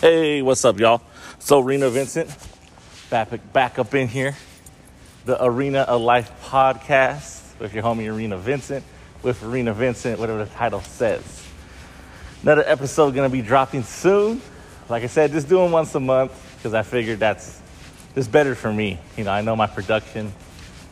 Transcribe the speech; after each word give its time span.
Hey, 0.00 0.42
what's 0.42 0.64
up, 0.64 0.78
y'all? 0.78 1.02
So, 1.40 1.58
Rena 1.58 1.90
Vincent, 1.90 2.30
back, 3.10 3.52
back 3.52 3.80
up 3.80 3.92
in 3.96 4.06
here, 4.06 4.36
the 5.24 5.44
Arena 5.44 5.80
of 5.80 6.02
Life 6.02 6.30
podcast 6.44 7.58
with 7.58 7.74
your 7.74 7.82
homie 7.82 8.08
Arena 8.08 8.38
Vincent, 8.38 8.84
with 9.24 9.42
Arena 9.42 9.74
Vincent, 9.74 10.20
whatever 10.20 10.44
the 10.44 10.50
title 10.52 10.82
says. 10.82 11.44
Another 12.44 12.62
episode 12.64 13.12
gonna 13.12 13.28
be 13.28 13.42
dropping 13.42 13.82
soon. 13.82 14.40
Like 14.88 15.02
I 15.02 15.08
said, 15.08 15.32
just 15.32 15.48
doing 15.48 15.72
once 15.72 15.92
a 15.96 16.00
month 16.00 16.30
because 16.58 16.74
I 16.74 16.82
figured 16.82 17.18
that's 17.18 17.60
just 18.14 18.30
better 18.30 18.54
for 18.54 18.72
me. 18.72 19.00
You 19.16 19.24
know, 19.24 19.32
I 19.32 19.40
know 19.40 19.56
my 19.56 19.66
production, 19.66 20.32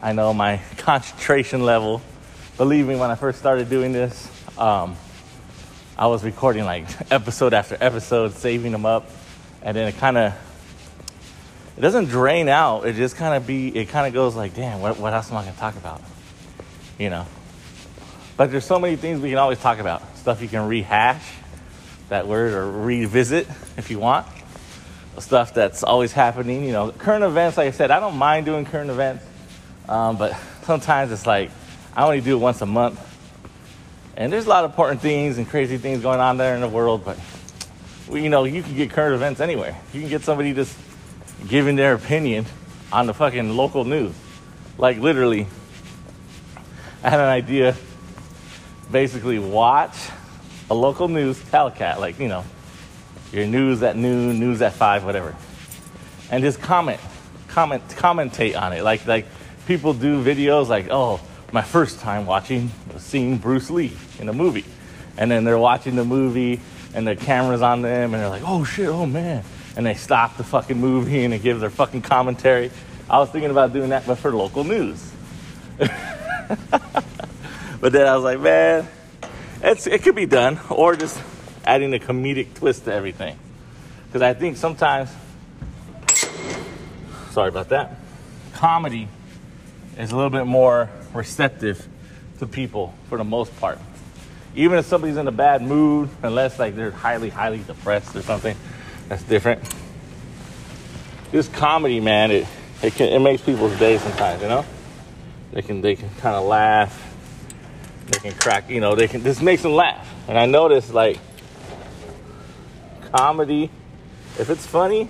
I 0.03 0.15
know 0.15 0.35
my 0.35 0.61
concentration 0.79 1.63
level. 1.63 2.03
Believe 2.57 2.89
me, 2.89 2.97
when 2.97 3.13
I 3.13 3.15
first 3.15 3.39
started 3.39 3.71
doing 3.71 3.93
this, 3.93 4.29
um, 4.59 4.97
I 5.99 6.09
was 6.09 6.23
recording 6.23 6.67
like 6.67 6.87
episode 7.11 7.55
after 7.55 7.79
episode, 7.81 8.35
saving 8.35 8.73
them 8.73 8.85
up, 8.85 9.09
and 9.63 9.75
then 9.75 9.89
it 9.89 9.97
kind 9.97 10.19
of 10.19 10.35
it 11.75 11.81
doesn't 11.81 12.07
drain 12.07 12.51
out. 12.51 12.87
It 12.87 12.97
just 12.97 13.17
kind 13.17 13.35
of 13.35 13.47
be 13.47 13.75
it 13.75 13.89
kind 13.89 14.07
of 14.07 14.13
goes 14.13 14.37
like, 14.37 14.55
damn, 14.55 14.83
what 14.83 14.99
what 14.99 15.15
else 15.15 15.31
am 15.31 15.39
I 15.39 15.45
gonna 15.45 15.57
talk 15.57 15.75
about? 15.77 16.03
You 16.99 17.09
know. 17.09 17.27
But 18.37 18.51
there's 18.51 18.67
so 18.67 18.79
many 18.79 18.97
things 18.97 19.23
we 19.23 19.31
can 19.31 19.39
always 19.39 19.59
talk 19.59 19.79
about. 19.79 20.03
Stuff 20.19 20.43
you 20.43 20.49
can 20.49 20.69
rehash 20.69 21.25
that 22.11 22.27
word 22.27 22.53
or 22.53 22.71
revisit 22.71 23.49
if 23.79 23.91
you 23.91 23.99
want. 23.99 24.27
Stuff 25.19 25.55
that's 25.55 25.83
always 25.83 26.13
happening. 26.13 26.63
You 26.63 26.73
know, 26.73 26.91
current 26.93 27.25
events. 27.25 27.57
Like 27.57 27.69
I 27.69 27.71
said, 27.71 27.91
I 27.91 28.01
don't 28.01 28.19
mind 28.19 28.45
doing 28.45 28.67
current 28.67 28.91
events, 28.91 29.25
um, 29.89 30.19
but 30.19 30.37
sometimes 30.65 31.11
it's 31.11 31.27
like 31.27 31.51
I 31.97 32.05
only 32.05 32.21
do 32.21 32.37
it 32.37 32.41
once 32.41 32.61
a 32.61 32.67
month 32.67 33.01
and 34.17 34.33
there's 34.33 34.47
a 34.47 34.49
lot 34.49 34.65
of 34.65 34.71
important 34.71 35.01
things 35.01 35.39
and 35.39 35.49
crazy 35.49 35.77
things 35.77 36.03
going 36.03 36.21
on 36.21 36.39
there 36.39 36.55
in 36.55 36.61
the 36.61 36.69
world, 36.69 37.05
but 37.05 37.19
you 38.11 38.29
know, 38.29 38.45
you 38.45 38.63
can 38.63 38.75
get 38.75 38.91
current 38.91 39.15
events 39.15 39.41
anywhere. 39.41 39.77
You 39.93 40.01
can 40.01 40.09
get 40.09 40.23
somebody 40.23 40.55
just 40.55 40.77
giving 41.49 41.77
their 41.77 41.95
opinion 41.95 42.47
on 42.93 43.07
the 43.07 43.15
fucking 43.15 43.57
local 43.57 43.85
news. 43.85 44.15
Like 44.79 44.99
literally, 44.99 45.47
I 47.03 47.11
had 47.11 47.21
an 47.21 47.29
idea. 47.29 47.77
Basically, 48.91 49.39
watch 49.39 49.97
a 50.71 50.75
local 50.75 51.09
news 51.09 51.43
telecast, 51.51 52.01
like 52.01 52.19
you 52.19 52.29
know, 52.29 52.45
your 53.33 53.47
news 53.47 53.83
at 53.83 53.97
noon, 53.97 54.39
news 54.39 54.63
at 54.63 54.75
five, 54.75 55.05
whatever, 55.05 55.35
and 56.31 56.43
just 56.43 56.61
comment, 56.61 57.01
comment, 57.49 57.83
commentate 57.89 58.61
on 58.61 58.73
it. 58.73 58.83
Like 58.83 59.07
like 59.07 59.27
people 59.67 59.93
do 59.93 60.23
videos 60.23 60.69
like, 60.69 60.87
oh, 60.91 61.21
my 61.53 61.63
first 61.63 62.01
time 62.01 62.27
watching, 62.27 62.71
was 62.93 63.03
seeing 63.03 63.39
Bruce 63.39 63.71
Lee 63.71 63.93
in 64.19 64.29
a 64.29 64.33
movie. 64.33 64.65
And 65.17 65.31
then 65.31 65.45
they're 65.45 65.59
watching 65.59 65.97
the 65.97 66.05
movie 66.05 66.61
and 66.95 67.07
the 67.07 67.17
camera's 67.17 67.63
on 67.63 67.83
them 67.83 68.15
and 68.15 68.23
they're 68.23 68.29
like, 68.29 68.43
oh 68.45 68.65
shit, 68.65 68.89
oh 68.89 69.07
man. 69.07 69.45
And 69.77 69.87
they 69.87 69.95
stop 69.95 70.37
the 70.37 70.45
fucking 70.45 70.79
movie 70.79 71.25
and 71.25 71.33
they 71.33 71.39
give 71.39 71.61
their 71.61 71.71
fucking 71.71 72.03
commentary. 72.03 72.71
I 73.09 73.19
was 73.19 73.31
thinking 73.31 73.51
about 73.51 73.73
doing 73.73 73.91
that, 73.91 74.07
but 74.07 74.17
for 74.17 74.33
local 74.33 74.65
news. 74.65 75.13
but 75.79 75.91
then 77.93 78.07
I 78.07 78.15
was 78.15 78.25
like, 78.25 78.41
man, 78.41 78.89
it's, 79.63 79.87
it 79.87 80.03
could 80.03 80.15
be 80.15 80.27
done. 80.27 80.59
Or 80.71 80.97
just 80.97 81.21
adding 81.65 81.95
a 81.95 81.99
comedic 81.99 82.55
twist 82.55 82.85
to 82.85 82.93
everything. 82.93 83.39
Because 84.07 84.23
I 84.23 84.35
think 84.35 84.57
sometimes, 84.57 85.11
sorry 87.31 87.49
about 87.49 87.69
that, 87.69 87.97
comedy 88.55 89.09
is 89.99 90.13
a 90.13 90.17
little 90.17 90.31
bit 90.31 90.47
more 90.47 90.91
receptive 91.15 91.87
to 92.39 92.47
people 92.47 92.95
for 93.09 93.19
the 93.19 93.25
most 93.25 93.57
part. 93.59 93.79
Even 94.55 94.79
if 94.79 94.87
somebody's 94.87 95.17
in 95.17 95.29
a 95.29 95.33
bad 95.33 95.63
mood, 95.63 96.09
unless 96.23 96.59
like 96.59 96.77
they're 96.77 96.91
highly, 96.91 97.29
highly 97.29 97.59
depressed 97.59 98.15
or 98.17 98.23
something, 98.23 98.57
that's 99.09 99.23
different. 99.23 99.63
This 101.31 101.49
comedy, 101.49 102.01
man, 102.01 102.31
it 102.31 102.47
it 102.83 102.95
can 102.95 103.09
it 103.13 103.19
makes 103.21 103.43
people's 103.43 103.79
day 103.79 103.99
sometimes, 103.99 104.43
you 104.43 104.49
know? 104.49 104.65
They 105.53 105.63
can 105.63 105.81
they 105.81 105.97
can 105.97 106.09
kind 106.19 106.37
of 106.37 106.45
laugh. 106.45 107.03
They 108.07 108.19
can 108.19 108.33
crack, 108.39 108.71
you 108.71 108.81
know, 108.81 108.95
they 108.95 109.09
can 109.09 109.23
this 109.23 109.41
makes 109.41 109.63
them 109.63 109.73
laugh. 109.73 110.09
And 110.29 110.39
I 110.39 110.47
notice 110.47 110.91
like 110.93 111.19
comedy, 113.13 113.71
if 114.39 114.51
it's 114.51 114.67
funny, 114.67 115.09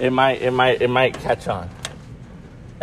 it 0.00 0.10
might 0.10 0.42
it 0.42 0.50
might 0.50 0.82
it 0.82 0.88
might 0.88 1.14
catch 1.14 1.48
on. 1.48 1.68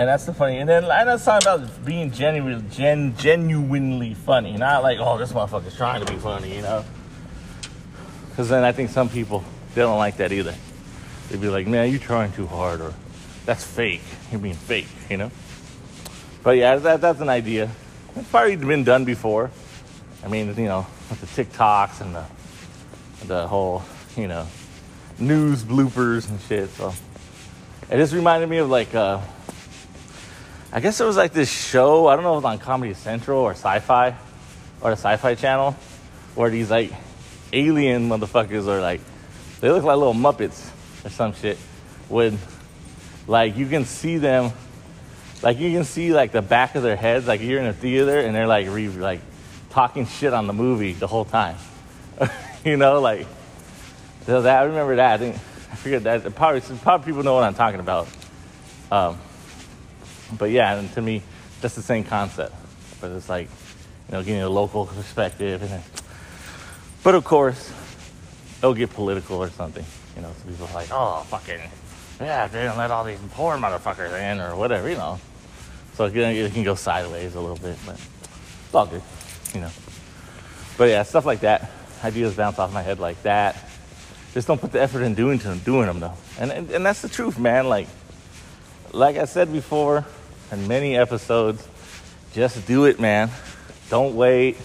And 0.01 0.07
that's 0.07 0.25
the 0.25 0.33
funny. 0.33 0.57
And 0.57 0.67
then 0.67 0.85
I 0.85 1.03
know 1.03 1.15
talking 1.15 1.47
about 1.47 1.85
being 1.85 2.09
genuinely, 2.09 2.67
gen, 2.71 3.15
genuinely 3.17 4.15
funny, 4.15 4.57
not 4.57 4.81
like, 4.81 4.97
oh, 4.99 5.19
this 5.19 5.31
motherfucker's 5.31 5.77
trying 5.77 6.03
to 6.03 6.11
be 6.11 6.17
funny, 6.17 6.55
you 6.55 6.63
know. 6.63 6.83
Because 8.27 8.49
then 8.49 8.63
I 8.63 8.71
think 8.71 8.89
some 8.89 9.09
people 9.09 9.43
they 9.75 9.81
don't 9.83 9.99
like 9.99 10.17
that 10.17 10.31
either. 10.31 10.55
They'd 11.29 11.39
be 11.39 11.49
like, 11.49 11.67
man, 11.67 11.91
you're 11.91 11.99
trying 11.99 12.31
too 12.31 12.47
hard, 12.47 12.81
or 12.81 12.95
that's 13.45 13.63
fake. 13.63 14.01
You're 14.31 14.41
being 14.41 14.55
fake, 14.55 14.87
you 15.07 15.17
know. 15.17 15.29
But 16.41 16.57
yeah, 16.57 16.77
that, 16.77 16.99
that's 16.99 17.19
an 17.21 17.29
idea. 17.29 17.69
It's 18.15 18.27
probably 18.27 18.55
been 18.55 18.83
done 18.83 19.05
before. 19.05 19.51
I 20.25 20.29
mean, 20.29 20.47
you 20.47 20.65
know, 20.65 20.87
with 21.11 21.21
the 21.21 21.43
TikToks 21.43 22.01
and 22.01 22.15
the 22.15 22.25
the 23.27 23.47
whole, 23.47 23.83
you 24.17 24.27
know, 24.27 24.47
news 25.19 25.63
bloopers 25.63 26.27
and 26.27 26.41
shit. 26.41 26.71
So 26.71 26.91
it 27.87 27.97
just 27.97 28.15
reminded 28.15 28.49
me 28.49 28.57
of 28.57 28.67
like. 28.67 28.95
Uh, 28.95 29.21
I 30.73 30.79
guess 30.79 31.01
it 31.01 31.03
was 31.03 31.17
like 31.17 31.33
this 31.33 31.51
show. 31.51 32.07
I 32.07 32.15
don't 32.15 32.23
know 32.23 32.31
if 32.31 32.43
it 32.43 32.45
was 32.47 32.53
on 32.53 32.59
Comedy 32.59 32.93
Central 32.93 33.41
or 33.41 33.51
Sci-Fi 33.51 34.15
or 34.79 34.91
the 34.91 34.95
Sci-Fi 34.95 35.35
Channel, 35.35 35.73
where 36.35 36.49
these 36.49 36.71
like 36.71 36.91
alien 37.51 38.07
motherfuckers 38.07 38.67
are 38.67 38.79
like 38.79 39.01
they 39.59 39.69
look 39.69 39.83
like 39.83 39.97
little 39.97 40.13
Muppets 40.13 40.69
or 41.05 41.09
some 41.09 41.33
shit. 41.33 41.57
Would 42.07 42.37
like 43.27 43.57
you 43.57 43.67
can 43.67 43.83
see 43.83 44.17
them, 44.17 44.53
like 45.41 45.59
you 45.59 45.71
can 45.71 45.83
see 45.83 46.13
like 46.13 46.31
the 46.31 46.41
back 46.41 46.75
of 46.75 46.83
their 46.83 46.95
heads, 46.95 47.27
like 47.27 47.41
you're 47.41 47.59
in 47.59 47.65
a 47.65 47.73
theater 47.73 48.19
and 48.19 48.33
they're 48.33 48.47
like 48.47 48.69
re, 48.69 48.87
like 48.87 49.19
talking 49.71 50.05
shit 50.05 50.33
on 50.33 50.47
the 50.47 50.53
movie 50.53 50.93
the 50.93 51.07
whole 51.07 51.25
time. 51.25 51.57
you 52.63 52.77
know, 52.77 53.01
like 53.01 53.27
so 54.25 54.41
that 54.41 54.61
I 54.61 54.63
remember 54.63 54.95
that. 54.95 55.15
I 55.15 55.17
think 55.17 55.35
I 55.35 55.75
forget 55.75 56.03
that. 56.03 56.33
Probably 56.33 56.61
probably 56.77 57.05
people 57.05 57.23
know 57.23 57.33
what 57.35 57.43
I'm 57.43 57.55
talking 57.55 57.81
about. 57.81 58.07
Um, 58.89 59.19
but 60.37 60.51
yeah, 60.51 60.75
and 60.75 60.91
to 60.93 61.01
me, 61.01 61.21
that's 61.61 61.75
the 61.75 61.81
same 61.81 62.03
concept. 62.03 62.53
But 62.99 63.11
it's 63.11 63.29
like, 63.29 63.49
you 64.07 64.13
know, 64.13 64.23
getting 64.23 64.41
a 64.41 64.49
local 64.49 64.85
perspective. 64.85 65.63
And 65.63 65.81
but 67.03 67.15
of 67.15 67.23
course, 67.23 67.71
it'll 68.59 68.73
get 68.73 68.91
political 68.91 69.37
or 69.37 69.49
something. 69.49 69.85
You 70.15 70.21
know, 70.21 70.31
so 70.37 70.49
people 70.49 70.67
are 70.67 70.73
like, 70.73 70.89
oh, 70.91 71.25
fucking, 71.29 71.61
yeah, 72.19 72.45
if 72.45 72.51
they 72.51 72.63
don't 72.63 72.77
let 72.77 72.91
all 72.91 73.03
these 73.03 73.19
poor 73.31 73.55
motherfuckers 73.57 74.11
in 74.19 74.39
or 74.39 74.55
whatever, 74.55 74.89
you 74.89 74.97
know. 74.97 75.19
So 75.93 76.05
it 76.05 76.13
can, 76.13 76.21
it 76.21 76.53
can 76.53 76.63
go 76.63 76.75
sideways 76.75 77.35
a 77.35 77.41
little 77.41 77.57
bit, 77.57 77.77
but 77.85 77.95
it's 77.95 78.75
all 78.75 78.85
good, 78.85 79.01
you 79.53 79.61
know. 79.61 79.71
But 80.77 80.89
yeah, 80.89 81.03
stuff 81.03 81.25
like 81.25 81.41
that. 81.41 81.69
Ideas 82.03 82.35
bounce 82.35 82.57
off 82.59 82.73
my 82.73 82.81
head 82.81 82.99
like 82.99 83.21
that. 83.23 83.69
Just 84.33 84.47
don't 84.47 84.59
put 84.59 84.71
the 84.71 84.81
effort 84.81 85.01
in 85.01 85.13
doing 85.13 85.37
them, 85.39 85.59
doing 85.59 85.87
them 85.87 85.99
though. 85.99 86.13
And, 86.39 86.51
and 86.51 86.71
and 86.71 86.85
that's 86.85 87.01
the 87.01 87.09
truth, 87.09 87.37
man. 87.37 87.67
Like 87.67 87.87
like 88.93 89.17
I 89.17 89.25
said 89.25 89.51
before, 89.51 90.05
in 90.51 90.67
many 90.67 90.97
episodes. 90.97 91.67
Just 92.33 92.65
do 92.67 92.85
it, 92.85 92.99
man. 92.99 93.29
Don't 93.89 94.15
wait 94.15 94.57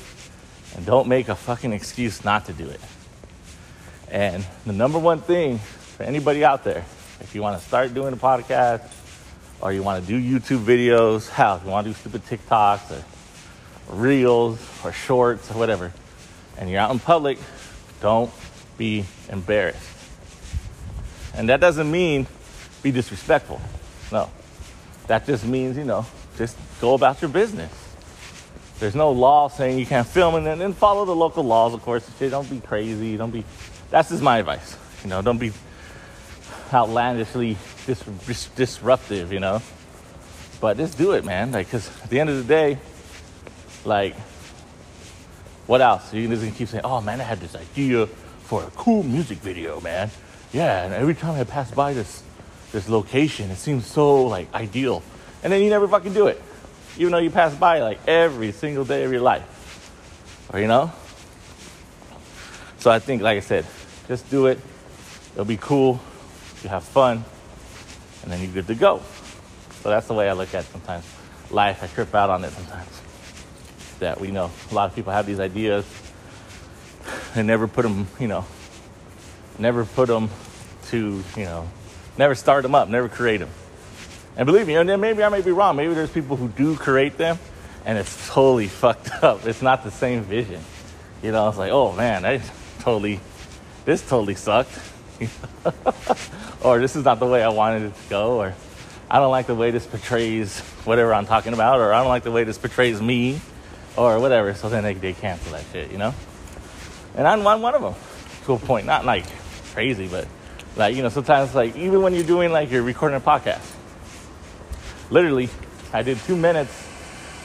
and 0.77 0.85
don't 0.85 1.09
make 1.09 1.29
a 1.29 1.35
fucking 1.35 1.73
excuse 1.73 2.25
not 2.25 2.47
to 2.47 2.53
do 2.53 2.69
it. 2.69 2.81
And 4.11 4.47
the 4.65 4.73
number 4.73 4.99
one 4.99 5.21
thing 5.21 5.59
for 5.59 6.03
anybody 6.03 6.45
out 6.45 6.65
there, 6.65 6.85
if 7.21 7.33
you 7.35 7.43
want 7.43 7.61
to 7.61 7.67
start 7.67 7.95
doing 7.95 8.13
a 8.13 8.17
podcast 8.17 8.83
or 9.61 9.73
you 9.73 9.83
want 9.83 10.05
to 10.05 10.09
do 10.09 10.21
YouTube 10.21 10.65
videos, 10.65 11.29
how, 11.31 11.57
if 11.57 11.65
you 11.65 11.71
want 11.71 11.87
to 11.87 11.93
do 11.93 11.99
stupid 11.99 12.25
TikToks 12.27 12.93
or 12.93 13.95
reels 13.95 14.59
or 14.85 14.93
shorts 14.93 15.51
or 15.51 15.55
whatever, 15.55 15.93
and 16.59 16.71
you're 16.71 16.81
out 16.81 16.91
in 16.91 16.99
public, 16.99 17.39
don't 18.01 18.31
be 18.79 19.05
embarrassed. 19.29 19.81
And 21.35 21.49
that 21.49 21.61
doesn't 21.61 21.91
mean 21.91 22.27
be 22.83 22.91
disrespectful. 22.91 23.61
That 25.07 25.27
just 25.27 25.45
means, 25.45 25.77
you 25.77 25.85
know, 25.85 26.05
just 26.37 26.57
go 26.81 26.95
about 26.95 27.23
your 27.23 27.31
business. 27.31 27.73
There's 28.79 28.95
no 28.95 29.11
law 29.11 29.49
saying 29.49 29.79
you 29.79 29.87
can't 29.87 30.07
film 30.07 30.35
and 30.35 30.47
then 30.61 30.73
follow 30.75 31.05
the 31.05 31.17
local 31.17 31.45
laws, 31.45 31.73
of 31.73 31.83
course. 31.83 32.07
Don't 32.19 32.49
be 32.49 32.61
crazy. 32.61 33.17
Don't 33.17 33.31
be. 33.31 33.45
That's 33.91 34.11
just 34.11 34.23
my 34.23 34.39
advice. 34.39 34.77
You 35.03 35.11
know, 35.11 35.23
don't 35.23 35.39
be 35.39 35.53
outlandishly 36.73 37.57
dis- 37.87 38.05
dis- 38.27 38.49
disruptive. 38.51 39.33
You 39.33 39.41
know, 39.41 39.63
but 40.61 40.77
just 40.77 40.99
do 40.99 41.13
it, 41.13 41.25
man. 41.25 41.53
Like, 41.53 41.71
cause 41.71 41.89
at 42.03 42.11
the 42.11 42.21
end 42.21 42.29
of 42.29 42.37
the 42.37 42.45
day, 42.45 42.79
like, 43.85 44.15
what 45.67 45.81
else? 45.81 46.13
You 46.13 46.29
can 46.29 46.39
just 46.39 46.57
keep 46.57 46.69
saying, 46.69 46.85
"Oh 46.85 47.01
man, 47.01 47.21
I 47.21 47.25
had 47.25 47.41
this 47.41 47.55
idea 47.55 48.07
for 48.07 48.63
a 48.63 48.71
cool 48.73 49.03
music 49.03 49.39
video, 49.39 49.81
man." 49.81 50.11
Yeah, 50.53 50.85
and 50.85 50.93
every 50.93 51.15
time 51.15 51.41
I 51.41 51.45
pass 51.45 51.71
by 51.71 51.95
this 51.95 52.23
this 52.77 52.91
location. 52.91 53.51
It 53.51 53.57
seems 53.57 53.87
so 53.87 54.25
like 54.25 54.53
ideal. 54.53 55.03
And 55.43 55.51
then 55.51 55.63
you 55.63 55.71
never 55.71 55.89
fucking 55.89 56.13
do 56.13 56.27
it. 56.27 56.43
Even 56.99 57.13
though 57.13 57.19
you 57.19 57.31
pass 57.31 57.55
by 57.55 57.81
like 57.81 58.07
every 58.07 58.53
single 58.53 58.85
day 58.85 59.03
of 59.05 59.11
your 59.11 59.23
life. 59.23 60.51
Or 60.53 60.61
you 60.61 60.67
know? 60.67 60.93
So 62.79 62.91
I 62.91 62.99
think, 62.99 63.23
like 63.23 63.39
I 63.39 63.41
said, 63.41 63.65
just 64.09 64.29
do 64.31 64.47
it. 64.47 64.61
It'll 65.33 65.47
be 65.47 65.57
cool. 65.57 66.01
You 66.63 66.69
have 66.69 66.85
fun, 66.85 67.25
and 68.23 68.31
then 68.31 68.41
you're 68.43 68.53
good 68.53 68.67
to 68.67 68.75
go. 68.75 69.01
So 69.81 69.89
that's 69.89 70.07
the 70.07 70.15
way 70.15 70.29
I 70.29 70.35
look 70.35 70.55
at 70.55 70.65
sometimes 70.65 71.05
life. 71.51 71.83
I 71.83 71.87
trip 71.87 72.15
out 72.15 72.29
on 72.29 72.45
it 72.45 72.53
sometimes. 72.53 73.03
That 74.01 74.21
we 74.21 74.31
know 74.31 74.51
a 74.71 74.75
lot 74.75 74.91
of 74.91 74.95
people 74.95 75.13
have 75.13 75.25
these 75.25 75.41
ideas 75.41 75.87
and 77.35 77.47
never 77.47 77.67
put 77.67 77.83
them, 77.83 78.07
you 78.21 78.29
know, 78.29 78.45
never 79.59 79.87
put 79.87 80.09
them 80.09 80.29
to, 80.89 81.23
you 81.37 81.45
know, 81.45 81.69
never 82.19 82.35
start 82.35 82.63
them 82.63 82.75
up, 82.75 82.89
never 82.89 83.09
create 83.09 83.39
them. 83.39 83.51
And 84.37 84.47
believe 84.47 84.67
me, 84.67 84.77
and 84.77 84.89
then 84.89 85.01
maybe 85.01 85.23
I 85.23 85.29
may 85.29 85.41
be 85.41 85.51
wrong. 85.51 85.77
Maybe 85.77 85.95
there's 85.95 86.11
people 86.11 86.37
who 86.37 86.49
do 86.49 86.77
create 86.77 87.17
them 87.17 87.39
and 87.87 87.97
it's 87.97 88.29
totally 88.29 88.67
fucked 88.83 89.11
up. 89.23 89.47
It's 89.47 89.63
not 89.63 89.85
the 89.85 89.91
same 89.91 90.23
vision. 90.23 90.61
You 91.23 91.33
know, 91.33 91.49
it's 91.49 91.57
like, 91.57 91.73
oh 91.73 91.93
man, 91.93 92.27
I 92.27 92.43
totally, 92.81 93.21
this 93.87 94.07
totally 94.07 94.35
sucked. 94.35 94.79
or 96.63 96.79
this 96.79 96.95
is 96.95 97.05
not 97.05 97.21
the 97.21 97.27
way 97.27 97.43
I 97.43 97.49
wanted 97.49 97.85
it 97.85 97.95
to 97.95 98.11
go. 98.11 98.41
Or 98.41 98.55
I 99.09 99.19
don't 99.19 99.31
like 99.31 99.47
the 99.47 99.55
way 99.55 99.71
this 99.71 99.87
portrays 99.87 100.61
whatever 100.85 101.15
I'm 101.15 101.25
talking 101.25 101.55
about. 101.55 101.81
Or 101.81 101.95
I 101.95 102.01
don't 102.01 102.09
like 102.09 102.25
the 102.25 102.31
way 102.31 102.45
this 102.45 102.59
portrays 102.59 103.01
me. 103.01 103.41
Or 103.97 104.21
whatever. 104.21 104.53
So 104.53 104.69
then 104.69 104.83
they, 104.83 104.93
they 104.93 105.15
cancel 105.15 105.53
that 105.53 105.65
shit, 105.73 105.91
you 105.91 105.97
know? 105.97 106.13
And 107.15 107.27
I'm 107.27 107.45
one, 107.45 107.63
one 107.63 107.75
of 107.75 107.81
them 107.81 107.95
to 108.45 108.53
a 108.53 108.59
point. 108.59 108.85
Not 108.85 109.07
like 109.07 109.25
crazy, 109.73 110.07
but 110.07 110.29
like, 110.77 110.95
you 110.95 111.03
know, 111.03 111.09
sometimes 111.09 111.55
like 111.55 111.75
even 111.77 112.03
when 112.03 112.15
you're 112.15 112.25
doing 112.25 112.53
like 112.53 112.71
you're 112.71 112.83
recording 112.83 113.17
a 113.17 113.21
podcast, 113.21 113.73
literally, 115.11 115.49
I 115.93 116.03
did 116.03 116.19
two 116.19 116.37
minutes 116.37 116.87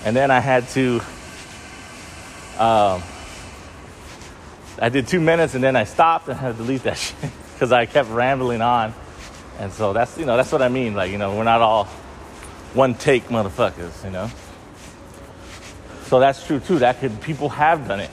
and 0.04 0.16
then 0.16 0.30
I 0.30 0.39
had 0.39 0.68
to, 0.69 1.00
um, 2.60 3.01
I 4.80 4.89
did 4.89 5.07
two 5.07 5.22
minutes 5.22 5.56
and 5.56 5.63
then 5.63 5.78
I 5.78 5.86
stopped 5.86 6.28
and 6.28 6.38
had 6.38 6.57
to 6.57 6.57
delete 6.57 6.83
that 6.83 6.98
shit 6.98 7.31
because 7.54 7.72
I 7.72 7.86
kept 7.86 8.10
rambling 8.10 8.62
on. 8.62 8.94
And 9.60 9.72
so 9.72 9.94
that's, 9.94 10.18
you 10.18 10.25
know, 10.25 10.36
that's 10.36 10.51
what 10.51 10.62
I 10.62 10.69
mean. 10.69 10.94
Like, 10.94 11.12
you 11.12 11.18
know, 11.18 11.36
we're 11.36 11.44
not 11.44 11.62
all 11.62 11.86
one 12.74 12.95
take 12.95 13.27
motherfuckers, 13.27 14.04
you 14.04 14.12
know? 14.12 14.30
So 16.07 16.19
that's 16.19 16.45
true 16.45 16.60
too. 16.60 16.80
That 16.80 17.00
could, 17.00 17.22
people 17.22 17.48
have 17.48 17.88
done 17.88 18.01
it, 18.01 18.10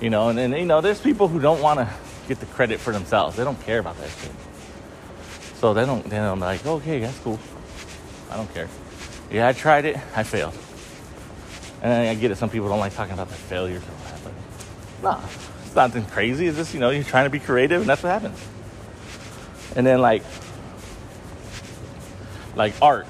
you 0.00 0.10
know, 0.10 0.28
and 0.28 0.38
then, 0.38 0.52
you 0.52 0.66
know, 0.66 0.80
there's 0.80 1.00
people 1.00 1.26
who 1.26 1.40
don't 1.40 1.60
want 1.60 1.80
to 1.80 1.92
get 2.30 2.38
the 2.38 2.46
credit 2.46 2.78
for 2.78 2.92
themselves. 2.92 3.36
They 3.36 3.42
don't 3.42 3.60
care 3.62 3.80
about 3.80 3.98
that 3.98 4.08
shit. 4.08 4.30
So 5.56 5.74
they 5.74 5.84
don't, 5.84 6.08
then 6.08 6.22
I'm 6.22 6.38
like, 6.38 6.64
okay, 6.64 7.00
that's 7.00 7.18
cool. 7.18 7.40
I 8.30 8.36
don't 8.36 8.52
care. 8.54 8.68
Yeah, 9.32 9.48
I 9.48 9.52
tried 9.52 9.84
it. 9.84 9.96
I 10.14 10.22
failed. 10.22 10.56
And 11.82 11.92
I 11.92 12.14
get 12.14 12.30
it. 12.30 12.38
Some 12.38 12.48
people 12.48 12.68
don't 12.68 12.78
like 12.78 12.94
talking 12.94 13.14
about 13.14 13.28
their 13.28 13.38
failures 13.38 13.82
and 13.82 13.90
all 13.90 14.04
that, 14.04 14.24
but 14.24 15.02
nah, 15.02 15.28
it's 15.64 15.74
nothing 15.74 16.04
crazy. 16.06 16.46
It's 16.46 16.56
just 16.56 16.74
you 16.74 16.80
know 16.80 16.90
you're 16.90 17.02
trying 17.02 17.24
to 17.24 17.30
be 17.30 17.40
creative, 17.40 17.80
and 17.80 17.88
that's 17.88 18.02
what 18.02 18.10
happens. 18.10 18.38
And 19.74 19.86
then 19.86 20.00
like 20.00 20.22
like 22.54 22.74
art, 22.82 23.06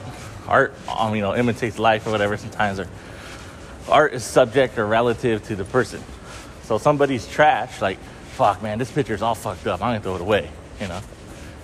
art, 0.47 0.73
um, 0.89 1.17
you 1.17 1.21
know, 1.21 1.35
imitates 1.35 1.81
life 1.81 2.07
or 2.07 2.13
whatever. 2.13 2.37
Sometimes 2.37 2.79
or 2.79 2.87
art 3.89 4.13
is 4.13 4.23
subject 4.23 4.79
or 4.79 4.87
relative 4.87 5.43
to 5.49 5.57
the 5.57 5.65
person. 5.65 6.01
So 6.63 6.79
somebody's 6.79 7.27
trash, 7.27 7.83
like 7.83 7.99
fuck, 8.41 8.63
man, 8.63 8.79
this 8.79 8.91
picture's 8.91 9.21
all 9.21 9.35
fucked 9.35 9.67
up. 9.67 9.83
I'm 9.83 9.91
gonna 9.91 10.01
throw 10.01 10.15
it 10.15 10.23
away, 10.23 10.49
you 10.81 10.89
know. 10.89 11.03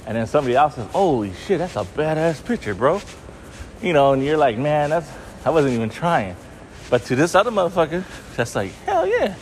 And 0.06 0.14
then 0.14 0.26
somebody 0.26 0.56
else 0.56 0.74
says, 0.74 0.86
"Holy 0.88 1.32
shit, 1.32 1.58
that's 1.58 1.74
a 1.74 1.84
badass 1.84 2.44
picture, 2.44 2.74
bro." 2.74 3.00
You 3.80 3.94
know, 3.94 4.12
and 4.12 4.22
you're 4.22 4.36
like, 4.36 4.58
"Man, 4.58 4.90
that's 4.90 5.10
I 5.46 5.48
wasn't 5.48 5.72
even 5.72 5.88
trying." 5.88 6.36
But 6.90 7.06
to 7.06 7.16
this 7.16 7.34
other 7.34 7.50
motherfucker, 7.50 8.04
that's 8.36 8.54
like, 8.54 8.72
hell 8.84 9.06
yeah. 9.06 9.36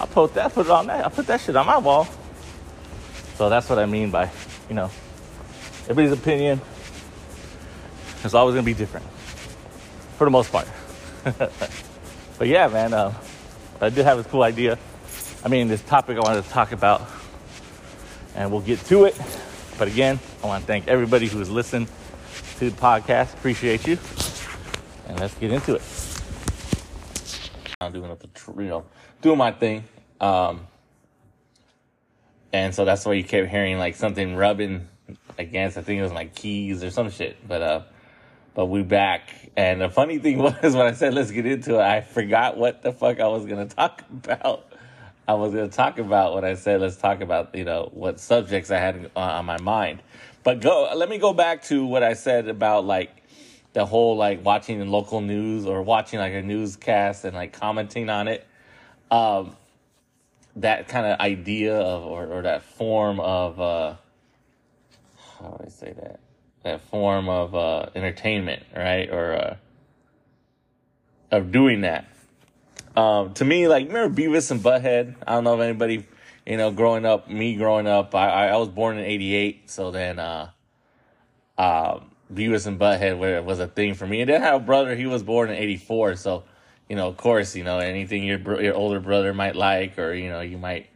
I'll 0.00 0.06
put 0.06 0.32
that, 0.32 0.54
put 0.54 0.64
it 0.64 0.72
on 0.72 0.86
that. 0.86 1.04
I'll 1.04 1.10
put 1.10 1.26
that 1.26 1.42
shit 1.42 1.54
on 1.56 1.66
my 1.66 1.76
wall. 1.76 2.08
So 3.36 3.50
that's 3.50 3.68
what 3.68 3.78
I 3.78 3.84
mean 3.84 4.10
by, 4.10 4.30
you 4.70 4.74
know, 4.74 4.90
everybody's 5.90 6.12
opinion 6.12 6.58
is 8.24 8.34
always 8.34 8.54
gonna 8.54 8.64
be 8.64 8.72
different. 8.72 9.04
For 10.16 10.24
the 10.24 10.30
most 10.30 10.50
part. 10.50 10.68
but 12.38 12.48
yeah, 12.48 12.68
man, 12.68 12.94
uh, 12.94 13.12
I 13.78 13.90
did 13.90 14.06
have 14.06 14.18
a 14.18 14.24
cool 14.24 14.42
idea. 14.42 14.78
I 15.44 15.48
mean, 15.48 15.66
this 15.66 15.82
topic 15.82 16.16
I 16.16 16.20
wanted 16.20 16.44
to 16.44 16.50
talk 16.50 16.70
about, 16.70 17.02
and 18.36 18.52
we'll 18.52 18.60
get 18.60 18.78
to 18.86 19.06
it. 19.06 19.20
But 19.76 19.88
again, 19.88 20.20
I 20.42 20.46
want 20.46 20.62
to 20.62 20.66
thank 20.68 20.86
everybody 20.86 21.26
who 21.26 21.40
has 21.40 21.50
listened 21.50 21.88
to 22.58 22.70
the 22.70 22.76
podcast. 22.76 23.34
Appreciate 23.34 23.84
you. 23.88 23.98
And 25.08 25.18
let's 25.18 25.34
get 25.34 25.50
into 25.50 25.74
it. 25.74 25.82
I'm 27.80 27.92
doing 27.92 28.16
you 28.58 28.64
know 28.68 28.84
doing 29.20 29.38
my 29.38 29.50
thing. 29.50 29.82
Um, 30.20 30.68
and 32.52 32.72
so 32.72 32.84
that's 32.84 33.04
why 33.04 33.14
you 33.14 33.24
kept 33.24 33.48
hearing 33.48 33.78
like 33.78 33.96
something 33.96 34.36
rubbing 34.36 34.88
against. 35.38 35.76
I 35.76 35.82
think 35.82 35.98
it 35.98 36.02
was 36.02 36.12
my 36.12 36.26
keys 36.26 36.84
or 36.84 36.92
some 36.92 37.10
shit. 37.10 37.36
But 37.48 37.62
uh, 37.62 37.82
but 38.54 38.66
we 38.66 38.84
back. 38.84 39.28
And 39.56 39.80
the 39.80 39.88
funny 39.88 40.18
thing 40.18 40.38
was 40.42 40.54
when 40.62 40.86
I 40.86 40.92
said 40.92 41.14
let's 41.14 41.32
get 41.32 41.46
into 41.46 41.80
it, 41.80 41.82
I 41.82 42.00
forgot 42.00 42.56
what 42.56 42.82
the 42.82 42.92
fuck 42.92 43.18
I 43.18 43.26
was 43.26 43.44
gonna 43.44 43.66
talk 43.66 44.04
about. 44.10 44.71
I 45.26 45.34
was 45.34 45.54
gonna 45.54 45.68
talk 45.68 45.98
about 45.98 46.34
what 46.34 46.44
I 46.44 46.54
said. 46.54 46.80
Let's 46.80 46.96
talk 46.96 47.20
about 47.20 47.54
you 47.54 47.64
know 47.64 47.90
what 47.92 48.20
subjects 48.20 48.70
I 48.70 48.78
had 48.78 49.10
on 49.16 49.44
my 49.44 49.60
mind. 49.60 50.02
But 50.44 50.60
go. 50.60 50.92
Let 50.94 51.08
me 51.08 51.18
go 51.18 51.32
back 51.32 51.62
to 51.64 51.86
what 51.86 52.02
I 52.02 52.14
said 52.14 52.48
about 52.48 52.84
like 52.84 53.22
the 53.72 53.86
whole 53.86 54.16
like 54.16 54.44
watching 54.44 54.86
local 54.88 55.20
news 55.20 55.66
or 55.66 55.82
watching 55.82 56.18
like 56.18 56.34
a 56.34 56.42
newscast 56.42 57.24
and 57.24 57.34
like 57.34 57.52
commenting 57.52 58.10
on 58.10 58.28
it 58.28 58.46
um 59.10 59.56
that 60.56 60.88
kind 60.88 61.06
of 61.06 61.18
idea 61.20 61.74
of 61.74 62.04
or, 62.04 62.26
or 62.26 62.42
that 62.42 62.62
form 62.62 63.20
of 63.20 63.60
uh 63.60 63.94
how 65.40 65.48
do 65.48 65.64
i 65.64 65.68
say 65.68 65.92
that 65.92 66.20
that 66.62 66.80
form 66.88 67.28
of 67.28 67.54
uh 67.54 67.86
entertainment 67.94 68.62
right 68.76 69.10
or 69.10 69.32
uh 69.34 69.56
of 71.30 71.50
doing 71.50 71.80
that 71.82 72.06
um 72.96 73.32
to 73.34 73.44
me 73.44 73.68
like 73.68 73.86
remember 73.86 74.14
beavis 74.20 74.50
and 74.50 74.60
butthead 74.60 75.14
i 75.26 75.34
don't 75.34 75.44
know 75.44 75.54
if 75.54 75.60
anybody 75.60 76.06
you 76.46 76.56
know 76.56 76.70
growing 76.70 77.04
up 77.04 77.28
me 77.28 77.56
growing 77.56 77.86
up 77.86 78.14
i 78.14 78.48
i 78.48 78.56
was 78.56 78.68
born 78.68 78.98
in 78.98 79.04
88 79.04 79.70
so 79.70 79.90
then 79.90 80.18
uh 80.18 80.50
um 81.58 82.12
Beavis 82.32 82.66
and 82.66 82.78
Butthead 82.78 83.44
was 83.44 83.58
a 83.60 83.66
thing 83.66 83.94
for 83.94 84.06
me. 84.06 84.20
And 84.20 84.30
then 84.30 84.42
I 84.42 84.46
have 84.46 84.62
a 84.62 84.64
brother, 84.64 84.94
he 84.94 85.06
was 85.06 85.22
born 85.22 85.50
in 85.50 85.56
84. 85.56 86.16
So, 86.16 86.44
you 86.88 86.96
know, 86.96 87.08
of 87.08 87.16
course, 87.16 87.54
you 87.54 87.64
know, 87.64 87.78
anything 87.78 88.24
your, 88.24 88.62
your 88.62 88.74
older 88.74 89.00
brother 89.00 89.34
might 89.34 89.56
like, 89.56 89.98
or, 89.98 90.14
you 90.14 90.28
know, 90.28 90.40
you 90.40 90.58
might, 90.58 90.88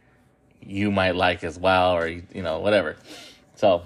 you 0.61 0.91
might 0.91 1.15
like 1.15 1.43
as 1.43 1.57
well, 1.59 1.95
or, 1.95 2.07
you 2.07 2.41
know, 2.41 2.59
whatever. 2.59 2.95
So, 3.55 3.83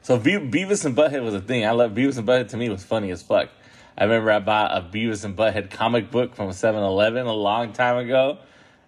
so 0.00 0.18
Be- 0.18 0.32
Beavis 0.32 0.84
and 0.84 0.96
Butthead 0.96 1.22
was 1.22 1.34
a 1.34 1.40
thing. 1.40 1.66
I 1.66 1.70
love 1.72 1.92
Beavis 1.92 2.18
and 2.18 2.26
Butthead 2.26 2.48
to 2.50 2.56
me 2.56 2.68
was 2.68 2.82
funny 2.82 3.10
as 3.10 3.22
fuck. 3.22 3.50
I 3.96 4.04
remember 4.04 4.30
I 4.30 4.38
bought 4.38 4.76
a 4.76 4.80
Beavis 4.80 5.24
and 5.24 5.36
Butthead 5.36 5.70
comic 5.70 6.10
book 6.10 6.34
from 6.34 6.52
7 6.52 6.82
Eleven 6.82 7.26
a 7.26 7.32
long 7.32 7.72
time 7.72 7.98
ago. 7.98 8.38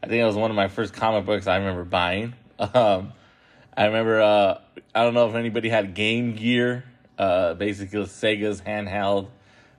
I 0.02 0.06
think 0.06 0.20
it 0.20 0.24
was 0.24 0.36
one 0.36 0.50
of 0.50 0.56
my 0.56 0.68
first 0.68 0.94
comic 0.94 1.24
books 1.26 1.46
I 1.46 1.56
remember 1.56 1.84
buying. 1.84 2.34
Um, 2.56 3.12
I 3.76 3.86
remember, 3.86 4.22
uh, 4.22 4.60
I 4.94 5.02
don't 5.02 5.14
know 5.14 5.28
if 5.28 5.34
anybody 5.34 5.68
had 5.68 5.94
Game 5.94 6.36
Gear 6.36 6.84
uh, 7.18 7.54
basically 7.54 8.02
Sega's 8.04 8.60
handheld, 8.60 9.28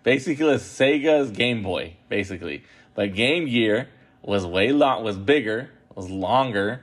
basically 0.04 0.56
Sega's 0.56 1.32
Game 1.32 1.64
Boy, 1.64 1.96
basically. 2.10 2.64
But 2.94 3.14
Game 3.14 3.46
Gear 3.46 3.90
was 4.22 4.46
way 4.46 4.72
long, 4.72 5.04
was 5.04 5.18
bigger, 5.18 5.70
was 5.94 6.10
longer, 6.10 6.82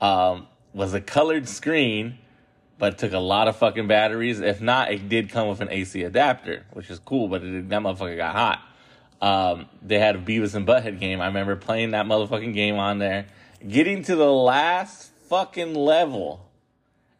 um, 0.00 0.46
was 0.72 0.94
a 0.94 1.00
colored 1.00 1.48
screen, 1.48 2.18
but 2.80 2.94
it 2.94 2.98
took 2.98 3.12
a 3.12 3.18
lot 3.18 3.46
of 3.46 3.56
fucking 3.56 3.86
batteries. 3.86 4.40
If 4.40 4.62
not, 4.62 4.90
it 4.90 5.08
did 5.10 5.28
come 5.28 5.48
with 5.48 5.60
an 5.60 5.68
AC 5.70 6.02
adapter, 6.02 6.64
which 6.72 6.88
is 6.90 6.98
cool, 6.98 7.28
but 7.28 7.44
it, 7.44 7.68
that 7.68 7.82
motherfucker 7.82 8.16
got 8.16 8.34
hot. 8.34 8.62
Um, 9.20 9.66
they 9.82 9.98
had 9.98 10.16
a 10.16 10.18
Beavis 10.18 10.54
and 10.54 10.66
Butthead 10.66 10.98
game. 10.98 11.20
I 11.20 11.26
remember 11.26 11.56
playing 11.56 11.90
that 11.90 12.06
motherfucking 12.06 12.54
game 12.54 12.76
on 12.76 12.98
there, 12.98 13.26
getting 13.68 14.02
to 14.04 14.16
the 14.16 14.32
last 14.32 15.12
fucking 15.28 15.74
level 15.74 16.48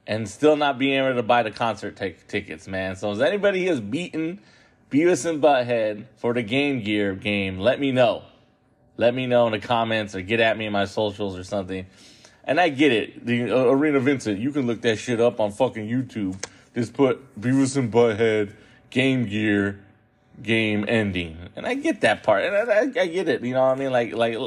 and 0.06 0.26
still 0.26 0.56
not 0.56 0.78
being 0.78 0.94
able 0.94 1.14
to 1.14 1.22
buy 1.22 1.42
the 1.42 1.50
concert 1.50 1.94
t- 1.94 2.16
tickets, 2.26 2.66
man. 2.66 2.96
So, 2.96 3.12
if 3.12 3.20
anybody 3.20 3.66
has 3.66 3.80
beaten 3.80 4.40
Beavis 4.90 5.28
and 5.28 5.42
Butthead 5.42 6.06
for 6.16 6.32
the 6.32 6.42
Game 6.42 6.82
Gear 6.82 7.14
game, 7.14 7.58
let 7.58 7.78
me 7.78 7.92
know. 7.92 8.22
Let 8.96 9.14
me 9.14 9.26
know 9.26 9.44
in 9.46 9.52
the 9.52 9.60
comments 9.60 10.14
or 10.14 10.22
get 10.22 10.40
at 10.40 10.56
me 10.56 10.64
in 10.64 10.72
my 10.72 10.86
socials 10.86 11.38
or 11.38 11.44
something. 11.44 11.86
And 12.44 12.61
I 12.61 12.68
get 12.68 12.92
it. 12.92 13.25
The 13.25 13.50
uh, 13.50 13.64
Arena 13.70 14.00
Vincent, 14.00 14.38
you 14.38 14.52
can 14.52 14.66
look 14.66 14.82
that 14.82 14.97
shit 14.97 15.20
up 15.20 15.40
on 15.40 15.52
fucking 15.52 15.88
YouTube. 15.88 16.42
Just 16.75 16.94
put 16.94 17.40
Beavis 17.40 17.76
and 17.76 17.92
Butthead 17.92 18.54
Game 18.90 19.26
Gear 19.26 19.85
game 20.42 20.87
ending, 20.88 21.37
and 21.54 21.66
I 21.66 21.75
get 21.75 22.00
that 22.00 22.23
part, 22.23 22.44
and 22.44 22.56
I, 22.56 22.62
I, 22.62 23.02
I 23.02 23.06
get 23.09 23.28
it. 23.28 23.42
You 23.42 23.52
know 23.52 23.61
what 23.61 23.76
I 23.76 23.78
mean? 23.78 23.90
Like, 23.90 24.14
like 24.14 24.38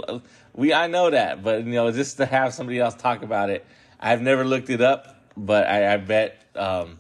we, 0.56 0.74
I 0.74 0.88
know 0.88 1.12
that, 1.12 1.44
but 1.44 1.66
you 1.66 1.74
know, 1.74 1.92
just 1.92 2.18
to 2.18 2.26
have 2.26 2.54
somebody 2.54 2.80
else 2.80 2.96
talk 2.96 3.22
about 3.22 3.52
it, 3.52 3.64
I've 4.00 4.22
never 4.22 4.44
looked 4.44 4.72
it 4.72 4.82
up 4.82 5.14
but 5.36 5.68
I, 5.68 5.94
I 5.94 5.98
bet 5.98 6.42
um, 6.56 7.00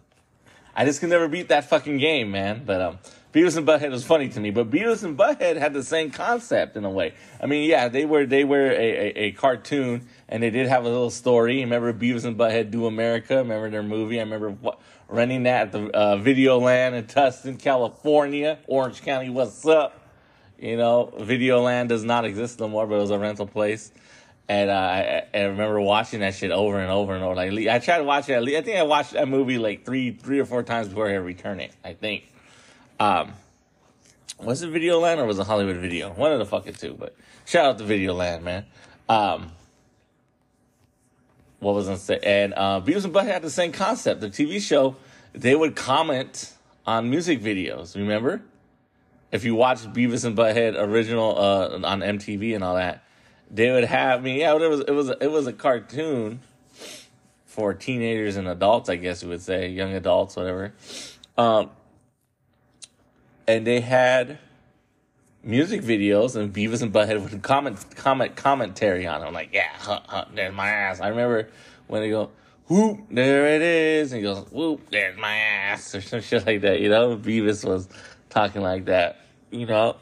I 0.76 0.86
just 0.86 1.00
can 1.00 1.10
never 1.10 1.28
beat 1.28 1.50
that 1.50 1.70
fucking 1.70 1.98
game, 1.98 2.32
man. 2.32 2.64
But 2.66 2.82
um, 2.82 3.00
Beavis 3.32 3.58
and 3.58 3.68
Butthead 3.68 3.92
was 3.92 4.06
funny 4.06 4.30
to 4.30 4.40
me, 4.40 4.52
but 4.52 4.70
Beavis 4.70 5.04
and 5.04 5.18
Butthead 5.18 5.58
had 5.58 5.74
the 5.74 5.84
same 5.84 6.12
concept 6.12 6.76
in 6.76 6.86
a 6.86 6.90
way. 6.90 7.14
I 7.42 7.46
mean, 7.46 7.70
yeah, 7.70 7.88
they 7.88 8.06
were 8.06 8.26
they 8.26 8.44
were 8.44 8.70
a, 8.72 8.76
a, 8.76 9.14
a 9.16 9.32
cartoon, 9.32 10.08
and 10.34 10.42
they 10.42 10.50
did 10.50 10.68
have 10.68 10.84
a 10.84 10.90
little 10.90 11.12
story. 11.12 11.60
Remember 11.60 11.94
Beavis 11.94 12.26
and 12.26 12.36
Butthead 12.36 12.72
Do 12.72 12.88
America? 12.88 13.38
Remember 13.38 13.70
their 13.70 13.84
movie? 13.84 14.20
I 14.20 14.24
remember 14.24 14.56
renting 15.08 15.44
that 15.44 15.68
at 15.68 15.72
the 15.72 15.96
uh, 15.96 16.18
Videoland 16.18 16.94
in 16.94 17.04
Tustin, 17.06 17.60
California, 17.60 18.58
Orange 18.66 19.04
County. 19.04 19.30
What's 19.30 19.64
up? 19.68 20.02
You 20.58 20.76
know, 20.76 21.14
Video 21.20 21.62
Land 21.62 21.90
does 21.90 22.04
not 22.04 22.26
exist 22.26 22.60
no 22.60 22.68
more, 22.68 22.88
but 22.88 22.96
it 22.96 23.02
was 23.02 23.12
a 23.12 23.20
rental 23.20 23.46
place. 23.46 23.92
And 24.50 24.72
uh, 24.72 24.74
I, 24.74 25.24
I 25.36 25.42
remember 25.44 25.80
watching 25.80 26.22
that 26.22 26.34
shit 26.34 26.50
over 26.50 26.80
and 26.80 26.90
over 26.90 27.14
and 27.14 27.24
over. 27.24 27.36
Like 27.36 27.52
I 27.68 27.78
tried 27.78 28.00
to 28.00 28.04
watch 28.04 28.28
it. 28.28 28.36
I 28.36 28.62
think 28.62 28.80
I 28.80 28.84
watched 28.84 29.14
that 29.14 29.28
movie 29.28 29.60
like 29.60 29.86
three, 29.86 30.14
three 30.14 30.40
or 30.40 30.46
four 30.46 30.64
times 30.64 30.88
before 30.88 31.10
I 31.10 31.14
returned 31.14 31.62
it. 31.62 31.74
I 31.86 31.94
think. 31.94 32.28
Um, 33.00 33.34
was 34.40 34.64
it 34.64 34.72
Video 34.72 35.00
Land 35.00 35.20
or 35.20 35.26
was 35.26 35.38
it 35.38 35.46
Hollywood 35.46 35.78
Video? 35.78 36.12
One 36.12 36.32
of 36.32 36.40
the 36.40 36.46
fucking 36.48 36.74
two. 36.74 36.96
But 36.96 37.16
shout 37.46 37.66
out 37.66 37.78
to 37.78 37.84
Video 37.84 38.16
Land, 38.16 38.44
man. 38.44 38.66
Um, 39.08 39.52
what 41.64 41.76
was 41.76 41.90
I 41.90 41.96
say? 41.96 42.20
And 42.24 42.54
uh, 42.56 42.82
Beavis 42.84 43.06
and 43.06 43.14
Butthead 43.14 43.42
the 43.42 43.50
same 43.50 43.72
concept. 43.72 44.22
The 44.22 44.30
TV 44.30 44.62
show, 44.62 44.96
they 45.34 45.56
would 45.56 45.76
comment 45.76 46.54
on 46.86 47.10
music 47.10 47.42
videos. 47.42 47.96
Remember? 47.96 48.42
If 49.32 49.44
you 49.44 49.56
watched 49.56 49.92
Beavis 49.94 50.26
and 50.26 50.38
Butthead 50.38 50.76
original 50.80 51.38
uh, 51.38 51.80
on 51.84 52.02
MTV 52.02 52.54
and 52.54 52.64
all 52.64 52.76
that, 52.76 53.04
they 53.50 53.72
would 53.72 53.86
have 53.86 54.22
me. 54.22 54.42
Yeah, 54.42 54.56
it 54.56 54.70
was 54.70 54.82
it 54.82 54.92
was 54.92 55.10
it 55.10 55.32
was 55.32 55.48
a 55.48 55.54
cartoon 55.54 56.42
for 57.46 57.74
teenagers 57.74 58.36
and 58.36 58.48
adults, 58.48 58.90
I 58.90 58.96
guess 58.96 59.24
you 59.24 59.30
would 59.30 59.42
say, 59.42 59.70
young 59.70 59.94
adults, 59.94 60.36
whatever. 60.36 60.74
Um, 61.38 61.70
and 63.48 63.66
they 63.66 63.80
had 63.80 64.40
music 65.44 65.82
videos, 65.82 66.36
and 66.36 66.54
Beavis 66.54 66.82
and 66.82 66.94
Butthead 66.94 67.22
would 67.22 67.42
comment 67.42 67.86
comment 67.96 68.36
commentary 68.36 69.06
on 69.06 69.22
it. 69.22 69.26
I'm 69.26 69.34
like, 69.34 69.54
yeah, 69.54 69.70
huh, 69.78 70.00
huh, 70.08 70.26
there's 70.34 70.54
my 70.54 70.70
ass. 70.70 71.02
I 71.02 71.10
remember 71.10 71.50
when 71.88 72.02
they 72.02 72.10
go, 72.10 72.32
whoop, 72.68 73.02
there 73.12 73.48
it 73.48 73.62
is, 73.62 74.14
and 74.14 74.20
he 74.20 74.24
goes, 74.24 74.46
whoop, 74.52 74.90
there's 74.90 75.18
my 75.18 75.36
ass, 75.36 75.94
or 75.94 76.02
some 76.02 76.22
shit 76.22 76.46
like 76.46 76.62
that. 76.62 76.80
You 76.80 76.90
know, 76.90 77.18
Beavis 77.18 77.68
was 77.68 77.90
talking 78.30 78.62
like 78.62 78.86
that. 78.86 79.20
You 79.52 79.66
know, 79.66 79.98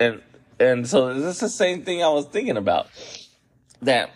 and 0.00 0.22
and 0.58 0.88
so 0.88 1.08
it's 1.08 1.40
the 1.40 1.48
same 1.48 1.82
thing 1.84 2.02
I 2.02 2.08
was 2.08 2.26
thinking 2.26 2.56
about. 2.56 2.88
That 3.82 4.10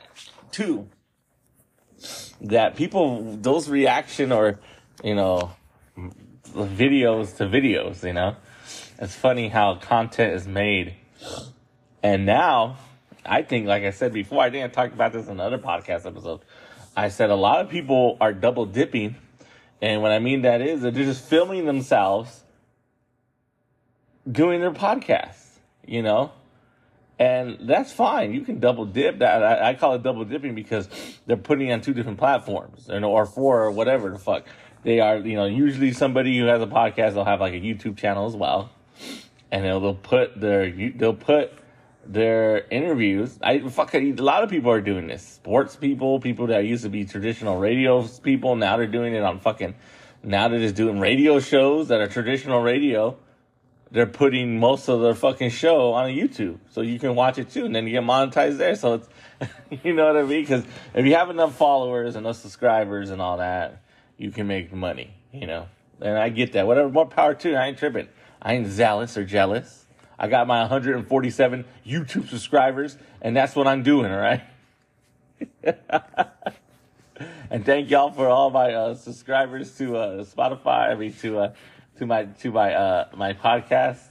too. 0.51 0.89
That 2.41 2.77
people, 2.77 3.37
those 3.37 3.69
reaction 3.69 4.33
or, 4.33 4.59
you 5.05 5.15
know, 5.15 5.53
videos 6.55 7.37
to 7.37 7.45
videos, 7.45 8.03
you 8.03 8.15
know, 8.15 8.37
it's 9.01 9.15
funny 9.15 9.49
how 9.49 9.77
content 9.77 10.35
is 10.35 10.47
made. 10.47 10.95
And 12.03 12.27
now, 12.27 12.77
I 13.25 13.43
think, 13.43 13.67
like 13.67 13.83
I 13.83 13.91
said 13.91 14.13
before, 14.13 14.43
I 14.43 14.51
think 14.51 14.65
I 14.65 14.69
talked 14.69 14.93
about 14.93 15.13
this 15.13 15.27
in 15.27 15.33
another 15.33 15.59
podcast 15.59 16.05
episode. 16.05 16.41
I 16.95 17.09
said 17.09 17.31
a 17.31 17.35
lot 17.35 17.63
of 17.63 17.71
people 17.71 18.19
are 18.21 18.35
double 18.35 18.67
dipping. 18.67 19.17
And 19.81 20.03
what 20.03 20.13
I 20.13 20.19
mean 20.19 20.43
that 20.43 20.61
is 20.61 20.83
that 20.83 20.93
they're 20.93 21.05
just 21.05 21.25
filming 21.25 21.65
themselves 21.65 22.43
doing 24.31 24.61
their 24.61 24.73
podcast, 24.73 25.39
you 25.87 26.03
know? 26.03 26.33
And 27.19 27.59
that's 27.63 27.93
fine. 27.93 28.35
You 28.35 28.43
can 28.43 28.61
double 28.61 28.85
dip. 28.85 29.21
I, 29.23 29.75
call 29.75 29.95
it 29.95 30.03
double 30.03 30.25
dipping 30.25 30.55
because 30.55 30.89
they're 31.27 31.37
putting 31.37 31.71
on 31.73 31.81
two 31.81 31.95
different 31.95 32.19
platforms, 32.19 32.89
or 32.91 33.27
four 33.27 33.63
or 33.63 33.71
whatever 33.71 34.11
the 34.11 34.19
fuck. 34.19 34.45
They 34.83 35.01
are, 35.01 35.19
you 35.19 35.37
know, 35.37 35.45
usually 35.45 35.93
somebody 35.93 36.39
who 36.39 36.47
has 36.47 36.63
a 36.63 36.67
podcast, 36.67 37.15
they'll 37.15 37.27
have 37.27 37.41
like 37.41 37.53
a 37.53 37.61
YouTube 37.61 37.99
channel 37.99 38.27
as 38.27 38.35
well 38.35 38.71
and 39.53 39.65
they'll, 39.65 39.81
they'll 39.81 39.95
put 39.95 40.41
their 40.41 40.71
they'll 40.71 41.15
put 41.15 41.53
their 42.07 42.67
interviews. 42.71 43.39
I 43.43 43.61
fuck 43.69 43.95
a 43.95 44.13
lot 44.13 44.43
of 44.43 44.51
people 44.51 44.71
are 44.71 44.81
doing 44.81 45.07
this. 45.07 45.23
Sports 45.23 45.77
people, 45.77 46.21
people 46.21 46.49
that 46.49 46.65
used 46.65 46.85
to 46.85 46.89
be 46.89 47.05
traditional 47.05 47.59
radio 47.59 48.07
people, 48.23 48.57
now 48.57 48.77
they're 48.77 48.87
doing 48.87 49.15
it 49.15 49.23
on 49.23 49.41
fucking. 49.41 49.75
Now 50.23 50.49
they're 50.49 50.59
just 50.59 50.75
doing 50.75 51.01
radio 51.01 51.41
shows 51.41 51.89
that 51.89 52.01
are 52.01 52.09
traditional 52.09 52.63
radio. 52.63 53.17
They're 53.93 54.07
putting 54.07 54.61
most 54.61 54.89
of 54.89 55.01
their 55.01 55.15
fucking 55.15 55.51
show 55.51 55.93
on 55.95 56.11
YouTube, 56.11 56.59
so 56.71 56.81
you 56.81 56.99
can 57.01 57.17
watch 57.17 57.39
it 57.39 57.51
too, 57.51 57.65
and 57.65 57.75
then 57.75 57.87
you 57.87 57.93
get 57.93 58.05
monetized 58.05 58.59
there. 58.59 58.77
So 58.77 58.95
it's, 58.95 59.09
you 59.85 59.95
know 59.95 60.07
what 60.07 60.17
I 60.17 60.23
mean? 60.23 60.43
Because 60.43 60.65
if 60.95 61.07
you 61.07 61.15
have 61.17 61.29
enough 61.29 61.57
followers, 61.57 62.15
enough 62.15 62.37
subscribers, 62.37 63.11
and 63.11 63.21
all 63.21 63.39
that, 63.39 63.83
you 64.17 64.31
can 64.31 64.47
make 64.47 64.73
money. 64.73 65.15
You 65.33 65.47
know, 65.47 65.67
and 66.01 66.17
I 66.19 66.29
get 66.29 66.53
that. 66.53 66.67
Whatever, 66.67 66.89
more 66.89 67.07
power 67.07 67.35
to. 67.35 67.55
I 67.55 67.67
ain't 67.67 67.79
tripping. 67.79 68.09
I 68.43 68.55
ain't 68.55 68.67
zealous 68.69 69.17
or 69.17 69.25
jealous. 69.25 69.87
I 70.19 70.29
got 70.29 70.47
my 70.47 70.61
147 70.61 71.65
YouTube 71.87 72.29
subscribers, 72.29 72.97
and 73.23 73.37
that's 73.37 73.57
what 73.57 73.67
I'm 73.67 73.83
doing, 73.83 74.13
all 74.13 74.19
right? 74.19 74.43
and 77.51 77.65
thank 77.65 77.91
y'all 77.91 78.13
for 78.13 78.29
all 78.29 78.51
my 78.51 78.73
uh, 78.75 78.95
subscribers 78.95 79.77
to 79.79 79.97
uh, 79.97 80.25
Spotify. 80.25 80.91
I 80.91 80.95
mean, 80.95 81.15
to 81.15 81.39
uh, 81.39 81.53
to 81.97 82.07
my 82.07 82.25
to 82.25 82.51
my 82.51 82.75
uh, 82.75 83.09
my 83.15 83.33
podcast. 83.33 84.03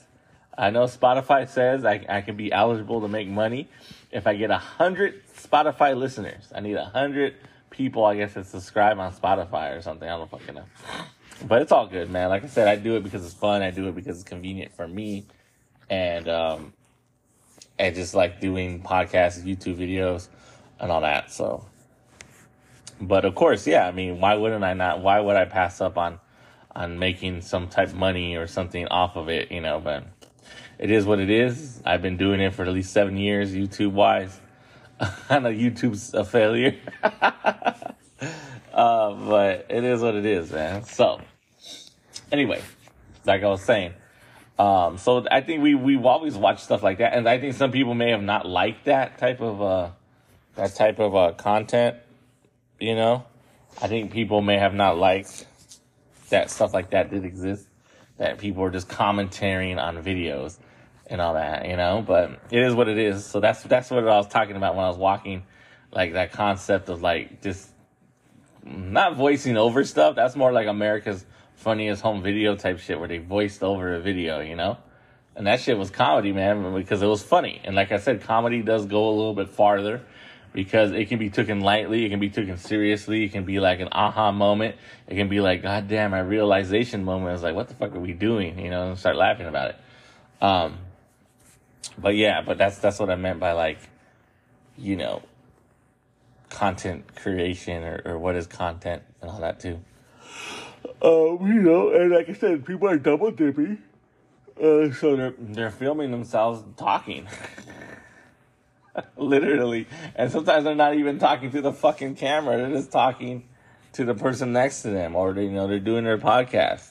I 0.58 0.72
know 0.72 0.86
Spotify 0.86 1.48
says 1.48 1.86
I 1.86 2.06
I 2.10 2.22
can 2.22 2.36
be 2.36 2.52
eligible 2.52 3.02
to 3.02 3.08
make 3.08 3.28
money 3.28 3.68
if 4.12 4.26
I 4.28 4.36
get 4.36 4.52
a 4.52 4.58
hundred 4.58 5.22
Spotify 5.36 5.96
listeners. 5.96 6.52
I 6.54 6.60
need 6.60 6.76
a 6.76 6.86
hundred 6.86 7.36
people, 7.70 8.04
I 8.04 8.16
guess, 8.16 8.34
to 8.34 8.44
subscribe 8.44 9.00
on 9.00 9.14
Spotify 9.14 9.78
or 9.78 9.82
something. 9.82 10.10
I 10.10 10.18
don't 10.18 10.30
fucking 10.30 10.56
know. 10.56 10.66
But 11.48 11.62
it's 11.62 11.72
all 11.72 11.88
good, 11.88 12.10
man. 12.10 12.30
Like 12.30 12.44
I 12.44 12.48
said, 12.48 12.68
I 12.68 12.76
do 12.76 12.96
it 12.96 13.04
because 13.04 13.26
it's 13.26 13.34
fun. 13.34 13.62
I 13.62 13.72
do 13.72 13.88
it 13.88 13.96
because 13.96 14.20
it's 14.20 14.28
convenient 14.28 14.74
for 14.74 14.88
me, 14.88 15.26
and 15.90 16.28
um, 16.28 16.74
and 17.78 17.96
just 17.96 18.14
like 18.14 18.42
doing 18.42 18.82
podcasts, 18.82 19.44
YouTube 19.44 19.78
videos, 19.78 20.28
and 20.80 20.92
all 20.92 21.02
that. 21.02 21.32
So, 21.32 21.66
but 23.00 23.24
of 23.24 23.36
course, 23.36 23.66
yeah. 23.66 23.88
I 23.88 23.92
mean, 23.92 24.20
why 24.20 24.36
wouldn't 24.36 24.64
I 24.64 24.74
not? 24.74 25.02
Why 25.02 25.20
would 25.20 25.38
I 25.38 25.46
pass 25.46 25.80
up 25.80 25.98
on 25.98 26.20
on 26.76 27.00
making 27.00 27.42
some 27.42 27.70
type 27.70 27.90
of 27.90 27.96
money 27.96 28.36
or 28.36 28.46
something 28.48 28.88
off 28.88 29.16
of 29.16 29.30
it? 29.30 29.52
You 29.52 29.62
know, 29.62 29.80
but 29.80 30.04
it 30.78 30.92
is 30.92 31.06
what 31.06 31.20
it 31.20 31.30
is. 31.30 31.82
I've 31.86 32.02
been 32.02 32.18
doing 32.18 32.42
it 32.42 32.54
for 32.54 32.64
at 32.64 32.74
least 32.74 32.92
seven 32.92 33.16
years, 33.16 33.54
YouTube 33.54 33.92
wise. 33.92 34.38
I 35.30 35.40
know 35.40 35.52
YouTube's 35.52 36.14
a 36.14 36.26
failure. 36.26 36.76
uh, 38.80 39.14
but 39.14 39.66
it 39.70 39.84
is 39.84 40.02
what 40.02 40.16
it 40.16 40.26
is, 40.26 40.54
man. 40.54 40.86
So, 40.86 41.20
anyway, 42.32 42.62
like 43.26 43.44
I 43.44 43.48
was 43.48 43.62
saying, 43.62 43.94
um, 44.58 44.98
so 44.98 45.26
I 45.30 45.42
think 45.42 45.62
we 45.62 45.76
we 45.76 45.98
always 45.98 46.38
watch 46.38 46.64
stuff 46.64 46.82
like 46.82 47.00
that, 47.00 47.14
and 47.14 47.28
I 47.28 47.40
think 47.40 47.56
some 47.56 47.74
people 47.74 47.94
may 47.94 48.12
have 48.12 48.24
not 48.24 48.46
liked 48.46 48.86
that 48.86 49.18
type 49.18 49.42
of 49.42 49.62
uh, 49.62 49.90
that 50.56 50.76
type 50.76 51.00
of 51.00 51.14
uh, 51.14 51.34
content. 51.34 51.98
You 52.80 52.96
know, 52.96 53.26
I 53.82 53.90
think 53.90 54.14
people 54.14 54.42
may 54.42 54.58
have 54.58 54.74
not 54.74 54.98
liked 54.98 55.46
that 56.30 56.50
stuff 56.50 56.74
like 56.74 56.92
that 56.92 57.12
did 57.12 57.26
exist. 57.26 57.68
That 58.18 58.38
people 58.38 58.64
are 58.64 58.72
just 58.72 58.88
commentating 58.88 59.78
on 59.78 60.02
videos 60.02 60.58
and 61.08 61.20
all 61.20 61.34
that, 61.34 61.68
you 61.68 61.76
know. 61.76 62.02
But 62.06 62.40
it 62.50 62.62
is 62.62 62.74
what 62.74 62.88
it 62.88 62.98
is. 62.98 63.26
So 63.26 63.42
that's 63.42 63.62
that's 63.64 63.92
what 63.92 64.08
I 64.08 64.16
was 64.16 64.28
talking 64.28 64.56
about 64.56 64.76
when 64.78 64.86
I 64.86 64.88
was 64.88 64.98
walking, 64.98 65.44
like 65.92 66.14
that 66.14 66.32
concept 66.32 66.88
of 66.88 67.02
like 67.02 67.42
just 67.42 67.70
not 68.70 69.16
voicing 69.16 69.58
over 69.58 69.84
stuff. 69.84 70.16
That's 70.16 70.36
more 70.36 70.52
like 70.52 70.68
America's 70.68 71.26
funniest 71.56 72.02
home 72.02 72.22
video 72.22 72.56
type 72.56 72.80
shit 72.80 73.00
where 73.00 73.08
they 73.08 73.18
voiced 73.18 73.64
over 73.64 73.94
a 73.94 74.00
video, 74.00 74.40
you 74.40 74.56
know? 74.56 74.78
And 75.36 75.48
that 75.48 75.60
shit 75.60 75.78
was 75.78 75.90
comedy, 75.90 76.32
man, 76.32 76.74
because 76.74 77.02
it 77.02 77.08
was 77.08 77.24
funny. 77.24 77.62
And 77.64 77.76
like 77.76 77.92
I 77.92 77.98
said, 77.98 78.22
comedy 78.22 78.62
does 78.62 78.86
go 78.86 79.10
a 79.10 79.12
little 79.12 79.34
bit 79.34 79.50
farther 79.50 80.02
because 80.54 80.92
it 80.92 81.10
can 81.10 81.20
be 81.20 81.30
taken 81.30 81.62
lightly, 81.62 82.06
it 82.06 82.10
can 82.10 82.20
be 82.20 82.30
taken 82.30 82.58
seriously, 82.58 83.24
it 83.24 83.32
can 83.32 83.46
be 83.46 83.60
like 83.60 83.80
an 83.80 83.90
aha 83.92 84.32
moment, 84.32 84.76
it 85.08 85.16
can 85.16 85.30
be 85.30 85.40
like, 85.40 85.62
God 85.62 85.88
damn, 85.88 86.12
my 86.12 86.20
realization 86.20 87.04
moment. 87.04 87.34
It's 87.34 87.44
like, 87.44 87.56
what 87.56 87.68
the 87.68 87.76
fuck 87.76 87.96
are 87.96 88.00
we 88.00 88.14
doing? 88.14 88.60
You 88.60 88.70
know, 88.70 88.90
and 88.90 88.98
start 88.98 89.16
laughing 89.16 89.48
about 89.48 89.70
it. 89.70 89.76
Um, 90.42 90.78
but 91.98 92.16
yeah, 92.16 92.42
but 92.42 92.58
that's 92.58 92.80
that's 92.80 93.00
what 93.00 93.10
I 93.10 93.16
meant 93.16 93.40
by 93.40 93.52
like, 93.52 93.80
you 94.78 94.96
know, 94.96 95.22
content 96.50 97.16
creation 97.16 97.84
or, 97.84 98.02
or 98.06 98.20
what 98.20 98.36
is 98.36 98.48
content 98.48 99.04
and 99.22 99.30
all 99.30 99.40
that 99.40 99.60
too. 99.60 99.80
Um, 101.02 101.48
you 101.48 101.62
know, 101.62 101.92
and 101.92 102.12
like 102.12 102.30
I 102.30 102.34
said, 102.34 102.66
people 102.66 102.90
are 102.90 102.98
double 102.98 103.32
dipping. 103.32 103.80
Uh, 104.58 104.92
so 104.92 105.16
they're 105.16 105.34
they're 105.38 105.72
filming 105.72 106.12
themselves 106.12 106.64
talking. 106.78 107.28
Literally. 109.18 109.88
And 110.16 110.32
sometimes 110.32 110.66
they're 110.66 110.76
not 110.76 110.96
even 110.96 111.20
talking 111.20 111.52
to 111.52 111.62
the 111.62 111.72
fucking 111.72 112.16
camera. 112.16 112.58
They're 112.58 112.72
just 112.72 112.92
talking 112.92 113.48
to 113.94 114.04
the 114.04 114.14
person 114.14 114.52
next 114.52 114.82
to 114.82 114.90
them 114.90 115.16
or 115.16 115.34
they, 115.34 115.46
you 115.46 115.52
know, 115.52 115.68
they're 115.68 115.80
doing 115.80 116.04
their 116.04 116.18
podcast. 116.18 116.90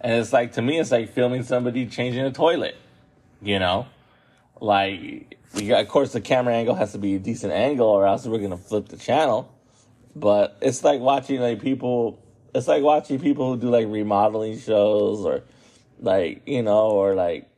And 0.00 0.12
it's 0.12 0.32
like 0.32 0.52
to 0.52 0.62
me 0.62 0.78
it's 0.78 0.90
like 0.90 1.10
filming 1.10 1.42
somebody 1.42 1.86
changing 1.86 2.24
a 2.24 2.32
toilet. 2.32 2.76
You 3.40 3.58
know? 3.58 3.86
Like 4.60 5.35
got, 5.62 5.80
of 5.80 5.88
course 5.88 6.12
the 6.12 6.20
camera 6.20 6.54
angle 6.54 6.74
has 6.74 6.92
to 6.92 6.98
be 6.98 7.14
a 7.14 7.18
decent 7.18 7.52
angle 7.52 7.88
or 7.88 8.06
else 8.06 8.26
we're 8.26 8.38
gonna 8.38 8.56
flip 8.56 8.88
the 8.88 8.96
channel. 8.96 9.52
But 10.14 10.56
it's 10.60 10.82
like 10.82 11.00
watching 11.00 11.40
like 11.40 11.60
people 11.60 12.18
it's 12.54 12.68
like 12.68 12.82
watching 12.82 13.20
people 13.20 13.52
who 13.52 13.60
do 13.60 13.68
like 13.68 13.86
remodeling 13.88 14.58
shows 14.58 15.24
or 15.24 15.42
like 16.00 16.42
you 16.46 16.62
know, 16.62 16.90
or 16.90 17.14
like 17.14 17.48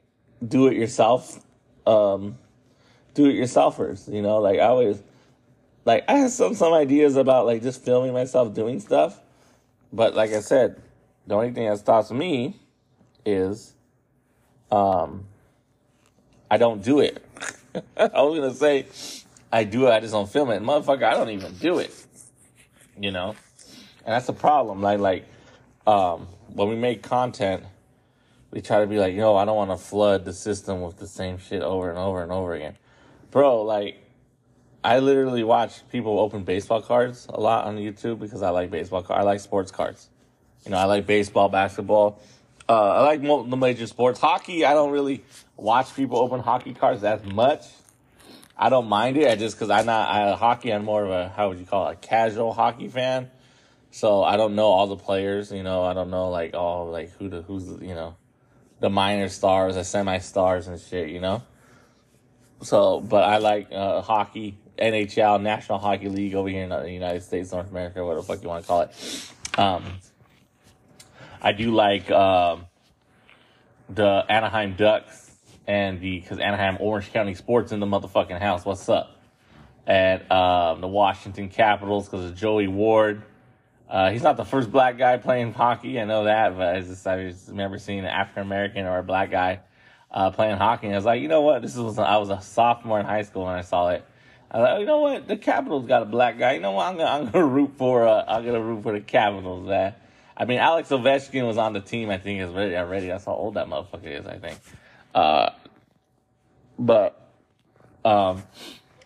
do 0.46 0.66
it 0.66 0.76
yourself, 0.76 1.44
um, 1.86 2.38
do 3.14 3.26
it 3.26 3.34
yourselfers. 3.34 4.12
You 4.12 4.22
know, 4.22 4.38
like 4.38 4.58
I 4.58 4.64
always, 4.64 5.02
like 5.84 6.04
I 6.08 6.18
have 6.18 6.30
some 6.30 6.54
some 6.54 6.72
ideas 6.72 7.16
about 7.16 7.46
like 7.46 7.62
just 7.62 7.84
filming 7.84 8.12
myself 8.12 8.54
doing 8.54 8.80
stuff, 8.80 9.20
but 9.92 10.14
like 10.14 10.32
I 10.32 10.40
said, 10.40 10.80
the 11.26 11.34
only 11.34 11.52
thing 11.52 11.68
that 11.68 11.78
stops 11.78 12.10
me 12.10 12.56
is, 13.24 13.74
um, 14.70 15.26
I 16.50 16.56
don't 16.56 16.82
do 16.82 17.00
it. 17.00 17.24
I 17.96 18.22
was 18.22 18.38
gonna 18.38 18.54
say 18.54 18.86
I 19.52 19.64
do 19.64 19.86
it, 19.86 19.90
I 19.90 20.00
just 20.00 20.12
don't 20.12 20.30
film 20.30 20.50
it. 20.50 20.62
Motherfucker, 20.62 21.04
I 21.04 21.14
don't 21.14 21.30
even 21.30 21.54
do 21.54 21.78
it. 21.78 21.94
You 22.98 23.10
know? 23.10 23.30
And 24.04 24.14
that's 24.14 24.26
the 24.26 24.32
problem. 24.32 24.82
Like 24.82 25.00
like 25.00 25.26
um 25.86 26.28
when 26.52 26.68
we 26.68 26.76
make 26.76 27.02
content, 27.02 27.64
we 28.50 28.60
try 28.60 28.80
to 28.80 28.86
be 28.86 28.98
like, 28.98 29.14
yo, 29.14 29.36
I 29.36 29.44
don't 29.44 29.56
want 29.56 29.70
to 29.70 29.76
flood 29.76 30.24
the 30.24 30.32
system 30.32 30.80
with 30.80 30.96
the 30.98 31.06
same 31.06 31.38
shit 31.38 31.62
over 31.62 31.90
and 31.90 31.98
over 31.98 32.22
and 32.22 32.32
over 32.32 32.54
again. 32.54 32.76
Bro, 33.30 33.62
like 33.62 34.02
I 34.82 35.00
literally 35.00 35.44
watch 35.44 35.86
people 35.90 36.18
open 36.18 36.44
baseball 36.44 36.80
cards 36.80 37.26
a 37.28 37.40
lot 37.40 37.66
on 37.66 37.76
YouTube 37.76 38.18
because 38.18 38.42
I 38.42 38.50
like 38.50 38.70
baseball 38.70 39.02
cards. 39.02 39.20
I 39.20 39.24
like 39.24 39.40
sports 39.40 39.70
cards. 39.70 40.08
You 40.64 40.70
know, 40.70 40.78
I 40.78 40.84
like 40.84 41.06
baseball, 41.06 41.48
basketball. 41.48 42.20
Uh, 42.68 42.72
I 42.72 43.00
like 43.00 43.22
the 43.22 43.56
major 43.56 43.86
sports. 43.86 44.20
Hockey, 44.20 44.64
I 44.64 44.74
don't 44.74 44.90
really 44.90 45.24
watch 45.56 45.94
people 45.96 46.18
open 46.18 46.40
hockey 46.40 46.74
cards 46.74 47.00
that 47.00 47.24
much. 47.24 47.64
I 48.56 48.68
don't 48.68 48.88
mind 48.88 49.16
it. 49.16 49.28
I 49.28 49.36
just 49.36 49.56
because 49.56 49.70
I'm 49.70 49.86
not 49.86 50.08
I, 50.08 50.34
hockey. 50.34 50.72
I'm 50.72 50.84
more 50.84 51.04
of 51.04 51.10
a 51.10 51.28
how 51.28 51.48
would 51.48 51.58
you 51.58 51.64
call 51.64 51.88
it 51.88 51.92
a 51.92 51.96
casual 51.96 52.52
hockey 52.52 52.88
fan. 52.88 53.30
So 53.90 54.22
I 54.22 54.36
don't 54.36 54.54
know 54.54 54.66
all 54.66 54.86
the 54.86 54.96
players. 54.96 55.52
You 55.52 55.62
know, 55.62 55.84
I 55.84 55.94
don't 55.94 56.10
know 56.10 56.28
like 56.28 56.54
all 56.54 56.90
like 56.90 57.12
who 57.12 57.28
the 57.28 57.42
who's 57.42 57.66
the, 57.66 57.86
you 57.86 57.94
know 57.94 58.16
the 58.80 58.90
minor 58.90 59.28
stars, 59.28 59.76
the 59.76 59.84
semi 59.84 60.18
stars 60.18 60.66
and 60.66 60.80
shit. 60.80 61.08
You 61.08 61.20
know. 61.20 61.42
So, 62.62 63.00
but 63.00 63.22
I 63.22 63.38
like 63.38 63.68
uh, 63.70 64.02
hockey, 64.02 64.58
NHL, 64.76 65.40
National 65.40 65.78
Hockey 65.78 66.08
League 66.08 66.34
over 66.34 66.48
here 66.48 66.64
in 66.64 66.70
the 66.70 66.90
United 66.90 67.22
States, 67.22 67.52
North 67.52 67.70
America, 67.70 68.04
whatever 68.04 68.20
the 68.20 68.26
fuck 68.26 68.42
you 68.42 68.48
want 68.48 68.64
to 68.64 68.68
call 68.68 68.80
it. 68.82 69.32
Um, 69.56 69.84
I 71.40 71.52
do 71.52 71.70
like 71.70 72.10
um, 72.10 72.66
the 73.88 74.24
Anaheim 74.28 74.74
Ducks 74.74 75.30
and 75.66 76.00
the 76.00 76.18
because 76.18 76.38
Anaheim 76.38 76.78
Orange 76.80 77.12
County 77.12 77.34
Sports 77.34 77.72
in 77.72 77.80
the 77.80 77.86
motherfucking 77.86 78.40
house. 78.40 78.64
What's 78.64 78.88
up? 78.88 79.16
And 79.86 80.20
um, 80.30 80.80
the 80.80 80.88
Washington 80.88 81.48
Capitals 81.48 82.08
because 82.08 82.24
of 82.30 82.36
Joel 82.36 82.68
Ward. 82.68 83.22
Uh, 83.88 84.10
he's 84.10 84.22
not 84.22 84.36
the 84.36 84.44
first 84.44 84.70
black 84.70 84.98
guy 84.98 85.16
playing 85.16 85.54
hockey. 85.54 85.98
I 85.98 86.04
know 86.04 86.24
that, 86.24 86.56
but 86.56 86.74
I 86.74 86.80
just, 86.80 87.06
I 87.06 87.30
just 87.30 87.48
remember 87.48 87.78
seeing 87.78 88.00
an 88.00 88.06
African 88.06 88.42
American 88.42 88.84
or 88.84 88.98
a 88.98 89.02
black 89.02 89.30
guy 89.30 89.60
uh, 90.10 90.30
playing 90.30 90.56
hockey. 90.58 90.86
And 90.86 90.94
I 90.94 90.98
was 90.98 91.06
like, 91.06 91.22
you 91.22 91.28
know 91.28 91.42
what? 91.42 91.62
This 91.62 91.76
was 91.76 91.98
I 91.98 92.16
was 92.16 92.30
a 92.30 92.40
sophomore 92.40 93.00
in 93.00 93.06
high 93.06 93.22
school 93.22 93.44
when 93.44 93.54
I 93.54 93.62
saw 93.62 93.90
it. 93.90 94.04
I 94.50 94.58
was 94.58 94.64
like, 94.64 94.80
you 94.80 94.86
know 94.86 94.98
what? 94.98 95.28
The 95.28 95.36
Capitals 95.36 95.86
got 95.86 96.02
a 96.02 96.06
black 96.06 96.38
guy. 96.38 96.54
You 96.54 96.60
know 96.60 96.72
what? 96.72 96.86
I'm 96.86 96.96
gonna 96.96 97.10
I'm 97.10 97.30
gonna 97.30 97.46
root 97.46 97.72
for 97.78 98.06
uh, 98.06 98.24
I'm 98.26 98.44
gonna 98.44 98.60
root 98.60 98.82
for 98.82 98.92
the 98.92 99.00
Capitals. 99.00 99.66
Man. 99.66 99.94
I 100.38 100.44
mean, 100.44 100.58
Alex 100.58 100.90
Ovechkin 100.90 101.46
was 101.46 101.58
on 101.58 101.72
the 101.72 101.80
team. 101.80 102.10
I 102.10 102.18
think 102.18 102.40
is 102.40 102.50
already. 102.50 103.08
That's 103.08 103.24
how 103.24 103.32
old 103.32 103.54
that 103.54 103.66
motherfucker 103.66 104.20
is. 104.20 104.26
I 104.26 104.38
think. 104.38 104.58
Uh, 105.14 105.50
but 106.78 107.28
um, 108.04 108.44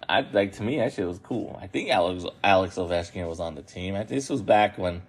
I 0.09 0.21
like 0.21 0.53
to 0.55 0.63
me 0.63 0.77
that 0.79 0.93
shit 0.93 1.07
was 1.07 1.19
cool. 1.19 1.59
I 1.61 1.67
think 1.69 1.89
Alex 1.89 2.25
Alex 2.45 2.77
Ovechkin 2.77 3.27
was 3.27 3.41
on 3.41 3.55
the 3.55 3.63
team. 3.63 3.95
I, 3.95 4.05
this 4.05 4.29
was 4.29 4.43
back 4.43 4.77
when 4.77 5.03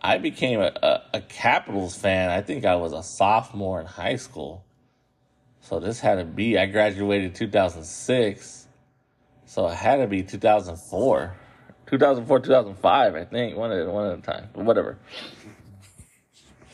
I 0.00 0.18
became 0.18 0.60
a, 0.60 0.72
a, 0.82 1.02
a 1.14 1.20
Capitals 1.20 1.96
fan. 1.96 2.30
I 2.30 2.42
think 2.42 2.64
I 2.64 2.76
was 2.76 2.92
a 2.92 3.02
sophomore 3.02 3.80
in 3.80 3.86
high 3.86 4.16
school. 4.16 4.64
So 5.62 5.80
this 5.80 5.98
had 5.98 6.16
to 6.16 6.24
be 6.24 6.56
I 6.56 6.66
graduated 6.66 7.34
2006. 7.34 8.68
So 9.46 9.66
it 9.66 9.74
had 9.74 9.96
to 9.96 10.06
be 10.06 10.22
2004. 10.22 11.34
2004, 11.86 12.40
2005, 12.40 13.14
I 13.14 13.24
think, 13.24 13.56
one 13.56 13.72
at 13.72 13.86
one 13.86 14.10
at 14.10 14.18
a 14.18 14.22
time, 14.22 14.48
but 14.52 14.96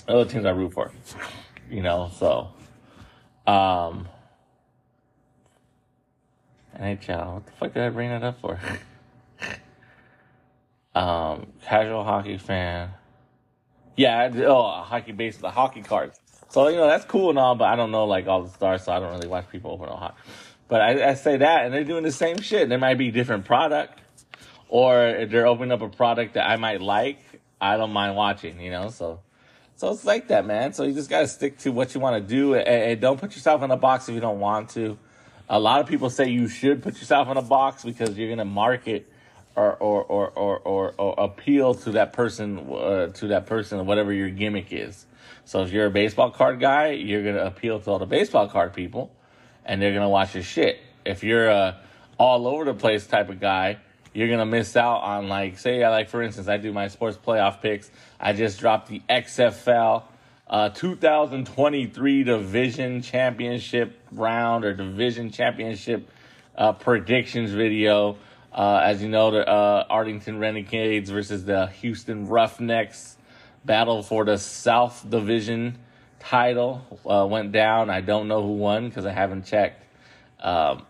whatever. 0.04 0.20
Other 0.20 0.30
teams 0.30 0.44
I 0.46 0.50
root 0.50 0.72
for, 0.72 0.92
you 1.70 1.82
know. 1.82 2.10
So, 2.18 2.48
um, 3.46 4.08
NHL. 6.78 7.34
What 7.34 7.46
the 7.46 7.52
fuck 7.52 7.74
did 7.74 7.82
I 7.82 7.88
bring 7.90 8.10
that 8.10 8.22
up 8.22 8.40
for? 8.40 8.58
um, 10.94 11.46
casual 11.64 12.04
hockey 12.04 12.38
fan. 12.38 12.90
Yeah, 13.96 14.30
oh, 14.46 14.82
hockey 14.82 15.12
base, 15.12 15.36
the 15.36 15.50
hockey 15.50 15.82
cards. 15.82 16.18
So 16.48 16.68
you 16.68 16.76
know 16.76 16.86
that's 16.86 17.04
cool 17.06 17.30
and 17.30 17.38
all, 17.38 17.54
but 17.54 17.64
I 17.64 17.76
don't 17.76 17.90
know 17.90 18.04
like 18.04 18.26
all 18.26 18.42
the 18.42 18.50
stars, 18.50 18.84
so 18.84 18.92
I 18.92 19.00
don't 19.00 19.10
really 19.10 19.28
watch 19.28 19.48
people 19.50 19.70
open 19.70 19.88
a 19.88 19.96
hot. 19.96 20.16
But 20.68 20.80
I, 20.80 21.10
I 21.10 21.14
say 21.14 21.38
that, 21.38 21.64
and 21.64 21.72
they're 21.74 21.84
doing 21.84 22.02
the 22.02 22.12
same 22.12 22.40
shit. 22.40 22.68
There 22.68 22.78
might 22.78 22.98
be 22.98 23.10
different 23.10 23.44
product, 23.44 24.00
or 24.68 25.06
if 25.08 25.30
they're 25.30 25.46
opening 25.46 25.72
up 25.72 25.82
a 25.82 25.88
product 25.88 26.34
that 26.34 26.48
I 26.48 26.56
might 26.56 26.80
like, 26.80 27.18
I 27.60 27.76
don't 27.76 27.92
mind 27.92 28.16
watching. 28.16 28.60
You 28.60 28.70
know, 28.70 28.90
so 28.90 29.20
so 29.82 29.90
it's 29.90 30.04
like 30.04 30.28
that, 30.28 30.46
man. 30.46 30.72
So 30.72 30.84
you 30.84 30.92
just 30.92 31.10
gotta 31.10 31.26
stick 31.26 31.58
to 31.58 31.72
what 31.72 31.94
you 31.94 32.00
want 32.00 32.22
to 32.22 32.34
do, 32.34 32.54
and, 32.54 32.66
and 32.66 33.00
don't 33.00 33.20
put 33.20 33.34
yourself 33.34 33.62
in 33.62 33.70
a 33.70 33.76
box 33.76 34.08
if 34.08 34.14
you 34.14 34.20
don't 34.20 34.40
want 34.40 34.70
to 34.70 34.96
a 35.48 35.58
lot 35.58 35.80
of 35.80 35.86
people 35.86 36.08
say 36.08 36.30
you 36.30 36.48
should 36.48 36.82
put 36.82 36.98
yourself 36.98 37.28
in 37.28 37.36
a 37.36 37.42
box 37.42 37.84
because 37.84 38.16
you're 38.16 38.30
gonna 38.30 38.44
market 38.44 39.10
or 39.54 39.74
or 39.74 40.02
or 40.04 40.30
or, 40.30 40.58
or, 40.60 40.94
or 40.96 41.14
appeal 41.18 41.74
to 41.74 41.92
that 41.92 42.12
person 42.12 42.58
uh, 42.72 43.08
to 43.08 43.28
that 43.28 43.46
person 43.46 43.84
whatever 43.84 44.12
your 44.12 44.30
gimmick 44.30 44.72
is. 44.72 45.04
So 45.44 45.62
if 45.62 45.72
you're 45.72 45.86
a 45.86 45.90
baseball 45.90 46.30
card 46.30 46.60
guy, 46.60 46.92
you're 46.92 47.22
gonna 47.22 47.44
appeal 47.44 47.80
to 47.80 47.90
all 47.90 47.98
the 47.98 48.06
baseball 48.06 48.48
card 48.48 48.72
people, 48.72 49.10
and 49.64 49.82
they're 49.82 49.92
gonna 49.92 50.08
watch 50.08 50.34
your 50.34 50.44
shit. 50.44 50.78
If 51.04 51.22
you're 51.22 51.48
a 51.48 51.78
all 52.18 52.46
over 52.46 52.64
the 52.64 52.74
place 52.74 53.06
type 53.06 53.28
of 53.28 53.40
guy, 53.40 53.78
you're 54.12 54.28
gonna 54.28 54.46
miss 54.46 54.76
out 54.76 54.98
on 54.98 55.28
like 55.28 55.58
say 55.58 55.86
like 55.88 56.08
for 56.08 56.22
instance 56.22 56.48
I 56.48 56.56
do 56.56 56.72
my 56.72 56.88
sports 56.88 57.18
playoff 57.24 57.60
picks. 57.60 57.90
I 58.20 58.32
just 58.32 58.60
dropped 58.60 58.88
the 58.88 59.02
XFL 59.08 60.04
uh, 60.48 60.68
2023 60.68 62.24
division 62.24 63.00
championship 63.00 63.98
round 64.12 64.64
or 64.64 64.74
division 64.74 65.30
championship 65.30 66.10
uh, 66.56 66.72
predictions 66.72 67.52
video. 67.52 68.18
Uh, 68.52 68.82
as 68.84 69.02
you 69.02 69.08
know, 69.08 69.30
the 69.30 69.48
uh, 69.48 69.86
Arlington 69.88 70.38
Renegades 70.38 71.08
versus 71.08 71.46
the 71.46 71.68
Houston 71.80 72.28
Roughnecks 72.28 73.16
battle 73.64 74.02
for 74.02 74.26
the 74.26 74.36
South 74.36 75.08
Division 75.08 75.78
title 76.18 76.82
uh, 77.08 77.26
went 77.26 77.52
down. 77.52 77.88
I 77.88 78.02
don't 78.02 78.28
know 78.28 78.42
who 78.42 78.52
won 78.52 78.88
because 78.88 79.06
I 79.06 79.12
haven't 79.12 79.46
checked. 79.46 79.82
Um, 80.38 80.84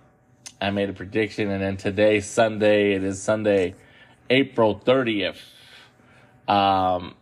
I 0.63 0.71
made 0.71 0.89
a 0.89 0.93
prediction, 0.93 1.51
and 1.51 1.61
then 1.61 1.77
today, 1.77 2.21
Sunday, 2.21 2.93
it 2.93 3.03
is 3.03 3.21
Sunday, 3.21 3.75
April 4.31 4.79
30th. 4.79 5.41
Um, 6.47 7.17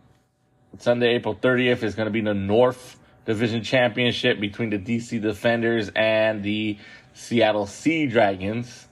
Sunday, 0.77 1.15
April 1.15 1.33
30th 1.33 1.81
is 1.81 1.95
going 1.95 2.05
to 2.05 2.11
be 2.11 2.21
the 2.21 2.35
North 2.35 2.99
Division 3.25 3.63
Championship 3.63 4.39
between 4.39 4.69
the 4.69 4.77
DC 4.77 5.19
Defenders 5.19 5.89
and 5.95 6.43
the 6.43 6.77
Seattle 7.13 7.65
Sea 7.65 8.05
Dragons. 8.05 8.87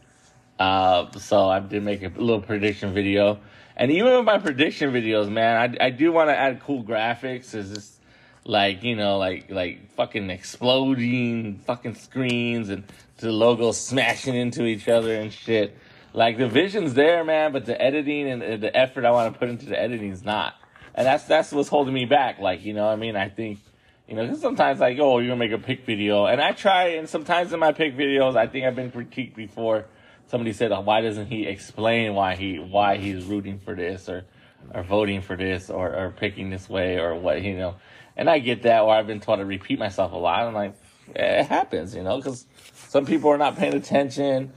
Uh, 0.57 1.11
so 1.11 1.47
I 1.47 1.59
did 1.59 1.83
make 1.83 2.01
a 2.01 2.07
little 2.07 2.41
prediction 2.41 2.91
video. 2.91 3.39
And 3.77 3.91
even 3.91 4.17
with 4.17 4.25
my 4.25 4.39
prediction 4.39 4.91
videos, 4.91 5.29
man, 5.29 5.77
I, 5.79 5.85
I 5.85 5.89
do 5.91 6.11
want 6.11 6.29
to 6.29 6.35
add 6.35 6.61
cool 6.61 6.83
graphics. 6.83 7.53
It's 7.53 7.69
just 7.69 8.01
like, 8.45 8.81
you 8.81 8.95
know, 8.95 9.19
like, 9.19 9.51
like 9.51 9.91
fucking 9.91 10.31
exploding 10.31 11.59
fucking 11.59 11.93
screens 11.93 12.69
and 12.69 12.83
the 13.27 13.31
logos 13.31 13.79
smashing 13.85 14.35
into 14.35 14.65
each 14.65 14.87
other 14.87 15.15
and 15.15 15.31
shit. 15.31 15.77
Like 16.13 16.37
the 16.37 16.47
vision's 16.47 16.95
there, 16.95 17.23
man, 17.23 17.51
but 17.51 17.65
the 17.65 17.79
editing 17.79 18.29
and 18.29 18.63
the 18.63 18.75
effort 18.75 19.05
I 19.05 19.11
want 19.11 19.31
to 19.31 19.39
put 19.39 19.49
into 19.49 19.67
the 19.67 19.79
editing 19.79 20.11
is 20.11 20.23
not 20.23 20.55
and 20.99 21.07
that's 21.07 21.23
that's 21.23 21.51
what's 21.51 21.69
holding 21.69 21.93
me 21.93 22.05
back. 22.05 22.39
Like 22.39 22.65
you 22.65 22.73
know, 22.73 22.87
I 22.87 22.97
mean, 22.97 23.15
I 23.15 23.29
think 23.29 23.59
you 24.07 24.15
know, 24.15 24.27
cause 24.27 24.41
sometimes 24.41 24.79
like, 24.79 24.97
oh, 24.99 25.19
you're 25.19 25.29
gonna 25.29 25.39
make 25.39 25.51
a 25.51 25.57
pick 25.57 25.85
video, 25.85 26.25
and 26.25 26.41
I 26.41 26.51
try, 26.51 26.89
and 26.89 27.07
sometimes 27.07 27.53
in 27.53 27.59
my 27.59 27.71
pick 27.71 27.95
videos, 27.95 28.35
I 28.35 28.47
think 28.47 28.65
I've 28.65 28.75
been 28.75 28.91
critiqued 28.91 29.35
before. 29.35 29.85
Somebody 30.27 30.53
said, 30.53 30.71
oh, 30.71 30.81
why 30.81 31.01
doesn't 31.01 31.27
he 31.27 31.47
explain 31.47 32.13
why 32.13 32.35
he 32.35 32.59
why 32.59 32.97
he's 32.97 33.23
rooting 33.23 33.59
for 33.59 33.75
this 33.75 34.09
or 34.09 34.25
or 34.73 34.83
voting 34.83 35.21
for 35.21 35.37
this 35.37 35.69
or 35.69 35.95
or 35.95 36.11
picking 36.11 36.49
this 36.49 36.67
way 36.67 36.99
or 36.99 37.15
what 37.15 37.41
you 37.41 37.55
know? 37.55 37.75
And 38.17 38.29
I 38.29 38.39
get 38.39 38.63
that, 38.63 38.81
or 38.81 38.93
I've 38.93 39.07
been 39.07 39.21
taught 39.21 39.37
to 39.37 39.45
repeat 39.45 39.79
myself 39.79 40.11
a 40.11 40.17
lot. 40.17 40.41
I'm 40.41 40.53
like, 40.53 40.73
it 41.15 41.45
happens, 41.45 41.95
you 41.95 42.03
know, 42.03 42.17
because 42.17 42.45
some 42.89 43.05
people 43.05 43.29
are 43.29 43.37
not 43.37 43.55
paying 43.55 43.75
attention 43.75 44.51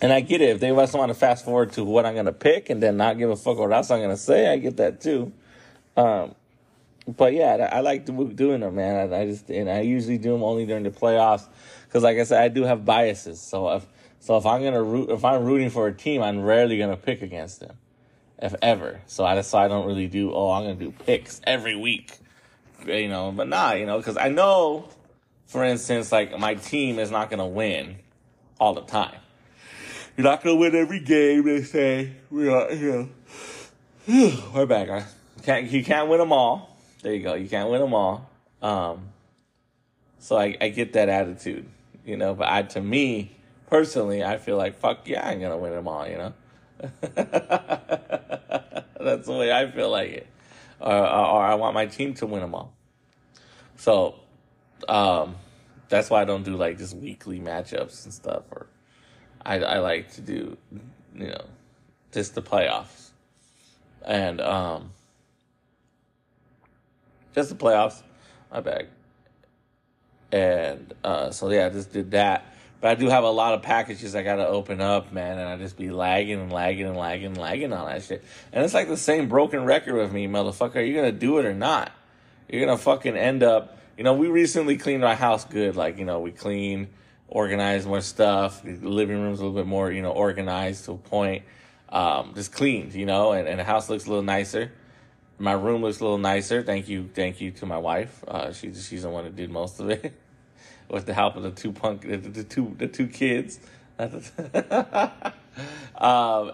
and 0.00 0.12
I 0.12 0.20
get 0.20 0.40
it. 0.40 0.50
If 0.50 0.60
they 0.60 0.70
just 0.70 0.94
want 0.94 1.10
to 1.10 1.14
fast 1.14 1.44
forward 1.44 1.72
to 1.72 1.84
what 1.84 2.06
I'm 2.06 2.14
going 2.14 2.26
to 2.26 2.32
pick 2.32 2.70
and 2.70 2.80
then 2.80 2.96
not 2.96 3.18
give 3.18 3.28
a 3.28 3.34
fuck 3.34 3.58
what 3.58 3.72
else 3.72 3.90
I'm 3.90 3.98
going 3.98 4.10
to 4.10 4.16
say, 4.16 4.50
I 4.50 4.56
get 4.56 4.76
that 4.76 5.00
too. 5.00 5.32
Um, 5.96 6.36
but 7.08 7.32
yeah, 7.34 7.68
I, 7.72 7.78
I 7.78 7.80
like 7.80 8.04
doing 8.04 8.60
them, 8.60 8.76
man. 8.76 9.12
I, 9.12 9.22
I, 9.22 9.26
just 9.26 9.50
and 9.50 9.68
I 9.68 9.80
usually 9.80 10.16
do 10.16 10.30
them 10.32 10.44
only 10.44 10.64
during 10.64 10.84
the 10.84 10.90
playoffs 10.90 11.48
because, 11.86 12.04
like 12.04 12.18
I 12.18 12.22
said, 12.22 12.40
I 12.40 12.46
do 12.46 12.62
have 12.62 12.84
biases. 12.84 13.40
So 13.40 13.68
if 13.70 13.86
so, 14.20 14.36
if 14.36 14.46
I'm 14.46 14.62
gonna 14.62 14.82
root, 14.82 15.10
if 15.10 15.24
I'm 15.24 15.44
rooting 15.44 15.70
for 15.70 15.88
a 15.88 15.92
team, 15.92 16.22
I'm 16.22 16.40
rarely 16.40 16.78
gonna 16.78 16.96
pick 16.96 17.20
against 17.22 17.58
them, 17.58 17.76
if 18.38 18.54
ever. 18.62 19.00
So 19.06 19.24
I 19.24 19.40
so 19.40 19.58
I 19.58 19.66
don't 19.66 19.86
really 19.86 20.06
do. 20.06 20.32
Oh, 20.32 20.52
I'm 20.52 20.62
gonna 20.62 20.76
do 20.76 20.92
picks 20.92 21.40
every 21.44 21.74
week. 21.74 22.16
you 22.86 23.08
know, 23.08 23.32
but 23.32 23.48
nah, 23.48 23.72
you 23.72 23.86
know, 23.86 23.96
because 23.96 24.16
I 24.16 24.28
know, 24.28 24.88
for 25.50 25.64
instance, 25.64 26.12
like 26.12 26.38
my 26.38 26.54
team 26.54 27.00
is 27.00 27.10
not 27.10 27.28
gonna 27.28 27.46
win 27.46 27.96
all 28.60 28.72
the 28.72 28.82
time. 28.82 29.16
You're 30.16 30.22
not 30.22 30.44
gonna 30.44 30.54
win 30.54 30.76
every 30.76 31.00
game. 31.00 31.44
They 31.44 31.64
say 31.64 32.12
we 32.30 32.48
are, 32.48 32.70
you 32.70 33.10
know. 34.06 34.42
We're 34.54 34.66
back, 34.66 34.86
guys. 34.86 35.12
Can't 35.42 35.68
you 35.68 35.84
can't 35.84 36.08
win 36.08 36.20
them 36.20 36.32
all. 36.32 36.78
There 37.02 37.12
you 37.12 37.24
go. 37.24 37.34
You 37.34 37.48
can't 37.48 37.68
win 37.68 37.80
them 37.80 37.92
all. 37.94 38.30
Um, 38.62 39.08
so 40.20 40.38
I, 40.38 40.56
I 40.60 40.68
get 40.68 40.92
that 40.92 41.08
attitude, 41.08 41.66
you 42.06 42.16
know. 42.16 42.32
But 42.34 42.46
I, 42.46 42.62
to 42.62 42.80
me 42.80 43.36
personally, 43.68 44.22
I 44.22 44.38
feel 44.38 44.56
like 44.56 44.78
fuck 44.78 45.08
yeah, 45.08 45.26
I'm 45.26 45.40
gonna 45.40 45.58
win 45.58 45.72
them 45.72 45.88
all, 45.88 46.06
you 46.06 46.16
know. 46.16 46.32
That's 49.00 49.26
the 49.26 49.32
way 49.32 49.50
I 49.50 49.68
feel 49.68 49.90
like 49.90 50.10
it, 50.10 50.26
or, 50.78 50.94
or, 50.94 51.26
or 51.26 51.42
I 51.42 51.54
want 51.56 51.74
my 51.74 51.86
team 51.86 52.14
to 52.14 52.26
win 52.26 52.40
them 52.40 52.54
all. 52.54 52.72
So, 53.76 54.19
um, 54.90 55.36
that's 55.88 56.10
why 56.10 56.20
I 56.20 56.24
don't 56.24 56.42
do 56.42 56.56
like 56.56 56.78
just 56.78 56.96
weekly 56.96 57.40
matchups 57.40 58.04
and 58.04 58.12
stuff. 58.12 58.42
Or 58.50 58.66
I 59.44 59.60
I 59.60 59.78
like 59.78 60.12
to 60.14 60.20
do, 60.20 60.56
you 61.14 61.28
know, 61.28 61.44
just 62.12 62.34
the 62.34 62.42
playoffs, 62.42 63.10
and 64.04 64.40
um, 64.40 64.90
just 67.34 67.50
the 67.50 67.56
playoffs. 67.56 68.02
My 68.52 68.60
bag. 68.60 68.88
And 70.32 70.92
uh, 71.04 71.30
so 71.30 71.50
yeah, 71.50 71.66
I 71.66 71.70
just 71.70 71.92
did 71.92 72.10
that. 72.12 72.46
But 72.80 72.92
I 72.92 72.94
do 72.94 73.08
have 73.08 73.24
a 73.24 73.30
lot 73.30 73.54
of 73.54 73.62
packages 73.62 74.16
I 74.16 74.22
gotta 74.22 74.46
open 74.46 74.80
up, 74.80 75.12
man, 75.12 75.38
and 75.38 75.48
I 75.48 75.56
just 75.56 75.76
be 75.76 75.90
lagging 75.90 76.40
and 76.40 76.52
lagging 76.52 76.86
and 76.86 76.96
lagging 76.96 77.26
and 77.26 77.38
lagging 77.38 77.72
on 77.72 77.86
that 77.86 78.02
shit. 78.02 78.24
And 78.52 78.64
it's 78.64 78.74
like 78.74 78.88
the 78.88 78.96
same 78.96 79.28
broken 79.28 79.64
record 79.64 79.94
with 79.94 80.12
me, 80.12 80.26
motherfucker. 80.26 80.76
Are 80.76 80.80
you 80.80 80.94
gonna 80.94 81.12
do 81.12 81.38
it 81.38 81.46
or 81.46 81.54
not? 81.54 81.92
You're 82.48 82.64
gonna 82.64 82.78
fucking 82.78 83.16
end 83.16 83.42
up. 83.42 83.76
You 84.00 84.04
know, 84.04 84.14
we 84.14 84.28
recently 84.28 84.78
cleaned 84.78 85.04
our 85.04 85.14
house 85.14 85.44
good. 85.44 85.76
Like, 85.76 85.98
you 85.98 86.06
know, 86.06 86.20
we 86.20 86.30
cleaned, 86.30 86.88
organized 87.28 87.86
more 87.86 88.00
stuff. 88.00 88.62
The 88.62 88.72
living 88.76 89.20
room's 89.20 89.40
a 89.40 89.44
little 89.44 89.54
bit 89.54 89.66
more, 89.66 89.92
you 89.92 90.00
know, 90.00 90.12
organized 90.12 90.86
to 90.86 90.92
a 90.92 90.96
point. 90.96 91.42
Um, 91.90 92.32
just 92.34 92.50
cleaned, 92.50 92.94
you 92.94 93.04
know, 93.04 93.32
and, 93.32 93.46
and 93.46 93.60
the 93.60 93.64
house 93.64 93.90
looks 93.90 94.06
a 94.06 94.08
little 94.08 94.24
nicer. 94.24 94.72
My 95.38 95.52
room 95.52 95.82
looks 95.82 96.00
a 96.00 96.04
little 96.04 96.16
nicer. 96.16 96.62
Thank 96.62 96.88
you, 96.88 97.10
thank 97.12 97.42
you 97.42 97.50
to 97.50 97.66
my 97.66 97.76
wife. 97.76 98.24
Uh, 98.26 98.54
she 98.54 98.72
she's 98.72 99.02
the 99.02 99.10
one 99.10 99.24
that 99.24 99.36
did 99.36 99.50
most 99.50 99.80
of 99.80 99.90
it. 99.90 100.14
with 100.88 101.04
the 101.04 101.12
help 101.12 101.36
of 101.36 101.42
the 101.42 101.50
two 101.50 101.70
punk, 101.70 102.00
the, 102.00 102.16
the 102.16 102.42
two, 102.42 102.74
the 102.78 102.88
two 102.88 103.06
kids. 103.06 103.60
um, 103.98 104.12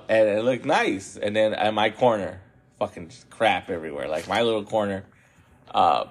and 0.08 0.28
it 0.28 0.44
looked 0.44 0.64
nice. 0.64 1.16
And 1.16 1.36
then 1.36 1.54
at 1.54 1.72
my 1.72 1.90
corner, 1.90 2.40
fucking 2.80 3.12
crap 3.30 3.70
everywhere. 3.70 4.08
Like 4.08 4.26
my 4.26 4.42
little 4.42 4.64
corner, 4.64 5.04
uh, 5.72 6.06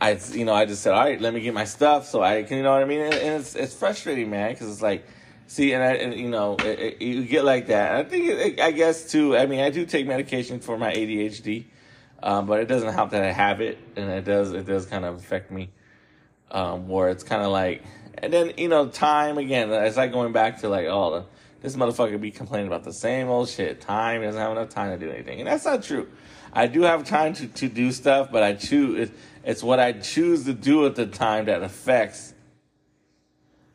I, 0.00 0.18
you 0.32 0.44
know, 0.44 0.54
I 0.54 0.66
just 0.66 0.82
said, 0.82 0.92
all 0.92 1.04
right, 1.04 1.20
let 1.20 1.32
me 1.32 1.40
get 1.40 1.54
my 1.54 1.64
stuff 1.64 2.06
so 2.06 2.22
I 2.22 2.42
can, 2.42 2.58
you 2.58 2.62
know 2.62 2.72
what 2.72 2.82
I 2.82 2.84
mean? 2.84 3.00
And, 3.00 3.14
and 3.14 3.40
it's, 3.40 3.54
it's 3.54 3.74
frustrating, 3.74 4.30
man, 4.30 4.52
because 4.52 4.70
it's 4.70 4.82
like, 4.82 5.06
see, 5.46 5.72
and 5.72 5.82
I, 5.82 5.92
and, 5.94 6.14
you 6.14 6.28
know, 6.28 6.56
it, 6.56 6.96
it, 7.00 7.02
you 7.02 7.24
get 7.24 7.44
like 7.44 7.68
that. 7.68 7.94
I 7.94 8.04
think, 8.04 8.28
it, 8.28 8.60
I 8.60 8.72
guess 8.72 9.10
too, 9.10 9.36
I 9.36 9.46
mean, 9.46 9.60
I 9.60 9.70
do 9.70 9.86
take 9.86 10.06
medication 10.06 10.60
for 10.60 10.76
my 10.76 10.92
ADHD, 10.92 11.64
um, 12.22 12.46
but 12.46 12.60
it 12.60 12.66
doesn't 12.66 12.92
help 12.92 13.10
that 13.10 13.22
I 13.22 13.32
have 13.32 13.60
it, 13.60 13.78
and 13.96 14.10
it 14.10 14.24
does, 14.24 14.52
it 14.52 14.66
does 14.66 14.86
kind 14.86 15.04
of 15.04 15.16
affect 15.16 15.50
me 15.50 15.70
um, 16.50 16.88
where 16.88 17.08
it's 17.08 17.22
kind 17.22 17.42
of 17.42 17.50
like, 17.50 17.82
and 18.18 18.32
then 18.32 18.52
you 18.56 18.68
know, 18.68 18.88
time 18.88 19.38
again. 19.38 19.70
It's 19.70 19.96
like 19.96 20.12
going 20.12 20.32
back 20.32 20.60
to 20.60 20.68
like, 20.68 20.86
oh, 20.86 21.26
this 21.60 21.76
motherfucker 21.76 22.20
be 22.20 22.30
complaining 22.30 22.66
about 22.66 22.84
the 22.84 22.92
same 22.92 23.28
old 23.28 23.48
shit. 23.48 23.80
Time 23.80 24.22
doesn't 24.22 24.40
have 24.40 24.52
enough 24.52 24.70
time 24.70 24.98
to 24.98 25.04
do 25.04 25.10
anything, 25.10 25.40
and 25.40 25.48
that's 25.48 25.64
not 25.64 25.82
true. 25.82 26.08
I 26.56 26.68
do 26.68 26.82
have 26.82 27.04
time 27.04 27.34
to, 27.34 27.46
to 27.48 27.68
do 27.68 27.92
stuff, 27.92 28.32
but 28.32 28.42
I 28.42 28.54
choose. 28.54 29.10
It, 29.10 29.16
it's 29.44 29.62
what 29.62 29.78
I 29.78 29.92
choose 29.92 30.46
to 30.46 30.54
do 30.54 30.86
at 30.86 30.96
the 30.96 31.04
time 31.04 31.44
that 31.44 31.62
affects 31.62 32.32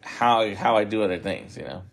how 0.01 0.53
how 0.55 0.77
I 0.77 0.83
do 0.83 1.03
other 1.03 1.19
things. 1.19 1.55
You 1.55 1.63
know. 1.65 1.83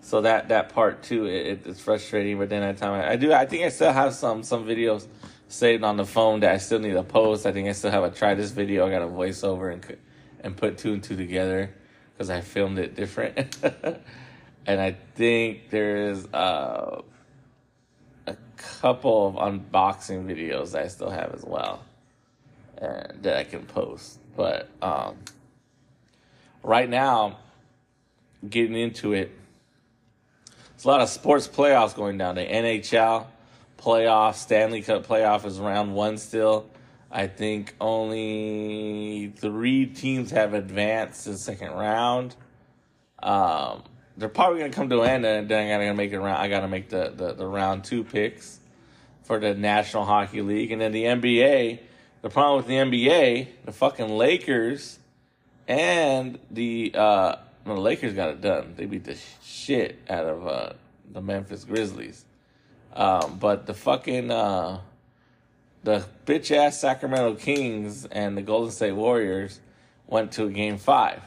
So 0.00 0.20
that 0.20 0.48
that 0.50 0.68
part 0.68 1.02
too, 1.02 1.26
it, 1.26 1.66
it's 1.66 1.80
frustrating. 1.80 2.38
But 2.38 2.50
then 2.50 2.62
at 2.62 2.76
time 2.76 2.92
I, 2.92 3.10
I 3.10 3.16
do, 3.16 3.32
I 3.32 3.46
think 3.46 3.64
I 3.64 3.70
still 3.70 3.92
have 3.92 4.14
some 4.14 4.44
some 4.44 4.64
videos 4.64 5.08
saved 5.48 5.82
on 5.82 5.96
the 5.96 6.06
phone 6.06 6.38
that 6.40 6.52
I 6.52 6.58
still 6.58 6.78
need 6.78 6.92
to 6.92 7.02
post. 7.02 7.44
I 7.44 7.50
think 7.50 7.68
I 7.68 7.72
still 7.72 7.90
have 7.90 8.04
a 8.04 8.10
try 8.10 8.34
this 8.34 8.52
video. 8.52 8.86
I 8.86 8.90
got 8.90 9.02
a 9.02 9.08
voiceover 9.08 9.72
and 9.72 9.98
and 10.38 10.56
put 10.56 10.78
two 10.78 10.92
and 10.92 11.02
two 11.02 11.16
together 11.16 11.74
because 12.12 12.30
I 12.30 12.42
filmed 12.42 12.78
it 12.78 12.94
different. 12.94 13.58
and 14.66 14.80
I 14.80 14.92
think 15.16 15.70
there's 15.70 16.26
uh, 16.26 17.02
a 17.02 17.02
couple 18.80 19.28
of 19.28 19.34
unboxing 19.34 20.26
videos 20.26 20.74
I 20.74 20.88
still 20.88 21.10
have 21.10 21.32
as 21.34 21.44
well 21.44 21.82
and 22.80 23.22
that 23.22 23.36
I 23.36 23.44
can 23.44 23.64
post. 23.64 24.18
But 24.36 24.68
um, 24.80 25.16
right 26.62 26.88
now, 26.88 27.38
getting 28.48 28.76
into 28.76 29.12
it, 29.12 29.32
there's 30.70 30.84
a 30.84 30.88
lot 30.88 31.00
of 31.00 31.08
sports 31.08 31.48
playoffs 31.48 31.94
going 31.94 32.18
down. 32.18 32.36
The 32.36 32.44
NHL 32.44 33.26
playoff, 33.78 34.34
Stanley 34.34 34.82
Cup 34.82 35.06
playoff 35.06 35.44
is 35.44 35.58
round 35.58 35.94
one 35.94 36.18
still. 36.18 36.66
I 37.10 37.26
think 37.26 37.74
only 37.80 39.32
three 39.36 39.86
teams 39.86 40.30
have 40.30 40.54
advanced 40.54 41.24
to 41.24 41.30
the 41.30 41.38
second 41.38 41.72
round. 41.72 42.36
Um, 43.20 43.82
they're 44.18 44.28
probably 44.28 44.58
gonna 44.58 44.72
come 44.72 44.90
to 44.90 45.02
an 45.02 45.10
end, 45.10 45.24
and 45.24 45.48
then 45.48 45.80
I 45.80 45.84
gotta 45.84 45.94
make 45.94 46.12
it 46.12 46.16
around. 46.16 46.36
I 46.36 46.48
gotta 46.48 46.68
make 46.68 46.88
the, 46.88 47.12
the, 47.14 47.32
the 47.34 47.46
round 47.46 47.84
two 47.84 48.04
picks 48.04 48.58
for 49.22 49.38
the 49.38 49.54
National 49.54 50.04
Hockey 50.04 50.42
League, 50.42 50.72
and 50.72 50.80
then 50.80 50.92
the 50.92 51.04
NBA. 51.04 51.80
The 52.20 52.30
problem 52.30 52.56
with 52.56 52.66
the 52.66 52.74
NBA, 52.74 53.46
the 53.64 53.70
fucking 53.72 54.08
Lakers, 54.08 54.98
and 55.68 56.38
the 56.50 56.92
uh, 56.94 57.36
the 57.64 57.74
Lakers 57.74 58.14
got 58.14 58.30
it 58.30 58.40
done. 58.40 58.74
They 58.76 58.86
beat 58.86 59.04
the 59.04 59.16
shit 59.42 60.00
out 60.10 60.24
of 60.24 60.46
uh, 60.46 60.72
the 61.12 61.20
Memphis 61.20 61.64
Grizzlies. 61.64 62.24
Um, 62.94 63.38
but 63.38 63.66
the 63.66 63.74
fucking 63.74 64.32
uh, 64.32 64.80
the 65.84 66.04
bitch 66.26 66.50
ass 66.50 66.80
Sacramento 66.80 67.36
Kings 67.36 68.04
and 68.06 68.36
the 68.36 68.42
Golden 68.42 68.72
State 68.72 68.92
Warriors 68.92 69.60
went 70.08 70.32
to 70.32 70.46
a 70.46 70.50
game 70.50 70.78
five. 70.78 71.22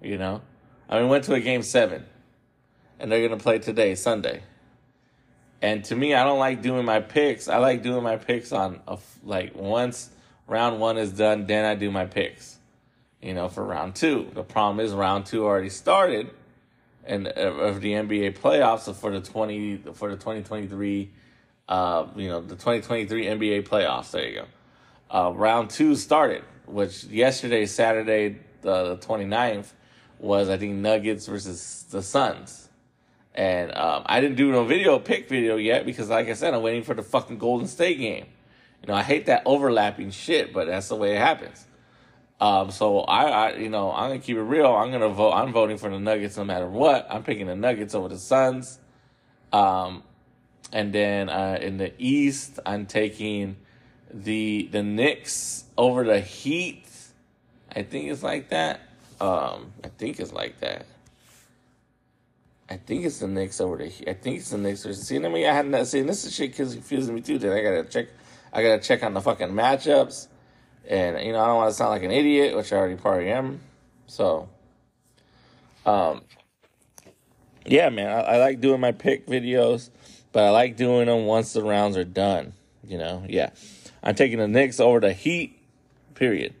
You 0.00 0.18
know, 0.18 0.42
I 0.88 1.00
mean, 1.00 1.08
went 1.08 1.24
to 1.24 1.34
a 1.34 1.40
game 1.40 1.62
seven, 1.62 2.04
and 2.98 3.10
they're 3.10 3.26
gonna 3.26 3.40
play 3.40 3.58
today, 3.58 3.94
Sunday. 3.94 4.42
And 5.62 5.84
to 5.86 5.96
me, 5.96 6.14
I 6.14 6.24
don't 6.24 6.38
like 6.38 6.62
doing 6.62 6.84
my 6.84 7.00
picks. 7.00 7.48
I 7.48 7.58
like 7.58 7.82
doing 7.82 8.02
my 8.02 8.16
picks 8.16 8.52
on 8.52 8.80
a, 8.86 8.98
like 9.24 9.54
once 9.54 10.10
round 10.46 10.80
one 10.80 10.98
is 10.98 11.12
done, 11.12 11.46
then 11.46 11.64
I 11.64 11.74
do 11.74 11.90
my 11.90 12.06
picks. 12.06 12.58
You 13.22 13.34
know, 13.34 13.48
for 13.48 13.64
round 13.64 13.96
two. 13.96 14.30
The 14.34 14.44
problem 14.44 14.84
is 14.84 14.92
round 14.92 15.26
two 15.26 15.44
already 15.44 15.70
started 15.70 16.30
and 17.04 17.28
uh, 17.28 17.30
of 17.30 17.80
the 17.80 17.92
NBA 17.92 18.38
playoffs 18.38 18.92
for 18.94 19.10
the 19.10 19.20
twenty 19.20 19.78
for 19.94 20.10
the 20.10 20.16
twenty 20.16 20.42
twenty 20.42 20.66
three, 20.66 21.10
uh, 21.68 22.06
you 22.16 22.28
know, 22.28 22.40
the 22.40 22.56
twenty 22.56 22.82
twenty 22.82 23.06
three 23.06 23.26
NBA 23.26 23.66
playoffs. 23.66 24.10
There 24.10 24.28
you 24.28 24.34
go. 24.34 24.46
Uh, 25.08 25.32
round 25.32 25.70
two 25.70 25.94
started, 25.94 26.42
which 26.66 27.04
yesterday, 27.04 27.64
Saturday, 27.66 28.40
the, 28.62 28.96
the 28.96 28.96
29th, 28.96 29.68
was 30.18 30.48
I 30.48 30.56
think 30.56 30.74
Nuggets 30.74 31.26
versus 31.26 31.84
the 31.90 32.02
Suns. 32.02 32.65
And 33.36 33.74
um, 33.76 34.02
I 34.06 34.20
didn't 34.20 34.36
do 34.36 34.50
no 34.50 34.64
video 34.64 34.98
pick 34.98 35.28
video 35.28 35.56
yet 35.56 35.84
because, 35.84 36.08
like 36.08 36.28
I 36.28 36.32
said, 36.32 36.54
I'm 36.54 36.62
waiting 36.62 36.82
for 36.82 36.94
the 36.94 37.02
fucking 37.02 37.36
Golden 37.36 37.68
State 37.68 37.98
game. 37.98 38.26
You 38.82 38.88
know, 38.88 38.94
I 38.94 39.02
hate 39.02 39.26
that 39.26 39.42
overlapping 39.44 40.10
shit, 40.10 40.54
but 40.54 40.66
that's 40.66 40.88
the 40.88 40.96
way 40.96 41.14
it 41.14 41.18
happens. 41.18 41.66
Um, 42.40 42.70
so 42.70 43.00
I, 43.00 43.24
I, 43.24 43.56
you 43.56 43.68
know, 43.68 43.92
I'm 43.92 44.10
gonna 44.10 44.20
keep 44.20 44.36
it 44.36 44.42
real. 44.42 44.74
I'm 44.74 44.90
gonna 44.90 45.08
vote. 45.08 45.32
I'm 45.32 45.52
voting 45.52 45.76
for 45.76 45.90
the 45.90 45.98
Nuggets 45.98 46.36
no 46.36 46.44
matter 46.44 46.66
what. 46.66 47.06
I'm 47.10 47.22
picking 47.22 47.46
the 47.46 47.56
Nuggets 47.56 47.94
over 47.94 48.08
the 48.08 48.18
Suns. 48.18 48.78
Um, 49.52 50.02
and 50.72 50.92
then 50.92 51.28
uh, 51.28 51.58
in 51.60 51.76
the 51.78 51.92
East, 51.98 52.58
I'm 52.64 52.86
taking 52.86 53.56
the 54.12 54.68
the 54.72 54.82
Knicks 54.82 55.64
over 55.76 56.04
the 56.04 56.20
Heat. 56.20 56.84
I 57.74 57.82
think 57.82 58.10
it's 58.10 58.22
like 58.22 58.48
that. 58.48 58.80
Um, 59.20 59.72
I 59.84 59.88
think 59.96 60.20
it's 60.20 60.32
like 60.32 60.60
that. 60.60 60.86
I 62.68 62.76
think 62.76 63.04
it's 63.04 63.20
the 63.20 63.28
Knicks 63.28 63.60
over 63.60 63.76
the 63.76 63.86
Heat. 63.86 64.08
I 64.08 64.14
think 64.14 64.38
it's 64.38 64.50
the 64.50 64.58
Knicks. 64.58 64.82
See, 64.82 65.16
I 65.16 65.28
mean, 65.28 65.46
I 65.46 65.52
hadn't 65.52 65.86
seen 65.86 66.06
this 66.06 66.24
is 66.24 66.34
shit 66.34 66.54
confusing 66.54 67.14
me 67.14 67.20
too. 67.20 67.38
Then 67.38 67.52
I 67.52 67.62
gotta 67.62 67.84
check. 67.84 68.08
I 68.52 68.62
gotta 68.62 68.82
check 68.82 69.02
on 69.02 69.14
the 69.14 69.20
fucking 69.20 69.48
matchups. 69.48 70.28
And, 70.88 71.24
you 71.24 71.32
know, 71.32 71.40
I 71.40 71.46
don't 71.46 71.56
want 71.56 71.70
to 71.70 71.74
sound 71.74 71.90
like 71.90 72.04
an 72.04 72.12
idiot, 72.12 72.56
which 72.56 72.72
I 72.72 72.76
already 72.76 72.94
probably 72.94 73.30
am. 73.30 73.60
So, 74.06 74.48
um, 75.84 76.22
yeah, 77.64 77.88
man, 77.88 78.06
I, 78.06 78.20
I 78.20 78.38
like 78.38 78.60
doing 78.60 78.80
my 78.80 78.92
pick 78.92 79.26
videos, 79.26 79.90
but 80.30 80.44
I 80.44 80.50
like 80.50 80.76
doing 80.76 81.06
them 81.06 81.26
once 81.26 81.52
the 81.52 81.62
rounds 81.62 81.96
are 81.96 82.04
done. 82.04 82.52
You 82.84 82.98
know, 82.98 83.24
yeah. 83.28 83.50
I'm 84.02 84.14
taking 84.14 84.38
the 84.38 84.46
Knicks 84.46 84.78
over 84.78 85.00
the 85.00 85.12
Heat, 85.12 85.58
period. 86.14 86.54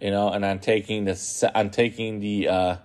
You 0.00 0.10
know, 0.10 0.30
and 0.30 0.44
I'm 0.46 0.58
taking 0.58 1.04
the, 1.04 1.50
I'm 1.54 1.68
taking 1.70 2.20
the, 2.20 2.48
uh, 2.48 2.76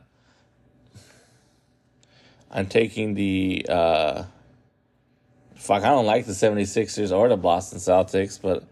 I'm 2.52 2.68
taking 2.68 3.14
the, 3.14 3.66
uh, 3.70 4.24
fuck, 5.56 5.84
I 5.84 5.90
don't 5.90 6.06
like 6.06 6.26
the 6.26 6.34
76ers 6.34 7.16
or 7.16 7.30
the 7.30 7.38
Boston 7.38 7.80
Celtics, 7.80 8.42
but 8.42 8.64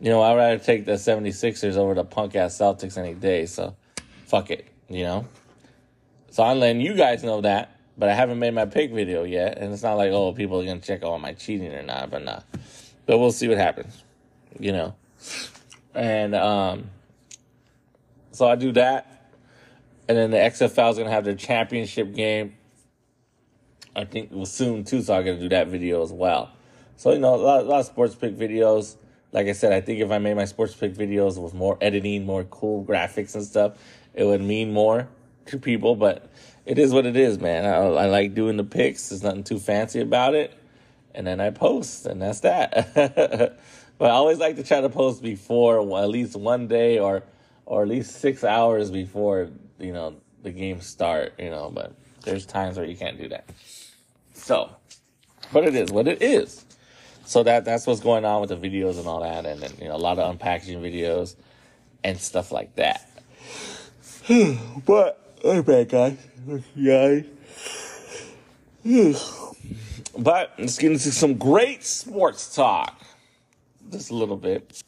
you 0.00 0.08
know, 0.08 0.22
I'd 0.22 0.36
rather 0.36 0.58
take 0.58 0.86
the 0.86 0.92
76ers 0.92 1.76
over 1.76 1.94
the 1.94 2.04
punk 2.04 2.34
ass 2.34 2.56
Celtics 2.56 2.96
any 2.96 3.14
day. 3.14 3.44
So, 3.44 3.76
fuck 4.26 4.50
it, 4.50 4.66
you 4.88 5.04
know? 5.04 5.26
So 6.30 6.42
I'm 6.42 6.58
letting 6.58 6.80
you 6.80 6.94
guys 6.94 7.22
know 7.22 7.42
that, 7.42 7.78
but 7.98 8.08
I 8.08 8.14
haven't 8.14 8.38
made 8.38 8.54
my 8.54 8.64
pick 8.64 8.92
video 8.92 9.24
yet. 9.24 9.58
And 9.58 9.72
it's 9.72 9.82
not 9.82 9.94
like, 9.94 10.10
oh, 10.10 10.32
people 10.32 10.60
are 10.62 10.64
to 10.64 10.80
check 10.80 11.04
am 11.04 11.24
I 11.24 11.34
cheating 11.34 11.72
or 11.72 11.82
not, 11.82 12.10
but 12.10 12.24
nah. 12.24 12.40
But 13.04 13.18
we'll 13.18 13.32
see 13.32 13.48
what 13.48 13.58
happens, 13.58 14.02
you 14.58 14.72
know? 14.72 14.94
And, 15.94 16.34
um, 16.34 16.90
so 18.32 18.48
I 18.48 18.56
do 18.56 18.72
that. 18.72 19.34
And 20.08 20.16
then 20.16 20.30
the 20.30 20.38
XFL 20.38 20.92
is 20.92 20.96
to 20.96 21.10
have 21.10 21.24
their 21.24 21.34
championship 21.34 22.14
game. 22.14 22.56
I 23.96 24.04
think 24.04 24.30
it 24.30 24.36
was 24.36 24.50
soon 24.50 24.84
too, 24.84 25.02
so 25.02 25.14
I'm 25.14 25.24
going 25.24 25.36
to 25.36 25.42
do 25.42 25.48
that 25.50 25.68
video 25.68 26.02
as 26.02 26.12
well. 26.12 26.50
So, 26.96 27.12
you 27.12 27.18
know, 27.18 27.34
a 27.34 27.36
lot, 27.36 27.60
a 27.60 27.64
lot 27.64 27.80
of 27.80 27.86
sports 27.86 28.14
pick 28.14 28.36
videos 28.36 28.96
like 29.32 29.46
I 29.46 29.52
said, 29.52 29.72
I 29.72 29.80
think 29.80 30.00
if 30.00 30.10
I 30.10 30.18
made 30.18 30.34
my 30.34 30.44
sports 30.44 30.74
pick 30.74 30.94
videos 30.94 31.40
with 31.40 31.54
more 31.54 31.78
editing, 31.80 32.26
more 32.26 32.44
cool 32.44 32.84
graphics 32.84 33.34
and 33.34 33.44
stuff, 33.44 33.78
it 34.14 34.24
would 34.24 34.40
mean 34.40 34.72
more 34.72 35.08
to 35.46 35.58
people. 35.58 35.94
But 35.94 36.30
it 36.66 36.78
is 36.78 36.92
what 36.92 37.06
it 37.06 37.16
is, 37.16 37.38
man. 37.38 37.64
I, 37.64 37.76
I 37.76 38.06
like 38.06 38.34
doing 38.34 38.56
the 38.56 38.64
picks. 38.64 39.08
There's 39.08 39.22
nothing 39.22 39.44
too 39.44 39.58
fancy 39.58 40.00
about 40.00 40.34
it. 40.34 40.56
And 41.14 41.26
then 41.26 41.40
I 41.40 41.50
post, 41.50 42.06
and 42.06 42.22
that's 42.22 42.40
that. 42.40 42.94
but 43.98 44.10
I 44.10 44.10
always 44.10 44.38
like 44.38 44.56
to 44.56 44.62
try 44.62 44.80
to 44.80 44.88
post 44.88 45.22
before 45.22 45.80
at 45.98 46.08
least 46.08 46.36
one 46.36 46.68
day 46.68 46.98
or 46.98 47.24
or 47.66 47.82
at 47.82 47.88
least 47.88 48.20
six 48.20 48.44
hours 48.44 48.90
before 48.90 49.50
you 49.78 49.92
know 49.92 50.16
the 50.42 50.52
games 50.52 50.86
start. 50.86 51.34
You 51.38 51.50
know, 51.50 51.70
but 51.72 51.94
there's 52.22 52.46
times 52.46 52.76
where 52.76 52.86
you 52.86 52.96
can't 52.96 53.18
do 53.18 53.28
that. 53.30 53.48
So, 54.40 54.70
but 55.52 55.64
it 55.64 55.74
is 55.74 55.90
what 55.92 56.08
it 56.08 56.22
is 56.22 56.64
so 57.30 57.44
that 57.44 57.64
that's 57.64 57.86
what's 57.86 58.00
going 58.00 58.24
on 58.24 58.40
with 58.40 58.50
the 58.50 58.56
videos 58.56 58.98
and 58.98 59.06
all 59.06 59.20
that, 59.20 59.46
and 59.46 59.60
then 59.60 59.70
you 59.80 59.84
know 59.86 59.94
a 59.94 59.96
lot 59.96 60.18
of 60.18 60.36
unpackaging 60.36 60.80
videos 60.80 61.36
and 62.02 62.18
stuff 62.18 62.50
like 62.50 62.74
that. 62.74 63.08
but 64.84 65.38
I'm 65.44 65.62
guys. 65.62 66.18
Guys. 66.74 67.24
but 70.18 70.54
let's 70.58 70.76
get 70.76 70.90
into 70.90 71.12
some 71.12 71.34
great 71.34 71.84
sports 71.84 72.52
talk. 72.52 73.00
Just 73.92 74.10
a 74.10 74.14
little 74.14 74.36
bit. 74.36 74.82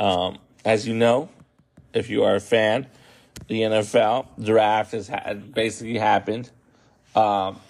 Um, 0.00 0.38
as 0.64 0.88
you 0.88 0.94
know, 0.94 1.28
if 1.92 2.10
you 2.10 2.24
are 2.24 2.34
a 2.34 2.40
fan, 2.40 2.88
the 3.46 3.60
NFL 3.60 4.26
draft 4.44 4.90
has 4.90 5.06
had 5.06 5.54
basically 5.54 5.98
happened. 5.98 6.50
Um, 7.14 7.60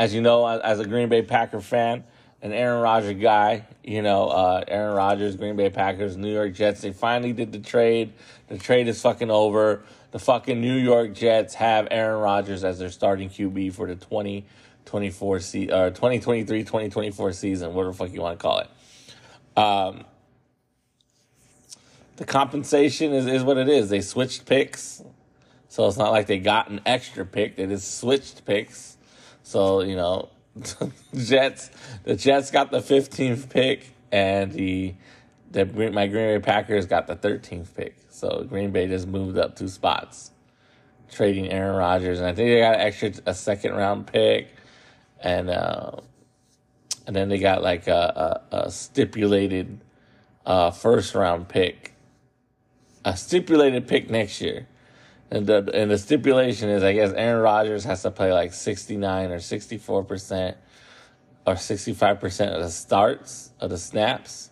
as 0.00 0.14
you 0.14 0.22
know, 0.22 0.46
as 0.46 0.80
a 0.80 0.86
Green 0.86 1.10
Bay 1.10 1.20
Packer 1.20 1.60
fan, 1.60 2.04
an 2.40 2.52
Aaron 2.52 2.80
Rodgers 2.80 3.20
guy. 3.20 3.66
You 3.84 4.00
know, 4.00 4.28
uh, 4.28 4.64
Aaron 4.66 4.94
Rodgers, 4.94 5.36
Green 5.36 5.56
Bay 5.56 5.68
Packers, 5.68 6.16
New 6.16 6.32
York 6.32 6.54
Jets. 6.54 6.80
They 6.80 6.92
finally 6.92 7.34
did 7.34 7.52
the 7.52 7.58
trade. 7.58 8.14
The 8.48 8.56
trade 8.56 8.88
is 8.88 9.02
fucking 9.02 9.30
over. 9.30 9.82
The 10.12 10.18
fucking 10.18 10.58
New 10.58 10.74
York 10.74 11.12
Jets 11.12 11.52
have 11.56 11.86
Aaron 11.90 12.18
Rodgers 12.18 12.64
as 12.64 12.78
their 12.78 12.88
starting 12.88 13.28
QB 13.28 13.74
for 13.74 13.86
the 13.86 13.94
2024 13.94 15.40
se- 15.40 15.68
uh, 15.68 15.90
2023 15.90 16.60
2024 16.60 17.32
season, 17.34 17.74
whatever 17.74 17.92
the 17.92 17.98
fuck 17.98 18.10
you 18.10 18.22
want 18.22 18.38
to 18.38 18.42
call 18.42 18.60
it. 18.60 18.70
Um, 19.62 20.04
the 22.16 22.24
compensation 22.24 23.12
is, 23.12 23.26
is 23.26 23.42
what 23.42 23.58
it 23.58 23.68
is. 23.68 23.90
They 23.90 24.00
switched 24.00 24.46
picks. 24.46 25.02
So 25.68 25.86
it's 25.86 25.98
not 25.98 26.10
like 26.10 26.26
they 26.26 26.38
got 26.38 26.70
an 26.70 26.80
extra 26.86 27.26
pick. 27.26 27.56
They 27.56 27.66
just 27.66 27.98
switched 27.98 28.46
picks. 28.46 28.89
So, 29.50 29.82
you 29.82 29.96
know, 29.96 30.28
Jets, 31.16 31.72
the 32.04 32.14
Jets 32.14 32.52
got 32.52 32.70
the 32.70 32.78
15th 32.78 33.50
pick, 33.50 33.92
and 34.12 34.52
the 34.52 34.94
the 35.50 35.64
my 35.64 36.06
Green 36.06 36.36
Bay 36.36 36.38
Packers 36.38 36.86
got 36.86 37.08
the 37.08 37.16
13th 37.16 37.74
pick. 37.74 37.96
So 38.10 38.44
Green 38.48 38.70
Bay 38.70 38.86
just 38.86 39.08
moved 39.08 39.38
up 39.38 39.56
two 39.56 39.66
spots, 39.66 40.30
trading 41.10 41.50
Aaron 41.50 41.74
Rodgers, 41.74 42.20
and 42.20 42.28
I 42.28 42.32
think 42.32 42.48
they 42.48 42.60
got 42.60 42.76
an 42.76 42.80
extra 42.80 43.12
a 43.26 43.34
second 43.34 43.72
round 43.74 44.06
pick, 44.06 44.54
and 45.18 45.50
uh, 45.50 45.96
and 47.08 47.16
then 47.16 47.28
they 47.28 47.38
got 47.38 47.60
like 47.60 47.88
a, 47.88 48.40
a, 48.52 48.56
a 48.56 48.70
stipulated 48.70 49.80
uh, 50.46 50.70
first 50.70 51.16
round 51.16 51.48
pick, 51.48 51.94
a 53.04 53.16
stipulated 53.16 53.88
pick 53.88 54.10
next 54.10 54.40
year. 54.40 54.68
And 55.30 55.46
the 55.46 55.70
and 55.72 55.90
the 55.90 55.98
stipulation 55.98 56.68
is, 56.68 56.82
I 56.82 56.92
guess 56.92 57.12
Aaron 57.12 57.40
Rodgers 57.42 57.84
has 57.84 58.02
to 58.02 58.10
play 58.10 58.32
like 58.32 58.52
sixty 58.52 58.96
nine 58.96 59.30
or 59.30 59.38
sixty 59.38 59.78
four 59.78 60.02
percent 60.02 60.56
or 61.46 61.56
sixty 61.56 61.92
five 61.92 62.18
percent 62.18 62.54
of 62.54 62.62
the 62.62 62.70
starts 62.70 63.50
of 63.60 63.70
the 63.70 63.78
snaps 63.78 64.50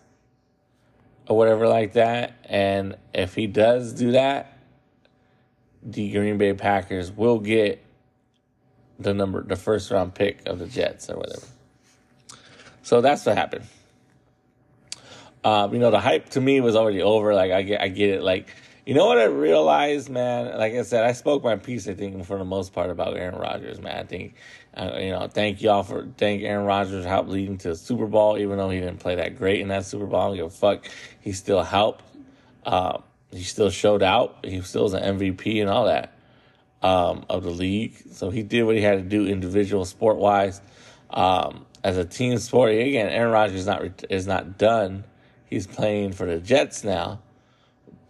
or 1.27 1.37
whatever 1.37 1.67
like 1.67 1.93
that. 1.93 2.33
And 2.45 2.95
if 3.13 3.35
he 3.35 3.45
does 3.45 3.93
do 3.93 4.13
that, 4.13 4.57
the 5.83 6.11
Green 6.11 6.37
Bay 6.37 6.53
Packers 6.53 7.11
will 7.11 7.39
get 7.39 7.83
the 8.99 9.13
number, 9.13 9.43
the 9.43 9.55
first 9.55 9.91
round 9.91 10.13
pick 10.13 10.47
of 10.47 10.59
the 10.59 10.65
Jets 10.65 11.09
or 11.09 11.17
whatever. 11.17 11.45
So 12.83 13.01
that's 13.01 13.25
what 13.25 13.37
happened. 13.37 13.65
Um, 15.43 15.73
you 15.73 15.79
know, 15.79 15.91
the 15.91 15.99
hype 15.99 16.29
to 16.29 16.41
me 16.41 16.59
was 16.59 16.75
already 16.75 17.01
over. 17.01 17.33
Like 17.33 17.51
I 17.51 17.61
get, 17.63 17.81
I 17.81 17.89
get 17.89 18.09
it. 18.09 18.23
Like 18.23 18.55
you 18.89 18.95
know 18.95 19.05
what 19.05 19.19
I 19.19 19.25
realized, 19.25 20.09
man? 20.09 20.57
Like 20.57 20.73
I 20.73 20.81
said, 20.81 21.05
I 21.05 21.11
spoke 21.11 21.43
my 21.43 21.57
piece. 21.57 21.87
I 21.87 21.93
think 21.93 22.25
for 22.25 22.39
the 22.39 22.43
most 22.43 22.73
part 22.73 22.89
about 22.89 23.15
Aaron 23.15 23.37
Rodgers, 23.37 23.79
man. 23.79 23.95
I 23.95 24.03
think, 24.03 24.33
uh, 24.75 24.97
you 24.99 25.11
know, 25.11 25.27
thank 25.27 25.61
y'all 25.61 25.83
for 25.83 26.07
thank 26.17 26.41
Aaron 26.41 26.65
Rodgers 26.65 27.05
help 27.05 27.27
leading 27.27 27.59
to 27.59 27.67
the 27.67 27.75
Super 27.75 28.07
Bowl, 28.07 28.39
even 28.39 28.57
though 28.57 28.71
he 28.71 28.79
didn't 28.79 28.99
play 28.99 29.13
that 29.13 29.37
great 29.37 29.59
in 29.59 29.67
that 29.67 29.85
Super 29.85 30.07
Bowl. 30.07 30.19
I 30.19 30.27
don't 30.29 30.37
give 30.37 30.45
a 30.47 30.49
fuck. 30.49 30.85
He 31.21 31.33
still 31.33 31.61
helped. 31.61 32.03
Uh, 32.65 32.97
he 33.29 33.43
still 33.43 33.69
showed 33.69 34.01
out. 34.01 34.43
He 34.43 34.59
still 34.61 34.81
was 34.81 34.95
an 34.95 35.19
MVP 35.19 35.61
and 35.61 35.69
all 35.69 35.85
that 35.85 36.17
um, 36.81 37.27
of 37.29 37.43
the 37.43 37.51
league. 37.51 37.93
So 38.13 38.31
he 38.31 38.41
did 38.41 38.63
what 38.63 38.75
he 38.75 38.81
had 38.81 38.97
to 38.97 39.03
do, 39.07 39.27
individual 39.27 39.85
sport 39.85 40.17
wise. 40.17 40.61
Um, 41.11 41.67
as 41.83 41.95
a 41.97 42.05
team 42.05 42.39
sport, 42.39 42.71
again, 42.71 43.07
Aaron 43.07 43.31
Rodgers 43.31 43.59
is 43.59 43.67
not 43.67 44.03
is 44.09 44.25
not 44.25 44.57
done. 44.57 45.03
He's 45.45 45.67
playing 45.67 46.13
for 46.13 46.25
the 46.25 46.39
Jets 46.39 46.83
now 46.83 47.19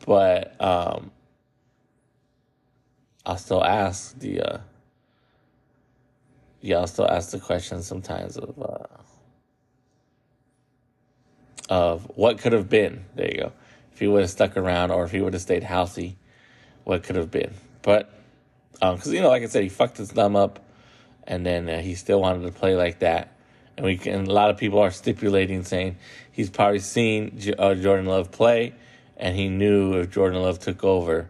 but 0.05 0.55
um, 0.61 1.11
I'll 3.25 3.37
still 3.37 3.63
ask 3.63 4.17
the 4.19 4.41
uh, 4.41 4.57
yeah, 6.61 6.77
I'll 6.77 6.87
still 6.87 7.09
ask 7.09 7.31
the 7.31 7.39
question 7.39 7.81
sometimes 7.81 8.37
of 8.37 8.59
uh, 8.61 8.97
of 11.69 12.03
what 12.15 12.39
could 12.39 12.53
have 12.53 12.69
been. 12.69 13.05
There 13.15 13.27
you 13.27 13.37
go. 13.37 13.51
If 13.93 13.99
he 13.99 14.07
would 14.07 14.21
have 14.21 14.29
stuck 14.29 14.57
around, 14.57 14.91
or 14.91 15.03
if 15.05 15.11
he 15.11 15.21
would 15.21 15.33
have 15.33 15.41
stayed 15.41 15.63
healthy, 15.63 16.17
what 16.83 17.03
could 17.03 17.15
have 17.15 17.31
been. 17.31 17.53
But 17.81 18.11
because 18.73 19.07
um, 19.07 19.13
you 19.13 19.21
know, 19.21 19.29
like 19.29 19.43
I 19.43 19.47
said, 19.47 19.63
he 19.63 19.69
fucked 19.69 19.97
his 19.97 20.11
thumb 20.11 20.35
up, 20.35 20.59
and 21.25 21.45
then 21.45 21.69
uh, 21.69 21.79
he 21.79 21.95
still 21.95 22.21
wanted 22.21 22.45
to 22.45 22.51
play 22.51 22.75
like 22.75 22.99
that. 22.99 23.35
And 23.77 23.85
we 23.85 23.97
can. 23.97 24.25
A 24.25 24.31
lot 24.31 24.49
of 24.49 24.57
people 24.57 24.79
are 24.79 24.91
stipulating, 24.91 25.63
saying 25.63 25.97
he's 26.31 26.49
probably 26.49 26.79
seen 26.79 27.39
J- 27.39 27.53
uh, 27.53 27.75
Jordan 27.75 28.05
Love 28.05 28.31
play 28.31 28.73
and 29.19 29.35
he 29.35 29.49
knew 29.49 29.93
if 29.99 30.09
Jordan 30.09 30.41
Love 30.41 30.59
took 30.59 30.83
over, 30.83 31.29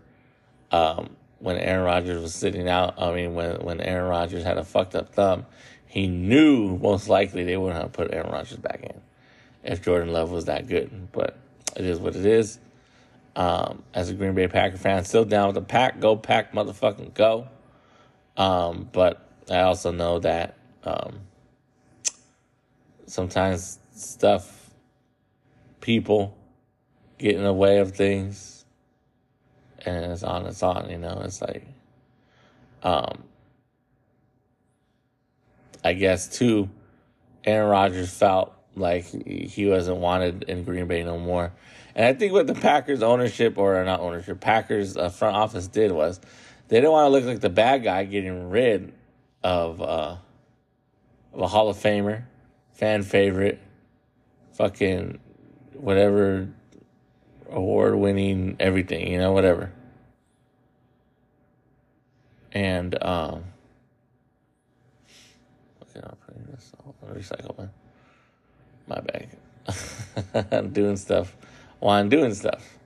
um, 0.72 1.16
when 1.40 1.58
Aaron 1.58 1.84
Rodgers 1.84 2.22
was 2.22 2.34
sitting 2.34 2.70
out, 2.70 3.02
I 3.02 3.14
mean, 3.14 3.34
when 3.34 3.56
when 3.62 3.82
Aaron 3.82 4.10
Rodgers 4.10 4.44
had 4.44 4.58
a 4.58 4.64
fucked 4.64 4.96
up 4.96 5.14
thumb, 5.14 5.46
he 5.88 6.08
knew 6.08 6.78
most 6.78 7.10
likely 7.10 7.44
they 7.44 7.58
wouldn't 7.58 7.82
have 7.82 7.92
put 7.92 8.14
Aaron 8.14 8.32
Rodgers 8.32 8.58
back 8.58 8.82
in 8.84 9.02
if 9.64 9.82
Jordan 9.82 10.14
Love 10.14 10.32
was 10.32 10.46
that 10.46 10.68
good. 10.68 11.12
But 11.12 11.38
it 11.76 11.86
is 11.86 12.00
what 12.00 12.16
it 12.16 12.26
is. 12.26 12.60
Um, 13.36 13.84
as 13.94 14.10
a 14.10 14.14
Green 14.14 14.34
Bay 14.36 14.48
Packer 14.48 14.78
fan, 14.78 15.06
still 15.06 15.26
down 15.26 15.48
with 15.48 15.56
the 15.56 15.62
pack. 15.62 16.00
Go 16.00 16.16
pack, 16.16 16.54
motherfucking 16.54 17.14
go. 17.14 17.48
Um, 18.36 18.90
but 18.92 19.28
I 19.50 19.62
also 19.62 19.92
know 19.92 20.20
that 20.20 20.58
um, 20.84 21.20
sometimes 23.06 23.80
stuff, 23.94 24.72
people, 25.82 26.38
get 27.20 27.36
in 27.36 27.44
the 27.44 27.54
way 27.54 27.78
of 27.78 27.92
things. 27.92 28.66
And 29.86 30.12
it's 30.12 30.24
on 30.24 30.46
it's 30.46 30.64
on 30.64 30.90
you 30.90 30.98
know 30.98 31.22
it's 31.24 31.42
like 31.42 31.66
um 32.84 33.24
i 35.86 35.94
guess 35.94 36.28
too 36.28 36.70
aaron 37.46 37.70
rodgers 37.70 38.12
felt 38.12 38.54
like 38.76 39.06
he 39.06 39.66
wasn't 39.68 39.98
wanted 39.98 40.44
in 40.44 40.64
green 40.64 40.88
bay 40.88 41.04
no 41.04 41.18
more. 41.18 41.54
And 41.96 42.06
i 42.06 42.14
think 42.14 42.34
what 42.34 42.48
the 42.48 42.56
packers 42.56 43.02
ownership 43.02 43.58
or 43.58 43.84
not 43.86 44.02
ownership 44.02 44.42
packers 44.42 44.98
uh, 44.98 45.10
front 45.10 45.38
office 45.38 45.68
did 45.68 45.92
was 45.92 46.20
they 46.68 46.78
didn't 46.78 46.92
want 46.92 47.06
to 47.06 47.10
look 47.10 47.24
like 47.26 47.40
the 47.40 47.50
bad 47.50 47.84
guy 47.84 48.04
getting 48.04 48.50
rid 48.50 48.94
of 49.44 49.82
uh 49.82 50.18
of 51.32 51.40
a 51.40 51.48
hall 51.48 51.70
of 51.70 51.78
famer 51.78 52.24
fan 52.74 53.02
favorite 53.04 53.60
fucking 54.54 55.20
whatever 55.74 56.50
award 57.52 57.96
winning 57.96 58.56
everything, 58.60 59.12
you 59.12 59.18
know, 59.18 59.32
whatever. 59.32 59.72
And 62.52 62.96
um 63.04 63.44
okay, 65.84 66.02
I'll 66.04 66.18
put 66.26 66.52
this 66.52 66.72
I'll 66.86 67.14
recycle 67.14 67.58
one. 67.58 67.70
My 68.88 69.00
bag. 69.02 69.30
I'm 70.52 70.72
doing 70.72 70.98
stuff 70.98 71.36
while 71.80 72.00
I'm 72.00 72.10
doing 72.10 72.34
stuff. 72.34 72.78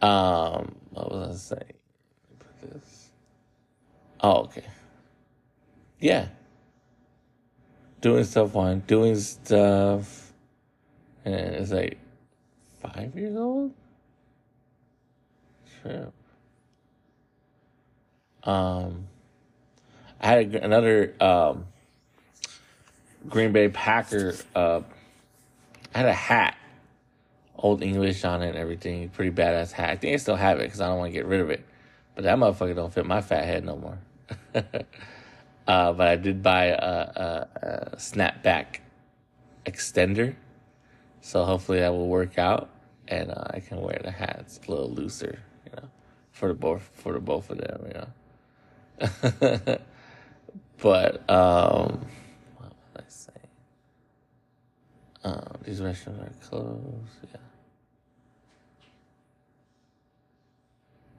Um, 0.00 0.76
what 0.90 1.10
was 1.10 1.52
I 1.52 1.56
saying? 1.56 1.72
Put 2.38 2.72
this. 2.72 3.10
Oh, 4.20 4.42
okay. 4.42 4.64
Yeah. 6.00 6.28
Doing 8.00 8.24
stuff 8.24 8.54
while 8.54 8.66
I'm 8.66 8.80
doing 8.80 9.16
stuff. 9.16 10.32
And 11.24 11.34
it's 11.34 11.72
like 11.72 11.98
five 12.80 13.14
years 13.16 13.36
old? 13.36 13.72
True. 15.82 16.12
Um, 18.44 19.08
I 20.20 20.26
had 20.26 20.54
another 20.54 21.14
um, 21.20 21.66
Green 23.28 23.52
Bay 23.52 23.68
Packer. 23.68 24.34
Uh, 24.54 24.80
I 25.94 25.98
had 25.98 26.06
a 26.06 26.12
hat, 26.12 26.56
old 27.56 27.82
English 27.82 28.24
on 28.24 28.42
it 28.42 28.50
and 28.50 28.58
everything. 28.58 29.08
Pretty 29.10 29.30
badass 29.30 29.72
hat. 29.72 29.90
I 29.90 29.96
think 29.96 30.14
I 30.14 30.16
still 30.16 30.36
have 30.36 30.58
it 30.58 30.64
because 30.64 30.80
I 30.80 30.88
don't 30.88 30.98
want 30.98 31.12
to 31.12 31.18
get 31.18 31.26
rid 31.26 31.40
of 31.40 31.50
it. 31.50 31.64
But 32.14 32.24
that 32.24 32.38
motherfucker 32.38 32.74
don't 32.74 32.92
fit 32.92 33.06
my 33.06 33.20
fat 33.20 33.44
head 33.44 33.64
no 33.64 33.76
more. 33.76 33.98
uh, 34.54 35.92
but 35.92 36.08
I 36.08 36.16
did 36.16 36.42
buy 36.42 36.66
a, 36.66 36.74
a, 36.74 37.48
a 37.62 37.96
snapback 37.96 38.78
extender. 39.66 40.34
So 41.20 41.44
hopefully 41.44 41.80
that 41.80 41.92
will 41.92 42.08
work 42.08 42.38
out 42.38 42.70
and 43.08 43.30
uh, 43.30 43.44
I 43.50 43.60
can 43.60 43.80
wear 43.80 44.00
the 44.02 44.10
hats 44.10 44.60
a 44.66 44.70
little 44.70 44.90
looser, 44.90 45.38
you 45.64 45.72
know, 45.76 45.88
for 46.32 46.48
the 46.48 46.54
both 46.54 46.90
for 46.94 47.12
the 47.14 47.20
both 47.20 47.50
of 47.50 47.58
them, 47.58 47.86
you 47.86 47.94
know. 47.94 48.08
but 50.78 51.30
um, 51.30 52.06
what 52.56 52.72
was 52.72 52.96
I 52.96 53.02
saying? 53.08 53.38
Um, 55.24 55.58
these 55.64 55.80
restaurants 55.80 56.22
are 56.22 56.48
closed. 56.48 56.82
Yeah. 57.32 57.40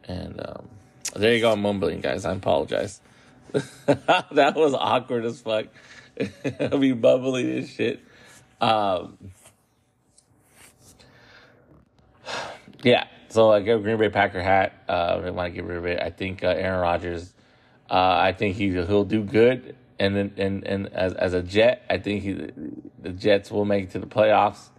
And 0.09 0.39
um, 0.43 0.69
there 1.15 1.33
you 1.33 1.41
go, 1.41 1.51
I'm 1.51 1.61
mumbling, 1.61 2.01
guys. 2.01 2.25
I 2.25 2.33
apologize. 2.33 3.01
that 3.85 4.53
was 4.55 4.73
awkward 4.73 5.25
as 5.25 5.41
fuck. 5.41 5.67
I'll 6.59 6.77
be 6.77 6.93
bubbling 6.93 7.49
and 7.49 7.67
shit. 7.67 7.99
Um, 8.61 9.17
yeah, 12.83 13.07
so 13.29 13.51
I 13.51 13.59
a 13.59 13.79
Green 13.79 13.97
Bay 13.97 14.09
Packer 14.09 14.41
hat. 14.41 14.73
Uh, 14.87 15.21
I 15.23 15.29
want 15.29 15.53
to 15.53 15.55
get 15.55 15.65
rid 15.65 15.77
of 15.77 15.85
it. 15.85 16.01
I 16.01 16.09
think 16.09 16.43
uh, 16.43 16.47
Aaron 16.47 16.81
Rodgers 16.81 17.33
uh, 17.89 18.17
I 18.21 18.33
think 18.33 18.55
he 18.55 18.69
he'll 18.69 19.03
do 19.03 19.23
good, 19.23 19.75
and 19.99 20.15
then 20.15 20.33
and 20.37 20.63
and 20.65 20.87
as 20.93 21.13
as 21.15 21.33
a 21.33 21.41
Jet, 21.41 21.83
I 21.89 21.97
think 21.97 22.21
he 22.21 22.33
the 22.99 23.09
Jets 23.09 23.49
will 23.51 23.65
make 23.65 23.85
it 23.85 23.91
to 23.91 23.99
the 23.99 24.05
playoffs, 24.05 24.69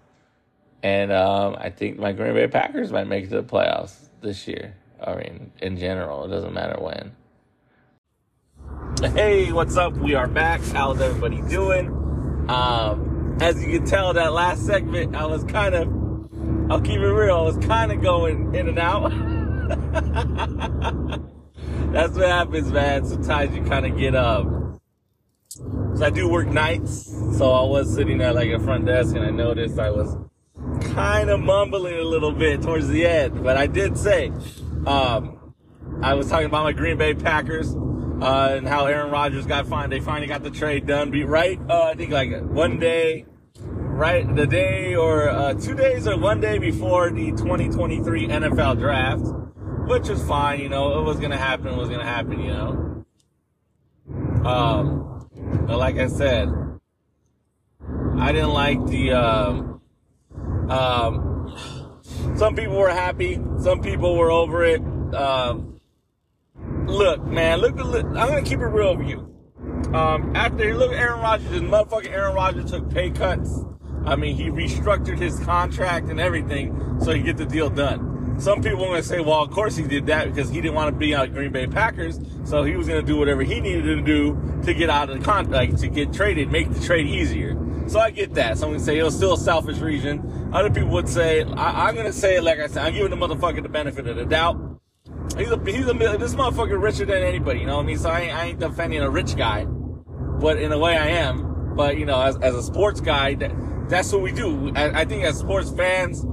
and 0.83 1.11
um, 1.11 1.57
I 1.59 1.71
think 1.71 1.99
my 1.99 2.13
Green 2.13 2.35
Bay 2.35 2.47
Packers 2.47 2.93
might 2.93 3.09
make 3.09 3.25
it 3.25 3.31
to 3.31 3.43
the 3.43 3.49
playoffs 3.49 4.09
this 4.21 4.47
year. 4.47 4.77
I 5.05 5.17
mean, 5.17 5.51
in 5.61 5.77
general, 5.77 6.25
it 6.25 6.29
doesn't 6.29 6.55
matter 6.55 6.81
when. 6.81 7.17
Hey, 9.13 9.51
what's 9.51 9.77
up? 9.77 9.95
We 9.95 10.15
are 10.15 10.29
back. 10.29 10.61
How's 10.61 11.01
everybody 11.01 11.41
doing? 11.49 11.89
Um, 12.49 13.39
as 13.41 13.65
you 13.65 13.79
can 13.79 13.87
tell, 13.87 14.13
that 14.13 14.33
last 14.33 14.67
segment, 14.67 15.17
I 15.17 15.25
was 15.25 15.43
kind 15.45 15.75
of, 15.75 15.89
I'll 16.71 16.81
keep 16.81 17.01
it 17.01 17.13
real, 17.13 17.37
I 17.37 17.43
was 17.43 17.59
kind 17.67 17.91
of 17.91 18.01
going 18.01 18.55
in 18.55 18.69
and 18.69 18.79
out. 18.79 19.11
That's 21.93 22.15
what 22.15 22.29
happens, 22.29 22.71
man. 22.71 23.05
Sometimes 23.05 23.57
you 23.57 23.65
kind 23.65 23.87
of 23.87 23.99
get 23.99 24.15
up. 24.15 24.47
Um, 24.47 24.81
so 25.97 26.07
I 26.07 26.11
do 26.11 26.29
work 26.29 26.47
nights, 26.47 27.13
so 27.37 27.51
I 27.51 27.65
was 27.65 27.93
sitting 27.93 28.23
at 28.23 28.37
like 28.37 28.51
a 28.51 28.61
front 28.61 28.87
desk, 28.87 29.17
and 29.17 29.25
I 29.25 29.31
noticed 29.31 29.81
I 29.81 29.91
was 29.91 30.17
kind 30.95 31.29
of 31.29 31.41
mumbling 31.41 31.97
a 31.97 32.05
little 32.05 32.31
bit 32.31 32.63
towards 32.63 32.87
the 32.87 33.05
end. 33.05 33.43
But 33.43 33.57
I 33.57 33.67
did 33.67 33.99
say, 33.99 34.31
um, 34.87 35.55
I 36.03 36.15
was 36.15 36.29
talking 36.29 36.47
about 36.47 36.63
my 36.63 36.73
Green 36.73 36.97
Bay 36.97 37.15
Packers. 37.15 37.75
Uh, 37.75 38.57
and 38.59 38.69
how 38.69 38.85
Aaron 38.85 39.11
Rodgers 39.11 39.47
got 39.47 39.67
fine. 39.67 39.89
They 39.89 39.99
finally 39.99 40.27
got 40.27 40.43
the 40.43 40.51
trade 40.51 40.87
done. 40.87 41.11
Be 41.11 41.25
right. 41.25 41.59
Uh, 41.71 41.85
I 41.85 41.95
think 41.95 42.13
like 42.13 42.39
one 42.43 42.79
day, 42.79 43.25
right 44.01 44.35
the 44.35 44.47
day 44.47 44.97
or 44.97 45.29
uh, 45.29 45.55
two 45.55 45.75
days 45.75 46.09
or 46.09 46.19
one 46.19 46.41
day 46.41 46.59
before 46.59 47.11
the 47.11 47.31
2023 47.33 48.29
NFL 48.29 48.79
draft 48.79 49.25
which 49.91 50.09
was 50.09 50.23
fine, 50.23 50.61
you 50.61 50.69
know. 50.69 51.01
It 51.01 51.03
was 51.03 51.19
gonna 51.19 51.37
happen. 51.37 51.67
It 51.67 51.77
was 51.77 51.89
gonna 51.89 52.05
happen, 52.05 52.41
you 52.41 52.53
know. 52.53 53.05
Um, 54.49 55.29
but 55.67 55.79
like 55.79 55.99
I 55.99 56.07
said, 56.07 56.49
I 58.17 58.31
didn't 58.33 58.53
like 58.53 58.87
the. 58.87 59.13
Um, 59.13 59.81
um, 60.71 62.01
some 62.37 62.55
people 62.55 62.77
were 62.77 62.91
happy. 62.91 63.41
Some 63.59 63.83
people 63.83 64.17
were 64.17 64.31
over 64.31 64.63
it. 64.65 64.81
Um, 65.13 65.81
look, 66.87 67.25
man. 67.25 67.59
Look, 67.59 67.75
look. 67.75 68.07
I'm 68.07 68.29
gonna 68.29 68.43
keep 68.43 68.61
it 68.61 68.67
real 68.67 68.97
with 68.97 69.09
you. 69.09 69.27
Um, 69.93 70.37
after 70.37 70.69
you 70.69 70.75
look 70.75 70.93
at 70.93 70.99
Aaron 71.01 71.21
Rodgers, 71.21 71.51
and 71.51 71.69
motherfucking 71.69 72.13
Aaron 72.13 72.35
Rodgers 72.37 72.71
took 72.71 72.89
pay 72.91 73.11
cuts. 73.11 73.65
I 74.05 74.17
mean, 74.17 74.37
he 74.37 74.45
restructured 74.45 75.19
his 75.19 75.39
contract 75.41 76.09
and 76.09 76.21
everything 76.21 77.01
so 77.01 77.13
he 77.13 77.23
get 77.23 77.37
the 77.37 77.47
deal 77.47 77.71
done. 77.71 78.11
Some 78.41 78.63
people 78.63 78.85
are 78.85 78.89
going 78.89 79.03
to 79.03 79.07
say, 79.07 79.21
well, 79.21 79.43
of 79.43 79.51
course 79.51 79.77
he 79.77 79.87
did 79.87 80.07
that 80.07 80.33
because 80.33 80.49
he 80.49 80.63
didn't 80.63 80.75
want 80.75 80.93
to 80.93 80.99
be 80.99 81.15
out 81.15 81.33
Green 81.35 81.53
Bay 81.53 81.67
Packers, 81.67 82.19
so 82.45 82.63
he 82.63 82.75
was 82.75 82.89
going 82.89 83.01
to 83.01 83.07
do 83.07 83.19
whatever 83.19 83.43
he 83.43 83.61
needed 83.61 83.83
to 83.83 84.01
do 84.01 84.61
to 84.65 84.73
get 84.73 84.89
out 84.89 85.11
of 85.11 85.19
the 85.19 85.25
contract, 85.25 85.79
to 85.79 85.89
get 85.89 86.13
traded, 86.13 86.51
make 86.51 86.73
the 86.73 86.81
trade 86.81 87.07
easier. 87.07 87.55
So 87.87 88.01
I 88.01 88.11
get 88.11 88.35
that. 88.35 88.57
Some 88.57 88.71
would 88.71 88.81
say 88.81 88.99
it 88.99 89.03
was 89.03 89.15
still 89.15 89.35
a 89.35 89.39
selfish 89.39 89.79
reason. 89.79 90.51
Other 90.55 90.71
people 90.71 90.89
would 90.91 91.09
say, 91.09 91.43
I, 91.43 91.89
am 91.89 91.95
going 91.95 92.07
to 92.07 92.13
say 92.13 92.37
it 92.37 92.43
like 92.43 92.59
I 92.61 92.69
said, 92.69 92.87
I'm 92.87 92.95
giving 92.95 93.11
the 93.11 93.17
motherfucker 93.17 93.63
the 93.63 93.69
benefit 93.69 94.07
of 94.07 94.17
the 94.17 94.25
doubt. 94.25 94.81
He's 95.37 95.51
a, 95.51 95.61
he's 95.65 95.87
a, 95.87 95.93
this 95.93 96.35
motherfucker 96.35 96.81
richer 96.81 97.05
than 97.05 97.23
anybody, 97.23 97.61
you 97.61 97.67
know 97.67 97.77
what 97.77 97.83
I 97.83 97.87
mean? 97.87 97.99
So 97.99 98.09
I 98.09 98.21
ain't, 98.21 98.35
I 98.35 98.45
ain't 98.47 98.59
defending 98.59 99.01
a 99.01 99.11
rich 99.11 99.37
guy, 99.37 99.65
but 99.65 100.59
in 100.59 100.73
a 100.73 100.79
way 100.79 100.97
I 100.97 101.09
am. 101.09 101.75
But, 101.77 101.99
you 101.99 102.07
know, 102.07 102.21
as, 102.21 102.37
as 102.39 102.55
a 102.55 102.63
sports 102.63 103.01
guy, 103.01 103.35
that, 103.35 103.53
that's 103.91 104.13
what 104.13 104.23
we 104.23 104.33
do. 104.33 104.73
I, 104.75 105.01
I 105.01 105.05
think 105.05 105.25
as 105.25 105.39
sports 105.39 105.71
fans, 105.71 106.25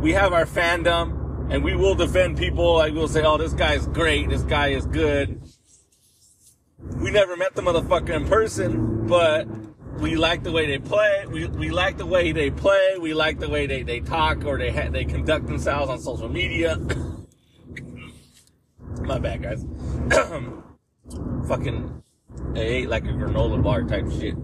we 0.00 0.12
have 0.12 0.32
our 0.32 0.46
fandom 0.46 1.50
and 1.50 1.64
we 1.64 1.74
will 1.74 1.94
defend 1.94 2.38
people. 2.38 2.76
Like 2.76 2.94
we'll 2.94 3.08
say, 3.08 3.22
oh, 3.24 3.36
this 3.36 3.52
guy's 3.52 3.86
great. 3.88 4.28
This 4.28 4.42
guy 4.42 4.68
is 4.68 4.86
good. 4.86 5.42
We 6.96 7.10
never 7.10 7.36
met 7.36 7.54
the 7.54 7.62
motherfucker 7.62 8.10
in 8.10 8.26
person, 8.26 9.06
but 9.08 9.48
we 9.98 10.14
like 10.14 10.44
the 10.44 10.52
way 10.52 10.66
they 10.66 10.78
play. 10.78 11.26
We, 11.28 11.46
we 11.46 11.70
like 11.70 11.98
the 11.98 12.06
way 12.06 12.30
they 12.30 12.50
play. 12.50 12.96
We 13.00 13.14
like 13.14 13.40
the 13.40 13.48
way 13.48 13.66
they, 13.66 13.82
they 13.82 13.98
talk 14.00 14.44
or 14.44 14.58
they 14.58 14.70
ha- 14.70 14.90
they 14.90 15.04
conduct 15.04 15.46
themselves 15.46 15.90
on 15.90 15.98
social 15.98 16.28
media. 16.28 16.76
My 19.02 19.18
bad, 19.18 19.42
guys. 19.42 19.64
Fucking, 21.48 22.02
I 22.54 22.58
ate 22.60 22.88
like 22.88 23.04
a 23.04 23.08
granola 23.08 23.60
bar 23.62 23.82
type 23.82 24.08
shit. 24.12 24.34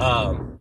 Um, 0.00 0.53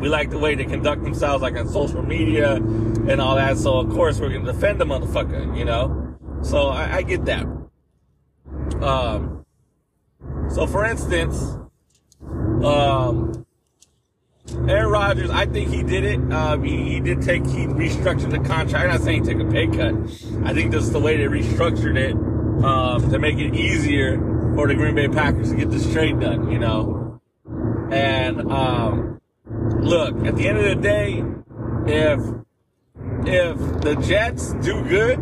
we 0.00 0.08
like 0.08 0.30
the 0.30 0.38
way 0.38 0.54
they 0.54 0.64
conduct 0.64 1.02
themselves, 1.02 1.42
like 1.42 1.56
on 1.56 1.68
social 1.68 2.02
media 2.02 2.54
and 2.54 3.20
all 3.20 3.36
that. 3.36 3.56
So 3.56 3.78
of 3.78 3.90
course 3.90 4.18
we're 4.20 4.30
gonna 4.30 4.52
defend 4.52 4.80
the 4.80 4.84
motherfucker, 4.84 5.56
you 5.56 5.64
know. 5.64 6.16
So 6.42 6.68
I, 6.68 6.96
I 6.96 7.02
get 7.02 7.24
that. 7.26 7.46
Um. 8.82 9.44
So 10.50 10.66
for 10.66 10.84
instance, 10.84 11.58
um, 12.64 13.46
Aaron 14.68 14.90
Rodgers, 14.90 15.30
I 15.30 15.46
think 15.46 15.70
he 15.70 15.82
did 15.82 16.04
it. 16.04 16.32
Um, 16.32 16.64
he, 16.64 16.94
he 16.94 17.00
did 17.00 17.22
take, 17.22 17.46
he 17.46 17.66
restructured 17.66 18.30
the 18.30 18.38
contract. 18.38 18.74
I'm 18.74 18.88
not 18.88 19.00
saying 19.00 19.24
he 19.24 19.32
took 19.32 19.42
a 19.42 19.50
pay 19.50 19.66
cut. 19.68 19.94
I 20.44 20.52
think 20.52 20.72
that's 20.72 20.90
the 20.90 20.98
way 20.98 21.16
they 21.16 21.24
restructured 21.24 21.96
it 21.96 22.14
um, 22.64 23.10
to 23.10 23.18
make 23.18 23.38
it 23.38 23.54
easier 23.54 24.18
for 24.54 24.66
the 24.66 24.74
Green 24.74 24.94
Bay 24.94 25.08
Packers 25.08 25.50
to 25.50 25.56
get 25.56 25.70
this 25.70 25.90
trade 25.92 26.18
done, 26.20 26.50
you 26.50 26.58
know. 26.58 27.20
And 27.90 28.40
um, 28.50 29.19
look, 29.82 30.26
at 30.26 30.36
the 30.36 30.46
end 30.46 30.58
of 30.58 30.64
the 30.64 30.74
day, 30.76 31.24
if 31.86 32.20
if 33.26 33.80
the 33.80 33.96
Jets 34.06 34.52
do 34.54 34.82
good 34.84 35.18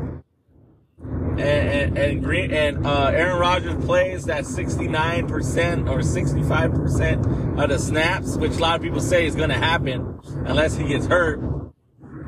and 1.07 1.41
and, 1.41 1.99
and 1.99 2.25
Green 2.25 2.53
and 2.53 2.87
uh, 2.87 3.11
Aaron 3.15 3.39
Rodgers 3.39 3.85
plays 3.85 4.25
that 4.25 4.45
69% 4.45 5.89
or 5.89 5.99
65% 5.99 7.63
of 7.63 7.69
the 7.69 7.79
snaps, 7.79 8.37
which 8.37 8.53
a 8.53 8.59
lot 8.59 8.77
of 8.77 8.83
people 8.83 9.01
say 9.01 9.27
is 9.27 9.35
going 9.35 9.51
to 9.51 9.59
happen 9.59 10.21
unless 10.47 10.77
he 10.77 10.89
gets 10.89 11.07
hurt, 11.07 11.41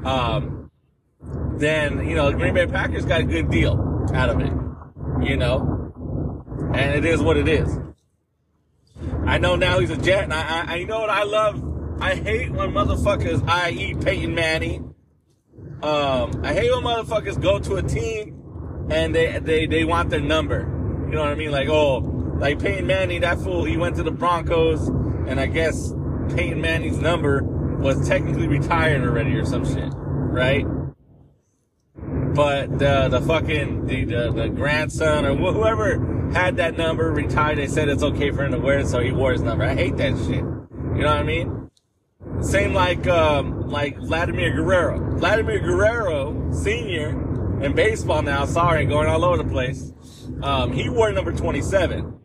um, 0.05 0.71
then 1.57 2.07
you 2.09 2.15
know 2.15 2.31
the 2.31 2.37
Green 2.37 2.55
Bay 2.55 2.67
Packers 2.67 3.05
got 3.05 3.21
a 3.21 3.25
good 3.25 3.51
deal 3.51 4.07
out 4.15 4.31
of 4.31 4.41
it, 4.41 4.53
you 5.29 5.37
know, 5.37 6.43
and 6.75 6.95
it 6.95 7.05
is 7.05 7.21
what 7.21 7.37
it 7.37 7.49
is. 7.49 7.79
I 9.27 9.39
know 9.39 9.57
now 9.57 9.79
he's 9.79 9.91
a 9.91 9.97
Jet, 9.97 10.25
and 10.25 10.35
I, 10.35 10.41
I, 10.41 10.75
I 10.75 10.85
know 10.85 11.01
what 11.01 11.11
I 11.11 11.25
love 11.25 11.70
I 12.01 12.15
hate 12.15 12.51
when 12.51 12.73
motherfuckers, 12.73 13.47
i.e. 13.47 13.95
Peyton 13.95 14.35
Manning, 14.35 14.95
um, 15.83 16.41
I 16.43 16.55
hate 16.55 16.71
when 16.71 16.83
motherfuckers 16.83 17.41
go 17.41 17.59
to 17.59 17.77
a 17.77 17.83
team 17.83 18.89
and 18.91 19.15
they, 19.15 19.39
they, 19.39 19.67
they 19.67 19.85
want 19.85 20.11
their 20.11 20.21
number. 20.21 20.61
You 21.09 21.15
know 21.15 21.21
what 21.21 21.31
I 21.31 21.35
mean? 21.35 21.51
Like, 21.51 21.69
oh, 21.69 21.99
like 22.39 22.59
Peyton 22.59 22.87
Manning, 22.87 23.21
that 23.21 23.39
fool, 23.39 23.65
he 23.65 23.77
went 23.77 23.97
to 23.97 24.03
the 24.03 24.11
Broncos 24.11 24.89
and 24.89 25.39
I 25.39 25.47
guess 25.47 25.93
Peyton 26.35 26.61
Manning's 26.61 26.99
number 26.99 27.43
was 27.43 28.09
technically 28.09 28.49
retired 28.49 29.03
already 29.03 29.35
or 29.37 29.45
some 29.45 29.65
shit, 29.65 29.93
right? 29.95 30.67
But 32.35 32.79
the 32.79 33.09
the 33.09 33.21
fucking 33.21 33.87
the 33.87 34.05
the, 34.05 34.33
the 34.33 34.49
grandson 34.49 35.27
or 35.27 35.35
wh- 35.35 35.55
whoever 35.55 36.33
had 36.33 36.57
that 36.57 36.77
number 36.77 37.11
retired, 37.11 37.59
they 37.59 37.67
said 37.67 37.89
it's 37.89 38.03
okay 38.03 38.31
for 38.31 38.45
him 38.45 38.53
to 38.53 38.59
wear 38.59 38.79
it, 38.79 38.87
so 38.87 39.01
he 39.01 39.11
wore 39.11 39.33
his 39.33 39.43
number. 39.43 39.65
I 39.65 39.75
hate 39.75 39.97
that 39.97 40.17
shit. 40.19 40.37
You 40.37 41.03
know 41.03 41.07
what 41.07 41.17
I 41.17 41.23
mean? 41.25 41.60
Same 42.41 42.73
like 42.73 43.07
um, 43.07 43.69
like 43.69 43.99
Vladimir 43.99 44.55
Guerrero. 44.55 45.19
Vladimir 45.19 45.59
Guerrero, 45.59 46.51
senior 46.53 47.11
in 47.63 47.75
baseball 47.75 48.23
now. 48.23 48.47
Sorry, 48.47 48.87
going 48.87 49.09
all 49.09 49.25
over 49.25 49.43
the 49.43 49.49
place. 49.49 49.93
Um, 50.43 50.73
he 50.73 50.89
wore 50.89 51.13
number 51.13 51.33
27. 51.33 52.19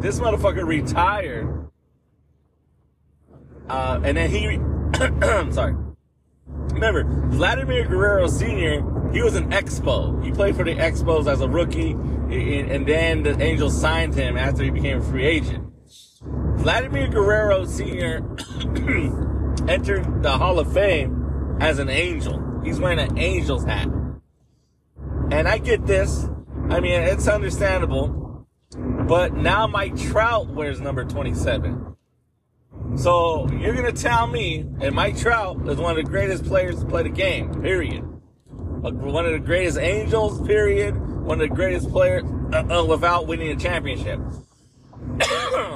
This 0.00 0.20
motherfucker 0.20 0.64
retired, 0.64 1.68
uh, 3.68 4.00
and 4.04 4.16
then 4.16 4.30
he. 4.30 5.52
sorry. 5.52 5.74
Remember, 6.46 7.04
Vladimir 7.30 7.86
Guerrero 7.86 8.28
Sr. 8.28 9.10
He 9.12 9.22
was 9.22 9.34
an 9.34 9.50
Expo. 9.50 10.22
He 10.24 10.30
played 10.30 10.54
for 10.54 10.64
the 10.64 10.74
Expos 10.74 11.26
as 11.30 11.40
a 11.40 11.48
rookie, 11.48 11.92
and 11.92 12.86
then 12.86 13.22
the 13.22 13.40
Angels 13.40 13.80
signed 13.80 14.14
him 14.14 14.36
after 14.36 14.62
he 14.62 14.70
became 14.70 14.98
a 14.98 15.02
free 15.02 15.24
agent. 15.24 15.72
Vladimir 16.56 17.08
Guerrero 17.08 17.64
Sr. 17.64 18.20
entered 19.68 20.22
the 20.22 20.32
Hall 20.32 20.58
of 20.58 20.72
Fame 20.72 21.58
as 21.60 21.78
an 21.78 21.88
Angel. 21.88 22.42
He's 22.64 22.80
wearing 22.80 22.98
an 22.98 23.18
Angels 23.18 23.64
hat. 23.64 23.88
And 25.30 25.48
I 25.48 25.58
get 25.58 25.86
this. 25.86 26.28
I 26.70 26.80
mean, 26.80 27.00
it's 27.00 27.28
understandable. 27.28 28.46
But 28.70 29.34
now 29.34 29.66
Mike 29.66 29.96
Trout 29.96 30.48
wears 30.48 30.80
number 30.80 31.04
27. 31.04 31.96
So 32.96 33.48
you're 33.50 33.74
going 33.74 33.92
to 33.92 34.02
tell 34.02 34.26
me, 34.26 34.64
and 34.80 34.94
Mike 34.94 35.16
Trout 35.16 35.68
is 35.68 35.78
one 35.78 35.96
of 35.96 36.04
the 36.04 36.10
greatest 36.10 36.44
players 36.44 36.80
to 36.80 36.86
play 36.86 37.02
the 37.02 37.08
game, 37.08 37.62
period. 37.62 38.04
One 38.46 39.26
of 39.26 39.32
the 39.32 39.38
greatest 39.38 39.78
Angels, 39.78 40.46
period. 40.46 40.96
One 40.96 41.40
of 41.40 41.48
the 41.48 41.54
greatest 41.54 41.90
players 41.90 42.24
uh, 42.52 42.64
uh, 42.70 42.84
without 42.84 43.26
winning 43.26 43.50
a 43.50 43.56
championship. 43.56 44.20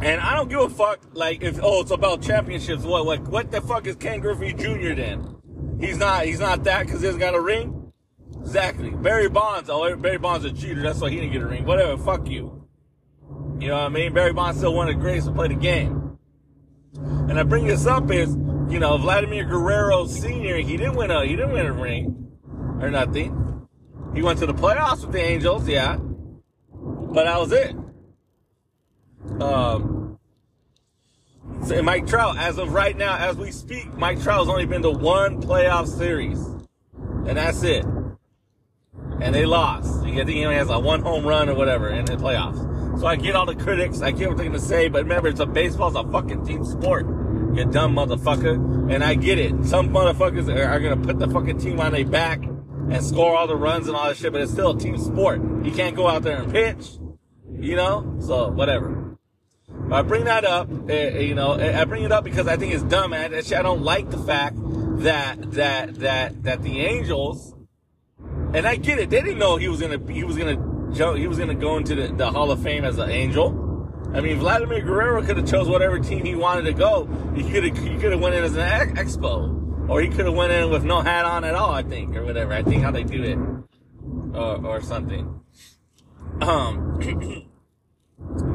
and 0.00 0.20
I 0.20 0.34
don't 0.36 0.48
give 0.48 0.60
a 0.60 0.68
fuck, 0.68 1.00
like, 1.12 1.42
if, 1.42 1.58
oh, 1.62 1.82
it's 1.82 1.90
about 1.90 2.22
championships. 2.22 2.84
What, 2.84 3.28
what, 3.28 3.50
the 3.50 3.60
fuck 3.60 3.86
is 3.86 3.96
Ken 3.96 4.20
Griffey 4.20 4.52
Jr. 4.52 4.94
then? 4.94 5.36
He's 5.80 5.98
not, 5.98 6.24
he's 6.24 6.40
not 6.40 6.64
that 6.64 6.86
because 6.86 7.00
he 7.00 7.06
hasn't 7.06 7.20
got 7.20 7.34
a 7.34 7.40
ring? 7.40 7.92
Exactly. 8.40 8.90
Barry 8.90 9.28
Bonds, 9.28 9.68
oh, 9.70 9.96
Barry 9.96 10.18
Bonds 10.18 10.44
a 10.44 10.52
cheater. 10.52 10.82
That's 10.82 11.00
why 11.00 11.10
he 11.10 11.16
didn't 11.16 11.32
get 11.32 11.42
a 11.42 11.46
ring. 11.46 11.64
Whatever, 11.64 12.02
fuck 12.02 12.28
you. 12.28 12.66
You 13.58 13.68
know 13.68 13.74
what 13.74 13.82
I 13.82 13.88
mean? 13.88 14.14
Barry 14.14 14.32
Bonds 14.32 14.58
still 14.58 14.80
of 14.80 14.86
the 14.86 14.94
greatest 14.94 15.26
to 15.26 15.32
play 15.32 15.48
the 15.48 15.54
game. 15.54 16.18
And 16.94 17.38
I 17.38 17.42
bring 17.42 17.66
this 17.66 17.86
up 17.86 18.10
is, 18.10 18.30
you 18.70 18.78
know, 18.78 18.96
Vladimir 18.98 19.44
Guerrero 19.44 20.06
Sr., 20.06 20.58
he 20.58 20.76
didn't 20.76 20.94
win 20.94 21.10
a, 21.10 21.24
he 21.24 21.36
didn't 21.36 21.52
win 21.52 21.66
a 21.66 21.72
ring 21.72 22.32
or 22.80 22.90
nothing. 22.90 23.66
He 24.14 24.22
went 24.22 24.38
to 24.38 24.46
the 24.46 24.54
playoffs 24.54 25.02
with 25.02 25.12
the 25.12 25.20
Angels, 25.20 25.68
yeah. 25.68 25.96
But 25.96 27.24
that 27.24 27.38
was 27.38 27.52
it. 27.52 27.74
Um, 29.40 30.18
so 31.64 31.82
Mike 31.82 32.06
Trout, 32.06 32.38
as 32.38 32.58
of 32.58 32.72
right 32.72 32.96
now, 32.96 33.16
as 33.16 33.36
we 33.36 33.50
speak, 33.50 33.92
Mike 33.94 34.22
Trout 34.22 34.40
has 34.40 34.48
only 34.48 34.66
been 34.66 34.82
to 34.82 34.90
one 34.90 35.42
playoff 35.42 35.86
series. 35.86 36.38
And 37.26 37.36
that's 37.36 37.62
it. 37.62 37.84
And 39.20 39.34
they 39.34 39.44
lost. 39.44 40.06
You 40.06 40.14
think 40.24 40.30
he 40.30 40.44
only 40.44 40.56
has 40.56 40.70
a 40.70 40.78
one 40.78 41.02
home 41.02 41.26
run 41.26 41.48
or 41.48 41.54
whatever 41.54 41.88
in 41.88 42.04
the 42.04 42.16
playoffs. 42.16 43.00
So 43.00 43.06
I 43.06 43.16
get 43.16 43.36
all 43.36 43.46
the 43.46 43.54
critics, 43.54 44.00
I 44.00 44.12
get 44.12 44.28
what 44.28 44.38
they're 44.38 44.46
gonna 44.46 44.58
say, 44.58 44.88
but 44.88 45.02
remember, 45.02 45.28
it's 45.28 45.40
a 45.40 45.46
baseball's 45.46 45.94
a 45.94 46.04
fucking 46.04 46.46
team 46.46 46.64
sport. 46.64 47.06
You 47.54 47.64
dumb 47.64 47.94
motherfucker. 47.94 48.92
And 48.92 49.04
I 49.04 49.14
get 49.14 49.38
it. 49.38 49.50
Some 49.64 49.90
motherfuckers 49.90 50.48
are, 50.48 50.64
are 50.64 50.80
gonna 50.80 50.96
put 50.96 51.18
the 51.18 51.28
fucking 51.28 51.58
team 51.58 51.80
on 51.80 51.92
their 51.92 52.06
back 52.06 52.42
and 52.42 53.04
score 53.04 53.36
all 53.36 53.46
the 53.46 53.56
runs 53.56 53.88
and 53.88 53.96
all 53.96 54.08
that 54.08 54.16
shit, 54.16 54.32
but 54.32 54.40
it's 54.40 54.52
still 54.52 54.70
a 54.70 54.78
team 54.78 54.96
sport. 54.96 55.42
You 55.62 55.72
can't 55.72 55.94
go 55.94 56.08
out 56.08 56.22
there 56.22 56.40
and 56.40 56.50
pitch, 56.50 56.98
you 57.58 57.76
know? 57.76 58.16
So, 58.20 58.48
whatever. 58.48 58.97
I 59.90 60.02
bring 60.02 60.24
that 60.24 60.44
up, 60.44 60.68
uh, 60.70 60.92
you 60.92 61.34
know, 61.34 61.52
I 61.52 61.84
bring 61.84 62.04
it 62.04 62.12
up 62.12 62.22
because 62.22 62.46
I 62.46 62.56
think 62.56 62.74
it's 62.74 62.82
dumb, 62.82 63.12
man. 63.12 63.34
I 63.34 63.40
don't 63.62 63.82
like 63.82 64.10
the 64.10 64.18
fact 64.18 64.56
that, 64.98 65.52
that, 65.52 65.94
that, 65.96 66.42
that 66.42 66.62
the 66.62 66.80
Angels, 66.80 67.54
and 68.52 68.66
I 68.66 68.76
get 68.76 68.98
it, 68.98 69.08
they 69.08 69.22
didn't 69.22 69.38
know 69.38 69.56
he 69.56 69.68
was 69.68 69.80
gonna, 69.80 70.00
he 70.12 70.24
was 70.24 70.36
gonna 70.36 70.56
jump, 70.92 71.16
he 71.16 71.26
was 71.26 71.38
to 71.38 71.54
go 71.54 71.78
into 71.78 71.94
the, 71.94 72.08
the, 72.08 72.30
Hall 72.30 72.50
of 72.50 72.62
Fame 72.62 72.84
as 72.84 72.98
an 72.98 73.10
angel. 73.10 73.64
I 74.14 74.20
mean, 74.20 74.38
Vladimir 74.38 74.80
Guerrero 74.82 75.22
could 75.22 75.36
have 75.36 75.48
chose 75.48 75.68
whatever 75.68 75.98
team 75.98 76.24
he 76.24 76.34
wanted 76.34 76.62
to 76.62 76.72
go. 76.72 77.06
He 77.34 77.42
could 77.50 77.64
have 77.64 77.76
he 77.76 77.98
could 77.98 78.12
have 78.12 78.20
went 78.20 78.34
in 78.34 78.42
as 78.42 78.56
an 78.56 78.94
expo, 78.94 79.88
or 79.88 80.00
he 80.00 80.08
could 80.08 80.24
have 80.24 80.34
went 80.34 80.50
in 80.50 80.70
with 80.70 80.82
no 80.82 81.00
hat 81.00 81.26
on 81.26 81.44
at 81.44 81.54
all. 81.54 81.72
I 81.72 81.82
think, 81.82 82.16
or 82.16 82.24
whatever. 82.24 82.54
I 82.54 82.62
think 82.62 82.82
how 82.82 82.90
they 82.90 83.04
do 83.04 83.22
it, 83.22 83.38
or, 84.34 84.66
or 84.66 84.80
something. 84.80 85.40
Um, 86.40 87.44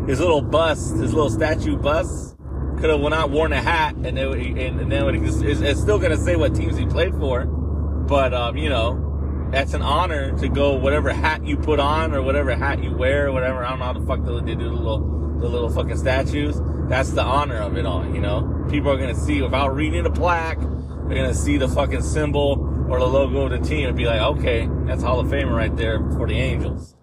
his 0.08 0.20
little 0.20 0.42
bust, 0.42 0.96
his 0.98 1.14
little 1.14 1.30
statue 1.30 1.78
bust, 1.78 2.36
could 2.80 2.90
have 2.90 3.00
not 3.00 3.30
worn 3.30 3.54
a 3.54 3.62
hat, 3.62 3.96
and, 3.96 4.20
it, 4.20 4.28
and, 4.28 4.80
and 4.82 4.92
then 4.92 5.16
it, 5.16 5.24
it's, 5.24 5.62
it's 5.62 5.80
still 5.80 5.98
gonna 5.98 6.18
say 6.18 6.36
what 6.36 6.54
teams 6.54 6.78
he 6.78 6.86
played 6.86 7.14
for. 7.16 7.46
But 7.46 8.34
um, 8.34 8.58
you 8.58 8.70
know, 8.70 9.50
that's 9.52 9.74
an 9.74 9.82
honor 9.82 10.38
to 10.40 10.50
go 10.50 10.76
whatever 10.76 11.14
hat 11.14 11.46
you 11.46 11.56
put 11.56 11.80
on 11.80 12.14
or 12.14 12.22
whatever 12.22 12.56
hat 12.56 12.84
you 12.84 12.94
wear 12.94 13.28
or 13.28 13.32
whatever. 13.32 13.64
I 13.64 13.70
don't 13.70 13.80
know 13.80 13.86
how 13.86 13.94
the 13.94 14.06
fuck 14.06 14.20
they 14.26 14.56
do 14.56 14.64
the 14.64 14.70
little 14.70 15.40
the 15.40 15.48
little 15.48 15.70
fucking 15.70 15.98
statues. 15.98 16.60
That's 16.90 17.12
the 17.12 17.24
honor 17.24 17.58
of 17.58 17.78
it 17.78 17.86
all, 17.86 18.06
you 18.14 18.20
know. 18.20 18.66
People 18.70 18.92
are 18.92 18.98
gonna 18.98 19.16
see 19.16 19.42
without 19.42 19.74
reading 19.74 20.04
the 20.04 20.12
plaque, 20.12 20.60
they're 20.60 21.16
gonna 21.16 21.34
see 21.34 21.58
the 21.58 21.68
fucking 21.68 22.02
symbol 22.02 22.70
or 22.90 23.00
the 23.00 23.08
logo 23.08 23.44
of 23.44 23.52
the 23.52 23.60
team 23.60 23.88
and 23.88 23.96
be 23.96 24.06
like, 24.06 24.22
okay, 24.22 24.68
that's 24.86 25.02
Hall 25.02 25.20
of 25.20 25.28
Famer 25.28 25.56
right 25.56 25.76
there 25.78 26.00
for 26.12 26.28
the 26.28 26.36
Angels, 26.36 26.96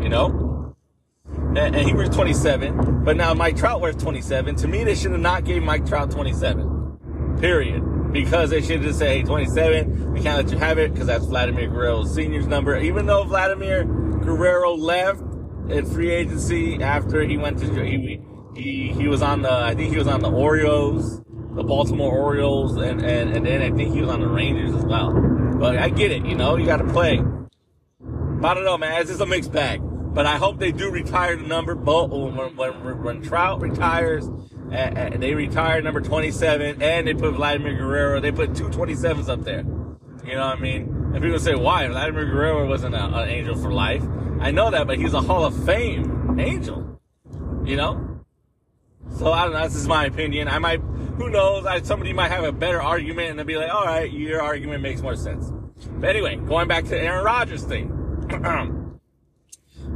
you 0.00 0.08
know. 0.08 0.49
And, 1.56 1.74
he 1.74 1.92
was 1.92 2.08
27, 2.10 3.04
but 3.04 3.16
now 3.16 3.34
Mike 3.34 3.56
Trout 3.56 3.80
wears 3.80 3.96
27. 3.96 4.54
To 4.56 4.68
me, 4.68 4.84
they 4.84 4.94
should 4.94 5.10
have 5.10 5.20
not 5.20 5.44
gave 5.44 5.62
Mike 5.62 5.84
Trout 5.84 6.10
27. 6.10 7.38
Period 7.40 7.82
because 8.12 8.50
they 8.50 8.60
should 8.60 8.76
have 8.76 8.82
just 8.82 8.98
say, 8.98 9.18
hey, 9.18 9.22
27, 9.22 10.12
we 10.12 10.20
can't 10.20 10.44
let 10.44 10.52
you 10.52 10.58
have 10.58 10.78
it 10.78 10.92
because 10.92 11.06
that's 11.06 11.24
Vladimir 11.26 11.68
Guerrero 11.68 12.04
Sr.'s 12.04 12.46
number. 12.46 12.76
Even 12.76 13.06
though 13.06 13.24
Vladimir 13.24 13.84
Guerrero 13.84 14.74
left 14.74 15.22
in 15.68 15.86
free 15.86 16.10
agency 16.10 16.82
after 16.82 17.22
he 17.22 17.36
went 17.36 17.58
to, 17.58 17.84
he, 17.84 18.20
he, 18.54 18.92
he 18.92 19.08
was 19.08 19.22
on 19.22 19.42
the, 19.42 19.52
I 19.52 19.74
think 19.74 19.90
he 19.90 19.98
was 19.98 20.08
on 20.08 20.20
the 20.20 20.30
Orioles, 20.30 21.20
the 21.54 21.62
Baltimore 21.62 22.16
Orioles, 22.16 22.76
and, 22.76 23.00
and, 23.00 23.36
and 23.36 23.46
then 23.46 23.62
I 23.62 23.74
think 23.76 23.94
he 23.94 24.00
was 24.00 24.10
on 24.10 24.20
the 24.20 24.28
Rangers 24.28 24.74
as 24.74 24.84
well. 24.84 25.12
But 25.58 25.78
I 25.78 25.88
get 25.88 26.10
it, 26.10 26.24
you 26.24 26.34
know, 26.34 26.56
you 26.56 26.66
got 26.66 26.78
to 26.78 26.92
play. 26.92 27.22
But 28.00 28.48
I 28.48 28.54
don't 28.54 28.64
know, 28.64 28.78
man. 28.78 29.00
It's 29.00 29.10
just 29.10 29.20
a 29.20 29.26
mixed 29.26 29.52
bag. 29.52 29.80
But 30.12 30.26
I 30.26 30.36
hope 30.36 30.58
they 30.58 30.72
do 30.72 30.90
retire 30.90 31.36
the 31.36 31.46
number. 31.46 31.74
But 31.74 32.08
oh, 32.10 32.26
when, 32.26 32.56
when, 32.56 33.02
when 33.02 33.22
Trout 33.22 33.60
retires, 33.60 34.26
and 34.72 35.22
they 35.22 35.34
retire 35.34 35.80
number 35.82 36.00
27, 36.00 36.82
and 36.82 37.06
they 37.06 37.14
put 37.14 37.34
Vladimir 37.34 37.76
Guerrero. 37.76 38.20
They 38.20 38.32
put 38.32 38.54
two 38.54 38.68
27s 38.68 39.28
up 39.28 39.44
there. 39.44 39.64
You 40.24 40.36
know 40.36 40.46
what 40.46 40.58
I 40.58 40.60
mean? 40.60 40.82
And 41.14 41.22
people 41.22 41.38
say, 41.38 41.54
why? 41.54 41.86
Vladimir 41.88 42.24
Guerrero 42.26 42.68
wasn't 42.68 42.94
a, 42.94 43.04
an 43.04 43.28
angel 43.28 43.56
for 43.56 43.72
life. 43.72 44.02
I 44.40 44.50
know 44.50 44.70
that, 44.70 44.86
but 44.86 44.98
he's 44.98 45.12
a 45.12 45.20
Hall 45.20 45.44
of 45.44 45.64
Fame 45.64 46.38
angel. 46.38 47.00
You 47.64 47.76
know? 47.76 48.20
So 49.16 49.32
I 49.32 49.44
don't 49.44 49.52
know. 49.52 49.60
That's 49.60 49.74
just 49.74 49.88
my 49.88 50.06
opinion. 50.06 50.48
I 50.48 50.58
might, 50.58 50.80
who 50.80 51.30
knows? 51.30 51.66
I, 51.66 51.82
somebody 51.82 52.12
might 52.12 52.30
have 52.30 52.44
a 52.44 52.52
better 52.52 52.80
argument 52.80 53.30
and 53.30 53.38
they'll 53.38 53.46
be 53.46 53.56
like, 53.56 53.72
all 53.72 53.84
right, 53.84 54.10
your 54.10 54.40
argument 54.40 54.82
makes 54.82 55.02
more 55.02 55.16
sense. 55.16 55.52
But 55.98 56.10
anyway, 56.10 56.36
going 56.36 56.68
back 56.68 56.84
to 56.86 56.98
Aaron 56.98 57.24
Rodgers 57.24 57.64
thing. 57.64 57.96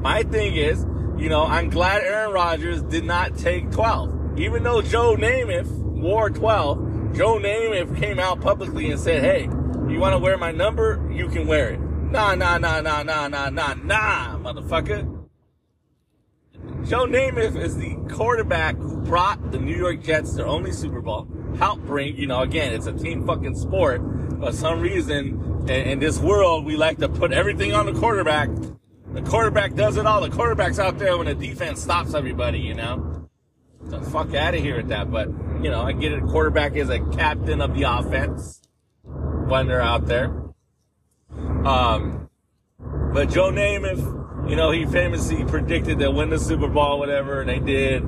my 0.05 0.23
thing 0.23 0.55
is, 0.55 0.87
you 1.19 1.29
know, 1.29 1.45
I'm 1.45 1.69
glad 1.69 2.03
Aaron 2.03 2.33
Rodgers 2.33 2.83
did 2.83 3.05
not 3.05 3.37
take 3.37 3.73
12 3.73 4.15
even 4.37 4.65
though 4.65 4.83
Joe 4.83 5.17
Namath 5.17 5.71
wore 5.71 6.29
12, 6.29 7.15
Joe 7.15 7.39
Namath 7.39 7.97
came 7.99 8.19
out 8.19 8.41
publicly 8.41 8.91
and 8.91 8.99
said, 8.99 9.23
hey, 9.23 9.45
you 9.89 10.01
want 10.01 10.13
to 10.13 10.19
wear 10.19 10.37
my 10.37 10.51
number? 10.51 11.09
You 11.13 11.29
can 11.29 11.47
wear 11.47 11.75
it. 11.75 11.81
Nah, 11.81 12.35
nah, 12.35 12.59
nah, 12.59 12.81
nah, 12.81 13.03
nah, 13.03 13.29
nah, 13.29 13.49
nah, 13.51 13.75
nah, 13.75 14.39
motherfucker. 14.39 15.11
Joe 16.85 17.07
Namath 17.07 17.57
is 17.57 17.77
the 17.77 17.95
quarterback 18.13 18.77
who 18.77 18.97
brought 18.99 19.53
the 19.53 19.59
New 19.59 19.77
York 19.77 20.03
Jets 20.03 20.35
their 20.35 20.47
only 20.47 20.73
Super 20.73 21.01
Bowl. 21.01 21.29
Help 21.59 21.81
bring, 21.81 22.17
you 22.17 22.27
know, 22.27 22.41
again, 22.41 22.73
it's 22.73 22.87
a 22.87 22.93
team 22.93 23.25
fucking 23.25 23.55
sport. 23.55 24.01
But 24.41 24.55
some 24.55 24.81
reason 24.81 25.69
in 25.69 26.01
this 26.01 26.19
world, 26.19 26.65
we 26.65 26.77
like 26.77 26.99
to 26.99 27.09
put 27.09 27.33
everything 27.33 27.73
on 27.73 27.87
the 27.87 27.93
quarterback. 27.99 28.49
The 29.15 29.23
quarterback 29.23 29.75
does 29.75 29.97
it 29.97 30.07
all. 30.07 30.21
The 30.21 30.31
quarterback's 30.31 30.79
out 30.79 30.99
there 30.99 31.17
when 31.17 31.27
the 31.27 31.35
defense 31.35 31.83
stops 31.83 32.15
everybody, 32.15 32.59
you 32.59 32.75
know? 32.75 33.29
the 33.85 34.01
fuck 34.01 34.35
out 34.35 34.55
of 34.55 34.61
here 34.61 34.79
with 34.79 34.89
that. 34.89 35.11
But, 35.11 35.29
you 35.63 35.71
know, 35.71 35.83
I 35.83 35.93
get 35.93 36.13
it. 36.13 36.23
Quarterback 36.25 36.75
is 36.75 36.89
a 36.91 36.99
captain 36.99 37.61
of 37.61 37.75
the 37.75 37.83
offense 37.83 38.61
when 39.05 39.69
they're 39.69 39.83
out 39.83 40.07
there. 40.07 40.27
Um, 41.65 42.29
but 43.13 43.31
Joe 43.31 43.51
Namath, 43.51 44.51
you 44.51 44.57
know, 44.57 44.71
he 44.71 44.87
famously 44.87 45.45
predicted 45.45 45.99
they'll 45.99 46.13
win 46.13 46.31
the 46.31 46.39
Super 46.39 46.69
Bowl, 46.69 46.99
whatever, 46.99 47.41
and 47.41 47.49
they 47.49 47.61
did. 47.61 48.03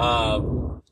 Um, 0.00 0.82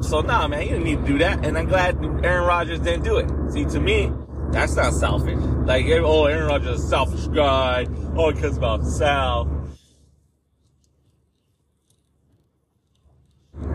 So 0.00 0.20
nah, 0.20 0.46
man, 0.46 0.62
you 0.62 0.68
didn't 0.68 0.84
need 0.84 1.00
to 1.00 1.06
do 1.06 1.18
that. 1.18 1.44
And 1.44 1.58
I'm 1.58 1.66
glad 1.66 1.96
Aaron 2.22 2.46
Rodgers 2.46 2.80
didn't 2.80 3.02
do 3.02 3.16
it. 3.16 3.28
See, 3.50 3.64
to 3.64 3.80
me, 3.80 4.12
that's 4.50 4.76
not 4.76 4.94
selfish. 4.94 5.38
Like, 5.66 5.86
oh, 5.86 6.26
Aaron 6.26 6.46
Rodgers 6.46 6.78
is 6.78 6.84
a 6.84 6.88
selfish 6.88 7.26
guy. 7.28 7.86
Oh, 8.16 8.30
he 8.30 8.40
cares 8.40 8.56
about 8.56 8.80
himself. 8.80 9.48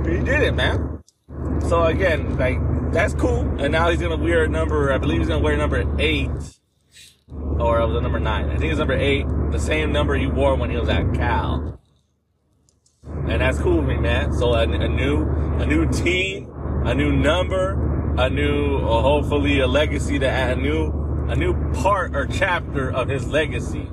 He 0.05 0.17
did 0.17 0.41
it, 0.41 0.55
man. 0.55 1.01
So 1.67 1.83
again, 1.83 2.37
like 2.37 2.59
that's 2.91 3.13
cool. 3.13 3.41
And 3.59 3.71
now 3.71 3.89
he's 3.89 4.01
gonna 4.01 4.17
wear 4.17 4.47
number. 4.47 4.91
I 4.91 4.97
believe 4.97 5.19
he's 5.19 5.27
gonna 5.27 5.43
wear 5.43 5.55
number 5.57 5.83
eight, 5.99 6.29
or 7.59 7.79
it 7.79 7.87
was 7.87 8.01
number 8.01 8.19
nine. 8.19 8.49
I 8.49 8.57
think 8.57 8.71
it's 8.71 8.79
number 8.79 8.97
eight, 8.97 9.25
the 9.51 9.59
same 9.59 9.91
number 9.91 10.15
he 10.15 10.27
wore 10.27 10.55
when 10.55 10.69
he 10.69 10.77
was 10.77 10.89
at 10.89 11.13
Cal. 11.13 11.79
And 13.05 13.41
that's 13.41 13.59
cool 13.59 13.77
with 13.77 13.87
me, 13.87 13.97
man. 13.97 14.33
So 14.33 14.53
a, 14.53 14.63
a 14.63 14.87
new, 14.87 15.25
a 15.59 15.65
new 15.65 15.89
team, 15.89 16.51
a 16.85 16.93
new 16.93 17.11
number, 17.11 17.92
a 18.17 18.29
new, 18.29 18.77
uh, 18.77 19.01
hopefully 19.01 19.59
a 19.59 19.67
legacy 19.67 20.19
to 20.19 20.27
add 20.27 20.57
a 20.57 20.61
new, 20.61 20.91
a 21.29 21.35
new 21.35 21.53
part 21.73 22.15
or 22.15 22.27
chapter 22.27 22.91
of 22.91 23.07
his 23.07 23.27
legacy. 23.27 23.89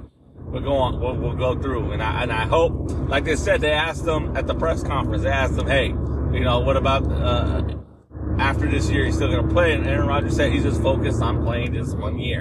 We'll 0.50 0.62
go 0.62 0.74
on. 0.74 1.00
We'll, 1.00 1.16
we'll 1.16 1.36
go 1.36 1.60
through, 1.60 1.92
and 1.92 2.02
I 2.02 2.22
and 2.22 2.32
I 2.32 2.44
hope, 2.44 2.90
like 3.08 3.24
they 3.24 3.36
said, 3.36 3.60
they 3.60 3.70
asked 3.70 4.04
him 4.04 4.36
at 4.36 4.48
the 4.48 4.54
press 4.54 4.82
conference. 4.82 5.22
They 5.22 5.30
asked 5.30 5.56
him, 5.56 5.68
"Hey, 5.68 5.86
you 5.86 6.40
know, 6.40 6.58
what 6.58 6.76
about 6.76 7.04
uh, 7.10 7.62
after 8.38 8.68
this 8.68 8.90
year? 8.90 9.04
He's 9.04 9.14
still 9.14 9.30
going 9.30 9.46
to 9.46 9.54
play?" 9.54 9.74
And 9.74 9.86
Aaron 9.86 10.08
Rodgers 10.08 10.34
said 10.34 10.52
he's 10.52 10.64
just 10.64 10.82
focused 10.82 11.22
on 11.22 11.44
playing 11.44 11.72
this 11.72 11.94
one 11.94 12.18
year. 12.18 12.40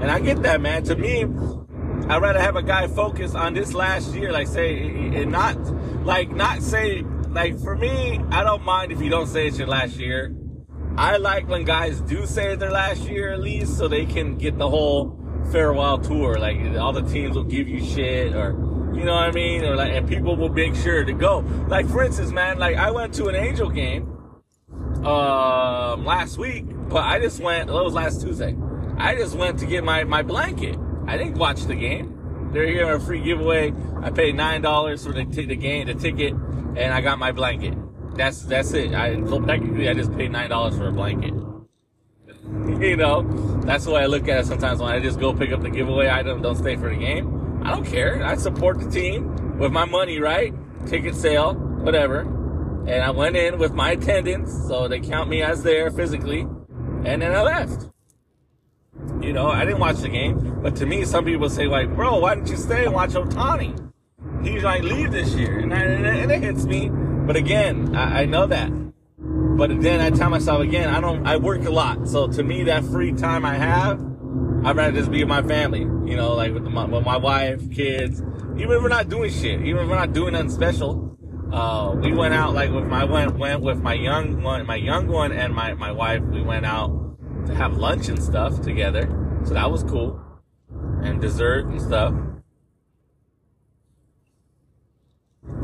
And 0.00 0.08
I 0.08 0.20
get 0.20 0.42
that, 0.42 0.60
man. 0.60 0.84
To 0.84 0.94
me, 0.94 1.24
I'd 2.08 2.22
rather 2.22 2.40
have 2.40 2.54
a 2.54 2.62
guy 2.62 2.86
focus 2.86 3.34
on 3.34 3.54
this 3.54 3.74
last 3.74 4.14
year, 4.14 4.30
like 4.30 4.46
say, 4.46 4.78
and 4.80 5.32
not 5.32 5.56
like 6.04 6.30
not 6.30 6.62
say 6.62 7.02
like 7.30 7.58
for 7.58 7.74
me. 7.74 8.20
I 8.30 8.44
don't 8.44 8.62
mind 8.62 8.92
if 8.92 9.02
you 9.02 9.10
don't 9.10 9.26
say 9.26 9.48
it's 9.48 9.58
your 9.58 9.66
last 9.66 9.96
year. 9.96 10.32
I 10.98 11.16
like 11.18 11.46
when 11.46 11.62
guys 11.62 12.00
do 12.00 12.26
say 12.26 12.56
their 12.56 12.72
last 12.72 13.02
year 13.02 13.32
at 13.32 13.38
least, 13.38 13.78
so 13.78 13.86
they 13.86 14.04
can 14.04 14.36
get 14.36 14.58
the 14.58 14.68
whole 14.68 15.16
farewell 15.52 15.98
tour. 15.98 16.40
Like 16.40 16.58
all 16.76 16.92
the 16.92 17.02
teams 17.02 17.36
will 17.36 17.44
give 17.44 17.68
you 17.68 17.84
shit 17.84 18.34
or 18.34 18.50
you 18.96 19.04
know 19.04 19.14
what 19.14 19.28
I 19.28 19.30
mean? 19.30 19.64
Or 19.64 19.76
like 19.76 19.92
and 19.92 20.08
people 20.08 20.34
will 20.34 20.48
make 20.48 20.74
sure 20.74 21.04
to 21.04 21.12
go. 21.12 21.44
Like 21.68 21.88
for 21.88 22.02
instance, 22.02 22.32
man, 22.32 22.58
like 22.58 22.76
I 22.76 22.90
went 22.90 23.14
to 23.14 23.28
an 23.28 23.36
Angel 23.36 23.70
game 23.70 24.12
um 25.06 26.04
last 26.04 26.36
week, 26.36 26.64
but 26.88 27.04
I 27.04 27.20
just 27.20 27.38
went 27.38 27.70
it 27.70 27.72
was 27.72 27.94
last 27.94 28.20
Tuesday. 28.20 28.56
I 28.96 29.14
just 29.14 29.36
went 29.36 29.60
to 29.60 29.66
get 29.66 29.84
my, 29.84 30.02
my 30.02 30.22
blanket. 30.22 30.76
I 31.06 31.16
didn't 31.16 31.38
watch 31.38 31.62
the 31.66 31.76
game. 31.76 32.50
They're 32.52 32.66
here 32.66 32.92
a 32.92 32.98
free 32.98 33.20
giveaway. 33.20 33.72
I 34.02 34.10
paid 34.10 34.34
nine 34.34 34.62
dollars 34.62 35.06
for 35.06 35.12
the, 35.12 35.24
t- 35.24 35.46
the 35.46 35.54
game, 35.54 35.86
the 35.86 35.94
ticket, 35.94 36.32
and 36.32 36.92
I 36.92 37.00
got 37.02 37.20
my 37.20 37.30
blanket. 37.30 37.74
That's 38.18 38.42
that's 38.42 38.72
it. 38.72 38.94
I 38.94 39.14
technically 39.14 39.88
I 39.88 39.94
just 39.94 40.12
paid 40.16 40.32
nine 40.32 40.50
dollars 40.50 40.76
for 40.76 40.88
a 40.88 40.92
blanket. 40.92 41.32
you 42.82 42.96
know, 42.96 43.22
that's 43.60 43.84
the 43.84 43.92
way 43.92 44.02
I 44.02 44.06
look 44.06 44.26
at 44.26 44.40
it 44.40 44.46
sometimes 44.46 44.80
when 44.80 44.90
I 44.90 44.98
just 44.98 45.20
go 45.20 45.32
pick 45.32 45.52
up 45.52 45.62
the 45.62 45.70
giveaway 45.70 46.10
item, 46.10 46.42
don't 46.42 46.56
stay 46.56 46.74
for 46.74 46.88
the 46.88 46.96
game. 46.96 47.62
I 47.64 47.70
don't 47.70 47.86
care. 47.86 48.24
I 48.24 48.34
support 48.34 48.80
the 48.80 48.90
team 48.90 49.56
with 49.56 49.70
my 49.70 49.84
money, 49.84 50.18
right? 50.18 50.52
Ticket 50.88 51.14
sale, 51.14 51.54
whatever. 51.54 52.22
And 52.88 53.04
I 53.04 53.10
went 53.12 53.36
in 53.36 53.56
with 53.56 53.72
my 53.72 53.92
attendance, 53.92 54.52
so 54.66 54.88
they 54.88 54.98
count 54.98 55.30
me 55.30 55.42
as 55.42 55.62
there 55.62 55.88
physically, 55.92 56.40
and 57.04 57.22
then 57.22 57.32
I 57.32 57.42
left. 57.42 57.88
You 59.20 59.32
know, 59.32 59.46
I 59.46 59.64
didn't 59.64 59.80
watch 59.80 59.98
the 59.98 60.08
game, 60.08 60.60
but 60.60 60.74
to 60.76 60.86
me, 60.86 61.04
some 61.04 61.24
people 61.24 61.48
say 61.48 61.68
like, 61.68 61.94
"Bro, 61.94 62.18
why 62.18 62.34
didn't 62.34 62.50
you 62.50 62.56
stay 62.56 62.86
and 62.86 62.94
watch 62.94 63.10
Ohtani? 63.10 63.78
He 64.42 64.58
might 64.58 64.82
leave 64.82 65.12
this 65.12 65.34
year," 65.34 65.60
and, 65.60 65.72
I, 65.72 65.82
and 65.82 66.32
it 66.32 66.42
hits 66.42 66.64
me. 66.64 66.90
But 67.28 67.36
again, 67.36 67.94
I, 67.94 68.22
I 68.22 68.24
know 68.24 68.46
that. 68.46 68.72
But 69.18 69.82
then 69.82 70.00
I 70.00 70.08
tell 70.08 70.30
myself 70.30 70.62
again, 70.62 70.88
I 70.88 70.98
don't, 70.98 71.26
I 71.26 71.36
work 71.36 71.62
a 71.66 71.70
lot. 71.70 72.08
So 72.08 72.26
to 72.26 72.42
me, 72.42 72.62
that 72.62 72.84
free 72.84 73.12
time 73.12 73.44
I 73.44 73.54
have, 73.54 74.00
I'd 74.64 74.74
rather 74.74 74.92
just 74.92 75.10
be 75.10 75.18
with 75.18 75.28
my 75.28 75.42
family, 75.42 75.80
you 75.80 76.16
know, 76.16 76.32
like 76.32 76.54
with, 76.54 76.64
the, 76.64 76.70
with 76.70 77.04
my 77.04 77.18
wife, 77.18 77.70
kids, 77.70 78.22
even 78.56 78.70
if 78.70 78.82
we're 78.82 78.88
not 78.88 79.10
doing 79.10 79.30
shit, 79.30 79.60
even 79.60 79.82
if 79.82 79.88
we're 79.90 79.96
not 79.96 80.14
doing 80.14 80.32
nothing 80.32 80.48
special. 80.48 81.18
Uh, 81.52 81.94
we 82.02 82.14
went 82.14 82.32
out 82.32 82.54
like 82.54 82.70
with 82.70 82.86
my, 82.86 83.04
went, 83.04 83.36
went 83.36 83.60
with 83.60 83.82
my 83.82 83.92
young 83.92 84.42
one, 84.42 84.64
my 84.64 84.76
young 84.76 85.06
one 85.06 85.30
and 85.30 85.54
my, 85.54 85.74
my 85.74 85.92
wife, 85.92 86.22
we 86.22 86.40
went 86.40 86.64
out 86.64 87.18
to 87.46 87.54
have 87.54 87.76
lunch 87.76 88.08
and 88.08 88.22
stuff 88.22 88.62
together. 88.62 89.06
So 89.44 89.52
that 89.52 89.70
was 89.70 89.82
cool. 89.82 90.18
And 91.02 91.20
dessert 91.20 91.66
and 91.66 91.78
stuff. 91.78 92.14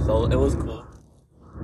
So 0.05 0.27
it 0.27 0.37
was 0.37 0.55
cool 0.57 0.84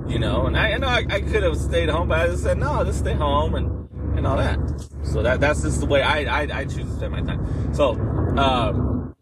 you 0.09 0.19
know. 0.19 0.47
And 0.47 0.57
I, 0.57 0.73
I 0.73 0.79
know 0.79 0.89
I, 0.89 1.05
I 1.09 1.21
could 1.21 1.43
have 1.43 1.57
stayed 1.57 1.89
home, 1.89 2.09
but 2.09 2.21
I 2.21 2.27
just 2.27 2.43
said 2.43 2.59
no, 2.59 2.73
I'll 2.73 2.85
just 2.85 3.01
stay 3.01 3.15
home 3.15 3.55
and 3.55 3.89
and 4.17 4.27
all 4.27 4.37
that. 4.37 4.59
So 5.03 5.23
that 5.23 5.41
that's 5.41 5.63
just 5.63 5.81
the 5.81 5.87
way 5.87 6.03
I 6.03 6.25
I, 6.25 6.61
I 6.61 6.65
choose 6.65 6.87
to 6.87 6.97
spend 6.97 7.13
my 7.13 7.23
time. 7.23 7.75
So 7.75 7.93
um, 8.39 9.15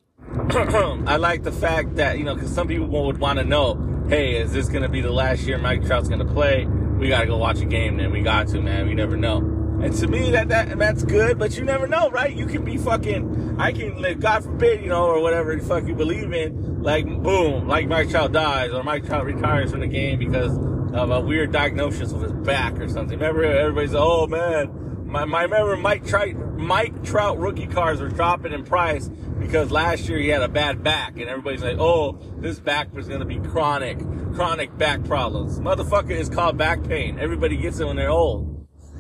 I 1.07 1.17
like 1.17 1.43
the 1.43 1.53
fact 1.53 1.97
that 1.97 2.19
you 2.19 2.25
know 2.25 2.35
because 2.35 2.53
some 2.53 2.69
people 2.69 2.89
would 3.07 3.19
want 3.19 3.39
to 3.39 3.45
know, 3.45 4.07
hey, 4.09 4.37
is 4.37 4.53
this 4.53 4.69
gonna 4.69 4.89
be 4.89 5.01
the 5.01 5.13
last 5.13 5.43
year 5.43 5.59
Mike 5.59 5.85
Trout's 5.85 6.09
gonna 6.09 6.25
play? 6.25 6.67
We 6.67 7.09
gotta 7.09 7.27
go 7.27 7.37
watch 7.37 7.61
a 7.61 7.65
game. 7.65 7.97
Then 7.97 8.13
we 8.13 8.23
got 8.23 8.49
to, 8.49 8.61
man. 8.61 8.87
We 8.87 8.95
never 8.95 9.17
know. 9.17 9.58
And 9.81 9.95
to 9.95 10.09
me, 10.09 10.33
that, 10.33 10.49
that 10.49 10.77
that's 10.77 11.05
good, 11.05 11.39
but 11.39 11.57
you 11.57 11.65
never 11.65 11.87
know, 11.87 12.11
right? 12.11 12.35
You 12.35 12.47
can 12.47 12.65
be 12.65 12.77
fucking, 12.77 13.57
I 13.61 13.73
can, 13.73 14.01
live, 14.01 14.19
God 14.19 14.43
forbid, 14.43 14.83
you 14.83 14.89
know, 14.89 15.07
or 15.07 15.21
whatever 15.21 15.55
the 15.55 15.65
fuck 15.65 15.87
you 15.87 15.95
believe 15.95 16.33
in, 16.33 16.83
like, 16.83 17.07
boom, 17.07 17.69
like 17.69 17.87
Mike 17.87 18.11
Trout 18.11 18.33
dies, 18.33 18.73
or 18.73 18.83
Mike 18.83 19.07
Trout 19.07 19.25
retires 19.25 19.71
from 19.71 19.81
the 19.81 19.87
game 19.87 20.19
because 20.19 20.57
of 20.93 21.11
a 21.11 21.21
weird 21.21 21.53
diagnosis 21.53 22.13
with 22.13 22.23
his 22.23 22.33
back 22.33 22.79
or 22.81 22.89
something. 22.89 23.19
Remember, 23.19 23.45
everybody's, 23.45 23.93
like, 23.93 24.03
oh 24.05 24.27
man, 24.27 25.07
my, 25.07 25.25
my 25.25 25.43
remember 25.43 25.77
Mike 25.77 26.05
Trout, 26.05 26.35
Mike 26.59 27.05
Trout 27.05 27.39
rookie 27.39 27.69
cars 27.69 28.01
were 28.01 28.09
dropping 28.09 28.53
in 28.53 28.65
price 28.65 29.09
because 29.39 29.71
last 29.71 30.09
year 30.09 30.19
he 30.19 30.29
had 30.29 30.43
a 30.43 30.49
bad 30.49 30.83
back, 30.83 31.19
and 31.19 31.29
everybody's 31.31 31.63
like, 31.63 31.79
oh, 31.79 32.19
this 32.39 32.59
back 32.59 32.93
was 32.93 33.07
gonna 33.07 33.25
be 33.25 33.39
chronic, 33.39 33.99
chronic 34.35 34.77
back 34.77 35.05
problems. 35.05 35.61
Motherfucker 35.61 36.11
is 36.11 36.29
called 36.29 36.59
back 36.59 36.83
pain. 36.83 37.19
Everybody 37.21 37.57
gets 37.57 37.79
it 37.79 37.87
when 37.87 37.95
they're 37.95 38.11
old. 38.11 38.58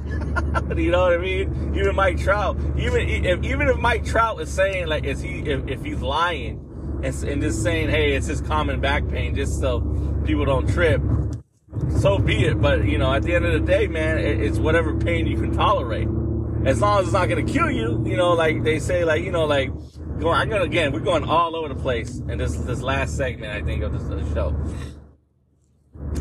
you 0.77 0.91
know 0.91 1.03
what 1.03 1.15
I 1.15 1.19
mean? 1.19 1.75
Even 1.77 1.95
Mike 1.95 2.19
Trout, 2.19 2.57
even 2.77 3.09
if 3.09 3.45
even 3.45 3.69
if 3.69 3.77
Mike 3.79 4.05
Trout 4.05 4.41
is 4.41 4.51
saying 4.51 4.87
like, 4.87 5.05
is 5.05 5.21
he 5.21 5.41
if, 5.41 5.67
if 5.69 5.83
he's 5.83 6.01
lying 6.01 6.65
and, 7.03 7.25
and 7.25 7.43
just 7.43 7.63
saying, 7.63 7.89
hey, 7.91 8.15
it's 8.15 8.27
his 8.27 8.41
common 8.41 8.81
back 8.81 9.09
pain, 9.09 9.35
just 9.35 9.61
so 9.61 9.81
people 10.25 10.45
don't 10.45 10.69
trip, 10.69 11.01
so 12.01 12.19
be 12.19 12.45
it. 12.45 12.61
But 12.61 12.85
you 12.85 12.99
know, 12.99 13.13
at 13.13 13.23
the 13.23 13.35
end 13.35 13.45
of 13.45 13.53
the 13.53 13.61
day, 13.61 13.87
man, 13.87 14.19
it, 14.19 14.41
it's 14.41 14.59
whatever 14.59 14.97
pain 14.97 15.27
you 15.27 15.37
can 15.37 15.53
tolerate, 15.53 16.09
as 16.65 16.81
long 16.81 17.01
as 17.01 17.07
it's 17.07 17.13
not 17.13 17.29
gonna 17.29 17.43
kill 17.43 17.71
you. 17.71 18.03
You 18.07 18.17
know, 18.17 18.33
like 18.33 18.63
they 18.65 18.79
say, 18.79 19.05
like 19.05 19.23
you 19.23 19.33
know, 19.33 19.45
like 19.45 19.71
going. 20.19 20.39
I'm 20.39 20.49
gonna 20.49 20.65
again, 20.65 20.93
we're 20.93 21.01
going 21.01 21.25
all 21.25 21.57
over 21.57 21.69
the 21.69 21.81
place 21.81 22.19
in 22.19 22.39
this 22.39 22.57
this 22.57 22.83
last 22.83 23.17
segment, 23.17 23.53
I 23.53 23.63
think, 23.63 23.83
of 23.83 23.93
this, 23.93 24.35
show 24.35 24.57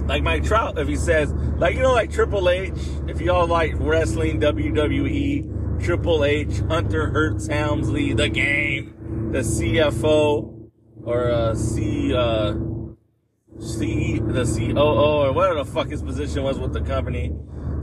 like 0.05 0.23
Mike 0.23 0.43
Trout, 0.43 0.77
if 0.77 0.87
he 0.87 0.95
says, 0.95 1.33
like, 1.57 1.75
you 1.75 1.81
know, 1.81 1.93
like 1.93 2.11
Triple 2.11 2.49
H, 2.49 2.73
if 3.07 3.21
y'all 3.21 3.47
like 3.47 3.73
wrestling, 3.77 4.39
WWE, 4.39 5.83
Triple 5.83 6.23
H, 6.23 6.59
Hunter 6.69 7.09
Hearst 7.09 7.51
Helmsley, 7.51 8.13
The 8.13 8.29
Game, 8.29 9.29
the 9.31 9.39
CFO, 9.39 10.69
or 11.03 11.31
uh, 11.31 11.55
C, 11.55 12.13
uh, 12.13 12.53
C, 13.59 14.19
the 14.19 14.43
COO, 14.43 14.79
or 14.79 15.33
whatever 15.33 15.63
the 15.63 15.65
fuck 15.65 15.89
his 15.89 16.01
position 16.01 16.43
was 16.43 16.59
with 16.59 16.73
the 16.73 16.81
company 16.81 17.33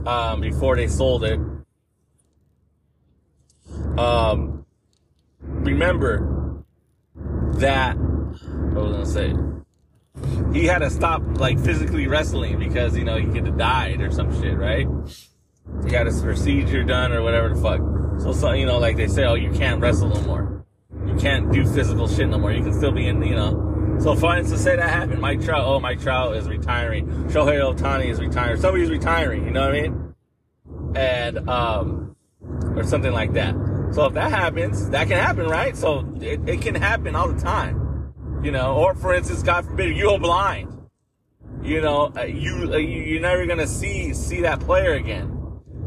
um, 0.05 0.41
before 0.41 0.75
they 0.75 0.87
sold 0.87 1.23
it. 1.23 1.39
Um, 3.97 4.65
remember 5.41 6.63
that, 7.55 7.97
what 7.97 8.83
was 8.83 9.15
I 9.17 9.27
gonna 9.27 9.35
say? 9.35 9.64
He 10.53 10.65
had 10.65 10.79
to 10.79 10.89
stop 10.89 11.21
like 11.37 11.59
physically 11.59 12.07
wrestling 12.07 12.57
because 12.57 12.97
you 12.97 13.03
know 13.03 13.17
he 13.17 13.25
could 13.25 13.45
have 13.45 13.57
died 13.57 14.01
or 14.01 14.11
some 14.11 14.31
shit, 14.41 14.57
right? 14.57 14.87
He 15.83 15.89
got 15.89 16.05
his 16.05 16.21
procedure 16.21 16.83
done 16.83 17.11
or 17.11 17.21
whatever 17.21 17.49
the 17.49 17.61
fuck. 17.61 17.81
So, 18.21 18.31
so 18.31 18.51
you 18.53 18.65
know, 18.65 18.77
like 18.77 18.95
they 18.95 19.07
say, 19.07 19.25
oh, 19.25 19.33
you 19.33 19.51
can't 19.51 19.81
wrestle 19.81 20.09
no 20.09 20.21
more. 20.21 20.65
You 21.05 21.15
can't 21.15 21.51
do 21.51 21.65
physical 21.65 22.07
shit 22.07 22.29
no 22.29 22.37
more. 22.37 22.51
You 22.51 22.63
can 22.63 22.73
still 22.73 22.91
be 22.91 23.07
in, 23.07 23.21
you 23.23 23.35
know. 23.35 23.97
So 23.99 24.15
for 24.15 24.35
instance, 24.35 24.61
say 24.61 24.75
that 24.75 24.89
happened. 24.89 25.21
Mike 25.21 25.41
Trout, 25.41 25.65
oh, 25.65 25.79
Mike 25.79 26.01
Trout 26.01 26.35
is 26.37 26.47
retiring. 26.47 27.07
Shohei 27.25 27.59
Ohtani 27.61 28.09
is 28.09 28.19
retiring. 28.19 28.59
Somebody's 28.59 28.89
retiring. 28.89 29.45
You 29.45 29.51
know 29.51 29.61
what 29.61 29.75
I 29.75 29.81
mean? 29.81 30.15
And 30.95 31.49
um, 31.49 32.15
or 32.75 32.83
something 32.83 33.11
like 33.11 33.33
that. 33.33 33.53
So 33.91 34.05
if 34.05 34.13
that 34.13 34.31
happens, 34.31 34.89
that 34.89 35.07
can 35.07 35.17
happen, 35.17 35.47
right? 35.47 35.75
So 35.75 36.07
it, 36.21 36.47
it 36.47 36.61
can 36.61 36.75
happen 36.75 37.15
all 37.15 37.31
the 37.31 37.41
time 37.41 37.84
you 38.45 38.51
know, 38.51 38.75
or 38.75 38.93
for 38.93 39.11
instance, 39.15 39.41
God 39.41 39.65
forbid, 39.65 39.97
you 39.97 40.03
go 40.03 40.19
blind. 40.19 40.71
You 41.63 41.81
know, 41.81 42.13
uh, 42.15 42.25
you 42.25 42.71
uh, 42.71 42.77
you're 42.77 43.19
never 43.19 43.47
gonna 43.47 43.65
see 43.65 44.13
see 44.13 44.41
that 44.41 44.59
player 44.59 44.93
again. 44.93 45.31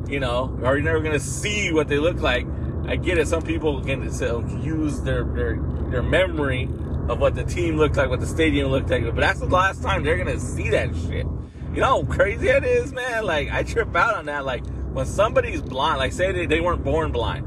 You 0.08 0.18
know, 0.18 0.58
or 0.64 0.76
you're 0.76 0.84
never 0.84 1.00
gonna 1.00 1.20
see 1.20 1.72
what 1.72 1.86
they 1.86 1.98
look 1.98 2.20
like. 2.20 2.48
I 2.86 2.96
get 2.96 3.16
it. 3.16 3.28
Some 3.28 3.42
people 3.42 3.80
can 3.84 4.02
use 4.02 5.00
their 5.02 5.22
their 5.22 5.60
their 5.88 6.02
memory 6.02 6.64
of 7.08 7.20
what 7.20 7.36
the 7.36 7.44
team 7.44 7.76
looked 7.76 7.96
like, 7.96 8.08
what 8.08 8.18
the 8.18 8.26
stadium 8.26 8.72
looked 8.72 8.90
like, 8.90 9.04
but 9.04 9.14
that's 9.14 9.38
the 9.38 9.46
last 9.46 9.80
time 9.80 10.02
they're 10.02 10.18
gonna 10.18 10.40
see 10.40 10.70
that 10.70 10.88
shit. 10.96 11.26
You 11.72 11.80
know 11.80 12.02
how 12.02 12.12
crazy 12.12 12.48
that 12.48 12.64
is, 12.64 12.92
man? 12.92 13.24
Like, 13.24 13.52
I 13.52 13.62
trip 13.62 13.94
out 13.94 14.16
on 14.16 14.26
that. 14.26 14.44
Like, 14.44 14.66
when 14.92 15.06
somebody's 15.06 15.62
blind, 15.62 15.98
like, 15.98 16.12
say 16.12 16.32
they, 16.32 16.46
they 16.46 16.60
weren't 16.60 16.82
born 16.82 17.12
blind, 17.12 17.46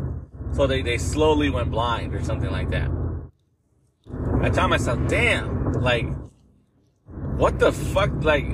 so 0.53 0.68
they, 0.68 0.82
they 0.82 0.97
slowly 0.97 1.49
went 1.49 1.70
blind 1.70 2.16
or 2.16 2.24
something 2.24 2.49
like 2.49 2.70
that. 2.70 3.01
I 4.42 4.50
tell 4.50 4.68
myself, 4.68 5.00
damn, 5.08 5.74
like, 5.74 6.08
what 7.38 7.60
the 7.60 7.72
fuck? 7.72 8.12
Like, 8.24 8.46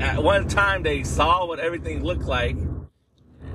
at 0.00 0.22
one 0.22 0.48
time 0.48 0.82
they 0.82 1.04
saw 1.04 1.46
what 1.46 1.60
everything 1.60 2.02
looked 2.02 2.24
like, 2.24 2.56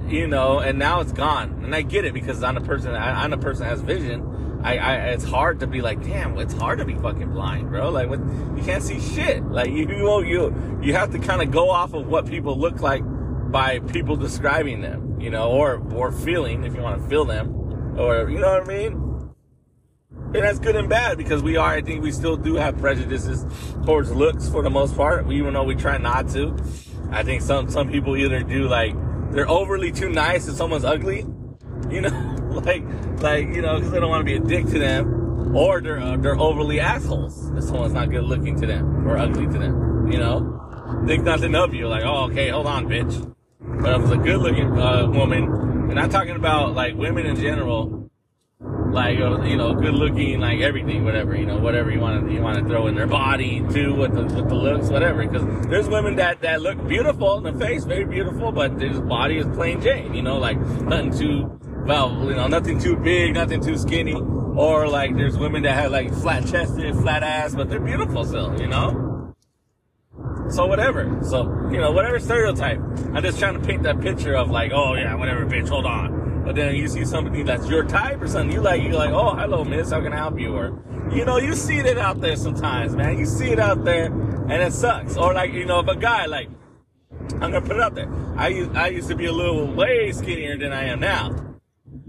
you 0.08 0.28
know, 0.28 0.60
and 0.60 0.80
now 0.80 1.02
it's 1.02 1.12
gone. 1.12 1.64
And 1.64 1.76
I 1.76 1.82
get 1.82 2.06
it 2.06 2.14
because 2.14 2.44
I'm 2.44 2.56
a 2.56 2.62
person, 2.62 2.96
I'm 2.96 3.34
a 3.34 3.38
person 3.38 3.64
that 3.64 3.70
has 3.70 3.82
vision. 3.82 4.62
I, 4.64 4.78
I, 4.78 4.96
it's 5.10 5.26
hard 5.26 5.60
to 5.60 5.68
be 5.68 5.82
like, 5.82 6.02
damn, 6.02 6.38
it's 6.40 6.54
hard 6.54 6.80
to 6.80 6.86
be 6.86 6.96
fucking 6.96 7.30
blind, 7.32 7.70
bro. 7.70 7.90
Like, 7.90 8.10
what, 8.10 8.20
you 8.20 8.64
can't 8.64 8.82
see 8.82 9.00
shit. 9.00 9.44
Like, 9.44 9.70
you, 9.70 9.88
you, 9.88 10.24
you, 10.24 10.80
you 10.82 10.94
have 10.94 11.12
to 11.12 11.20
kind 11.20 11.42
of 11.42 11.52
go 11.52 11.70
off 11.70 11.94
of 11.94 12.08
what 12.08 12.26
people 12.26 12.58
look 12.58 12.80
like 12.82 13.04
by 13.52 13.80
people 13.80 14.16
describing 14.16 14.82
them, 14.82 15.20
you 15.20 15.30
know, 15.30 15.52
or, 15.52 15.84
or 15.94 16.12
feeling, 16.12 16.64
if 16.64 16.74
you 16.74 16.82
want 16.82 17.02
to 17.02 17.08
feel 17.10 17.26
them, 17.26 17.54
or, 18.00 18.30
you 18.30 18.40
know 18.40 18.60
what 18.60 18.64
I 18.64 18.68
mean? 18.68 19.05
And 20.36 20.44
that's 20.44 20.60
good 20.60 20.76
and 20.76 20.90
bad 20.90 21.18
because 21.18 21.42
we 21.42 21.56
are, 21.56 21.70
I 21.70 21.82
think 21.82 22.04
we 22.04 22.12
still 22.12 22.36
do 22.36 22.56
have 22.56 22.78
prejudices 22.78 23.46
towards 23.86 24.12
looks 24.12 24.50
for 24.50 24.62
the 24.62 24.70
most 24.70 24.98
part, 24.98 25.26
We, 25.26 25.38
even 25.38 25.54
though 25.54 25.64
we 25.64 25.76
try 25.76 25.98
not 25.98 26.28
to. 26.32 26.54
I 27.10 27.24
think 27.24 27.42
some, 27.42 27.70
some 27.70 27.90
people 27.90 28.18
either 28.18 28.44
do 28.44 28.68
like, 28.68 28.94
they're 29.32 29.50
overly 29.50 29.94
too 29.94 30.10
nice 30.10 30.50
if 30.50 30.56
someone's 30.56 30.84
ugly, 30.84 31.26
you 31.90 32.02
know, 32.02 32.36
like, 32.66 32.84
like, 33.22 33.48
you 33.48 33.62
know, 33.62 33.80
cause 33.80 33.90
they 33.92 34.00
don't 34.02 34.10
want 34.10 34.28
to 34.28 34.30
be 34.30 34.36
a 34.36 34.46
dick 34.46 34.66
to 34.74 34.78
them, 34.78 35.56
or 35.56 35.80
they're, 35.80 36.02
uh, 36.02 36.18
they're 36.18 36.38
overly 36.38 36.82
assholes 36.82 37.50
if 37.52 37.64
someone's 37.64 37.94
not 37.94 38.12
good 38.12 38.26
looking 38.26 38.60
to 38.60 38.68
them 38.68 39.08
or 39.08 39.18
ugly 39.18 39.46
to 39.46 39.58
them, 39.58 40.12
you 40.12 40.18
know? 40.18 40.52
Think 41.08 41.24
nothing 41.24 41.56
of 41.56 41.74
you, 41.74 41.88
like, 41.88 42.04
oh, 42.04 42.26
okay, 42.26 42.50
hold 42.50 42.68
on, 42.68 42.88
bitch. 42.88 43.34
But 43.62 43.96
if 43.96 44.02
it's 44.02 44.12
a 44.12 44.18
good 44.18 44.42
looking, 44.42 44.78
uh, 44.78 45.08
woman, 45.08 45.44
and 45.92 45.98
I'm 45.98 46.10
talking 46.10 46.36
about 46.36 46.74
like 46.74 46.96
women 46.96 47.26
in 47.26 47.38
general, 47.38 48.05
like 48.96 49.20
you 49.20 49.58
know, 49.58 49.74
good 49.74 49.94
looking, 49.94 50.40
like 50.40 50.62
everything, 50.62 51.04
whatever 51.04 51.36
you 51.36 51.46
know, 51.46 51.58
whatever 51.58 51.92
you 51.92 52.00
want 52.00 52.26
to 52.26 52.34
you 52.34 52.42
want 52.42 52.58
to 52.58 52.66
throw 52.66 52.88
in 52.88 52.96
their 52.96 53.08
body 53.08 53.64
too, 53.72 53.94
with 53.94 54.16
the 54.16 54.24
with 54.24 54.50
the 54.50 54.56
looks, 54.56 54.88
whatever. 54.88 55.28
Because 55.28 55.68
there's 55.68 55.88
women 55.88 56.16
that 56.16 56.42
that 56.42 56.62
look 56.62 56.88
beautiful 56.88 57.46
in 57.46 57.54
the 57.54 57.66
face, 57.66 57.84
very 57.84 58.06
beautiful, 58.06 58.52
but 58.52 58.80
their 58.80 59.00
body 59.02 59.38
is 59.38 59.46
plain 59.48 59.82
Jane. 59.82 60.14
You 60.14 60.22
know, 60.22 60.38
like 60.38 60.58
nothing 60.58 61.12
too 61.16 61.60
well, 61.86 62.10
you 62.24 62.36
know, 62.36 62.48
nothing 62.48 62.80
too 62.80 62.96
big, 62.96 63.36
nothing 63.36 63.62
too 63.62 63.78
skinny, 63.78 64.14
or 64.14 64.88
like 64.88 65.16
there's 65.16 65.38
women 65.38 65.64
that 65.64 65.76
have 65.76 65.92
like 65.92 66.14
flat 66.14 66.48
chested, 66.48 66.96
flat 66.96 67.22
ass, 67.22 67.54
but 67.54 67.70
they're 67.70 67.80
beautiful 67.80 68.26
still. 68.26 68.60
You 68.60 68.68
know. 68.68 69.34
So 70.50 70.68
whatever. 70.68 71.20
So, 71.24 71.44
you 71.72 71.80
know, 71.80 71.92
whatever 71.92 72.20
stereotype. 72.20 72.80
I'm 73.14 73.24
just 73.24 73.40
trying 73.40 73.60
to 73.60 73.68
paint 73.68 73.84
that 73.84 74.00
picture 74.00 74.36
of 74.36 74.52
like, 74.52 74.72
oh 74.74 74.94
yeah, 74.94 75.16
whatever, 75.16 75.46
bitch, 75.46 75.68
hold 75.68 75.86
on. 75.86 76.25
But 76.46 76.56
then 76.56 76.76
you 76.76 76.88
see 76.88 77.04
somebody 77.06 77.42
that's 77.42 77.68
your 77.68 77.84
type 77.84 78.22
or 78.22 78.28
something, 78.28 78.52
you 78.52 78.62
like, 78.62 78.84
you're 78.84 78.94
like, 78.94 79.10
oh, 79.10 79.36
hello, 79.36 79.64
miss, 79.64 79.90
how 79.90 80.02
can 80.02 80.14
I 80.14 80.18
help 80.18 80.40
you? 80.40 80.56
Or, 80.56 80.80
you 81.12 81.26
know, 81.26 81.38
you 81.38 81.56
see 81.56 81.78
it 81.78 81.98
out 81.98 82.22
there 82.22 82.36
sometimes, 82.36 82.96
man. 82.96 83.18
You 83.18 83.26
see 83.26 83.50
it 83.50 83.60
out 83.60 83.84
there 83.84 84.06
and 84.06 84.52
it 84.52 84.72
sucks. 84.72 85.18
Or 85.18 85.34
like, 85.34 85.54
you 85.54 85.66
know, 85.66 85.80
if 85.80 85.88
a 85.88 85.96
guy, 85.96 86.28
like, 86.28 86.50
I'm 87.34 87.52
gonna 87.52 87.62
put 87.62 87.78
it 87.78 87.82
out 87.82 87.96
there. 87.96 88.12
I 88.38 88.50
used, 88.50 88.76
I 88.76 88.88
used 88.90 89.08
to 89.10 89.16
be 89.16 89.26
a 89.26 89.32
little 89.32 89.74
way 89.74 90.12
skinnier 90.12 90.58
than 90.58 90.72
I 90.72 90.86
am 90.86 91.00
now. 91.00 91.36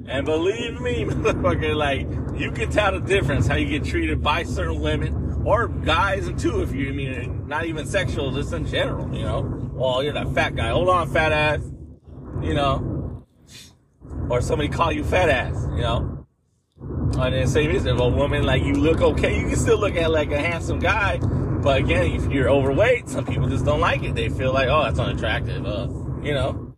And 0.06 0.26
believe 0.26 0.80
me, 0.80 1.04
motherfucker, 1.08 1.74
like, 1.74 2.06
you 2.38 2.52
can 2.52 2.70
tell 2.70 2.92
the 2.92 3.00
difference 3.00 3.46
how 3.46 3.56
you 3.56 3.66
get 3.66 3.88
treated 3.88 4.22
by 4.22 4.42
certain 4.42 4.80
women 4.80 5.42
or 5.46 5.68
guys 5.68 6.28
too, 6.42 6.60
if 6.60 6.74
you 6.74 6.88
I 6.88 6.92
mean 6.92 7.46
not 7.46 7.66
even 7.66 7.86
sexual, 7.86 8.32
just 8.32 8.52
in 8.52 8.66
general, 8.66 9.14
you 9.14 9.22
know. 9.22 9.70
Well, 9.72 10.02
you're 10.02 10.12
that 10.12 10.34
fat 10.34 10.56
guy. 10.56 10.70
Hold 10.70 10.88
on, 10.88 11.08
fat 11.10 11.32
ass. 11.32 11.60
You 12.42 12.54
know, 12.54 12.95
or 14.28 14.40
somebody 14.40 14.68
call 14.68 14.92
you 14.92 15.04
fat 15.04 15.28
ass, 15.28 15.66
you 15.74 15.82
know. 15.82 16.26
And 17.18 17.34
then 17.34 17.46
same 17.46 17.70
as 17.70 17.86
if 17.86 17.98
a 17.98 18.08
woman 18.08 18.44
like 18.44 18.62
you 18.62 18.74
look 18.74 19.00
okay, 19.00 19.38
you 19.38 19.46
can 19.46 19.56
still 19.56 19.78
look 19.78 19.96
at 19.96 20.10
like 20.10 20.30
a 20.30 20.38
handsome 20.38 20.78
guy, 20.78 21.18
but 21.18 21.78
again, 21.78 22.12
if 22.12 22.30
you're 22.30 22.48
overweight, 22.48 23.08
some 23.08 23.24
people 23.24 23.48
just 23.48 23.64
don't 23.64 23.80
like 23.80 24.02
it. 24.02 24.14
They 24.14 24.28
feel 24.28 24.52
like, 24.52 24.68
oh, 24.68 24.84
that's 24.84 24.98
unattractive, 24.98 25.66
uh, 25.66 25.88
you 26.22 26.34
know. 26.34 26.76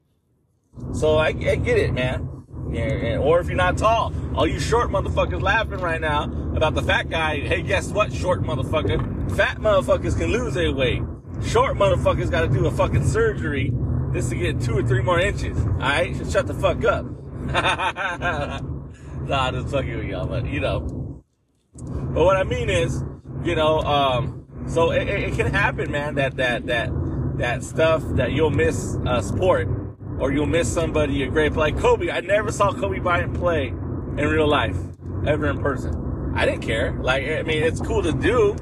So 0.93 1.17
I, 1.17 1.29
I 1.29 1.33
get 1.57 1.79
it, 1.79 1.93
man. 1.93 2.27
Yeah, 2.71 3.17
or 3.19 3.41
if 3.41 3.49
you're 3.49 3.57
not 3.57 3.79
tall, 3.79 4.13
all 4.35 4.47
you 4.47 4.61
short 4.61 4.91
motherfuckers 4.91 5.43
laughing 5.43 5.81
right 5.81 6.01
now 6.01 6.25
about 6.55 6.75
the 6.75 6.83
fat 6.83 7.09
guy. 7.09 7.41
Hey, 7.41 7.63
guess 7.63 7.91
what, 7.91 8.13
short 8.13 8.43
motherfucker? 8.43 9.37
Fat 9.37 9.59
motherfuckers 9.59 10.17
can 10.17 10.31
lose 10.31 10.55
their 10.55 10.73
weight. 10.73 11.03
Short 11.45 11.77
motherfuckers 11.77 12.31
got 12.31 12.43
to 12.43 12.49
do 12.49 12.67
a 12.67 12.71
fucking 12.71 13.07
surgery 13.07 13.73
just 14.13 14.31
to 14.31 14.37
get 14.37 14.61
two 14.61 14.77
or 14.79 14.83
three 14.83 15.03
more 15.03 15.19
inches. 15.19 15.59
All 15.59 15.79
right, 15.79 16.15
shut 16.31 16.47
the 16.47 16.55
fuck 16.55 16.85
up. 16.85 17.07
nah, 17.53 18.61
just 19.51 19.69
fucking 19.69 19.97
with 19.97 20.07
y'all, 20.07 20.27
but 20.27 20.47
you 20.47 20.61
know. 20.61 21.23
But 21.75 22.25
what 22.25 22.37
I 22.37 22.43
mean 22.43 22.69
is, 22.69 23.03
you 23.43 23.55
know, 23.55 23.79
um, 23.81 24.47
so 24.67 24.91
it, 24.91 25.09
it, 25.09 25.35
can 25.35 25.47
happen, 25.47 25.91
man. 25.91 26.17
That 26.17 26.37
that 26.37 26.67
that 26.67 26.91
that 27.39 27.65
stuff 27.65 28.03
that 28.17 28.33
you'll 28.33 28.51
miss 28.51 28.99
a 29.07 29.23
sport 29.23 29.67
or 30.21 30.31
you'll 30.31 30.45
miss 30.45 30.71
somebody 30.71 31.23
a 31.23 31.29
great 31.29 31.55
like 31.55 31.79
Kobe. 31.79 32.11
I 32.11 32.21
never 32.21 32.53
saw 32.53 32.71
Kobe 32.71 32.99
Bryant 32.99 33.33
play 33.33 33.69
in 33.69 34.17
real 34.17 34.47
life, 34.47 34.77
ever 35.27 35.49
in 35.49 35.59
person. 35.59 36.33
I 36.37 36.45
didn't 36.45 36.63
care. 36.63 36.99
Like, 37.01 37.23
I 37.23 37.43
mean, 37.45 37.63
it's 37.63 37.81
cool 37.81 38.03
to 38.03 38.13
do. 38.13 38.57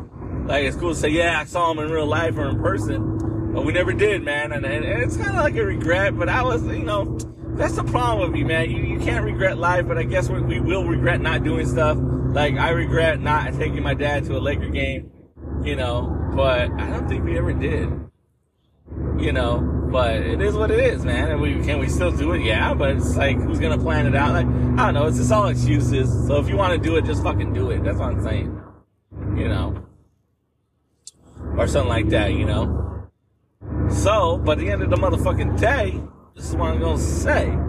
Like, 0.47 0.65
it's 0.65 0.77
cool 0.77 0.91
to 0.91 0.95
say, 0.95 1.09
yeah, 1.09 1.41
I 1.41 1.45
saw 1.45 1.73
him 1.73 1.81
in 1.81 1.91
real 1.91 2.07
life 2.07 2.37
or 2.37 2.49
in 2.49 2.61
person, 2.61 3.53
but 3.53 3.65
we 3.65 3.73
never 3.73 3.93
did, 3.93 4.23
man. 4.23 4.53
And, 4.53 4.65
and 4.65 4.85
it's 4.85 5.17
kind 5.17 5.31
of 5.31 5.43
like 5.43 5.57
a 5.57 5.65
regret. 5.65 6.17
But 6.17 6.29
I 6.29 6.43
was, 6.43 6.63
you 6.65 6.85
know 6.85 7.19
that's 7.57 7.75
the 7.75 7.85
problem 7.85 8.21
with 8.21 8.31
me, 8.31 8.45
man. 8.45 8.71
You, 8.71 8.83
you 8.83 9.01
can't 9.01 9.25
regret 9.25 9.59
life, 9.59 9.89
but 9.89 9.99
I 9.99 10.03
guess 10.03 10.29
we, 10.29 10.41
we 10.41 10.61
will 10.61 10.85
regret 10.85 11.21
not 11.21 11.43
doing 11.43 11.67
stuff. 11.67 11.97
Like, 11.99 12.57
I 12.57 12.71
regret 12.71 13.21
not 13.21 13.55
taking 13.55 13.83
my 13.83 13.95
dad 13.95 14.25
to 14.27 14.37
a 14.37 14.41
Laker 14.41 14.69
game, 14.69 15.11
you 15.63 15.75
know, 15.75 16.33
but 16.35 16.71
I 16.73 16.91
don't 16.91 17.09
think 17.09 17.25
we 17.25 17.39
ever 17.39 17.53
did. 17.53 17.89
You 19.19 19.33
know, 19.33 19.89
but 19.91 20.15
it 20.17 20.41
is 20.41 20.55
what 20.55 20.71
it 20.71 20.79
is, 20.79 21.05
man. 21.05 21.31
And 21.31 21.41
we 21.41 21.55
can 21.65 21.79
we 21.79 21.89
still 21.89 22.13
do 22.13 22.33
it? 22.33 22.43
Yeah, 22.43 22.73
but 22.75 22.91
it's 22.91 23.17
like 23.17 23.37
who's 23.37 23.59
gonna 23.59 23.79
plan 23.79 24.07
it 24.07 24.15
out? 24.15 24.33
Like 24.33 24.47
I 24.47 24.87
don't 24.87 24.95
know. 24.95 25.07
It's 25.07 25.17
just 25.17 25.33
all 25.33 25.49
excuses. 25.49 26.09
So 26.29 26.37
if 26.37 26.49
you 26.49 26.57
want 26.57 26.81
to 26.81 26.89
do 26.89 26.97
it, 26.97 27.05
just 27.05 27.23
fucking 27.23 27.53
do 27.53 27.71
it. 27.71 27.83
That's 27.83 27.99
what 27.99 28.13
I'm 28.13 28.23
saying. 28.23 28.63
You 29.35 29.49
know, 29.49 29.87
or 31.57 31.67
something 31.67 31.89
like 31.89 32.11
that. 32.11 32.33
You 32.35 32.45
know. 32.45 32.87
So, 33.91 34.43
at 34.51 34.59
the 34.59 34.71
end 34.71 34.83
of 34.83 34.91
the 34.91 34.97
motherfucking 34.97 35.59
day, 35.59 36.01
this 36.37 36.51
is 36.51 36.57
what 36.57 36.71
I'm 36.71 36.81
gonna 36.81 36.99
say. 36.99 37.57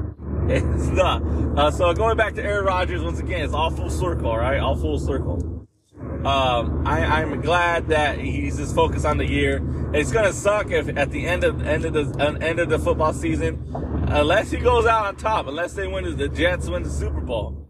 It's 0.50 0.88
not. 0.88 1.22
Uh, 1.58 1.70
so 1.72 1.94
going 1.94 2.16
back 2.16 2.34
to 2.36 2.44
Aaron 2.44 2.64
Rodgers 2.64 3.04
once 3.04 3.20
again, 3.20 3.42
it's 3.42 3.54
all 3.54 3.70
full 3.70 3.90
circle, 3.90 4.38
right? 4.38 4.60
All 4.60 4.78
full 4.78 4.98
circle. 4.98 5.68
Um, 6.26 6.88
I, 6.88 7.22
am 7.22 7.42
glad 7.42 7.90
that 7.90 8.18
he's 8.18 8.56
just 8.56 8.74
focused 8.74 9.06
on 9.06 9.18
the 9.18 9.26
year. 9.26 9.62
It's 9.94 10.12
gonna 10.12 10.32
suck 10.32 10.72
if 10.72 10.88
at 10.98 11.12
the 11.12 11.26
end 11.26 11.44
of 11.44 11.66
end 11.68 11.84
of 11.84 11.94
the 11.94 12.24
uh, 12.24 12.38
end 12.40 12.60
of 12.60 12.70
the 12.70 12.80
football 12.80 13.12
season, 13.12 13.62
unless 14.08 14.52
he 14.52 14.58
goes 14.58 14.86
out 14.86 15.06
on 15.06 15.16
top, 15.18 15.48
unless 15.48 15.74
they 15.74 15.86
win 15.86 16.16
the 16.18 16.30
Jets 16.30 16.70
win 16.70 16.84
the 16.84 16.90
Super 16.90 17.20
Bowl, 17.20 17.68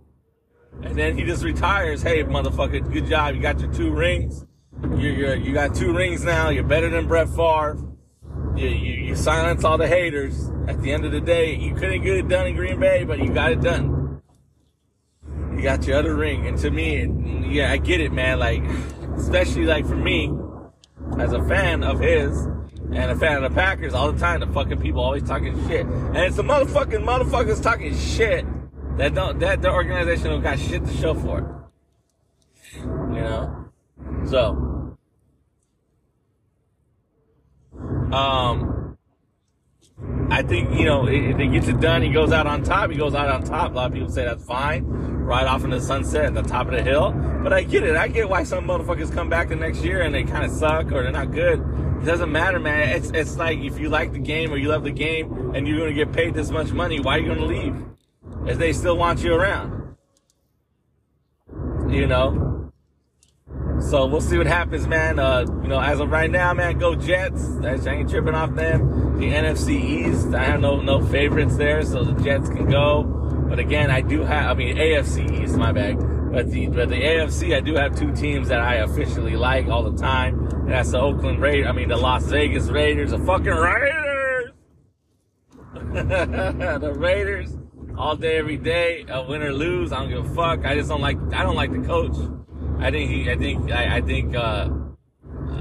and 0.84 0.95
then 0.95 1.18
he 1.18 1.24
just 1.24 1.43
retires. 1.43 2.04
Hey, 2.04 2.24
motherfucker, 2.24 2.91
good 2.93 3.08
job. 3.08 3.34
You 3.34 3.41
got 3.41 3.60
your 3.60 3.74
two 3.74 3.91
rings. 3.91 4.45
You 4.84 5.10
you 5.10 5.34
you 5.34 5.54
got 5.54 5.74
two 5.74 5.95
rings 5.95 6.24
now. 6.24 6.50
You're 6.50 6.64
better 6.64 6.89
than 6.89 7.08
Brett 7.08 7.30
Favre. 7.30 7.78
You, 8.58 8.70
you, 8.70 8.93
you 9.10 9.16
silence 9.16 9.64
all 9.64 9.78
the 9.78 9.88
haters 9.88 10.49
at 10.68 10.82
the 10.82 10.91
end 10.91 11.05
of 11.05 11.12
the 11.12 11.22
day, 11.22 11.55
you 11.55 11.74
couldn't 11.76 12.03
get 12.03 12.18
it 12.18 12.28
done 12.28 12.47
in 12.47 12.55
Green 12.55 12.80
Bay, 12.80 13.03
but 13.03 13.20
you 13.20 13.32
got 13.34 13.51
it 13.51 13.62
done. 13.62 14.22
You 15.55 15.62
got 15.62 15.86
your 15.88 15.97
other 15.97 16.16
ring. 16.16 16.45
And 16.47 16.58
to 16.60 16.70
me, 16.70 17.08
yeah, 17.47 17.72
I 17.72 17.78
get 17.78 18.01
it, 18.01 18.12
man. 18.12 18.39
Like, 18.39 18.64
especially 19.16 19.66
like 19.66 19.86
for 19.86 19.95
me, 19.95 20.32
as 21.20 21.34
a 21.34 21.43
fan 21.47 21.84
of 21.84 21.99
his 21.99 22.36
and 22.91 23.12
a 23.12 23.16
fan 23.16 23.43
of 23.43 23.49
the 23.49 23.55
Packers, 23.55 23.93
all 23.93 24.12
the 24.12 24.20
time 24.20 24.39
the 24.39 24.47
fucking 24.47 24.82
people 24.82 25.01
always 25.01 25.24
talking 25.24 25.55
shit. 25.68 25.86
And 25.86 26.18
it's 26.18 26.36
the 26.36 26.43
motherfucking 26.43 27.03
motherfuckers 27.03 27.62
talking 27.62 27.95
shit 27.95 28.45
that 28.97 29.14
don't 29.14 29.39
that 29.39 29.62
the 29.62 29.72
organization 29.72 30.32
don't 30.32 30.41
got 30.41 30.60
shit 30.60 30.86
to 30.86 30.93
show 30.97 31.14
for 31.14 31.39
it. 31.39 32.84
You 32.84 33.22
know? 33.22 33.70
So 34.26 34.76
um 38.14 38.78
I 40.30 40.43
think, 40.43 40.78
you 40.78 40.86
know, 40.86 41.08
if 41.08 41.38
he 41.38 41.47
gets 41.47 41.68
it 41.68 41.80
done, 41.80 42.01
he 42.01 42.10
goes 42.10 42.32
out 42.32 42.45
on 42.45 42.64
top, 42.64 42.91
he 42.91 42.97
goes 42.97 43.16
out 43.16 43.30
on 43.30 43.43
top. 43.43 43.72
A 43.72 43.74
lot 43.74 43.88
of 43.88 43.93
people 43.93 44.10
say 44.10 44.26
that's 44.26 44.43
fine. 44.43 44.84
Right 44.86 45.45
off 45.45 45.64
in 45.64 45.72
the 45.72 45.82
sunset 45.82 46.26
at 46.26 46.34
the 46.34 46.43
top 46.43 46.68
of 46.68 46.74
the 46.74 46.84
hill. 46.84 47.12
But 47.41 47.53
I 47.53 47.64
get 47.64 47.84
it. 47.84 47.95
I 47.95 48.08
get 48.08 48.30
why 48.30 48.43
some 48.43 48.68
motherfuckers 48.68 49.12
come 49.12 49.30
back 49.30 49.49
the 49.49 49.55
next 49.55 49.84
year 49.84 50.01
and 50.01 50.14
they 50.14 50.24
kind 50.24 50.45
of 50.45 50.51
suck 50.51 50.91
or 50.91 51.03
they're 51.03 51.12
not 51.12 51.32
good. 51.32 51.60
It 52.01 52.05
doesn't 52.05 52.32
matter, 52.32 52.60
man. 52.60 52.89
It's, 52.89 53.10
it's 53.12 53.38
like 53.38 53.60
if 53.60 53.80
you 53.80 53.89
like 53.89 54.12
the 54.12 54.20
game 54.20 54.51
or 54.51 54.58
you 54.58 54.70
love 54.70 54.84
the 54.84 54.91
game 54.91 55.55
and 55.55 55.68
you're 55.68 55.80
going 55.80 55.89
to 55.89 55.95
get 55.95 56.14
paid 56.14 56.34
this 56.34 56.51
much 56.51 56.72
money, 56.72 56.99
why 56.99 57.18
are 57.18 57.20
you 57.20 57.34
going 57.34 57.39
to 57.39 57.45
leave? 57.45 57.86
If 58.45 58.60
they 58.60 58.74
still 58.74 58.97
want 58.97 59.24
you 59.24 59.34
around. 59.34 59.95
You 61.89 62.05
know? 62.05 62.57
So 63.80 64.05
we'll 64.07 64.21
see 64.21 64.38
what 64.38 64.47
happens, 64.47 64.88
man. 64.88 65.19
Uh, 65.19 65.41
you 65.61 65.67
know, 65.67 65.80
as 65.80 65.99
of 65.99 66.09
right 66.09 66.30
now, 66.30 66.53
man, 66.53 66.78
go 66.80 66.95
Jets. 66.95 67.43
I 67.63 67.75
ain't 67.75 68.09
tripping 68.09 68.34
off 68.34 68.53
them. 68.55 69.19
The 69.19 69.32
NFC 69.32 69.80
East, 69.80 70.34
I 70.34 70.43
have 70.43 70.61
no 70.61 70.82
no 70.82 71.05
favorites 71.05 71.57
there, 71.57 71.84
so 71.84 72.03
the 72.03 72.21
Jets 72.23 72.49
can 72.49 72.69
go. 72.69 73.03
But 73.47 73.59
again, 73.59 73.89
I 73.91 74.01
do 74.01 74.21
have. 74.23 74.51
I 74.51 74.53
mean, 74.55 74.78
AFC 74.78 75.43
East, 75.43 75.55
my 75.55 75.71
bag. 75.71 75.97
But 76.32 76.51
the 76.51 76.67
but 76.67 76.89
the 76.89 76.95
AFC, 76.95 77.55
I 77.55 77.61
do 77.61 77.75
have 77.75 77.97
two 77.97 78.11
teams 78.13 78.49
that 78.49 78.59
I 78.59 78.75
officially 78.75 79.36
like 79.36 79.67
all 79.67 79.89
the 79.89 79.97
time, 79.97 80.47
and 80.47 80.71
that's 80.71 80.91
the 80.91 80.99
Oakland 80.99 81.39
Raiders. 81.39 81.67
I 81.67 81.71
mean, 81.71 81.88
the 81.88 81.97
Las 81.97 82.25
Vegas 82.25 82.67
Raiders, 82.67 83.11
the 83.11 83.19
fucking 83.19 83.45
Raiders. 83.45 84.51
the 85.73 86.93
Raiders, 86.95 87.57
all 87.97 88.15
day, 88.15 88.38
every 88.38 88.57
day, 88.57 89.03
uh, 89.03 89.23
win 89.23 89.41
or 89.41 89.53
lose. 89.53 89.91
I 89.91 89.99
don't 89.99 90.09
give 90.09 90.32
a 90.32 90.36
fuck. 90.36 90.65
I 90.65 90.75
just 90.75 90.89
don't 90.89 91.01
like. 91.01 91.17
I 91.34 91.43
don't 91.43 91.55
like 91.55 91.71
the 91.71 91.88
coach. 91.88 92.36
I 92.80 92.91
think 92.91 93.09
he. 93.09 93.30
I 93.30 93.36
think. 93.36 93.71
I, 93.71 93.97
I 93.97 94.01
think. 94.01 94.36
Uh, 94.36 94.69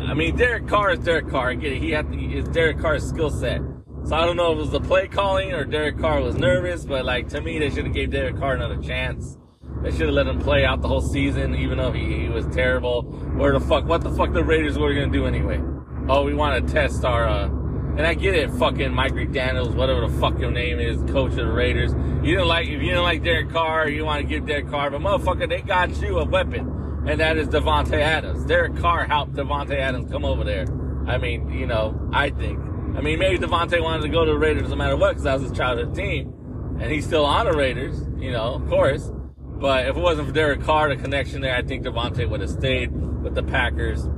I 0.08 0.14
mean, 0.14 0.36
Derek 0.36 0.68
Carr 0.68 0.92
is 0.92 1.00
Derek 1.00 1.28
Carr. 1.28 1.50
I 1.50 1.54
get 1.54 1.72
it. 1.72 1.82
He 1.82 1.90
had 1.90 2.10
to, 2.12 2.18
it's 2.18 2.48
Derek 2.50 2.78
Carr's 2.78 3.06
skill 3.06 3.30
set. 3.30 3.60
So 4.04 4.14
I 4.14 4.24
don't 4.24 4.36
know 4.36 4.52
if 4.52 4.58
it 4.58 4.60
was 4.60 4.70
the 4.70 4.80
play 4.80 5.08
calling 5.08 5.52
or 5.52 5.64
Derek 5.64 5.98
Carr 5.98 6.20
was 6.20 6.36
nervous, 6.36 6.84
but 6.84 7.04
like 7.04 7.28
to 7.30 7.40
me, 7.40 7.58
they 7.58 7.70
should 7.70 7.86
have 7.86 7.94
gave 7.94 8.12
Derek 8.12 8.36
Carr 8.38 8.54
another 8.54 8.80
chance. 8.80 9.36
They 9.82 9.90
should 9.90 10.02
have 10.02 10.14
let 10.14 10.26
him 10.28 10.38
play 10.38 10.64
out 10.64 10.80
the 10.80 10.88
whole 10.88 11.00
season, 11.00 11.54
even 11.56 11.78
though 11.78 11.90
he, 11.90 12.22
he 12.22 12.28
was 12.28 12.46
terrible. 12.48 13.02
Where 13.02 13.52
the 13.52 13.60
fuck? 13.60 13.84
What 13.84 14.02
the 14.02 14.10
fuck? 14.10 14.32
The 14.32 14.44
Raiders 14.44 14.78
were 14.78 14.94
gonna 14.94 15.08
do 15.08 15.26
anyway? 15.26 15.60
Oh, 16.08 16.22
we 16.22 16.34
want 16.34 16.66
to 16.66 16.72
test 16.72 17.04
our. 17.04 17.26
uh 17.26 17.48
and 17.96 18.06
I 18.06 18.12
get 18.12 18.34
it, 18.34 18.50
fucking 18.50 18.92
Mike 18.92 19.14
McDaniels, 19.14 19.74
whatever 19.74 20.06
the 20.06 20.20
fuck 20.20 20.38
your 20.38 20.50
name 20.50 20.78
is, 20.78 20.98
coach 21.10 21.30
of 21.30 21.36
the 21.38 21.50
Raiders. 21.50 21.92
You 22.22 22.34
didn't 22.36 22.46
like 22.46 22.66
if 22.66 22.72
you 22.82 22.90
didn't 22.90 23.04
like 23.04 23.24
Derek 23.24 23.50
Carr, 23.50 23.88
you 23.88 24.04
want 24.04 24.20
to 24.20 24.28
give 24.28 24.46
Derek 24.46 24.68
Carr, 24.68 24.90
but 24.90 25.00
motherfucker, 25.00 25.48
they 25.48 25.62
got 25.62 25.90
you 26.02 26.18
a 26.18 26.24
weapon, 26.26 26.66
and 27.06 27.20
that 27.20 27.36
is 27.36 27.48
Davante 27.48 28.00
Adams. 28.00 28.44
Derek 28.46 28.76
Carr 28.76 29.06
helped 29.06 29.34
Davante 29.34 29.76
Adams 29.76 30.10
come 30.10 30.24
over 30.24 30.44
there. 30.44 30.66
I 31.06 31.18
mean, 31.18 31.50
you 31.50 31.66
know, 31.66 32.08
I 32.12 32.30
think. 32.30 32.58
I 32.96 33.00
mean, 33.00 33.18
maybe 33.18 33.38
Davante 33.38 33.82
wanted 33.82 34.02
to 34.02 34.08
go 34.08 34.24
to 34.24 34.32
the 34.32 34.38
Raiders 34.38 34.68
no 34.70 34.76
matter 34.76 34.96
what, 34.96 35.10
because 35.10 35.24
that 35.24 35.34
was 35.34 35.48
his 35.48 35.52
childhood 35.56 35.94
team, 35.94 36.32
and 36.80 36.90
he's 36.90 37.06
still 37.06 37.24
on 37.24 37.46
the 37.46 37.52
Raiders, 37.52 38.00
you 38.18 38.32
know, 38.32 38.54
of 38.54 38.66
course. 38.68 39.10
But 39.38 39.86
if 39.86 39.96
it 39.96 40.00
wasn't 40.00 40.28
for 40.28 40.34
Derek 40.34 40.62
Carr, 40.62 40.88
the 40.88 41.00
connection 41.00 41.42
there, 41.42 41.54
I 41.54 41.62
think 41.62 41.84
Davante 41.84 42.28
would 42.28 42.40
have 42.40 42.50
stayed 42.50 42.90
with 43.22 43.34
the 43.34 43.42
Packers 43.42 44.08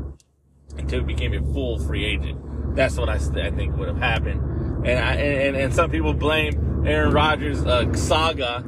until 0.77 1.01
he 1.01 1.05
became 1.05 1.35
a 1.35 1.53
full 1.53 1.79
free 1.79 2.05
agent. 2.05 2.75
That's 2.75 2.97
what 2.97 3.09
I, 3.09 3.15
I 3.15 3.51
think 3.51 3.77
would 3.77 3.89
have 3.89 3.99
happened. 3.99 4.41
And, 4.87 4.99
I, 4.99 5.15
and, 5.15 5.57
and 5.57 5.75
some 5.75 5.91
people 5.91 6.15
blame 6.15 6.85
Aaron 6.87 7.13
Rodgers' 7.13 7.65
uh, 7.65 7.93
saga 7.95 8.65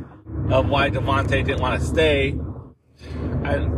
of 0.51 0.69
why 0.69 0.91
Davante 0.91 1.45
didn't 1.45 1.61
want 1.61 1.81
to 1.81 1.87
stay. 1.87 2.39
I, 3.45 3.69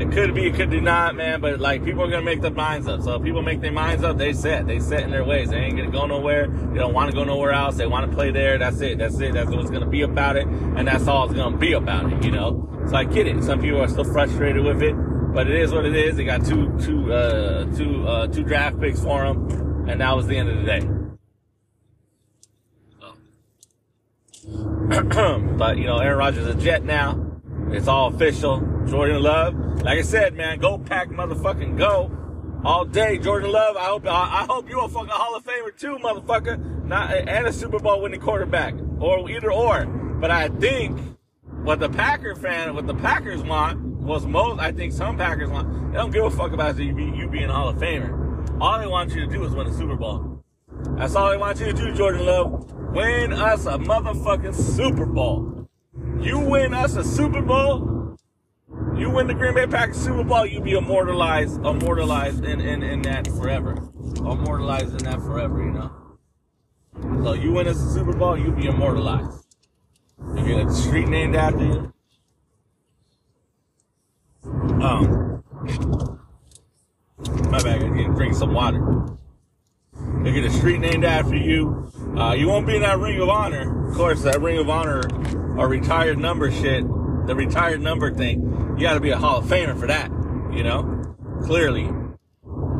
it 0.00 0.12
could 0.12 0.34
be, 0.34 0.46
it 0.46 0.54
could 0.54 0.70
be 0.70 0.80
not, 0.80 1.16
man. 1.16 1.40
But 1.40 1.60
like 1.60 1.84
people 1.84 2.04
are 2.04 2.10
gonna 2.10 2.22
make 2.22 2.40
their 2.40 2.50
minds 2.50 2.86
up. 2.86 3.02
So 3.02 3.16
if 3.16 3.22
people 3.22 3.42
make 3.42 3.60
their 3.60 3.72
minds 3.72 4.04
up, 4.04 4.16
they 4.16 4.32
set, 4.32 4.66
they 4.66 4.78
set 4.78 5.02
in 5.02 5.10
their 5.10 5.24
ways. 5.24 5.50
They 5.50 5.56
ain't 5.56 5.76
gonna 5.76 5.90
go 5.90 6.06
nowhere. 6.06 6.46
They 6.46 6.78
don't 6.78 6.94
want 6.94 7.10
to 7.10 7.16
go 7.16 7.24
nowhere 7.24 7.52
else. 7.52 7.76
They 7.76 7.86
want 7.86 8.08
to 8.10 8.14
play 8.14 8.30
there. 8.30 8.58
That's 8.58 8.80
it. 8.80 8.98
That's 8.98 9.18
it. 9.20 9.34
That's 9.34 9.50
what's 9.50 9.70
gonna 9.70 9.86
be 9.88 10.02
about 10.02 10.36
it, 10.36 10.46
and 10.46 10.86
that's 10.86 11.08
all 11.08 11.24
it's 11.24 11.34
gonna 11.34 11.56
be 11.56 11.72
about 11.72 12.12
it. 12.12 12.24
You 12.24 12.30
know. 12.30 12.68
So 12.88 12.96
I 12.96 13.04
get 13.04 13.26
it. 13.26 13.42
Some 13.42 13.60
people 13.60 13.82
are 13.82 13.88
still 13.88 14.04
frustrated 14.04 14.64
with 14.64 14.82
it, 14.82 14.94
but 15.34 15.48
it 15.48 15.56
is 15.56 15.72
what 15.72 15.84
it 15.84 15.94
is. 15.94 16.16
They 16.16 16.24
got 16.24 16.44
two, 16.44 16.78
two, 16.80 17.12
uh, 17.12 17.64
two, 17.76 18.06
uh, 18.06 18.26
two 18.28 18.44
draft 18.44 18.80
picks 18.80 19.02
for 19.02 19.24
them, 19.24 19.88
and 19.88 20.00
that 20.00 20.16
was 20.16 20.26
the 20.26 20.36
end 20.36 20.48
of 20.48 20.56
the 20.56 20.64
day. 20.64 20.88
but 25.58 25.76
you 25.76 25.84
know, 25.84 25.98
Aaron 25.98 26.18
Rodgers 26.18 26.46
is 26.46 26.54
a 26.54 26.58
Jet 26.58 26.82
now. 26.82 27.27
It's 27.72 27.88
all 27.88 28.14
official. 28.14 28.60
Jordan 28.86 29.22
Love, 29.22 29.82
like 29.82 29.98
I 29.98 30.02
said, 30.02 30.34
man, 30.34 30.58
go 30.58 30.78
pack, 30.78 31.08
motherfucking 31.10 31.76
go, 31.76 32.10
all 32.64 32.84
day. 32.84 33.18
Jordan 33.18 33.52
Love, 33.52 33.76
I 33.76 33.84
hope 33.84 34.06
I, 34.06 34.46
hope 34.48 34.68
you're 34.68 34.84
a 34.84 34.88
fucking 34.88 35.08
Hall 35.10 35.36
of 35.36 35.44
Famer 35.44 35.76
too, 35.78 35.98
motherfucker. 35.98 36.84
Not 36.84 37.12
and 37.14 37.46
a 37.46 37.52
Super 37.52 37.78
Bowl 37.78 38.00
winning 38.00 38.20
quarterback, 38.20 38.74
or 38.98 39.28
either 39.30 39.52
or. 39.52 39.84
But 39.86 40.30
I 40.30 40.48
think 40.48 40.98
what 41.62 41.80
the 41.80 41.90
Packer 41.90 42.34
fan, 42.34 42.74
what 42.74 42.86
the 42.86 42.94
Packers 42.94 43.42
want 43.42 43.78
was 43.80 44.26
most. 44.26 44.60
I 44.60 44.72
think 44.72 44.92
some 44.92 45.18
Packers 45.18 45.50
want. 45.50 45.92
They 45.92 45.98
don't 45.98 46.10
give 46.10 46.24
a 46.24 46.30
fuck 46.30 46.52
about 46.52 46.78
you, 46.78 46.96
you 47.14 47.28
being 47.28 47.50
a 47.50 47.52
Hall 47.52 47.68
of 47.68 47.76
Famer. 47.76 48.60
All 48.60 48.78
they 48.78 48.86
want 48.86 49.14
you 49.14 49.20
to 49.20 49.26
do 49.26 49.44
is 49.44 49.54
win 49.54 49.66
a 49.66 49.74
Super 49.74 49.96
Bowl. 49.96 50.42
That's 50.96 51.14
all 51.14 51.30
they 51.30 51.36
want 51.36 51.60
you 51.60 51.66
to 51.66 51.72
do, 51.72 51.92
Jordan 51.94 52.24
Love. 52.24 52.72
Win 52.94 53.32
us 53.32 53.66
a 53.66 53.78
motherfucking 53.78 54.54
Super 54.54 55.06
Bowl. 55.06 55.57
You 56.20 56.40
win 56.40 56.74
us 56.74 56.96
a 56.96 57.04
Super 57.04 57.42
Bowl. 57.42 58.16
You 58.96 59.08
win 59.10 59.28
the 59.28 59.34
Green 59.34 59.54
Bay 59.54 59.66
Packers 59.66 59.96
Super 59.96 60.24
Bowl, 60.24 60.44
you 60.44 60.60
be 60.60 60.72
immortalized, 60.72 61.64
immortalized 61.64 62.44
in, 62.44 62.60
in, 62.60 62.82
in 62.82 63.02
that 63.02 63.28
forever. 63.28 63.76
Immortalized 64.16 64.90
in 64.90 65.04
that 65.04 65.20
forever, 65.20 65.62
you 65.62 65.70
know? 65.70 65.92
So 67.22 67.34
you 67.34 67.52
win 67.52 67.68
us 67.68 67.80
a 67.80 67.90
Super 67.90 68.12
Bowl, 68.12 68.36
you 68.36 68.50
be 68.50 68.66
immortalized. 68.66 69.46
You 70.34 70.44
get 70.44 70.66
a 70.66 70.72
street 70.72 71.08
named 71.08 71.36
after 71.36 71.64
you. 71.64 71.94
Um, 74.44 75.44
my 77.50 77.62
bad, 77.62 77.82
I 77.82 77.88
need 77.88 78.06
to 78.06 78.14
drink 78.14 78.34
some 78.34 78.52
water. 78.52 78.80
You 80.24 80.32
get 80.32 80.44
a 80.44 80.50
street 80.50 80.80
named 80.80 81.04
after 81.04 81.36
you. 81.36 81.92
Uh, 82.16 82.32
you 82.32 82.48
won't 82.48 82.66
be 82.66 82.74
in 82.74 82.82
that 82.82 82.98
Ring 82.98 83.20
of 83.20 83.28
Honor. 83.28 83.88
Of 83.88 83.94
course, 83.94 84.22
that 84.22 84.40
Ring 84.40 84.58
of 84.58 84.68
Honor 84.68 85.02
or 85.58 85.68
retired 85.68 86.18
number 86.18 86.50
shit, 86.50 86.84
the 87.26 87.34
retired 87.34 87.80
number 87.80 88.14
thing. 88.14 88.74
You 88.76 88.82
got 88.82 88.94
to 88.94 89.00
be 89.00 89.10
a 89.10 89.18
Hall 89.18 89.38
of 89.38 89.46
Famer 89.46 89.78
for 89.78 89.88
that, 89.88 90.10
you 90.56 90.62
know? 90.62 91.16
Clearly. 91.42 91.86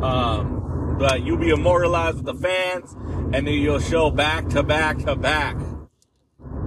Um, 0.01 0.95
but 0.97 1.23
you'll 1.23 1.37
be 1.37 1.49
immortalized 1.49 2.17
with 2.17 2.25
the 2.25 2.33
fans, 2.33 2.93
and 3.33 3.45
then 3.45 3.53
you'll 3.53 3.79
show 3.79 4.09
back 4.09 4.47
to 4.49 4.63
back 4.63 4.97
to 4.99 5.15
back 5.15 5.57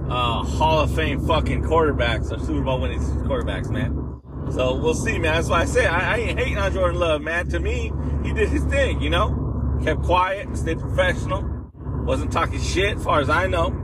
uh, 0.09 0.43
Hall 0.43 0.81
of 0.81 0.93
Fame 0.95 1.25
fucking 1.25 1.63
quarterbacks 1.63 2.31
or 2.31 2.39
Super 2.39 2.61
Bowl 2.61 2.79
winning 2.79 2.99
quarterbacks, 2.99 3.69
man. 3.69 4.21
So 4.51 4.75
we'll 4.75 4.93
see, 4.93 5.17
man. 5.17 5.33
That's 5.33 5.49
why 5.49 5.61
I 5.61 5.65
say 5.65 5.87
I, 5.87 6.15
I 6.15 6.17
ain't 6.17 6.39
hating 6.39 6.57
on 6.57 6.73
Jordan 6.73 6.99
Love, 6.99 7.21
man. 7.21 7.47
To 7.49 7.59
me, 7.59 7.91
he 8.23 8.33
did 8.33 8.49
his 8.49 8.63
thing, 8.65 9.01
you 9.01 9.09
know? 9.09 9.79
Kept 9.83 10.03
quiet, 10.03 10.55
stayed 10.55 10.79
professional, 10.79 11.71
wasn't 12.05 12.31
talking 12.31 12.61
shit, 12.61 12.97
as 12.97 13.03
far 13.03 13.19
as 13.19 13.29
I 13.29 13.47
know. 13.47 13.82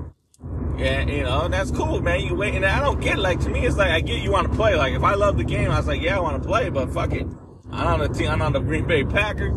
Yeah, 0.80 1.06
you 1.06 1.24
know, 1.24 1.50
that's 1.50 1.72
cool, 1.72 2.02
man. 2.02 2.22
You 2.22 2.36
wait, 2.36 2.56
and 2.56 2.66
I 2.66 2.80
don't 2.80 3.02
get 3.02 3.20
like 3.20 3.42
to 3.42 3.50
me, 3.50 3.66
it's 3.66 3.76
like 3.76 3.90
I 3.90 4.00
get 4.00 4.22
you 4.22 4.32
want 4.32 4.50
to 4.50 4.56
play. 4.56 4.76
Like 4.76 4.94
if 4.94 5.04
I 5.04 5.14
love 5.14 5.36
the 5.36 5.44
game, 5.44 5.70
I 5.70 5.78
was 5.78 5.88
like, 5.88 6.02
yeah, 6.02 6.16
I 6.16 6.22
want 6.22 6.42
to 6.42 6.48
play, 6.48 6.70
but 6.70 6.94
fuck 6.94 7.12
it, 7.12 7.28
I'm 7.70 7.88
on 7.88 8.00
the 8.00 8.08
team. 8.08 8.30
I'm 8.30 8.42
on 8.42 8.54
the 8.54 8.62
Green 8.62 8.88
Bay 8.88 9.04
Packers. 9.04 9.54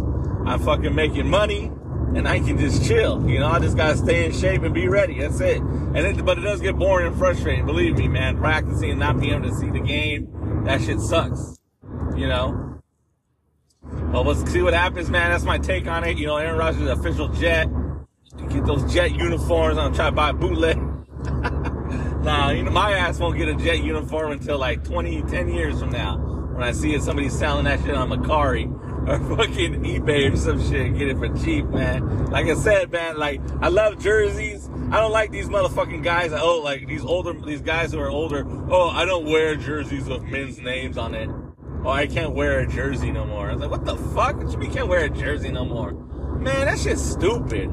I'm 0.46 0.58
fucking 0.58 0.92
making 0.92 1.30
money, 1.30 1.66
and 2.16 2.26
I 2.26 2.40
can 2.40 2.58
just 2.58 2.84
chill. 2.84 3.24
You 3.28 3.38
know, 3.38 3.46
I 3.46 3.60
just 3.60 3.76
gotta 3.76 3.96
stay 3.96 4.24
in 4.24 4.32
shape 4.32 4.62
and 4.62 4.74
be 4.74 4.88
ready. 4.88 5.20
That's 5.20 5.40
it. 5.40 5.58
And 5.58 5.98
it, 5.98 6.24
but 6.24 6.38
it 6.38 6.40
does 6.40 6.60
get 6.60 6.76
boring 6.76 7.06
and 7.06 7.16
frustrating. 7.16 7.66
Believe 7.66 7.96
me, 7.96 8.08
man. 8.08 8.36
Practicing 8.38 8.90
and 8.90 8.98
not 8.98 9.20
being 9.20 9.34
able 9.34 9.48
to 9.48 9.54
see 9.54 9.70
the 9.70 9.78
game, 9.78 10.64
that 10.64 10.82
shit 10.82 10.98
sucks. 10.98 11.56
You 12.16 12.26
know. 12.26 12.80
Well, 14.12 14.24
let's 14.24 14.50
see 14.50 14.60
what 14.60 14.74
happens, 14.74 15.08
man. 15.08 15.30
That's 15.30 15.44
my 15.44 15.58
take 15.58 15.86
on 15.86 16.02
it. 16.02 16.18
You 16.18 16.26
know, 16.26 16.36
Aaron 16.36 16.58
Rodgers 16.58 16.90
official 16.90 17.28
Jet. 17.28 17.68
Get 18.48 18.66
those 18.66 18.92
Jet 18.92 19.14
uniforms. 19.14 19.78
I'm 19.78 19.94
trying 19.94 20.10
to 20.10 20.16
buy 20.16 20.32
bootleg. 20.32 20.91
Nah, 22.22 22.50
you 22.50 22.62
know, 22.62 22.70
my 22.70 22.92
ass 22.92 23.18
won't 23.18 23.36
get 23.36 23.48
a 23.48 23.54
Jet 23.54 23.82
uniform 23.82 24.30
until 24.30 24.56
like 24.56 24.84
20, 24.84 25.22
10 25.22 25.48
years 25.48 25.80
from 25.80 25.90
now. 25.90 26.18
When 26.18 26.62
I 26.62 26.70
see 26.70 26.96
somebody 27.00 27.28
selling 27.28 27.64
that 27.64 27.80
shit 27.80 27.96
on 27.96 28.10
Mercari 28.10 28.70
or 29.08 29.18
fucking 29.36 29.82
eBay 29.82 30.32
or 30.32 30.36
some 30.36 30.62
shit, 30.70 30.96
get 30.96 31.08
it 31.08 31.18
for 31.18 31.28
cheap, 31.42 31.66
man. 31.66 32.26
Like 32.26 32.46
I 32.46 32.54
said, 32.54 32.92
man, 32.92 33.18
like 33.18 33.40
I 33.60 33.68
love 33.68 33.98
jerseys. 33.98 34.68
I 34.92 35.00
don't 35.00 35.10
like 35.10 35.32
these 35.32 35.48
motherfucking 35.48 36.04
guys. 36.04 36.32
Oh, 36.32 36.60
like 36.60 36.86
these 36.86 37.04
older, 37.04 37.32
these 37.32 37.60
guys 37.60 37.90
who 37.90 37.98
are 37.98 38.10
older. 38.10 38.46
Oh, 38.70 38.90
I 38.90 39.04
don't 39.04 39.24
wear 39.24 39.56
jerseys 39.56 40.04
with 40.04 40.22
men's 40.22 40.60
names 40.60 40.96
on 40.96 41.16
it. 41.16 41.28
Oh, 41.84 41.90
I 41.90 42.06
can't 42.06 42.34
wear 42.34 42.60
a 42.60 42.68
jersey 42.68 43.10
no 43.10 43.24
more. 43.24 43.50
I 43.50 43.54
was 43.54 43.62
like, 43.62 43.70
what 43.72 43.84
the 43.84 43.96
fuck? 43.96 44.36
What 44.36 44.52
you 44.52 44.58
mean 44.58 44.72
can't 44.72 44.86
wear 44.86 45.06
a 45.06 45.10
jersey 45.10 45.50
no 45.50 45.64
more? 45.64 45.92
Man, 45.92 46.66
that 46.66 46.78
shit's 46.78 47.02
stupid. 47.02 47.68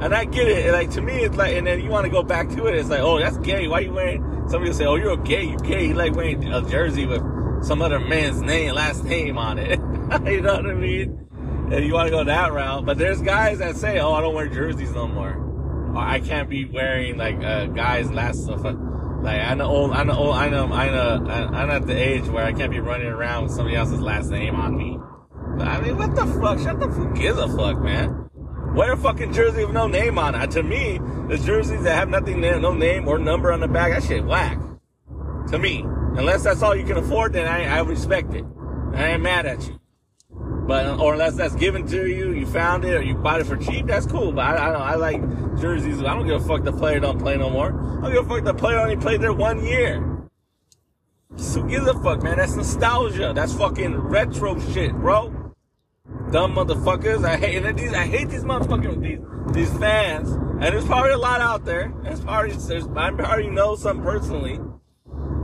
And 0.00 0.14
I 0.14 0.24
get 0.24 0.48
it. 0.48 0.72
Like 0.72 0.90
to 0.92 1.02
me, 1.02 1.24
it's 1.24 1.36
like, 1.36 1.56
and 1.56 1.66
then 1.66 1.80
you 1.80 1.90
want 1.90 2.06
to 2.06 2.10
go 2.10 2.22
back 2.22 2.48
to 2.50 2.66
it. 2.66 2.74
It's 2.74 2.88
like, 2.88 3.00
oh, 3.00 3.18
that's 3.18 3.36
gay. 3.38 3.68
Why 3.68 3.80
you 3.80 3.92
wearing? 3.92 4.22
Somebody 4.48 4.70
will 4.70 4.76
say, 4.76 4.86
oh, 4.86 4.96
you're 4.96 5.16
gay. 5.18 5.44
You 5.44 5.58
gay. 5.58 5.88
You 5.88 5.94
like 5.94 6.14
wearing 6.14 6.52
a 6.52 6.62
jersey 6.68 7.06
with 7.06 7.22
some 7.62 7.82
other 7.82 8.00
man's 8.00 8.40
name, 8.40 8.74
last 8.74 9.04
name 9.04 9.36
on 9.36 9.58
it. 9.58 9.78
you 10.24 10.40
know 10.40 10.56
what 10.56 10.66
I 10.66 10.74
mean? 10.74 11.26
And 11.70 11.84
you 11.84 11.92
want 11.92 12.06
to 12.06 12.10
go 12.10 12.24
that 12.24 12.52
route. 12.52 12.84
But 12.86 12.98
there's 12.98 13.20
guys 13.20 13.58
that 13.58 13.76
say, 13.76 14.00
oh, 14.00 14.12
I 14.12 14.20
don't 14.20 14.34
wear 14.34 14.48
jerseys 14.48 14.92
no 14.92 15.06
more. 15.06 15.34
Or 15.94 15.98
I 15.98 16.20
can't 16.20 16.48
be 16.48 16.64
wearing 16.64 17.16
like 17.16 17.36
a 17.42 17.68
guys' 17.68 18.10
last 18.10 18.44
stuff. 18.44 18.62
Like 18.64 19.40
I 19.40 19.54
know, 19.54 19.66
old, 19.66 19.92
I 19.92 20.02
know, 20.02 20.14
old, 20.14 20.34
I 20.34 20.48
know, 20.48 20.66
I 20.72 20.88
know, 20.88 21.26
I'm 21.30 21.70
at 21.70 21.86
the 21.86 21.94
age 21.94 22.26
where 22.28 22.44
I 22.44 22.52
can't 22.52 22.70
be 22.70 22.80
running 22.80 23.08
around 23.08 23.44
with 23.44 23.52
somebody 23.52 23.76
else's 23.76 24.00
last 24.00 24.30
name 24.30 24.54
on 24.54 24.76
me. 24.76 24.98
I 25.62 25.80
mean, 25.80 25.98
what 25.98 26.14
the 26.16 26.26
fuck? 26.26 26.58
Shut 26.58 26.80
the 26.80 26.88
fuck 26.88 27.14
gives 27.14 27.38
a 27.38 27.48
fuck, 27.48 27.82
man. 27.82 28.19
Wear 28.74 28.92
a 28.92 28.96
fucking 28.96 29.32
jersey 29.32 29.64
with 29.64 29.74
no 29.74 29.88
name 29.88 30.18
on 30.18 30.34
it. 30.34 30.50
To 30.52 30.62
me, 30.62 30.98
the 31.28 31.38
jerseys 31.38 31.82
that 31.82 31.96
have 31.96 32.08
nothing, 32.08 32.40
no 32.40 32.72
name 32.72 33.08
or 33.08 33.18
number 33.18 33.52
on 33.52 33.60
the 33.60 33.68
back, 33.68 33.92
that 33.92 34.04
shit 34.04 34.24
whack. 34.24 34.58
To 35.48 35.58
me, 35.58 35.80
unless 36.16 36.44
that's 36.44 36.62
all 36.62 36.76
you 36.76 36.84
can 36.84 36.96
afford, 36.96 37.32
then 37.32 37.48
I, 37.48 37.78
I 37.78 37.80
respect 37.80 38.32
it. 38.32 38.44
I 38.94 39.08
ain't 39.08 39.22
mad 39.22 39.46
at 39.46 39.66
you. 39.66 39.80
But 40.30 40.86
uh, 40.86 40.96
or 40.98 41.14
unless 41.14 41.34
that's 41.34 41.56
given 41.56 41.84
to 41.88 42.06
you, 42.06 42.30
you 42.32 42.46
found 42.46 42.84
it, 42.84 42.94
or 42.94 43.02
you 43.02 43.16
bought 43.16 43.40
it 43.40 43.48
for 43.48 43.56
cheap, 43.56 43.86
that's 43.86 44.06
cool. 44.06 44.30
But 44.30 44.42
I, 44.42 44.68
I 44.68 44.72
don't. 44.72 44.82
I 44.82 44.94
like 44.94 45.60
jerseys. 45.60 46.00
I 46.00 46.14
don't 46.14 46.28
give 46.28 46.40
a 46.40 46.46
fuck 46.46 46.62
the 46.62 46.72
player 46.72 47.00
don't 47.00 47.18
play 47.18 47.36
no 47.36 47.50
more. 47.50 47.72
I 47.98 48.02
don't 48.02 48.12
give 48.12 48.30
a 48.30 48.34
fuck 48.36 48.44
the 48.44 48.54
player 48.54 48.78
only 48.78 48.96
played 48.96 49.20
there 49.20 49.32
one 49.32 49.66
year. 49.66 50.28
So 51.34 51.62
give 51.64 51.88
a 51.88 51.94
fuck, 51.94 52.22
man? 52.22 52.36
That's 52.36 52.54
nostalgia. 52.54 53.32
That's 53.34 53.52
fucking 53.54 53.96
retro 53.96 54.60
shit, 54.72 54.92
bro. 54.92 55.39
Dumb 56.30 56.54
motherfuckers. 56.54 57.24
I 57.24 57.36
hate 57.36 57.64
and 57.64 57.78
these. 57.78 57.92
I 57.92 58.06
hate 58.06 58.28
these 58.28 58.44
motherfucking 58.44 59.02
these 59.02 59.18
these 59.54 59.78
fans. 59.78 60.30
And 60.30 60.62
there's 60.62 60.84
probably 60.84 61.12
a 61.12 61.18
lot 61.18 61.40
out 61.40 61.64
there. 61.64 61.92
There's 62.02 62.20
probably 62.20 62.52
there's 62.52 62.86
I 62.86 63.10
already 63.10 63.50
know 63.50 63.74
some 63.74 64.02
personally 64.02 64.60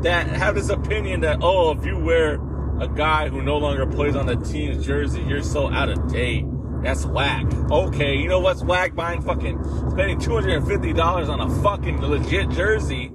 that 0.02 0.28
have 0.28 0.54
this 0.54 0.68
opinion 0.68 1.20
that 1.20 1.38
oh 1.42 1.76
if 1.76 1.84
you 1.84 1.98
wear 1.98 2.34
a 2.80 2.86
guy 2.86 3.28
who 3.28 3.42
no 3.42 3.56
longer 3.56 3.86
plays 3.86 4.14
on 4.14 4.26
the 4.26 4.36
team's 4.36 4.86
jersey, 4.86 5.22
you're 5.22 5.42
so 5.42 5.68
out 5.68 5.88
of 5.88 6.12
date. 6.12 6.44
That's 6.82 7.04
whack. 7.04 7.46
Okay, 7.70 8.14
you 8.14 8.28
know 8.28 8.38
what's 8.38 8.62
whack? 8.62 8.94
Buying 8.94 9.22
fucking 9.22 9.58
spending 9.90 10.20
two 10.20 10.34
hundred 10.34 10.56
and 10.56 10.68
fifty 10.68 10.92
dollars 10.92 11.28
on 11.28 11.40
a 11.40 11.62
fucking 11.62 12.00
legit 12.00 12.50
jersey, 12.50 13.10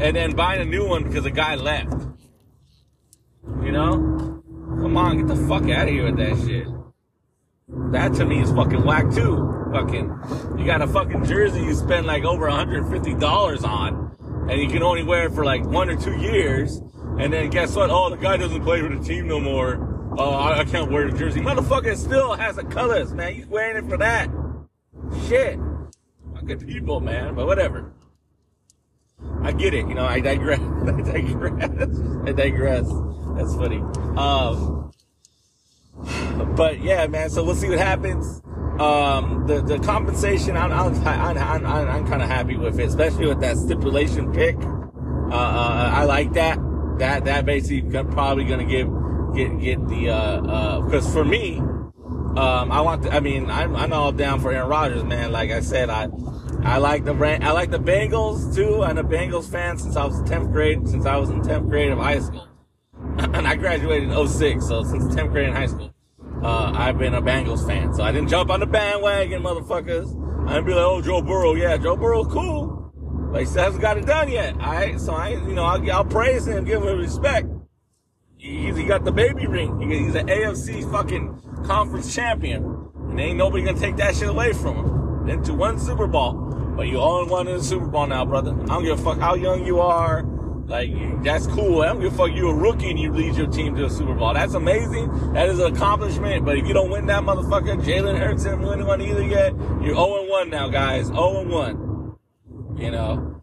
and 0.00 0.14
then 0.14 0.36
buying 0.36 0.60
a 0.60 0.64
new 0.64 0.86
one 0.86 1.02
because 1.02 1.26
a 1.26 1.30
guy 1.30 1.56
left. 1.56 1.94
You 3.62 3.72
know? 3.72 4.42
Come 4.82 4.96
on, 4.96 5.16
get 5.16 5.26
the 5.26 5.48
fuck 5.48 5.68
out 5.70 5.88
of 5.88 5.94
here 5.94 6.04
with 6.04 6.16
that 6.18 6.46
shit. 6.46 6.68
That 7.68 8.14
to 8.14 8.24
me 8.24 8.40
is 8.40 8.50
fucking 8.52 8.84
whack 8.84 9.10
too. 9.12 9.68
Fucking, 9.72 10.58
you 10.58 10.64
got 10.64 10.80
a 10.80 10.86
fucking 10.86 11.24
jersey 11.24 11.60
you 11.60 11.74
spend 11.74 12.06
like 12.06 12.24
over 12.24 12.48
$150 12.48 13.64
on, 13.64 14.48
and 14.50 14.60
you 14.60 14.68
can 14.68 14.82
only 14.82 15.02
wear 15.02 15.26
it 15.26 15.32
for 15.32 15.44
like 15.44 15.64
one 15.64 15.90
or 15.90 15.96
two 15.96 16.16
years, 16.16 16.80
and 17.18 17.30
then 17.32 17.50
guess 17.50 17.76
what? 17.76 17.90
Oh, 17.90 18.08
the 18.08 18.16
guy 18.16 18.38
doesn't 18.38 18.62
play 18.62 18.80
for 18.80 18.88
the 18.88 19.04
team 19.04 19.28
no 19.28 19.38
more. 19.38 20.14
Oh, 20.16 20.30
I, 20.30 20.60
I 20.60 20.64
can't 20.64 20.90
wear 20.90 21.10
the 21.10 21.16
jersey. 21.16 21.40
Motherfucker 21.40 21.94
still 21.96 22.34
has 22.34 22.56
the 22.56 22.64
colors, 22.64 23.12
man. 23.12 23.36
You 23.36 23.46
wearing 23.48 23.84
it 23.84 23.88
for 23.88 23.98
that. 23.98 24.30
Shit. 25.28 25.58
Fucking 26.34 26.66
people, 26.66 27.00
man. 27.00 27.34
But 27.34 27.46
whatever. 27.46 27.92
I 29.42 29.52
get 29.52 29.74
it. 29.74 29.86
You 29.86 29.94
know, 29.94 30.06
I 30.06 30.20
digress. 30.20 30.58
I 30.86 31.00
digress. 31.02 32.00
I 32.26 32.32
digress. 32.32 32.88
That's 33.36 33.54
funny. 33.54 33.80
Um, 34.16 34.87
but 36.56 36.80
yeah, 36.80 37.06
man. 37.06 37.30
So 37.30 37.44
we'll 37.44 37.54
see 37.54 37.68
what 37.68 37.78
happens. 37.78 38.42
Um, 38.80 39.46
the 39.46 39.60
the 39.60 39.78
compensation, 39.80 40.56
I'm 40.56 40.72
I'm 40.72 40.94
I'm, 41.06 41.66
I'm, 41.66 41.88
I'm 41.88 42.06
kind 42.06 42.22
of 42.22 42.28
happy 42.28 42.56
with 42.56 42.78
it, 42.78 42.88
especially 42.88 43.26
with 43.26 43.40
that 43.40 43.56
stipulation 43.56 44.32
pick. 44.32 44.56
Uh, 44.56 45.34
uh, 45.34 45.90
I 45.94 46.04
like 46.04 46.32
that. 46.34 46.58
That 46.98 47.24
that 47.24 47.44
basically 47.44 48.02
probably 48.04 48.44
gonna 48.44 48.64
give 48.64 48.88
get 49.34 49.60
get 49.60 49.88
the 49.88 50.10
uh 50.10 50.80
because 50.82 51.06
uh, 51.06 51.12
for 51.12 51.24
me, 51.24 51.58
um, 51.58 52.70
I 52.70 52.80
want. 52.80 53.02
To, 53.02 53.12
I 53.12 53.20
mean, 53.20 53.50
I'm 53.50 53.74
I'm 53.74 53.92
all 53.92 54.12
down 54.12 54.40
for 54.40 54.52
Aaron 54.52 54.68
Rodgers, 54.68 55.02
man. 55.02 55.32
Like 55.32 55.50
I 55.50 55.60
said, 55.60 55.90
I 55.90 56.08
I 56.62 56.78
like 56.78 57.04
the 57.04 57.14
I 57.42 57.50
like 57.52 57.70
the 57.70 57.78
Bengals 57.78 58.54
too. 58.54 58.84
I'm 58.84 58.98
a 58.98 59.04
Bengals 59.04 59.50
fan 59.50 59.78
since 59.78 59.96
I 59.96 60.04
was 60.04 60.20
10th 60.22 60.52
grade. 60.52 60.88
Since 60.88 61.04
I 61.06 61.16
was 61.16 61.30
in 61.30 61.40
10th 61.40 61.68
grade 61.68 61.90
of 61.90 61.98
high 61.98 62.20
school, 62.20 62.46
and 63.18 63.46
I 63.46 63.56
graduated 63.56 64.10
in 64.10 64.28
06. 64.28 64.66
So 64.66 64.84
since 64.84 65.04
10th 65.14 65.30
grade 65.30 65.48
in 65.48 65.54
high 65.54 65.66
school, 65.66 65.92
uh, 66.42 66.72
I've 66.74 66.98
been 66.98 67.14
a 67.14 67.22
Bengals 67.22 67.66
fan. 67.66 67.94
So 67.94 68.02
I 68.02 68.12
didn't 68.12 68.28
jump 68.28 68.50
on 68.50 68.60
the 68.60 68.66
bandwagon, 68.66 69.42
motherfuckers. 69.42 70.14
I 70.48 70.54
didn't 70.54 70.66
be 70.66 70.74
like, 70.74 70.84
oh, 70.84 71.02
Joe 71.02 71.20
Burrow, 71.20 71.54
yeah, 71.54 71.76
Joe 71.76 71.96
Burrow, 71.96 72.24
cool. 72.24 72.92
But 73.32 73.40
he 73.40 73.46
still 73.46 73.64
hasn't 73.64 73.82
got 73.82 73.98
it 73.98 74.06
done 74.06 74.30
yet. 74.30 74.54
All 74.54 74.72
right, 74.72 74.98
so 74.98 75.14
I, 75.14 75.30
you 75.30 75.52
know, 75.52 75.64
I'll, 75.64 75.92
I'll 75.92 76.04
praise 76.04 76.46
him, 76.46 76.64
give 76.64 76.82
him 76.82 76.98
respect. 76.98 77.48
He, 78.38 78.72
he 78.72 78.84
got 78.84 79.04
the 79.04 79.12
baby 79.12 79.46
ring. 79.46 79.80
He, 79.80 80.04
he's 80.04 80.14
an 80.14 80.28
AFC 80.28 80.90
fucking 80.90 81.64
conference 81.66 82.14
champion, 82.14 82.88
and 82.94 83.20
ain't 83.20 83.36
nobody 83.36 83.64
gonna 83.64 83.78
take 83.78 83.96
that 83.96 84.14
shit 84.14 84.28
away 84.28 84.52
from 84.52 84.76
him. 84.76 85.28
Into 85.28 85.52
one 85.52 85.78
Super 85.78 86.06
Bowl, 86.06 86.32
but 86.76 86.86
you 86.86 86.98
only 86.98 87.30
one 87.30 87.48
in 87.48 87.58
the 87.58 87.62
Super 87.62 87.86
Bowl 87.86 88.06
now, 88.06 88.24
brother. 88.24 88.52
I 88.62 88.66
don't 88.66 88.84
give 88.84 88.98
a 88.98 89.02
fuck 89.02 89.18
how 89.18 89.34
young 89.34 89.66
you 89.66 89.80
are. 89.80 90.22
Like 90.68 90.92
that's 91.24 91.46
cool. 91.46 91.80
I 91.80 91.86
don't 91.86 92.00
give 92.00 92.12
a 92.12 92.16
fuck. 92.16 92.30
You're 92.34 92.54
a 92.54 92.54
rookie 92.54 92.90
and 92.90 92.98
you 92.98 93.10
lead 93.10 93.36
your 93.36 93.46
team 93.46 93.74
to 93.76 93.86
a 93.86 93.90
Super 93.90 94.14
Bowl. 94.14 94.34
That's 94.34 94.52
amazing. 94.52 95.32
That 95.32 95.48
is 95.48 95.58
an 95.58 95.74
accomplishment. 95.74 96.44
But 96.44 96.58
if 96.58 96.66
you 96.66 96.74
don't 96.74 96.90
win 96.90 97.06
that 97.06 97.22
motherfucker, 97.22 97.82
Jalen 97.82 98.18
Hurts 98.18 98.44
didn't 98.44 98.60
win 98.60 98.86
one 98.86 99.00
either 99.00 99.22
yet. 99.22 99.54
You're 99.80 99.94
0 99.94 100.28
1 100.28 100.50
now, 100.50 100.68
guys. 100.68 101.06
0 101.06 101.48
1. 101.48 102.16
You 102.76 102.90
know. 102.90 103.42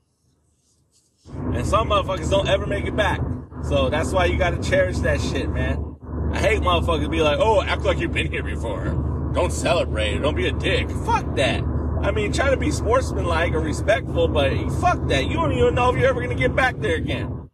And 1.33 1.65
some 1.65 1.89
motherfuckers 1.89 2.29
don't 2.29 2.47
ever 2.47 2.67
make 2.67 2.85
it 2.85 2.95
back. 2.95 3.19
So 3.63 3.89
that's 3.89 4.11
why 4.11 4.25
you 4.25 4.37
gotta 4.37 4.61
cherish 4.61 4.99
that 4.99 5.19
shit, 5.19 5.49
man. 5.49 5.95
I 6.31 6.39
hate 6.39 6.61
motherfuckers 6.61 7.09
be 7.09 7.21
like, 7.21 7.39
oh, 7.39 7.63
act 7.63 7.81
like 7.81 7.97
you've 7.97 8.13
been 8.13 8.31
here 8.31 8.43
before. 8.43 9.31
Don't 9.33 9.51
celebrate. 9.51 10.19
Don't 10.19 10.35
be 10.35 10.47
a 10.47 10.51
dick. 10.51 10.91
Fuck 10.91 11.35
that. 11.37 11.63
I 12.05 12.11
mean, 12.11 12.31
try 12.31 12.51
to 12.51 12.57
be 12.57 12.69
sportsmanlike 12.69 13.53
or 13.53 13.61
respectful, 13.61 14.27
but 14.27 14.51
fuck 14.79 15.07
that. 15.07 15.25
You 15.25 15.33
don't 15.33 15.51
even 15.53 15.73
know 15.73 15.89
if 15.89 15.97
you're 15.97 16.07
ever 16.07 16.21
gonna 16.21 16.35
get 16.35 16.55
back 16.55 16.77
there 16.77 16.97
again. 16.97 17.49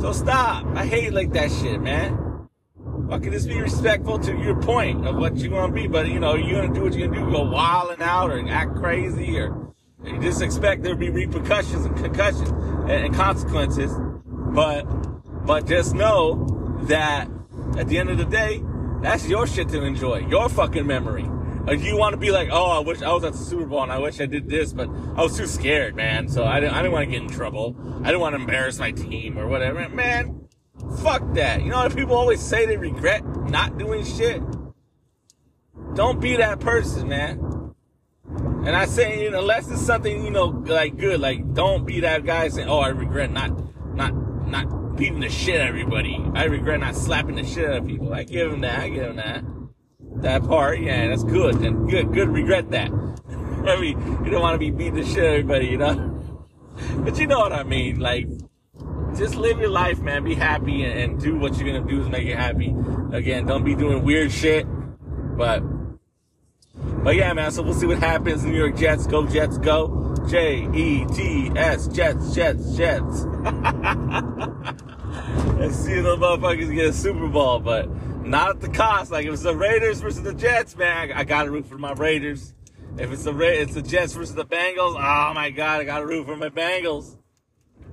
So 0.00 0.12
stop. 0.12 0.66
I 0.74 0.84
hate 0.84 1.12
like 1.12 1.32
that 1.34 1.52
shit, 1.52 1.80
man. 1.80 2.48
Fucking 3.08 3.30
just 3.30 3.46
be 3.46 3.60
respectful 3.60 4.18
to 4.18 4.36
your 4.36 4.60
point 4.60 5.06
of 5.06 5.14
what 5.14 5.36
you 5.36 5.52
want 5.52 5.72
to 5.72 5.80
be, 5.80 5.86
but 5.86 6.08
you 6.08 6.18
know, 6.18 6.34
you're 6.34 6.62
gonna 6.62 6.74
do 6.74 6.82
what 6.82 6.94
you're 6.94 7.06
gonna 7.06 7.24
do, 7.24 7.30
go 7.30 7.48
wilding 7.48 8.02
out 8.02 8.32
or 8.32 8.44
act 8.48 8.74
crazy 8.74 9.38
or 9.38 9.72
you 10.04 10.20
just 10.20 10.42
expect 10.42 10.82
there 10.82 10.94
to 10.94 10.98
be 10.98 11.10
repercussions 11.10 11.86
and 11.86 11.96
concussions 11.96 12.48
and, 12.48 12.90
and 12.90 13.14
consequences. 13.14 13.92
But, 14.26 14.82
but 15.46 15.68
just 15.68 15.94
know 15.94 16.76
that 16.88 17.28
at 17.78 17.86
the 17.86 17.98
end 17.98 18.10
of 18.10 18.18
the 18.18 18.24
day, 18.24 18.64
that's 19.00 19.28
your 19.28 19.46
shit 19.46 19.68
to 19.68 19.84
enjoy, 19.84 20.26
your 20.26 20.48
fucking 20.48 20.88
memory. 20.88 21.28
Like 21.66 21.80
you 21.80 21.96
want 21.96 22.12
to 22.12 22.18
be 22.18 22.30
like, 22.30 22.50
oh, 22.52 22.70
I 22.70 22.80
wish 22.80 23.00
I 23.00 23.10
was 23.12 23.24
at 23.24 23.32
the 23.32 23.38
Super 23.38 23.64
Bowl 23.64 23.82
and 23.82 23.90
I 23.90 23.98
wish 23.98 24.20
I 24.20 24.26
did 24.26 24.50
this, 24.50 24.74
but 24.74 24.88
I 25.16 25.22
was 25.22 25.36
too 25.36 25.46
scared, 25.46 25.96
man. 25.96 26.28
So 26.28 26.44
I 26.44 26.60
didn't, 26.60 26.74
I 26.74 26.82
didn't 26.82 26.92
want 26.92 27.06
to 27.06 27.10
get 27.10 27.22
in 27.22 27.28
trouble. 27.28 27.74
I 28.02 28.08
didn't 28.08 28.20
want 28.20 28.34
to 28.34 28.40
embarrass 28.40 28.78
my 28.78 28.92
team 28.92 29.38
or 29.38 29.48
whatever. 29.48 29.88
Man, 29.88 30.46
fuck 31.02 31.22
that. 31.34 31.62
You 31.62 31.70
know, 31.70 31.88
people 31.88 32.16
always 32.16 32.40
say 32.40 32.66
they 32.66 32.76
regret 32.76 33.24
not 33.48 33.78
doing 33.78 34.04
shit. 34.04 34.42
Don't 35.94 36.20
be 36.20 36.36
that 36.36 36.60
person, 36.60 37.08
man. 37.08 37.72
And 38.26 38.76
I 38.76 38.84
say, 38.84 39.22
you 39.22 39.30
know, 39.30 39.40
unless 39.40 39.70
it's 39.70 39.80
something, 39.80 40.22
you 40.22 40.30
know, 40.30 40.46
like 40.46 40.98
good, 40.98 41.20
like 41.20 41.54
don't 41.54 41.86
be 41.86 42.00
that 42.00 42.26
guy 42.26 42.48
saying, 42.48 42.68
oh, 42.68 42.80
I 42.80 42.88
regret 42.88 43.30
not, 43.30 43.50
not, 43.94 44.14
not 44.46 44.96
beating 44.96 45.20
the 45.20 45.30
shit 45.30 45.62
out 45.62 45.70
of 45.70 45.76
everybody. 45.76 46.22
I 46.34 46.44
regret 46.44 46.80
not 46.80 46.94
slapping 46.94 47.36
the 47.36 47.44
shit 47.44 47.70
out 47.70 47.78
of 47.78 47.86
people. 47.86 48.12
I 48.12 48.24
give 48.24 48.52
him 48.52 48.60
that. 48.60 48.80
I 48.80 48.88
give 48.90 49.04
him 49.04 49.16
that 49.16 49.44
that 50.24 50.44
part, 50.46 50.80
yeah, 50.80 51.08
that's 51.08 51.24
good. 51.24 51.56
And 51.56 51.88
good, 51.88 52.12
good. 52.12 52.28
Regret 52.28 52.70
that. 52.72 52.90
I 53.66 53.80
mean, 53.80 53.98
you 54.24 54.30
don't 54.30 54.42
want 54.42 54.54
to 54.54 54.58
be 54.58 54.70
beating 54.70 54.96
the 54.96 55.04
shit 55.04 55.18
out 55.18 55.26
of 55.26 55.32
everybody, 55.32 55.66
you 55.66 55.78
know. 55.78 56.10
But 56.96 57.18
you 57.18 57.28
know 57.28 57.38
what 57.38 57.52
I 57.52 57.62
mean. 57.62 58.00
Like, 58.00 58.26
just 59.16 59.36
live 59.36 59.60
your 59.60 59.70
life, 59.70 60.00
man. 60.00 60.24
Be 60.24 60.34
happy 60.34 60.82
and, 60.82 60.98
and 60.98 61.20
do 61.20 61.38
what 61.38 61.56
you're 61.56 61.72
gonna 61.72 61.88
do 61.88 62.02
is 62.02 62.08
make 62.08 62.26
you 62.26 62.34
happy. 62.34 62.74
Again, 63.12 63.46
don't 63.46 63.64
be 63.64 63.76
doing 63.76 64.02
weird 64.02 64.32
shit. 64.32 64.66
But, 65.36 65.60
but 67.04 67.14
yeah, 67.14 67.32
man. 67.32 67.52
So 67.52 67.62
we'll 67.62 67.74
see 67.74 67.86
what 67.86 67.98
happens. 67.98 68.44
New 68.44 68.56
York 68.56 68.76
Jets, 68.76 69.06
go 69.06 69.24
Jets, 69.24 69.56
go. 69.58 70.04
J 70.28 70.66
E 70.72 71.04
T 71.12 71.52
S, 71.54 71.86
Jets, 71.88 72.34
Jets, 72.34 72.76
Jets. 72.76 73.24
Let's 75.54 75.76
see 75.76 75.92
if 75.92 76.02
the 76.02 76.16
motherfuckers 76.18 76.74
get 76.74 76.86
a 76.86 76.92
Super 76.92 77.28
Bowl, 77.28 77.60
but 77.60 77.88
not 78.24 78.50
at 78.50 78.60
the 78.60 78.68
cost. 78.68 79.10
Like 79.10 79.26
if 79.26 79.34
it's 79.34 79.42
the 79.42 79.54
Raiders 79.54 80.00
versus 80.00 80.22
the 80.22 80.34
Jets, 80.34 80.76
man, 80.76 81.12
I, 81.12 81.24
gotta 81.24 81.50
root 81.50 81.66
for 81.66 81.78
my 81.78 81.92
Raiders. 81.92 82.54
If 82.96 83.12
it's 83.12 83.24
the 83.24 83.34
Ra- 83.34 83.46
it's 83.46 83.74
the 83.74 83.82
Jets 83.82 84.14
versus 84.14 84.34
the 84.34 84.44
Bengals, 84.44 84.96
oh 84.96 85.34
my 85.34 85.50
god, 85.50 85.80
I 85.80 85.84
gotta 85.84 86.06
root 86.06 86.26
for 86.26 86.36
my 86.36 86.48
Bengals. 86.48 87.16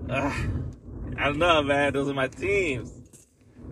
I 0.10 1.26
don't 1.26 1.38
know, 1.38 1.62
man. 1.64 1.94
Those 1.94 2.10
are 2.10 2.14
my 2.14 2.28
teams. 2.28 2.94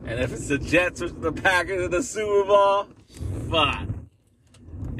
And 0.05 0.19
if 0.19 0.31
it's 0.33 0.47
the 0.47 0.57
Jets 0.57 0.99
versus 1.01 1.17
the 1.19 1.31
Packers 1.31 1.85
in 1.85 1.91
the 1.91 2.03
Super 2.03 2.47
Bowl, 2.47 2.87
fuck. 3.49 3.87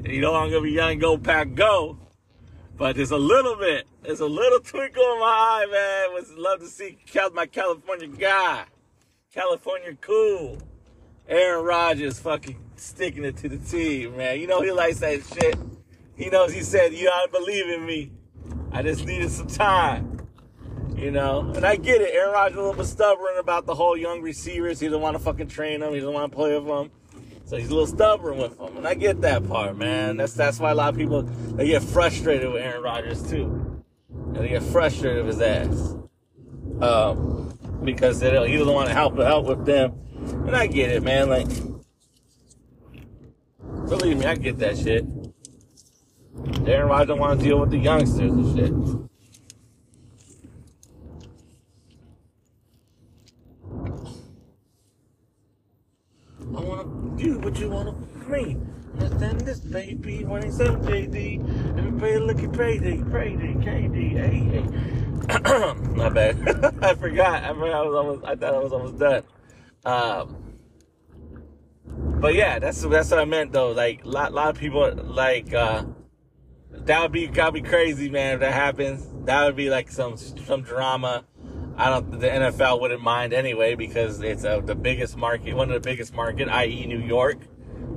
You 0.03 0.21
know 0.21 0.35
I'm 0.35 0.49
gonna 0.49 0.61
be 0.61 0.71
young, 0.71 0.97
go 0.99 1.17
pack, 1.17 1.55
go. 1.55 1.99
But 2.77 2.95
there's 2.95 3.11
a 3.11 3.17
little 3.17 3.55
bit, 3.57 3.87
there's 4.03 4.21
a 4.21 4.25
little 4.25 4.59
twinkle 4.59 5.03
in 5.03 5.19
my 5.19 5.25
eye, 5.25 5.65
man. 5.69 6.13
Would 6.13 6.37
love 6.37 6.59
to 6.61 6.67
see 6.67 6.97
my 7.33 7.45
California 7.45 8.07
guy, 8.07 8.65
California 9.33 9.97
cool. 9.99 10.57
Aaron 11.29 11.63
Rodgers 11.63 12.17
fucking 12.19 12.57
sticking 12.75 13.23
it 13.23 13.37
to 13.37 13.49
the 13.49 13.57
team, 13.57 14.17
man. 14.17 14.39
You 14.39 14.47
know 14.47 14.61
he 14.61 14.71
likes 14.71 14.99
that 14.99 15.21
shit. 15.23 15.55
He 16.15 16.27
knows 16.29 16.51
he 16.51 16.63
said, 16.63 16.91
you 16.91 17.05
don't 17.05 17.31
believe 17.31 17.67
in 17.69 17.85
me. 17.85 18.11
I 18.71 18.81
just 18.81 19.05
needed 19.05 19.29
some 19.29 19.45
time. 19.45 20.27
You 20.95 21.11
know? 21.11 21.51
And 21.55 21.65
I 21.65 21.75
get 21.75 22.01
it. 22.01 22.15
Aaron 22.15 22.33
Rodgers 22.33 22.57
a 22.57 22.61
little 22.61 22.73
bit 22.73 22.87
stubborn 22.87 23.37
about 23.37 23.67
the 23.67 23.75
whole 23.75 23.95
young 23.95 24.21
receivers. 24.23 24.79
He 24.79 24.87
doesn't 24.87 25.01
want 25.01 25.15
to 25.17 25.23
fucking 25.23 25.47
train 25.49 25.81
them. 25.81 25.93
He 25.93 25.99
doesn't 25.99 26.13
want 26.13 26.31
to 26.31 26.35
play 26.35 26.57
with 26.59 26.65
them. 26.65 26.91
So 27.45 27.57
he's 27.57 27.69
a 27.69 27.71
little 27.71 27.87
stubborn 27.87 28.39
with 28.39 28.57
them. 28.57 28.77
And 28.77 28.87
I 28.87 28.95
get 28.95 29.21
that 29.21 29.47
part, 29.47 29.77
man. 29.77 30.17
That's 30.17 30.33
that's 30.33 30.59
why 30.59 30.71
a 30.71 30.75
lot 30.75 30.89
of 30.89 30.99
people 30.99 31.23
they 31.23 31.67
get 31.67 31.83
frustrated 31.83 32.51
with 32.51 32.61
Aaron 32.61 32.83
Rodgers 32.83 33.27
too. 33.27 33.83
And 34.09 34.35
they 34.35 34.49
get 34.49 34.63
frustrated 34.63 35.25
with 35.25 35.39
his 35.39 35.41
ass. 35.41 35.95
Um, 36.81 37.57
because 37.83 38.19
they 38.19 38.31
don't, 38.31 38.47
he 38.47 38.57
doesn't 38.57 38.73
want 38.73 38.87
to 38.87 38.93
help 38.93 39.17
help 39.17 39.45
with 39.45 39.65
them 39.65 39.93
And 40.31 40.55
I 40.55 40.67
get 40.67 40.91
it, 40.91 41.03
man. 41.03 41.29
Like, 41.29 41.47
believe 43.87 44.17
me, 44.17 44.25
I 44.25 44.35
get 44.35 44.57
that 44.59 44.77
shit. 44.77 45.05
Aaron 46.65 46.87
Rodgers 46.87 47.07
don't 47.07 47.19
want 47.19 47.39
to 47.39 47.45
deal 47.45 47.59
with 47.59 47.71
the 47.71 47.77
youngsters 47.77 48.31
and 48.31 48.55
shit. 48.55 48.73
I 56.55 56.61
want 56.61 57.17
to 57.19 57.23
do 57.23 57.39
what 57.39 57.59
you 57.59 57.69
want 57.69 57.89
to 57.89 58.29
me. 58.29 58.57
Understand 58.93 59.41
this, 59.41 59.59
baby. 59.59 60.23
27 60.23 60.81
JD. 60.81 61.77
Everybody 61.77 62.17
look 62.19 62.43
at 62.43 62.53
payday, 62.53 62.97
payday, 62.97 63.53
KD, 63.53 64.11
hey, 64.17 64.39
hey. 64.51 65.95
My 65.95 66.09
bad. 66.09 66.37
I 66.83 66.95
forgot. 66.95 67.43
I 67.43 67.53
forgot 67.53 67.73
I 67.73 67.81
was 67.81 67.95
almost. 67.95 68.25
I 68.25 68.35
thought 68.35 68.53
I 68.53 68.59
was 68.59 68.73
almost 68.73 68.99
done. 68.99 69.23
Um, 69.85 70.49
but 72.19 72.35
yeah, 72.35 72.59
that's 72.59 72.81
that's 72.81 73.11
what 73.11 73.19
I 73.19 73.25
meant 73.25 73.53
though. 73.53 73.71
Like 73.71 74.03
a 74.03 74.07
lot, 74.07 74.33
lot 74.33 74.49
of 74.49 74.57
people 74.59 74.93
like 74.93 75.53
uh, 75.53 75.85
that 76.71 77.01
would 77.01 77.11
be 77.11 77.27
gotta 77.27 77.51
be 77.51 77.61
crazy, 77.61 78.09
man. 78.09 78.35
If 78.35 78.39
that 78.41 78.53
happens, 78.53 79.07
that 79.25 79.45
would 79.45 79.55
be 79.55 79.69
like 79.69 79.89
some 79.89 80.17
some 80.17 80.61
drama. 80.61 81.25
I 81.77 81.89
don't. 81.89 82.19
The 82.19 82.27
NFL 82.27 82.81
wouldn't 82.81 83.01
mind 83.01 83.33
anyway 83.33 83.75
because 83.75 84.21
it's 84.21 84.43
uh, 84.43 84.59
the 84.59 84.75
biggest 84.75 85.15
market, 85.15 85.55
one 85.55 85.71
of 85.71 85.81
the 85.81 85.89
biggest 85.89 86.13
market, 86.13 86.49
i.e., 86.49 86.85
New 86.85 86.99
York, 86.99 87.37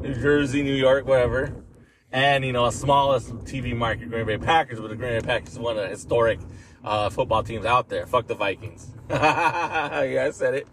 New 0.01 0.15
Jersey, 0.15 0.63
New 0.63 0.75
York, 0.75 1.05
whatever, 1.05 1.65
and 2.13 2.45
you 2.45 2.53
know, 2.53 2.67
a 2.67 2.73
smallest 2.73 3.31
TV 3.39 3.77
market, 3.77 4.09
Green 4.09 4.25
Bay 4.25 4.39
Packers. 4.39 4.79
But 4.79 4.91
the 4.91 4.97
Green 4.97 5.21
Bay 5.21 5.27
Packers 5.27 5.55
is 5.55 5.59
one 5.59 5.77
of 5.77 5.83
the 5.83 5.89
historic 5.89 6.39
uh, 6.85 7.11
football 7.11 7.43
teams 7.43 7.67
out 7.67 7.89
there. 7.89 8.07
Fuck 8.07 8.29
the 8.29 8.37
Vikings. 8.37 8.95
yeah, 9.11 10.27
I 10.29 10.31
said 10.31 10.55
it. 10.55 10.69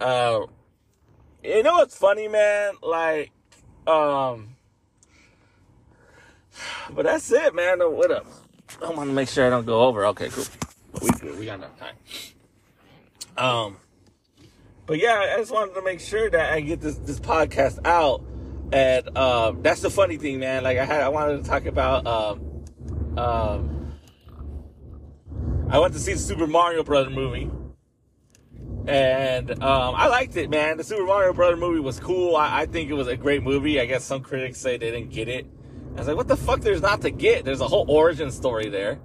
Uh, 0.00 0.46
you 1.42 1.62
know 1.62 1.74
what's 1.74 1.96
funny, 1.96 2.28
man? 2.28 2.74
Like, 2.82 3.30
um, 3.86 4.56
but 6.90 7.04
that's 7.04 7.30
it, 7.30 7.54
man. 7.54 7.78
What 7.80 8.10
up? 8.10 8.26
I 8.84 8.90
want 8.90 9.08
to 9.08 9.14
make 9.14 9.28
sure 9.28 9.46
I 9.46 9.50
don't 9.50 9.66
go 9.66 9.82
over. 9.82 10.06
Okay, 10.06 10.28
cool. 10.28 10.44
We 11.02 11.10
good. 11.10 11.38
We 11.38 11.46
got 11.46 11.58
enough 11.58 11.78
time. 11.78 11.94
Um, 13.36 13.76
but 14.86 14.98
yeah, 14.98 15.34
I 15.34 15.38
just 15.38 15.52
wanted 15.52 15.74
to 15.74 15.82
make 15.82 16.00
sure 16.00 16.30
that 16.30 16.52
I 16.52 16.60
get 16.60 16.80
this 16.80 16.96
this 16.96 17.20
podcast 17.20 17.78
out. 17.84 18.22
And 18.72 19.16
um, 19.16 19.62
that's 19.62 19.80
the 19.80 19.90
funny 19.90 20.16
thing, 20.16 20.40
man. 20.40 20.64
Like 20.64 20.78
I 20.78 20.84
had, 20.84 21.02
I 21.02 21.08
wanted 21.08 21.44
to 21.44 21.48
talk 21.48 21.66
about. 21.66 22.06
Um, 22.06 22.64
um, 23.16 23.92
I 25.68 25.78
went 25.78 25.94
to 25.94 26.00
see 26.00 26.12
the 26.12 26.18
Super 26.18 26.46
Mario 26.46 26.82
Brother 26.82 27.10
movie, 27.10 27.50
and 28.86 29.50
um, 29.62 29.94
I 29.94 30.08
liked 30.08 30.36
it, 30.36 30.50
man. 30.50 30.76
The 30.76 30.84
Super 30.84 31.04
Mario 31.04 31.32
Brother 31.32 31.56
movie 31.56 31.80
was 31.80 31.98
cool. 31.98 32.36
I, 32.36 32.62
I 32.62 32.66
think 32.66 32.90
it 32.90 32.94
was 32.94 33.08
a 33.08 33.16
great 33.16 33.42
movie. 33.42 33.80
I 33.80 33.86
guess 33.86 34.04
some 34.04 34.22
critics 34.22 34.58
say 34.58 34.76
they 34.76 34.90
didn't 34.90 35.10
get 35.10 35.28
it. 35.28 35.46
I 35.94 35.98
was 35.98 36.08
like, 36.08 36.16
what 36.16 36.28
the 36.28 36.36
fuck? 36.36 36.60
There's 36.60 36.82
not 36.82 37.00
to 37.02 37.10
get. 37.10 37.44
There's 37.44 37.60
a 37.60 37.68
whole 37.68 37.86
origin 37.88 38.30
story 38.30 38.68
there. 38.68 39.00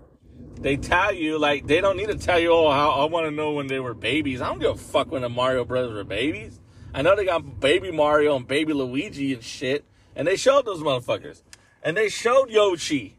They 0.59 0.77
tell 0.77 1.13
you, 1.13 1.39
like, 1.39 1.65
they 1.65 1.81
don't 1.81 1.97
need 1.97 2.09
to 2.09 2.17
tell 2.17 2.39
you, 2.39 2.51
oh, 2.51 2.69
how, 2.69 2.91
I 2.91 3.05
want 3.05 3.25
to 3.25 3.31
know 3.31 3.53
when 3.53 3.67
they 3.67 3.79
were 3.79 3.93
babies. 3.93 4.41
I 4.41 4.49
don't 4.49 4.59
give 4.59 4.75
a 4.75 4.77
fuck 4.77 5.09
when 5.09 5.23
the 5.23 5.29
Mario 5.29 5.65
Brothers 5.65 5.93
were 5.93 6.03
babies. 6.03 6.59
I 6.93 7.01
know 7.01 7.15
they 7.15 7.25
got 7.25 7.59
baby 7.59 7.91
Mario 7.91 8.35
and 8.35 8.47
baby 8.47 8.73
Luigi 8.73 9.33
and 9.33 9.43
shit. 9.43 9.85
And 10.15 10.27
they 10.27 10.35
showed 10.35 10.65
those 10.65 10.81
motherfuckers. 10.81 11.41
And 11.81 11.97
they 11.97 12.09
showed 12.09 12.49
Yoshi. 12.49 13.17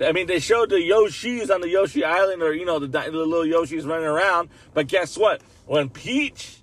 I 0.00 0.12
mean, 0.12 0.26
they 0.26 0.38
showed 0.38 0.70
the 0.70 0.76
Yoshis 0.76 1.50
on 1.50 1.60
the 1.60 1.68
Yoshi 1.68 2.04
Island 2.04 2.42
or, 2.42 2.54
you 2.54 2.64
know, 2.64 2.78
the, 2.78 2.86
the 2.86 3.10
little 3.10 3.44
Yoshis 3.44 3.86
running 3.86 4.06
around. 4.06 4.48
But 4.72 4.88
guess 4.88 5.18
what? 5.18 5.42
When 5.66 5.90
Peach 5.90 6.62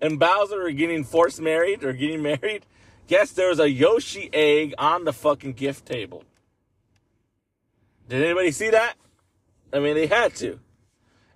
and 0.00 0.18
Bowser 0.18 0.62
are 0.62 0.70
getting 0.70 1.04
forced 1.04 1.40
married 1.40 1.84
or 1.84 1.92
getting 1.92 2.22
married, 2.22 2.64
guess 3.06 3.32
there 3.32 3.48
was 3.48 3.60
a 3.60 3.68
Yoshi 3.68 4.30
egg 4.32 4.74
on 4.78 5.04
the 5.04 5.12
fucking 5.12 5.52
gift 5.52 5.86
table. 5.86 6.24
Did 8.08 8.22
anybody 8.22 8.52
see 8.52 8.70
that? 8.70 8.94
I 9.72 9.80
mean, 9.80 9.94
they 9.94 10.06
had 10.06 10.34
to. 10.36 10.58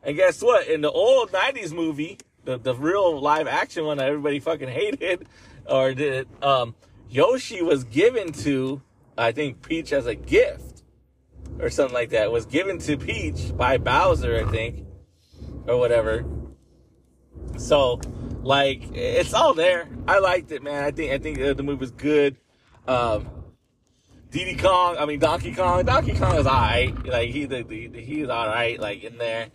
And 0.03 0.16
guess 0.16 0.42
what? 0.42 0.68
In 0.68 0.80
the 0.80 0.90
old 0.90 1.32
90s 1.32 1.72
movie, 1.72 2.18
the, 2.44 2.57
the 2.57 2.74
real 2.74 3.20
live 3.20 3.46
action 3.46 3.84
one 3.84 3.98
that 3.98 4.09
everybody 4.09 4.40
fucking 4.40 4.68
hated, 4.68 5.26
or 5.66 5.92
did, 5.92 6.28
um, 6.42 6.74
Yoshi 7.11 7.62
was 7.62 7.84
given 7.84 8.32
to, 8.32 8.80
I 9.18 9.32
think, 9.32 9.61
Peach 9.61 9.92
as 9.92 10.07
a 10.07 10.14
gift, 10.14 10.71
or 11.61 11.70
something 11.70 11.94
like 11.94 12.11
that. 12.11 12.32
Was 12.32 12.46
given 12.46 12.78
to 12.80 12.96
Peach 12.96 13.57
by 13.57 13.78
Bowser, 13.78 14.44
I 14.46 14.50
think, 14.50 14.86
or 15.66 15.78
whatever. 15.78 16.24
So, 17.57 18.00
like, 18.42 18.94
it's 18.94 19.34
all 19.34 19.55
there. 19.55 19.88
I 20.07 20.18
liked 20.18 20.50
it, 20.53 20.62
man. 20.62 20.84
I 20.84 20.90
think 20.90 21.12
I 21.12 21.18
think 21.18 21.38
the 21.38 21.62
movie 21.62 21.80
was 21.80 21.90
good. 21.90 22.36
Um, 22.86 23.28
Diddy 24.32 24.57
Kong, 24.57 24.96
I 24.98 25.05
mean 25.05 25.18
Donkey 25.20 25.55
Kong. 25.55 25.84
Donkey 25.84 26.14
Kong 26.14 26.36
is 26.36 26.46
alright. 26.46 27.07
Like 27.07 27.28
he 27.28 27.44
the, 27.44 27.62
the, 27.62 27.88
the 27.88 28.00
he 28.00 28.22
was 28.22 28.30
alright. 28.30 28.80
Like 28.80 29.05
in 29.05 29.18
there. 29.18 29.48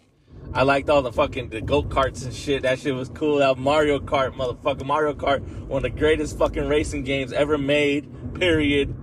I 0.53 0.63
liked 0.63 0.89
all 0.89 1.01
the 1.01 1.11
fucking 1.11 1.49
the 1.49 1.61
go 1.61 1.81
karts 1.81 2.23
and 2.23 2.33
shit. 2.33 2.61
That 2.61 2.79
shit 2.79 2.93
was 2.93 3.09
cool. 3.09 3.39
That 3.39 3.57
Mario 3.57 3.99
Kart, 3.99 4.35
motherfucker. 4.35 4.85
Mario 4.85 5.13
Kart, 5.13 5.41
one 5.67 5.83
of 5.83 5.91
the 5.91 5.99
greatest 5.99 6.37
fucking 6.37 6.67
racing 6.67 7.03
games 7.03 7.33
ever 7.33 7.57
made. 7.57 8.35
Period. 8.35 8.95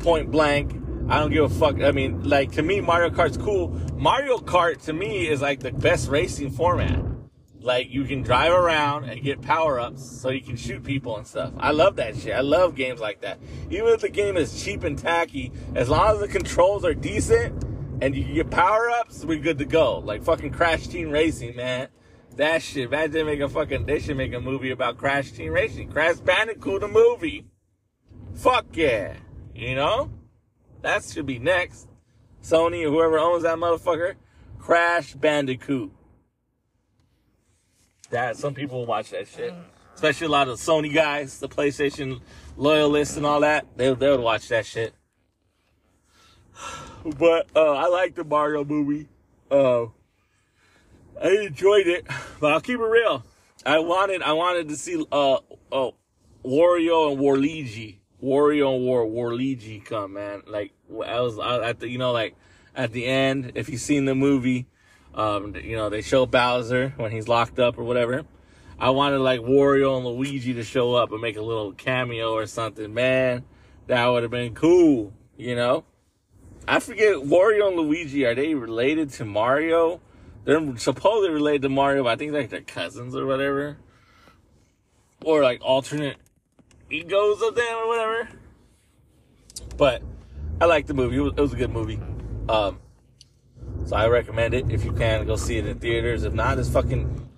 Point 0.00 0.32
blank. 0.32 0.74
I 1.10 1.18
don't 1.18 1.32
give 1.32 1.44
a 1.44 1.48
fuck. 1.48 1.82
I 1.82 1.90
mean, 1.90 2.22
like 2.22 2.52
to 2.52 2.62
me, 2.62 2.80
Mario 2.80 3.10
Kart's 3.10 3.36
cool. 3.36 3.70
Mario 3.96 4.38
Kart 4.38 4.80
to 4.84 4.92
me 4.92 5.26
is 5.26 5.42
like 5.42 5.58
the 5.58 5.72
best 5.72 6.08
racing 6.08 6.52
format. 6.52 7.04
Like 7.58 7.90
you 7.90 8.04
can 8.04 8.22
drive 8.22 8.52
around 8.52 9.06
and 9.10 9.20
get 9.20 9.42
power 9.42 9.80
ups 9.80 10.08
so 10.08 10.30
you 10.30 10.40
can 10.40 10.54
shoot 10.54 10.84
people 10.84 11.16
and 11.16 11.26
stuff. 11.26 11.52
I 11.58 11.72
love 11.72 11.96
that 11.96 12.16
shit. 12.16 12.32
I 12.32 12.42
love 12.42 12.76
games 12.76 13.00
like 13.00 13.22
that. 13.22 13.40
Even 13.70 13.88
if 13.88 14.02
the 14.02 14.08
game 14.08 14.36
is 14.36 14.62
cheap 14.62 14.84
and 14.84 14.96
tacky, 14.96 15.50
as 15.74 15.88
long 15.88 16.14
as 16.14 16.20
the 16.20 16.28
controls 16.28 16.84
are 16.84 16.94
decent 16.94 17.60
and 18.00 18.14
you 18.14 18.32
get 18.32 18.52
power 18.52 18.88
ups, 18.90 19.24
we're 19.24 19.40
good 19.40 19.58
to 19.58 19.64
go. 19.64 19.98
Like 19.98 20.22
fucking 20.22 20.52
Crash 20.52 20.86
Team 20.86 21.10
Racing, 21.10 21.56
man. 21.56 21.88
That 22.36 22.62
shit. 22.62 22.84
Imagine 22.84 23.26
make 23.26 23.40
a 23.40 23.48
fucking. 23.48 23.84
They 23.84 23.98
should 23.98 24.16
make 24.16 24.32
a 24.32 24.40
movie 24.40 24.70
about 24.70 24.96
Crash 24.96 25.32
Team 25.32 25.52
Racing. 25.52 25.90
Crash 25.90 26.18
Bandicoot, 26.18 26.82
the 26.82 26.88
movie. 26.88 27.46
Fuck 28.32 28.76
yeah. 28.76 29.16
You 29.56 29.74
know? 29.74 30.10
That 30.82 31.04
should 31.04 31.26
be 31.26 31.38
next. 31.38 31.88
Sony 32.42 32.86
or 32.86 32.90
whoever 32.90 33.18
owns 33.18 33.42
that 33.42 33.58
motherfucker. 33.58 34.14
Crash 34.58 35.14
Bandicoot. 35.14 35.92
That 38.10 38.36
some 38.36 38.54
people 38.54 38.86
watch 38.86 39.10
that 39.10 39.28
shit, 39.28 39.54
especially 39.94 40.26
a 40.26 40.30
lot 40.30 40.48
of 40.48 40.58
Sony 40.58 40.92
guys, 40.92 41.38
the 41.38 41.48
PlayStation 41.48 42.20
loyalists 42.56 43.16
and 43.16 43.24
all 43.24 43.40
that. 43.40 43.66
They 43.76 43.92
they 43.94 44.10
would 44.10 44.20
watch 44.20 44.48
that 44.48 44.66
shit. 44.66 44.94
But 47.02 47.48
uh, 47.56 47.76
I 47.76 47.86
like 47.86 48.14
the 48.14 48.24
Mario 48.24 48.62
movie. 48.62 49.08
Uh, 49.50 49.86
I 51.18 51.28
enjoyed 51.46 51.86
it, 51.86 52.06
but 52.40 52.52
I'll 52.52 52.60
keep 52.60 52.78
it 52.78 52.84
real. 52.84 53.24
I 53.64 53.78
wanted 53.78 54.20
I 54.20 54.32
wanted 54.32 54.68
to 54.68 54.76
see 54.76 55.02
uh 55.10 55.38
uh 55.72 55.90
Wario 56.44 57.12
and 57.12 57.20
Waluigi, 57.20 57.99
Wario 58.22 58.74
and 58.76 58.84
War 58.84 59.04
Waluigi 59.06 59.84
come, 59.84 60.14
man. 60.14 60.42
Like 60.46 60.72
I 60.90 61.20
was 61.20 61.38
I, 61.38 61.70
at 61.70 61.80
the 61.80 61.88
you 61.88 61.98
know 61.98 62.12
like 62.12 62.34
at 62.74 62.92
the 62.92 63.06
end, 63.06 63.52
if 63.54 63.68
you've 63.68 63.80
seen 63.80 64.04
the 64.04 64.14
movie, 64.14 64.66
um, 65.14 65.54
you 65.56 65.76
know, 65.76 65.88
they 65.88 66.02
show 66.02 66.26
Bowser 66.26 66.94
when 66.96 67.10
he's 67.10 67.28
locked 67.28 67.58
up 67.58 67.78
or 67.78 67.84
whatever. 67.84 68.24
I 68.78 68.90
wanted 68.90 69.18
like 69.18 69.40
Wario 69.40 69.96
and 69.96 70.06
Luigi 70.06 70.54
to 70.54 70.62
show 70.62 70.94
up 70.94 71.12
and 71.12 71.20
make 71.20 71.36
a 71.36 71.42
little 71.42 71.72
cameo 71.72 72.32
or 72.32 72.46
something. 72.46 72.94
Man, 72.94 73.44
that 73.88 74.06
would 74.06 74.22
have 74.22 74.30
been 74.30 74.54
cool, 74.54 75.12
you 75.36 75.54
know? 75.54 75.84
I 76.66 76.78
forget 76.78 77.16
Wario 77.16 77.68
and 77.68 77.76
Luigi, 77.76 78.24
are 78.24 78.34
they 78.34 78.54
related 78.54 79.10
to 79.14 79.24
Mario? 79.24 80.00
They're 80.44 80.76
supposedly 80.78 81.30
related 81.30 81.62
to 81.62 81.68
Mario, 81.68 82.04
but 82.04 82.10
I 82.10 82.16
think 82.16 82.32
like 82.32 82.48
they're 82.48 82.60
cousins 82.60 83.14
or 83.14 83.26
whatever. 83.26 83.78
Or 85.24 85.42
like 85.42 85.60
alternate 85.62 86.16
egos 86.90 87.42
of 87.42 87.54
them 87.54 87.76
or 87.76 87.88
whatever. 87.88 88.28
But 89.76 90.02
I 90.60 90.66
like 90.66 90.86
the 90.86 90.94
movie. 90.94 91.16
It 91.16 91.20
was, 91.20 91.32
it 91.36 91.40
was 91.40 91.52
a 91.52 91.56
good 91.56 91.70
movie. 91.70 92.00
Um, 92.48 92.80
so 93.86 93.96
I 93.96 94.08
recommend 94.08 94.54
it 94.54 94.70
if 94.70 94.84
you 94.84 94.92
can 94.92 95.26
go 95.26 95.36
see 95.36 95.56
it 95.58 95.66
in 95.66 95.78
theaters. 95.78 96.24
If 96.24 96.32
not, 96.32 96.58
it's 96.58 96.68
fucking. 96.68 97.28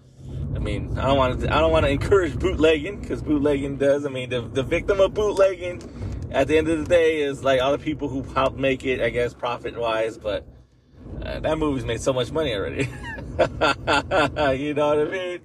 I 0.54 0.58
mean, 0.58 0.98
I 0.98 1.06
don't 1.06 1.16
want 1.16 1.40
to. 1.40 1.54
I 1.54 1.60
don't 1.60 1.72
want 1.72 1.86
to 1.86 1.90
encourage 1.98 2.38
bootlegging 2.38 3.00
because 3.00 3.22
bootlegging 3.22 3.76
does. 3.76 4.04
I 4.04 4.08
mean, 4.08 4.30
the 4.30 4.42
the 4.42 4.62
victim 4.62 5.00
of 5.00 5.14
bootlegging 5.14 6.28
at 6.30 6.48
the 6.48 6.58
end 6.58 6.68
of 6.68 6.78
the 6.78 6.84
day 6.84 7.20
is 7.20 7.44
like 7.44 7.60
all 7.60 7.72
the 7.72 7.78
people 7.78 8.08
who 8.08 8.22
helped 8.22 8.58
make 8.58 8.84
it. 8.84 9.00
I 9.00 9.10
guess 9.10 9.34
profit 9.34 9.78
wise, 9.78 10.18
but 10.18 10.46
uh, 11.22 11.40
that 11.40 11.58
movie's 11.58 11.84
made 11.84 12.00
so 12.00 12.12
much 12.12 12.32
money 12.32 12.54
already. 12.54 12.84
you 14.58 14.74
know 14.74 14.88
what 14.88 14.98
I 14.98 15.04
mean? 15.04 15.40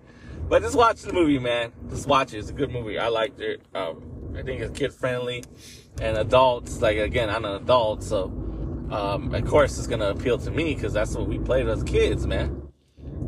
But 0.49 0.61
just 0.61 0.75
watch 0.75 1.01
the 1.01 1.11
movie, 1.11 1.39
man. 1.39 1.73
Just 1.89 2.07
watch 2.07 2.33
it. 2.33 2.37
It's 2.37 2.49
a 2.49 2.53
good 2.53 2.71
movie. 2.71 2.97
I 2.97 3.09
liked 3.09 3.39
it. 3.41 3.61
Um, 3.75 4.33
I 4.37 4.43
think 4.43 4.61
it's 4.61 4.77
kid 4.77 4.93
friendly 4.93 5.43
and 6.01 6.17
adults. 6.17 6.81
Like 6.81 6.97
again, 6.97 7.29
I'm 7.29 7.43
an 7.43 7.55
adult, 7.55 8.03
so 8.03 8.25
um, 8.91 9.33
of 9.33 9.45
course 9.45 9.77
it's 9.77 9.87
gonna 9.87 10.09
appeal 10.09 10.37
to 10.37 10.51
me 10.51 10.73
because 10.73 10.93
that's 10.93 11.15
what 11.15 11.27
we 11.27 11.37
played 11.39 11.67
as 11.67 11.83
kids, 11.83 12.25
man. 12.25 12.69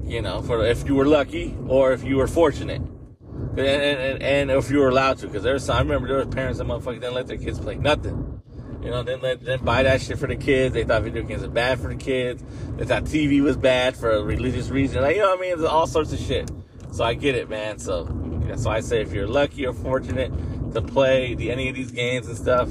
You 0.05 0.21
know, 0.21 0.41
for 0.41 0.65
if 0.65 0.87
you 0.87 0.95
were 0.95 1.05
lucky 1.05 1.57
or 1.67 1.91
if 1.91 2.03
you 2.03 2.17
were 2.17 2.27
fortunate. 2.27 2.81
And, 3.51 3.59
and, 3.59 4.23
and 4.23 4.51
if 4.51 4.69
you 4.69 4.79
were 4.79 4.89
allowed 4.89 5.17
to, 5.19 5.27
because 5.27 5.43
there's 5.43 5.65
some. 5.65 5.75
I 5.75 5.79
remember 5.81 6.07
there 6.07 6.17
was 6.17 6.27
parents 6.27 6.59
that 6.59 6.67
motherfuckers 6.67 7.01
didn't 7.01 7.15
let 7.15 7.27
their 7.27 7.37
kids 7.37 7.59
play 7.59 7.75
nothing. 7.75 8.41
You 8.81 8.91
know, 8.91 9.03
didn't 9.03 9.23
let 9.23 9.39
didn't 9.39 9.65
buy 9.65 9.83
that 9.83 10.01
shit 10.01 10.17
for 10.17 10.27
the 10.27 10.37
kids. 10.37 10.73
They 10.73 10.85
thought 10.85 11.03
video 11.03 11.23
games 11.23 11.41
were 11.41 11.49
bad 11.49 11.79
for 11.79 11.89
the 11.89 11.95
kids. 11.95 12.43
They 12.77 12.85
thought 12.85 13.03
TV 13.03 13.41
was 13.41 13.57
bad 13.57 13.97
for 13.97 14.11
a 14.11 14.23
religious 14.23 14.69
reason. 14.69 15.01
Like 15.01 15.17
you 15.17 15.21
know 15.21 15.31
what 15.31 15.39
I 15.39 15.41
mean? 15.41 15.57
There's 15.57 15.69
all 15.69 15.87
sorts 15.87 16.13
of 16.13 16.19
shit. 16.19 16.49
So 16.91 17.03
I 17.03 17.13
get 17.13 17.35
it, 17.35 17.49
man. 17.49 17.79
So 17.79 18.07
so 18.55 18.69
I 18.69 18.79
say 18.79 19.01
if 19.01 19.13
you're 19.13 19.27
lucky 19.27 19.65
or 19.65 19.73
fortunate 19.73 20.31
to 20.73 20.81
play 20.81 21.35
the, 21.35 21.51
any 21.51 21.69
of 21.69 21.75
these 21.75 21.91
games 21.91 22.27
and 22.27 22.37
stuff. 22.37 22.69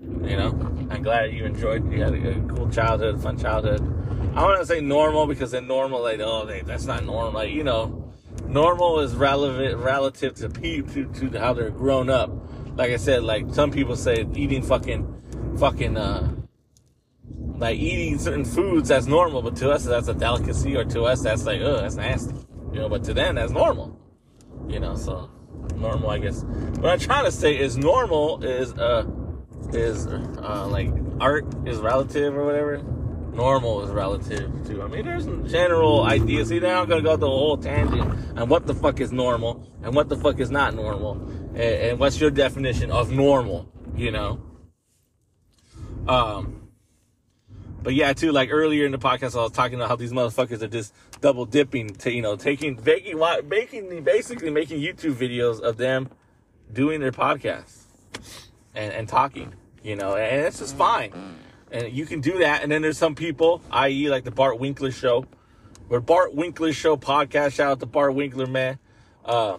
You 0.00 0.36
know, 0.36 0.48
I'm 0.90 1.02
glad 1.02 1.32
you 1.32 1.44
enjoyed. 1.44 1.90
You 1.92 2.02
had 2.02 2.14
a, 2.14 2.38
a 2.38 2.40
cool 2.48 2.70
childhood, 2.70 3.22
fun 3.22 3.38
childhood. 3.38 3.80
I 4.34 4.42
want 4.42 4.60
to 4.60 4.66
say 4.66 4.80
normal 4.80 5.26
because 5.26 5.52
in 5.52 5.66
normal, 5.66 6.02
like 6.02 6.20
oh, 6.20 6.46
they, 6.46 6.62
that's 6.62 6.84
not 6.84 7.04
normal. 7.04 7.32
Like 7.32 7.50
you 7.50 7.64
know, 7.64 8.12
normal 8.46 9.00
is 9.00 9.14
relevant 9.14 9.76
relative 9.78 10.34
to 10.36 10.48
people 10.48 10.92
to, 10.92 11.30
to 11.30 11.38
how 11.38 11.52
they're 11.52 11.70
grown 11.70 12.08
up 12.08 12.30
like 12.78 12.92
I 12.92 12.96
said, 12.96 13.24
like 13.24 13.52
some 13.52 13.72
people 13.72 13.96
say 13.96 14.24
eating 14.34 14.62
fucking, 14.62 15.56
fucking, 15.58 15.96
uh, 15.96 16.32
like 17.56 17.76
eating 17.76 18.18
certain 18.20 18.44
foods 18.44 18.88
that's 18.88 19.06
normal, 19.06 19.42
but 19.42 19.56
to 19.56 19.70
us 19.70 19.84
that's 19.84 20.06
a 20.06 20.14
delicacy, 20.14 20.76
or 20.76 20.84
to 20.84 21.02
us 21.02 21.20
that's 21.20 21.44
like, 21.44 21.60
oh, 21.60 21.80
that's 21.80 21.96
nasty, 21.96 22.36
you 22.72 22.80
know. 22.80 22.88
But 22.88 23.04
to 23.04 23.14
them 23.14 23.36
that's 23.36 23.52
normal, 23.52 23.98
you 24.68 24.80
know. 24.80 24.94
So 24.94 25.30
normal, 25.76 26.10
I 26.10 26.18
guess. 26.18 26.42
What 26.42 26.92
I'm 26.92 26.98
trying 26.98 27.24
to 27.24 27.32
say 27.32 27.58
is 27.58 27.76
normal 27.76 28.42
is 28.42 28.72
uh 28.74 29.06
is 29.72 30.06
uh 30.06 30.66
like 30.70 30.90
art 31.20 31.46
is 31.66 31.78
relative 31.78 32.36
or 32.36 32.44
whatever. 32.44 32.82
Normal 33.32 33.84
is 33.84 33.90
relative 33.90 34.50
to. 34.66 34.82
I 34.82 34.88
mean, 34.88 35.04
there's 35.04 35.24
some 35.24 35.46
general 35.46 36.02
ideas. 36.02 36.48
See, 36.48 36.58
now 36.58 36.82
I'm 36.82 36.88
gonna 36.88 37.02
go 37.02 37.16
the 37.16 37.26
whole 37.26 37.56
tangent 37.56 38.38
on 38.38 38.48
what 38.48 38.66
the 38.66 38.74
fuck 38.74 39.00
is 39.00 39.12
normal 39.12 39.70
and 39.82 39.94
what 39.94 40.08
the 40.08 40.16
fuck 40.16 40.40
is 40.40 40.50
not 40.50 40.74
normal 40.74 41.12
and, 41.54 41.58
and 41.58 41.98
what's 42.00 42.20
your 42.20 42.30
definition 42.30 42.90
of 42.90 43.12
normal, 43.12 43.70
you 43.96 44.10
know? 44.10 44.40
Um, 46.08 46.57
but 47.82 47.94
yeah, 47.94 48.12
too, 48.12 48.32
like 48.32 48.50
earlier 48.50 48.84
in 48.84 48.92
the 48.92 48.98
podcast, 48.98 49.38
I 49.38 49.42
was 49.42 49.52
talking 49.52 49.76
about 49.76 49.88
how 49.88 49.96
these 49.96 50.12
motherfuckers 50.12 50.62
are 50.62 50.68
just 50.68 50.94
double 51.20 51.46
dipping 51.46 51.88
to, 51.96 52.12
you 52.12 52.22
know, 52.22 52.36
taking, 52.36 52.78
making, 52.84 53.18
making, 53.48 54.02
basically 54.02 54.50
making 54.50 54.80
YouTube 54.80 55.14
videos 55.14 55.60
of 55.60 55.76
them 55.76 56.08
doing 56.72 57.00
their 57.00 57.12
podcasts 57.12 57.82
and, 58.74 58.92
and 58.92 59.08
talking, 59.08 59.54
you 59.82 59.96
know, 59.96 60.16
and 60.16 60.46
it's 60.46 60.58
just 60.58 60.76
fine. 60.76 61.12
And 61.70 61.92
you 61.92 62.06
can 62.06 62.20
do 62.20 62.38
that. 62.38 62.62
And 62.62 62.72
then 62.72 62.82
there's 62.82 62.98
some 62.98 63.14
people, 63.14 63.62
i.e., 63.70 64.08
like 64.08 64.24
the 64.24 64.30
Bart 64.30 64.58
Winkler 64.58 64.90
show, 64.90 65.26
where 65.88 66.00
Bart 66.00 66.34
Winkler 66.34 66.72
show 66.72 66.96
podcast, 66.96 67.54
shout 67.54 67.72
out 67.72 67.80
to 67.80 67.86
Bart 67.86 68.14
Winkler, 68.14 68.46
man. 68.46 68.78
Uh, 69.24 69.58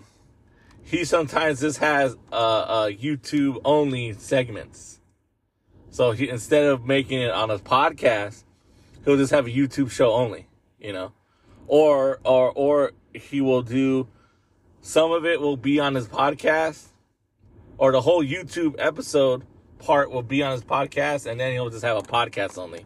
he 0.84 1.05
sometimes 1.05 1.61
just 1.61 1.78
has 1.80 2.15
uh, 2.32 2.36
uh, 2.36 2.89
YouTube 2.89 3.61
only 3.63 4.13
segments. 4.13 4.99
So 5.92 6.12
he 6.12 6.30
instead 6.30 6.66
of 6.66 6.86
making 6.86 7.22
it 7.22 7.32
on 7.32 7.50
a 7.50 7.60
podcast, 7.60 8.44
he'll 9.06 9.18
just 9.18 9.32
have 9.32 9.48
a 9.48 9.50
YouTube 9.50 9.92
show 9.92 10.12
only, 10.12 10.48
you 10.80 10.94
know, 10.94 11.14
or 11.68 12.20
or 12.24 12.52
or 12.52 12.92
he 13.14 13.42
will 13.42 13.62
do 13.64 14.08
some 14.82 15.12
of 15.12 15.26
it 15.26 15.42
will 15.42 15.58
be 15.58 15.80
on 15.80 15.96
his 15.96 16.08
podcast, 16.08 16.88
or 17.78 17.92
the 17.92 18.02
whole 18.02 18.24
YouTube 18.24 18.76
episode 18.78 19.46
part 19.80 20.12
will 20.12 20.24
be 20.24 20.44
on 20.44 20.52
his 20.52 20.64
podcast, 20.64 21.30
and 21.30 21.40
then 21.40 21.54
he'll 21.54 21.70
just 21.70 21.84
have 21.84 21.98
a 21.98 22.02
podcast 22.02 22.58
only 22.58 22.86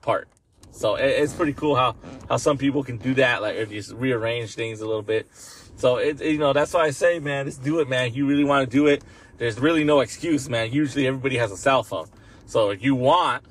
part. 0.00 0.28
So 0.70 0.96
it, 0.96 1.06
it's 1.06 1.32
pretty 1.32 1.52
cool 1.52 1.76
how 1.76 1.96
how 2.28 2.36
some 2.36 2.58
people 2.58 2.82
can 2.82 2.98
do 2.98 3.14
that, 3.14 3.42
like 3.42 3.56
if 3.56 3.72
you 3.72 3.96
rearrange 3.96 4.54
things 4.54 4.80
a 4.80 4.86
little 4.86 5.02
bit. 5.02 5.28
So 5.76 5.96
it, 5.96 6.20
you 6.20 6.38
know, 6.38 6.52
that's 6.52 6.72
why 6.72 6.84
I 6.84 6.90
say, 6.90 7.18
man, 7.18 7.46
just 7.46 7.62
do 7.62 7.80
it, 7.80 7.88
man. 7.88 8.14
You 8.14 8.26
really 8.26 8.44
want 8.44 8.68
to 8.68 8.76
do 8.76 8.86
it. 8.86 9.02
There's 9.38 9.58
really 9.58 9.84
no 9.84 10.00
excuse, 10.00 10.48
man. 10.48 10.72
Usually 10.72 11.06
everybody 11.06 11.36
has 11.38 11.50
a 11.50 11.56
cell 11.56 11.82
phone. 11.82 12.08
So 12.46 12.70
if 12.70 12.82
you 12.82 12.94
want, 12.94 13.44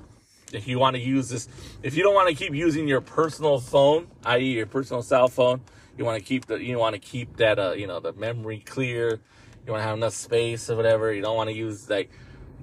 if 0.52 0.68
you 0.68 0.80
want 0.80 0.96
to 0.96 1.02
use 1.02 1.30
this, 1.30 1.48
if 1.82 1.96
you 1.96 2.04
don't 2.04 2.14
want 2.14 2.30
to 2.30 2.36
keep 2.36 2.54
using 2.54 2.88
your 2.88 3.02
personal 3.02 3.60
phone, 3.60 4.08
i.e. 4.26 4.54
your 4.54 4.66
personal 4.66 5.02
cell 5.02 5.28
phone, 5.28 5.62
you 5.98 6.06
want 6.06 6.20
to 6.20 6.26
keep 6.26 6.46
the, 6.46 6.56
you 6.56 6.78
want 6.78 6.94
to 6.94 7.00
keep 7.00 7.38
that, 7.38 7.60
uh, 7.60 7.72
you 7.74 7.88
know, 7.88 8.00
the 8.00 8.14
memory 8.14 8.60
clear. 8.60 9.20
You 9.66 9.72
want 9.72 9.82
to 9.82 9.88
have 9.88 9.98
enough 9.98 10.14
space 10.14 10.70
or 10.70 10.76
whatever. 10.76 11.14
You 11.14 11.22
don't 11.22 11.36
want 11.36 11.50
to 11.50 11.56
use 11.56 11.90
like, 11.90 12.12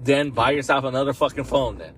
then 0.02 0.30
buy 0.30 0.50
yourself 0.52 0.84
another 0.84 1.12
fucking 1.12 1.44
phone 1.44 1.78
then. 1.78 1.94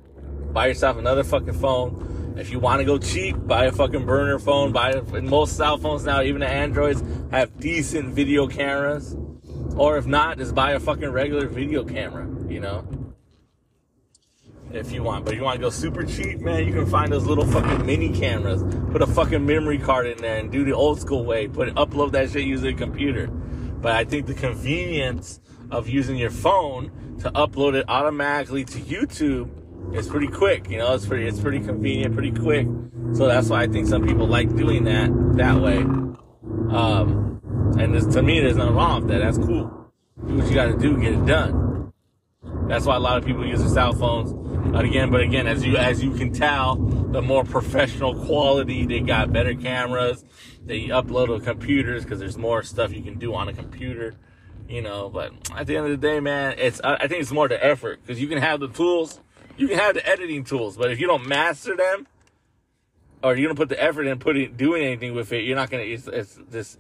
Buy 0.53 0.67
yourself 0.67 0.99
another 0.99 1.25
fucking 1.25 1.55
phone 1.55 2.13
if 2.37 2.51
you 2.51 2.59
want 2.59 2.81
to 2.81 2.85
go 2.85 2.99
cheap, 2.99 3.37
buy 3.47 3.67
a 3.67 3.73
fucking 3.73 4.07
burner 4.07 4.39
phone. 4.39 4.73
Buy 4.73 4.91
it. 4.91 5.25
most 5.25 5.57
cell 5.57 5.77
phones 5.77 6.05
now, 6.05 6.23
even 6.23 6.41
the 6.41 6.49
Androids, 6.49 7.03
have 7.31 7.59
decent 7.61 8.15
video 8.15 8.47
cameras. 8.47 9.17
Or 9.77 9.99
if 9.99 10.07
not, 10.07 10.39
just 10.39 10.55
buy 10.55 10.73
a 10.73 10.81
fucking 10.81 11.11
regular 11.11 11.47
video 11.47 11.85
camera. 11.85 12.27
You 12.51 12.61
know, 12.61 12.87
if 14.77 14.93
you 14.93 15.03
want. 15.03 15.25
But 15.25 15.35
if 15.35 15.39
you 15.39 15.45
want 15.45 15.57
to 15.57 15.63
go 15.63 15.71
super 15.71 16.05
cheap, 16.05 16.41
man, 16.41 16.67
you 16.67 16.73
can 16.73 16.87
find 16.87 17.13
those 17.13 17.27
little 17.27 17.47
fucking 17.47 17.87
mini 17.87 18.09
cameras. 18.11 18.63
Put 18.91 19.03
a 19.03 19.07
fucking 19.07 19.45
memory 19.45 19.79
card 19.79 20.07
in 20.07 20.19
there 20.19 20.39
and 20.39 20.51
do 20.51 20.65
the 20.65 20.73
old 20.73 21.01
school 21.01 21.25
way. 21.25 21.49
Put 21.49 21.69
it, 21.69 21.75
upload 21.75 22.13
that 22.13 22.31
shit 22.31 22.45
using 22.45 22.75
a 22.75 22.79
computer. 22.79 23.27
But 23.27 23.93
I 23.93 24.05
think 24.05 24.27
the 24.27 24.35
convenience 24.35 25.41
of 25.71 25.89
using 25.89 26.17
your 26.17 26.31
phone 26.31 26.91
to 27.21 27.31
upload 27.33 27.75
it 27.75 27.85
automatically 27.89 28.65
to 28.65 28.79
YouTube 28.79 29.51
is 29.95 30.09
pretty 30.09 30.29
quick, 30.29 30.71
you 30.71 30.79
know, 30.79 30.95
it's 30.95 31.07
pretty, 31.07 31.27
it's 31.27 31.41
pretty 31.41 31.61
convenient, 31.61 32.15
pretty 32.15 32.31
quick. 32.31 32.67
So 33.15 33.27
that's 33.27 33.49
why 33.49 33.63
I 33.63 33.67
think 33.67 33.87
some 33.87 34.07
people 34.07 34.27
like 34.27 34.55
doing 34.57 34.85
that 34.85 35.11
that 35.37 35.61
way. 35.61 35.79
Um, 35.79 37.41
and 37.79 37.95
this, 37.95 38.07
to 38.15 38.23
me, 38.23 38.41
there's 38.41 38.57
nothing 38.57 38.75
wrong 38.75 39.03
with 39.03 39.11
that. 39.11 39.19
That's 39.19 39.39
cool. 39.39 39.91
Do 40.27 40.37
what 40.37 40.49
you 40.49 40.55
got 40.55 40.67
to 40.67 40.79
do, 40.79 40.97
get 40.99 41.13
it 41.13 41.27
done. 41.27 41.93
That's 42.69 42.87
why 42.87 42.97
a 42.97 43.01
lot 43.01 43.19
of 43.19 43.25
people 43.25 43.47
use 43.47 43.61
their 43.61 43.69
cell 43.69 43.93
phones. 43.93 44.33
Again, 44.75 45.11
but 45.11 45.21
again, 45.21 45.47
as 45.47 45.65
you 45.65 45.77
as 45.77 46.03
you 46.03 46.13
can 46.13 46.33
tell, 46.33 46.77
the 46.77 47.21
more 47.21 47.45
professional 47.45 48.15
quality, 48.25 48.87
they 48.87 49.01
got 49.01 49.33
better 49.33 49.55
cameras. 49.55 50.25
They 50.65 50.89
upload 50.89 51.45
computers 51.45 52.05
because 52.05 52.19
there's 52.19 52.39
more 52.39 52.63
stuff 52.63 52.93
you 52.93 53.03
can 53.03 53.19
do 53.19 53.35
on 53.35 53.49
a 53.49 53.53
computer. 53.53 54.15
You 54.69 54.81
know, 54.81 55.11
but 55.11 55.33
at 55.55 55.67
the 55.67 55.77
end 55.77 55.87
of 55.87 55.91
the 55.91 56.07
day, 56.07 56.21
man, 56.21 56.55
it's 56.59 56.81
I 56.83 57.07
think 57.07 57.21
it's 57.21 57.33
more 57.33 57.49
the 57.49 57.63
effort 57.63 58.01
because 58.01 58.21
you 58.21 58.29
can 58.29 58.39
have 58.39 58.61
the 58.61 58.69
tools 58.69 59.21
you 59.57 59.69
can 59.69 59.79
have 59.79 59.95
the 59.95 60.07
editing 60.07 60.45
tools, 60.45 60.77
but 60.77 60.91
if 60.91 61.01
you 61.01 61.07
don't 61.07 61.27
master 61.27 61.77
them, 61.77 62.07
or 63.23 63.37
you 63.37 63.47
don't 63.47 63.57
put 63.57 63.69
the 63.69 63.81
effort 63.83 64.07
in 64.07 64.19
putting 64.19 64.57
doing 64.57 64.83
anything 64.85 65.15
with 65.15 65.33
it, 65.33 65.45
you're 65.45 65.57
not 65.57 65.71
gonna. 65.71 65.85
It's, 65.85 66.09
it's 66.09 66.39
this. 66.51 66.77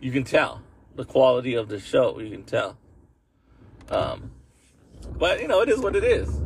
You 0.00 0.12
can 0.12 0.24
tell 0.24 0.62
the 0.94 1.04
quality 1.04 1.54
of 1.54 1.68
the 1.68 1.80
show. 1.80 2.18
You 2.20 2.30
can 2.30 2.44
tell. 2.44 2.78
Um, 3.90 4.30
but 5.18 5.40
you 5.40 5.48
know, 5.48 5.60
it 5.60 5.68
is 5.68 5.80
what 5.80 5.96
it 5.96 6.04
is. 6.04 6.40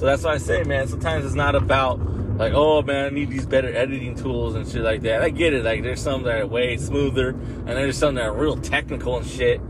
So 0.00 0.06
that's 0.06 0.24
why 0.24 0.32
I 0.32 0.38
say, 0.38 0.62
man. 0.62 0.88
Sometimes 0.88 1.26
it's 1.26 1.34
not 1.34 1.54
about 1.54 2.00
like, 2.38 2.54
oh 2.54 2.80
man, 2.80 3.04
I 3.04 3.08
need 3.10 3.28
these 3.28 3.44
better 3.44 3.68
editing 3.68 4.14
tools 4.14 4.54
and 4.54 4.66
shit 4.66 4.80
like 4.80 5.02
that. 5.02 5.20
I 5.20 5.28
get 5.28 5.52
it. 5.52 5.62
Like, 5.62 5.82
there's 5.82 6.00
some 6.00 6.22
that 6.22 6.40
are 6.40 6.46
way 6.46 6.78
smoother, 6.78 7.28
and 7.28 7.68
there's 7.68 7.98
some 7.98 8.14
that 8.14 8.24
are 8.24 8.32
real 8.32 8.56
technical 8.56 9.18
and 9.18 9.26
shit. 9.26 9.60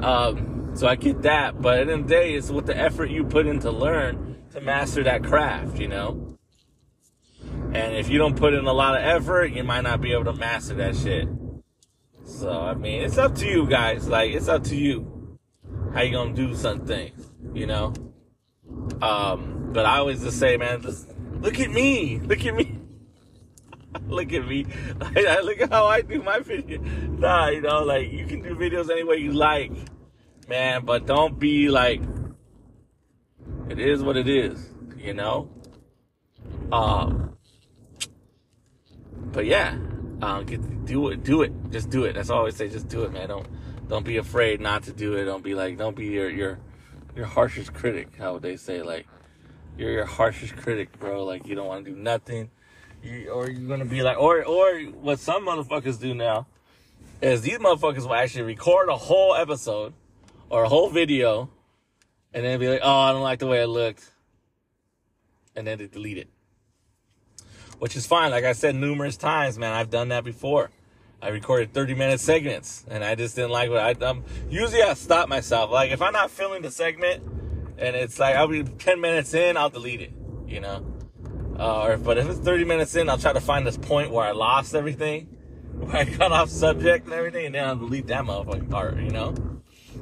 Um, 0.00 0.72
so 0.74 0.88
I 0.88 0.96
get 0.96 1.22
that. 1.22 1.62
But 1.62 1.78
at 1.78 1.86
the 1.86 1.92
end 1.92 2.02
of 2.02 2.08
the 2.08 2.14
day, 2.16 2.34
it's 2.34 2.50
what 2.50 2.66
the 2.66 2.76
effort 2.76 3.10
you 3.10 3.22
put 3.22 3.46
in 3.46 3.60
to 3.60 3.70
learn 3.70 4.42
to 4.50 4.60
master 4.60 5.04
that 5.04 5.22
craft, 5.22 5.78
you 5.78 5.86
know? 5.86 6.36
And 7.72 7.94
if 7.94 8.08
you 8.08 8.18
don't 8.18 8.36
put 8.36 8.54
in 8.54 8.66
a 8.66 8.72
lot 8.72 8.96
of 8.96 9.04
effort, 9.04 9.52
you 9.52 9.62
might 9.62 9.82
not 9.82 10.00
be 10.00 10.10
able 10.10 10.24
to 10.24 10.32
master 10.32 10.74
that 10.74 10.96
shit. 10.96 11.28
So, 12.24 12.50
I 12.50 12.74
mean, 12.74 13.02
it's 13.02 13.16
up 13.16 13.36
to 13.36 13.46
you 13.46 13.64
guys. 13.64 14.08
Like, 14.08 14.32
it's 14.32 14.48
up 14.48 14.64
to 14.64 14.76
you 14.76 15.38
how 15.94 16.02
you 16.02 16.10
gonna 16.10 16.34
do 16.34 16.56
something, 16.56 17.12
you 17.54 17.68
know? 17.68 17.94
Um, 19.00 19.57
but 19.72 19.86
I 19.86 19.98
always 19.98 20.22
just 20.22 20.38
say, 20.38 20.56
man, 20.56 20.82
just 20.82 21.08
look 21.40 21.58
at 21.60 21.70
me. 21.70 22.18
Look 22.20 22.44
at 22.44 22.54
me. 22.54 22.78
look 24.08 24.32
at 24.32 24.46
me. 24.46 24.66
look 25.00 25.60
at 25.60 25.70
how 25.70 25.86
I 25.86 26.02
do 26.02 26.22
my 26.22 26.40
video. 26.40 26.80
Nah, 26.80 27.48
you 27.48 27.60
know, 27.60 27.82
like, 27.82 28.10
you 28.10 28.26
can 28.26 28.42
do 28.42 28.54
videos 28.54 28.90
any 28.90 29.04
way 29.04 29.16
you 29.16 29.32
like, 29.32 29.72
man, 30.48 30.84
but 30.84 31.06
don't 31.06 31.38
be 31.38 31.68
like, 31.68 32.02
it 33.68 33.78
is 33.78 34.02
what 34.02 34.16
it 34.16 34.28
is, 34.28 34.70
you 34.96 35.14
know? 35.14 35.50
Um, 36.72 37.36
but 39.32 39.46
yeah, 39.46 39.76
um, 40.22 40.44
get, 40.44 40.86
do 40.86 41.08
it, 41.08 41.22
do 41.22 41.42
it, 41.42 41.52
just 41.70 41.90
do 41.90 42.04
it. 42.04 42.14
That's 42.14 42.30
all 42.30 42.36
I 42.36 42.38
always 42.40 42.56
say, 42.56 42.68
just 42.68 42.88
do 42.88 43.04
it, 43.04 43.12
man. 43.12 43.28
Don't, 43.28 43.46
don't 43.88 44.04
be 44.04 44.16
afraid 44.16 44.60
not 44.60 44.84
to 44.84 44.92
do 44.92 45.14
it. 45.14 45.24
Don't 45.24 45.44
be 45.44 45.54
like, 45.54 45.78
don't 45.78 45.96
be 45.96 46.06
your, 46.06 46.30
your, 46.30 46.58
your 47.14 47.26
harshest 47.26 47.74
critic. 47.74 48.16
How 48.18 48.34
would 48.34 48.42
they 48.42 48.56
say? 48.56 48.82
Like, 48.82 49.06
you're 49.78 49.92
your 49.92 50.04
harshest 50.04 50.56
critic, 50.56 50.98
bro. 50.98 51.24
Like, 51.24 51.46
you 51.46 51.54
don't 51.54 51.66
want 51.66 51.84
to 51.84 51.90
do 51.92 51.96
nothing. 51.96 52.50
You, 53.02 53.30
or 53.30 53.48
you're 53.48 53.68
gonna 53.68 53.84
be 53.84 54.02
like, 54.02 54.18
or, 54.18 54.44
or 54.44 54.80
what 54.80 55.20
some 55.20 55.46
motherfuckers 55.46 56.00
do 56.00 56.14
now 56.14 56.48
is 57.22 57.42
these 57.42 57.58
motherfuckers 57.58 58.02
will 58.02 58.14
actually 58.14 58.42
record 58.42 58.88
a 58.88 58.96
whole 58.96 59.34
episode 59.34 59.92
or 60.50 60.64
a 60.64 60.68
whole 60.68 60.90
video 60.90 61.48
and 62.34 62.44
then 62.44 62.58
be 62.58 62.68
like, 62.68 62.80
oh, 62.82 63.00
I 63.00 63.12
don't 63.12 63.22
like 63.22 63.38
the 63.38 63.46
way 63.46 63.62
it 63.62 63.68
looked. 63.68 64.10
And 65.54 65.66
then 65.66 65.78
they 65.78 65.86
delete 65.86 66.18
it. 66.18 66.28
Which 67.78 67.96
is 67.96 68.06
fine. 68.06 68.30
Like 68.32 68.44
I 68.44 68.52
said 68.52 68.74
numerous 68.74 69.16
times, 69.16 69.58
man, 69.58 69.72
I've 69.72 69.90
done 69.90 70.08
that 70.08 70.24
before. 70.24 70.70
I 71.20 71.28
recorded 71.28 71.72
30 71.72 71.94
minute 71.94 72.20
segments 72.20 72.84
and 72.88 73.02
I 73.02 73.16
just 73.16 73.34
didn't 73.34 73.50
like 73.50 73.70
what 73.70 73.80
I 73.80 73.92
um 74.06 74.24
usually 74.48 74.82
I 74.82 74.94
stop 74.94 75.28
myself. 75.28 75.70
Like 75.70 75.90
if 75.90 76.00
I'm 76.00 76.12
not 76.12 76.30
feeling 76.30 76.62
the 76.62 76.70
segment 76.70 77.24
and 77.78 77.96
it's 77.96 78.18
like 78.18 78.36
I'll 78.36 78.48
be 78.48 78.64
10 78.64 79.00
minutes 79.00 79.34
in, 79.34 79.56
I'll 79.56 79.70
delete 79.70 80.00
it, 80.00 80.12
you 80.46 80.60
know. 80.60 80.84
Uh, 81.58 81.82
or 81.82 81.96
but 81.96 82.18
if 82.18 82.28
it's 82.28 82.38
30 82.38 82.64
minutes 82.64 82.94
in, 82.94 83.08
I'll 83.08 83.18
try 83.18 83.32
to 83.32 83.40
find 83.40 83.66
this 83.66 83.76
point 83.76 84.10
where 84.10 84.24
I 84.24 84.32
lost 84.32 84.74
everything, 84.74 85.24
where 85.72 85.96
I 85.96 86.04
cut 86.04 86.32
off 86.32 86.50
subject 86.50 87.06
and 87.06 87.14
everything, 87.14 87.46
and 87.46 87.54
then 87.54 87.64
I'll 87.64 87.76
delete 87.76 88.06
that 88.08 88.24
motherfucking 88.24 88.70
part, 88.70 88.98
you 88.98 89.10
know. 89.10 89.34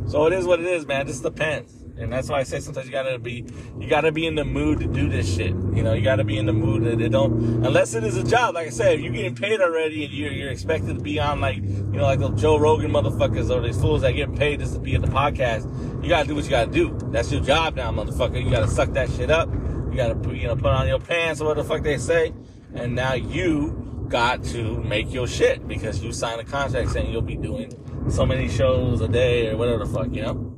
So 0.07 0.27
it 0.27 0.33
is 0.33 0.47
what 0.47 0.61
it 0.61 0.67
is, 0.67 0.87
man. 0.87 1.03
It 1.03 1.07
just 1.07 1.23
depends. 1.23 1.86
And 1.99 2.13
that's 2.13 2.29
why 2.29 2.41
I 2.41 2.43
say 2.43 2.61
sometimes 2.61 2.87
you 2.87 2.93
gotta 2.93 3.19
be, 3.19 3.45
you 3.81 3.89
gotta 3.89 4.13
be 4.13 4.27
in 4.27 4.35
the 4.35 4.45
mood 4.45 4.81
to 4.81 4.87
do 4.87 5.09
this 5.09 5.35
shit. 5.35 5.49
You 5.49 5.83
know, 5.83 5.95
you 5.95 6.03
gotta 6.03 6.25
be 6.25 6.37
in 6.37 6.45
the 6.45 6.53
mood 6.53 6.85
that 6.85 7.01
it 7.01 7.09
don't, 7.09 7.65
unless 7.65 7.95
it 7.95 8.05
is 8.05 8.17
a 8.17 8.25
job. 8.25 8.55
Like 8.55 8.67
I 8.67 8.71
said, 8.71 8.95
if 8.95 9.01
you're 9.01 9.13
getting 9.13 9.35
paid 9.35 9.61
already 9.61 10.05
and 10.05 10.13
you're, 10.13 10.33
you're 10.33 10.51
expected 10.51 10.97
to 10.97 11.03
be 11.03 11.19
on 11.19 11.41
like, 11.41 11.57
you 11.57 11.63
know, 11.63 12.03
like 12.03 12.19
the 12.19 12.31
Joe 12.31 12.59
Rogan 12.59 12.91
motherfuckers 12.91 13.51
or 13.51 13.63
these 13.63 13.81
fools 13.81 14.03
that 14.03 14.13
get 14.13 14.35
paid 14.35 14.61
just 14.61 14.75
to 14.75 14.79
be 14.79 14.95
at 14.95 15.01
the 15.01 15.09
podcast, 15.09 15.65
you 16.03 16.09
gotta 16.09 16.29
do 16.29 16.35
what 16.35 16.45
you 16.45 16.51
gotta 16.51 16.71
do. 16.71 16.97
That's 17.07 17.33
your 17.33 17.41
job 17.41 17.77
now, 17.77 17.91
motherfucker. 17.91 18.43
You 18.43 18.51
gotta 18.51 18.69
suck 18.69 18.93
that 18.93 19.11
shit 19.11 19.31
up. 19.31 19.49
You 19.91 19.97
gotta, 19.97 20.15
put, 20.15 20.37
you 20.37 20.49
know, 20.49 20.57
put 20.57 20.67
on 20.67 20.87
your 20.87 21.01
pants 21.01 21.41
or 21.41 21.47
what 21.47 21.57
the 21.57 21.65
fuck 21.65 21.83
they 21.83 21.97
say. 21.97 22.35
And 22.75 22.95
now 22.95 23.15
you 23.15 24.05
got 24.09 24.45
to 24.45 24.83
make 24.83 25.13
your 25.13 25.27
shit 25.27 25.67
because 25.67 26.03
you 26.03 26.13
signed 26.13 26.41
a 26.41 26.45
contract 26.45 26.91
saying 26.91 27.11
you'll 27.11 27.23
be 27.23 27.37
doing 27.37 27.73
so 28.11 28.27
many 28.27 28.49
shows 28.49 29.01
a 29.01 29.09
day 29.09 29.49
or 29.49 29.57
whatever 29.57 29.85
the 29.85 29.93
fuck, 29.93 30.15
you 30.15 30.23
know? 30.23 30.56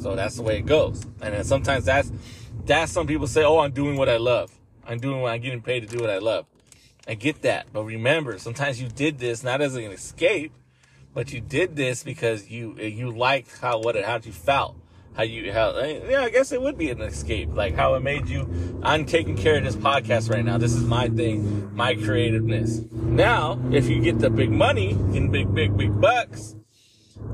So 0.00 0.14
that's 0.14 0.36
the 0.36 0.42
way 0.42 0.58
it 0.58 0.66
goes. 0.66 1.04
And 1.20 1.34
then 1.34 1.44
sometimes 1.44 1.84
that's 1.84 2.12
that's 2.64 2.92
some 2.92 3.06
people 3.06 3.26
say, 3.26 3.44
"Oh, 3.44 3.58
I'm 3.58 3.72
doing 3.72 3.96
what 3.96 4.08
I 4.08 4.16
love. 4.16 4.52
I'm 4.86 4.98
doing 4.98 5.20
what 5.20 5.32
I'm 5.32 5.40
getting 5.40 5.62
paid 5.62 5.80
to 5.80 5.86
do 5.86 6.00
what 6.00 6.10
I 6.10 6.18
love." 6.18 6.46
I 7.08 7.14
get 7.14 7.42
that, 7.42 7.66
but 7.72 7.84
remember, 7.84 8.38
sometimes 8.38 8.80
you 8.80 8.88
did 8.88 9.18
this 9.18 9.42
not 9.42 9.60
as 9.60 9.74
an 9.74 9.82
escape, 9.84 10.52
but 11.14 11.32
you 11.32 11.40
did 11.40 11.74
this 11.74 12.04
because 12.04 12.50
you 12.50 12.76
you 12.78 13.10
liked 13.10 13.58
how 13.60 13.80
what 13.80 13.96
it 13.96 14.04
how 14.04 14.20
you 14.22 14.32
felt, 14.32 14.76
how 15.16 15.22
you 15.22 15.52
how 15.52 15.70
eh, 15.70 16.00
yeah. 16.08 16.20
I 16.22 16.30
guess 16.30 16.52
it 16.52 16.62
would 16.62 16.78
be 16.78 16.90
an 16.90 17.00
escape, 17.00 17.50
like 17.52 17.74
how 17.74 17.94
it 17.94 18.00
made 18.00 18.28
you. 18.28 18.48
I'm 18.82 19.06
taking 19.06 19.36
care 19.36 19.56
of 19.56 19.64
this 19.64 19.76
podcast 19.76 20.30
right 20.30 20.44
now. 20.44 20.58
This 20.58 20.74
is 20.74 20.84
my 20.84 21.08
thing, 21.08 21.74
my 21.74 21.94
creativeness. 21.94 22.82
Now, 22.92 23.58
if 23.72 23.88
you 23.88 24.00
get 24.00 24.18
the 24.18 24.30
big 24.30 24.50
money, 24.50 24.90
in 24.90 25.30
big 25.30 25.52
big 25.54 25.76
big 25.76 26.00
bucks 26.00 26.54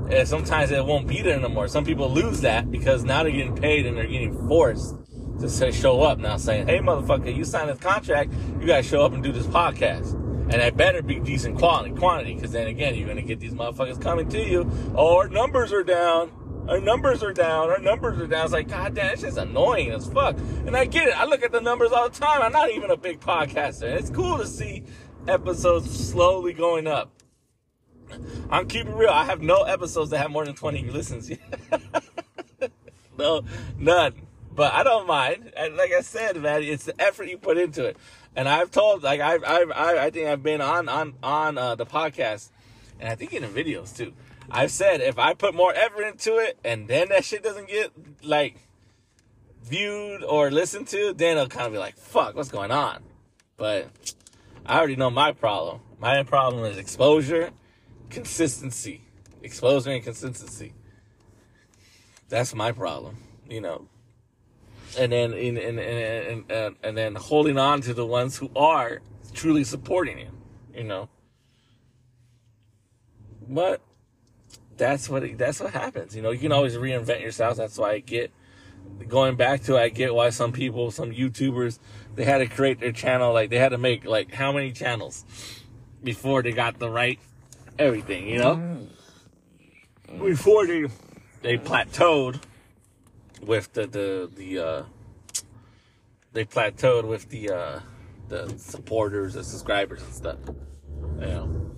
and 0.09 0.27
sometimes 0.27 0.71
it 0.71 0.85
won't 0.85 1.07
be 1.07 1.21
there 1.21 1.37
anymore. 1.37 1.67
Some 1.67 1.85
people 1.85 2.09
lose 2.09 2.41
that 2.41 2.71
because 2.71 3.03
now 3.03 3.23
they're 3.23 3.31
getting 3.31 3.55
paid 3.55 3.85
and 3.85 3.97
they're 3.97 4.07
getting 4.07 4.47
forced 4.47 4.95
to 5.39 5.49
say 5.49 5.71
show 5.71 6.01
up 6.01 6.17
now 6.17 6.37
saying, 6.37 6.67
Hey 6.67 6.79
motherfucker, 6.79 7.35
you 7.35 7.43
signed 7.43 7.69
this 7.69 7.79
contract, 7.79 8.33
you 8.59 8.67
gotta 8.67 8.83
show 8.83 9.05
up 9.05 9.13
and 9.13 9.23
do 9.23 9.31
this 9.31 9.47
podcast. 9.47 10.13
And 10.49 10.61
it 10.61 10.77
better 10.77 11.01
be 11.01 11.19
decent 11.19 11.57
quality 11.57 11.91
quantity, 11.91 12.35
because 12.35 12.51
then 12.53 12.67
again 12.67 12.95
you're 12.95 13.07
gonna 13.07 13.21
get 13.21 13.39
these 13.39 13.53
motherfuckers 13.53 14.01
coming 14.01 14.29
to 14.29 14.41
you. 14.41 14.69
Oh, 14.95 15.17
our 15.17 15.27
numbers 15.27 15.73
are 15.73 15.83
down. 15.83 16.31
Our 16.69 16.81
numbers 16.81 17.23
are 17.23 17.33
down. 17.33 17.69
Our 17.69 17.79
numbers 17.79 18.19
are 18.19 18.27
down. 18.27 18.43
It's 18.43 18.53
like, 18.53 18.67
God 18.67 18.93
damn, 18.93 19.13
it's 19.13 19.21
just 19.21 19.37
annoying 19.37 19.91
as 19.91 20.07
fuck. 20.07 20.37
And 20.65 20.75
I 20.75 20.85
get 20.85 21.07
it. 21.07 21.17
I 21.17 21.25
look 21.25 21.43
at 21.43 21.51
the 21.51 21.61
numbers 21.61 21.91
all 21.91 22.09
the 22.09 22.17
time. 22.17 22.41
I'm 22.41 22.51
not 22.51 22.71
even 22.71 22.91
a 22.91 22.97
big 22.97 23.21
podcaster. 23.21 23.83
It's 23.83 24.09
cool 24.09 24.37
to 24.37 24.45
see 24.45 24.83
episodes 25.27 26.09
slowly 26.09 26.51
going 26.53 26.87
up. 26.87 27.16
I'm 28.49 28.67
keeping 28.67 28.95
real. 28.95 29.09
I 29.09 29.25
have 29.25 29.41
no 29.41 29.63
episodes 29.63 30.11
that 30.11 30.19
have 30.19 30.31
more 30.31 30.45
than 30.45 30.55
20 30.55 30.89
listens. 30.89 31.31
no, 33.17 33.43
none. 33.77 34.13
But 34.53 34.73
I 34.73 34.83
don't 34.83 35.07
mind. 35.07 35.53
And 35.55 35.75
like 35.77 35.91
I 35.91 36.01
said, 36.01 36.37
man, 36.37 36.63
it's 36.63 36.85
the 36.85 36.99
effort 37.01 37.25
you 37.25 37.37
put 37.37 37.57
into 37.57 37.85
it. 37.85 37.97
And 38.35 38.47
I've 38.47 38.71
told, 38.71 39.03
like, 39.03 39.19
I've, 39.19 39.43
I've, 39.43 39.71
I, 39.71 40.05
I 40.05 40.09
think 40.09 40.27
I've 40.27 40.43
been 40.43 40.61
on, 40.61 40.89
on, 40.89 41.13
on 41.23 41.57
uh, 41.57 41.75
the 41.75 41.85
podcast, 41.85 42.49
and 42.99 43.09
I 43.09 43.15
think 43.15 43.33
in 43.33 43.41
the 43.41 43.47
videos 43.47 43.95
too. 43.95 44.13
I've 44.49 44.71
said 44.71 45.01
if 45.01 45.19
I 45.19 45.33
put 45.33 45.53
more 45.53 45.73
effort 45.73 46.03
into 46.03 46.37
it, 46.37 46.57
and 46.63 46.87
then 46.87 47.09
that 47.09 47.25
shit 47.25 47.43
doesn't 47.43 47.67
get 47.67 47.91
like 48.23 48.67
viewed 49.63 50.23
or 50.23 50.49
listened 50.49 50.87
to, 50.89 51.13
then 51.13 51.37
it'll 51.37 51.49
kind 51.49 51.67
of 51.67 51.73
be 51.73 51.79
like, 51.79 51.97
fuck, 51.97 52.35
what's 52.35 52.49
going 52.49 52.71
on? 52.71 53.03
But 53.57 53.89
I 54.65 54.77
already 54.77 54.95
know 54.95 55.09
my 55.09 55.33
problem. 55.33 55.81
My 55.99 56.23
problem 56.23 56.63
is 56.65 56.77
exposure 56.77 57.51
consistency, 58.09 59.01
exposure 59.41 59.91
and 59.91 60.03
consistency. 60.03 60.73
That's 62.29 62.53
my 62.53 62.71
problem, 62.71 63.17
you 63.49 63.61
know. 63.61 63.87
And 64.97 65.11
then 65.11 65.33
and 65.33 65.57
and, 65.57 65.79
and 65.79 66.51
and 66.51 66.75
and 66.83 66.97
then 66.97 67.15
holding 67.15 67.57
on 67.57 67.81
to 67.81 67.93
the 67.93 68.05
ones 68.05 68.37
who 68.37 68.49
are 68.55 69.01
truly 69.33 69.63
supporting 69.63 70.19
you, 70.19 70.31
you 70.73 70.83
know. 70.83 71.09
But 73.47 73.81
that's 74.77 75.09
what 75.09 75.23
it, 75.23 75.37
that's 75.37 75.59
what 75.59 75.73
happens, 75.73 76.15
you 76.15 76.21
know. 76.21 76.31
You 76.31 76.39
can 76.39 76.51
always 76.51 76.75
reinvent 76.75 77.21
yourself. 77.21 77.57
That's 77.57 77.77
why 77.77 77.93
I 77.93 77.99
get 77.99 78.31
going 79.07 79.35
back 79.35 79.63
to 79.63 79.77
I 79.77 79.89
get 79.89 80.13
why 80.13 80.29
some 80.29 80.51
people, 80.51 80.91
some 80.91 81.11
YouTubers, 81.11 81.79
they 82.15 82.23
had 82.23 82.39
to 82.39 82.47
create 82.47 82.79
their 82.79 82.91
channel 82.91 83.33
like 83.33 83.49
they 83.49 83.57
had 83.57 83.69
to 83.69 83.77
make 83.77 84.05
like 84.05 84.33
how 84.33 84.51
many 84.51 84.71
channels 84.71 85.25
before 86.03 86.41
they 86.43 86.51
got 86.51 86.79
the 86.79 86.89
right 86.89 87.19
everything, 87.79 88.27
you 88.27 88.39
know? 88.39 88.87
Before 90.23 90.65
they 90.65 90.85
they 91.41 91.57
plateaued 91.57 92.41
with 93.41 93.71
the 93.73 93.87
the 93.87 94.31
the 94.35 94.59
uh 94.59 94.83
they 96.33 96.45
plateaued 96.45 97.07
with 97.07 97.29
the 97.29 97.49
uh 97.49 97.79
the 98.29 98.53
supporters 98.57 99.35
and 99.35 99.45
subscribers 99.45 100.01
and 100.01 100.13
stuff. 100.13 100.39
You 101.19 101.25
know. 101.25 101.71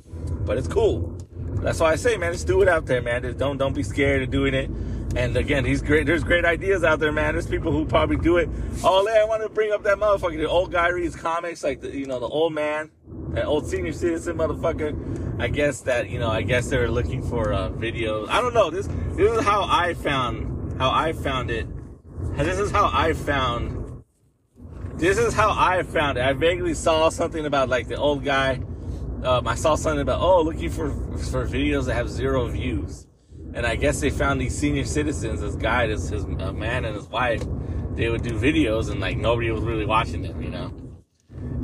But 0.45 0.57
it's 0.57 0.67
cool. 0.67 1.17
That's 1.61 1.80
why 1.80 1.91
I 1.91 1.95
say, 1.95 2.17
man, 2.17 2.34
just 2.34 2.47
do 2.47 2.61
it 2.61 2.67
out 2.67 2.85
there, 2.85 3.01
man. 3.01 3.21
Just 3.21 3.38
don't 3.38 3.57
don't 3.57 3.73
be 3.73 3.84
scared 3.84 4.23
of 4.23 4.31
doing 4.31 4.53
it. 4.53 4.69
And 5.15 5.35
again, 5.35 5.63
these 5.63 5.81
great 5.81 6.05
there's 6.05 6.23
great 6.23 6.45
ideas 6.45 6.84
out 6.84 6.99
there, 6.99 7.11
man. 7.11 7.34
There's 7.34 7.47
people 7.47 7.71
who 7.71 7.85
probably 7.85 8.17
do 8.17 8.38
it. 8.38 8.49
Oh, 8.84 9.07
I 9.07 9.23
want 9.26 9.41
to 9.43 9.49
bring 9.49 9.71
up 9.71 9.84
that 9.84 9.97
motherfucker. 9.97 10.38
The 10.38 10.47
old 10.47 10.71
guy 10.71 10.89
reads 10.89 11.15
comics, 11.15 11.63
like 11.63 11.81
the 11.81 11.95
you 11.95 12.05
know 12.05 12.19
the 12.19 12.27
old 12.27 12.53
man, 12.53 12.91
old 13.45 13.68
senior 13.68 13.93
citizen 13.93 14.38
motherfucker 14.38 14.93
I 15.39 15.47
guess 15.47 15.81
that 15.81 16.10
you 16.10 16.19
know, 16.19 16.30
I 16.30 16.41
guess 16.41 16.69
they 16.69 16.77
were 16.77 16.91
looking 16.91 17.23
for 17.23 17.53
uh, 17.53 17.69
videos. 17.69 18.27
I 18.27 18.41
don't 18.41 18.53
know. 18.53 18.69
This 18.69 18.88
this 19.15 19.31
is 19.31 19.45
how 19.45 19.64
I 19.64 19.93
found 19.93 20.77
how 20.77 20.91
I 20.91 21.14
found 21.14 21.49
it. 21.49 21.65
This 22.35 22.60
is 22.60 22.72
how 22.72 22.91
I 22.93 23.14
found. 23.14 24.03
This 24.95 25.18
is 25.18 25.34
how 25.34 25.51
I 25.51 25.84
found 25.84 26.18
it. 26.18 26.26
I 26.26 26.34
vaguely 26.34 26.73
saw 26.73 27.07
something 27.07 27.45
about 27.45 27.69
like 27.69 27.88
the 27.88 27.95
old 27.95 28.26
guy. 28.26 28.60
Um, 29.23 29.47
I 29.47 29.56
saw 29.56 29.76
something 29.76 30.01
about 30.01 30.19
oh, 30.19 30.41
looking 30.41 30.69
for 30.69 30.89
for 30.91 31.47
videos 31.47 31.85
that 31.85 31.93
have 31.93 32.10
zero 32.10 32.45
views, 32.47 33.07
and 33.53 33.65
I 33.65 33.77
guess 33.77 34.01
they 34.01 34.10
found 34.10 34.41
these 34.41 34.57
senior 34.57 34.84
citizens, 34.84 35.39
this 35.39 35.56
guy, 35.56 35.88
this 35.88 36.10
his 36.10 36.26
a 36.26 36.51
man 36.51 36.84
and 36.84 36.97
his 36.97 37.07
wife. 37.07 37.43
They 37.95 38.10
would 38.10 38.23
do 38.23 38.31
videos 38.31 38.89
and 38.89 38.99
like 38.99 39.18
nobody 39.18 39.51
was 39.51 39.61
really 39.61 39.85
watching 39.85 40.22
them, 40.22 40.41
you 40.41 40.49
know 40.49 40.88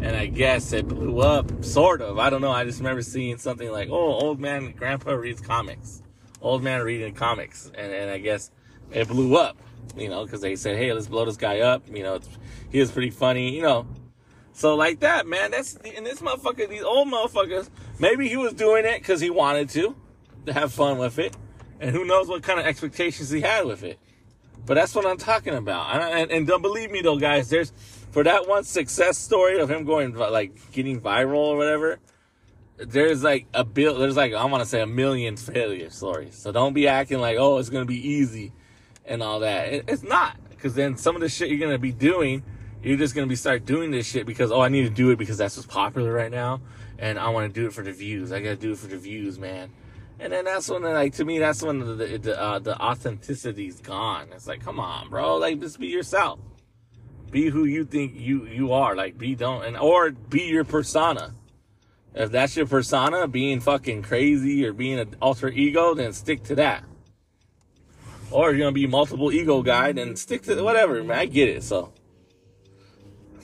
and 0.05 0.15
I 0.15 0.27
guess 0.27 0.71
it 0.71 0.87
blew 0.87 1.19
up, 1.19 1.63
sort 1.63 1.99
of. 1.99 2.19
I 2.19 2.29
don't 2.29 2.41
know. 2.41 2.51
I 2.51 2.63
just 2.63 2.77
remember 2.77 3.01
seeing 3.01 3.37
something 3.37 3.71
like, 3.71 3.89
"Oh, 3.89 4.13
old 4.13 4.39
man, 4.39 4.71
grandpa 4.71 5.13
reads 5.13 5.41
comics." 5.41 6.03
Old 6.41 6.61
man 6.61 6.83
reading 6.83 7.15
comics, 7.15 7.71
and 7.73 7.91
and 7.91 8.11
I 8.11 8.19
guess 8.19 8.51
it 8.91 9.07
blew 9.07 9.35
up, 9.35 9.57
you 9.97 10.07
know, 10.07 10.23
because 10.23 10.41
they 10.41 10.55
said, 10.55 10.77
"Hey, 10.77 10.93
let's 10.93 11.07
blow 11.07 11.25
this 11.25 11.37
guy 11.37 11.61
up." 11.61 11.83
You 11.91 12.03
know, 12.03 12.19
he 12.69 12.79
was 12.79 12.91
pretty 12.91 13.09
funny, 13.09 13.55
you 13.55 13.63
know. 13.63 13.87
So 14.53 14.75
like 14.75 14.99
that, 14.99 15.25
man. 15.25 15.49
That's 15.49 15.75
and 15.75 16.05
this 16.05 16.21
motherfucker, 16.21 16.69
these 16.69 16.83
old 16.83 17.07
motherfuckers. 17.07 17.71
Maybe 17.97 18.29
he 18.29 18.37
was 18.37 18.53
doing 18.53 18.85
it 18.85 18.99
because 18.99 19.21
he 19.21 19.31
wanted 19.31 19.69
to, 19.69 19.95
to 20.45 20.53
have 20.53 20.71
fun 20.71 20.99
with 20.99 21.17
it, 21.17 21.35
and 21.79 21.89
who 21.89 22.05
knows 22.05 22.27
what 22.27 22.43
kind 22.43 22.59
of 22.59 22.67
expectations 22.67 23.31
he 23.31 23.41
had 23.41 23.65
with 23.65 23.83
it. 23.83 23.97
But 24.67 24.75
that's 24.75 24.93
what 24.93 25.05
I'm 25.05 25.17
talking 25.17 25.55
about. 25.55 25.95
And, 25.95 26.21
and, 26.21 26.31
and 26.31 26.47
don't 26.47 26.61
believe 26.61 26.91
me 26.91 27.01
though, 27.01 27.17
guys. 27.17 27.49
There's 27.49 27.71
for 28.15 28.23
that 28.23 28.47
one 28.47 28.63
success 28.63 29.17
story 29.17 29.59
of 29.59 29.69
him 29.69 29.83
going 29.83 30.13
like 30.13 30.71
getting 30.71 31.01
viral 31.01 31.47
or 31.47 31.57
whatever, 31.57 31.99
there's 32.77 33.21
like 33.25 33.45
a 33.53 33.65
bill. 33.65 33.99
There's 33.99 34.15
like 34.15 34.33
I 34.33 34.45
want 34.45 34.63
to 34.63 34.69
say 34.69 34.79
a 34.79 34.87
million 34.87 35.35
failure 35.35 35.89
stories. 35.89 36.33
So 36.33 36.53
don't 36.53 36.71
be 36.71 36.87
acting 36.87 37.19
like 37.19 37.35
oh 37.37 37.57
it's 37.57 37.67
gonna 37.67 37.83
be 37.83 38.07
easy 38.09 38.53
and 39.03 39.21
all 39.21 39.41
that. 39.41 39.67
It, 39.67 39.85
it's 39.89 40.01
not 40.01 40.37
because 40.49 40.75
then 40.75 40.95
some 40.95 41.17
of 41.17 41.21
the 41.21 41.27
shit 41.27 41.49
you're 41.49 41.59
gonna 41.59 41.77
be 41.77 41.91
doing, 41.91 42.41
you're 42.81 42.95
just 42.95 43.15
gonna 43.15 43.27
be 43.27 43.35
start 43.35 43.65
doing 43.65 43.91
this 43.91 44.07
shit 44.07 44.25
because 44.25 44.49
oh 44.49 44.61
I 44.61 44.69
need 44.69 44.83
to 44.83 44.89
do 44.89 45.09
it 45.09 45.17
because 45.17 45.37
that's 45.37 45.57
what's 45.57 45.67
popular 45.67 46.13
right 46.13 46.31
now, 46.31 46.61
and 46.97 47.19
I 47.19 47.27
want 47.27 47.53
to 47.53 47.61
do 47.61 47.67
it 47.67 47.73
for 47.73 47.83
the 47.83 47.91
views. 47.91 48.31
I 48.31 48.39
gotta 48.39 48.55
do 48.55 48.71
it 48.71 48.77
for 48.77 48.87
the 48.87 48.97
views, 48.97 49.37
man. 49.37 49.71
And 50.21 50.31
then 50.31 50.45
that's 50.45 50.69
when, 50.69 50.83
like, 50.83 51.11
to 51.15 51.25
me, 51.25 51.39
that's 51.39 51.61
when 51.61 51.79
the 51.79 52.17
the, 52.17 52.41
uh, 52.41 52.59
the 52.59 52.75
authenticity's 52.75 53.81
gone. 53.81 54.29
It's 54.31 54.47
like, 54.47 54.63
come 54.63 54.79
on, 54.79 55.09
bro, 55.09 55.35
like, 55.35 55.59
just 55.59 55.77
be 55.81 55.87
yourself 55.87 56.39
be 57.35 57.49
who 57.49 57.65
you 57.65 57.83
think 57.83 58.13
you 58.15 58.47
you 58.47 58.71
are. 58.71 58.95
Like 58.95 59.17
be 59.17 59.35
don't 59.35 59.65
and 59.65 59.75
or 59.75 60.11
be 60.11 60.43
your 60.43 60.63
persona. 60.63 61.33
If 62.13 62.31
that's 62.31 62.55
your 62.55 62.65
persona, 62.65 63.27
being 63.27 63.59
fucking 63.59 64.03
crazy 64.03 64.65
or 64.65 64.71
being 64.71 64.99
an 64.99 65.17
alter 65.21 65.49
ego, 65.49 65.93
then 65.93 66.13
stick 66.13 66.43
to 66.43 66.55
that. 66.55 66.85
Or 68.31 68.51
you're 68.51 68.59
gonna 68.59 68.71
be 68.71 68.87
multiple 68.87 69.33
ego 69.33 69.61
guy, 69.61 69.91
then 69.91 70.15
stick 70.15 70.43
to 70.43 70.63
whatever, 70.63 71.03
man. 71.03 71.19
I 71.19 71.25
get 71.25 71.49
it, 71.49 71.63
so. 71.63 71.91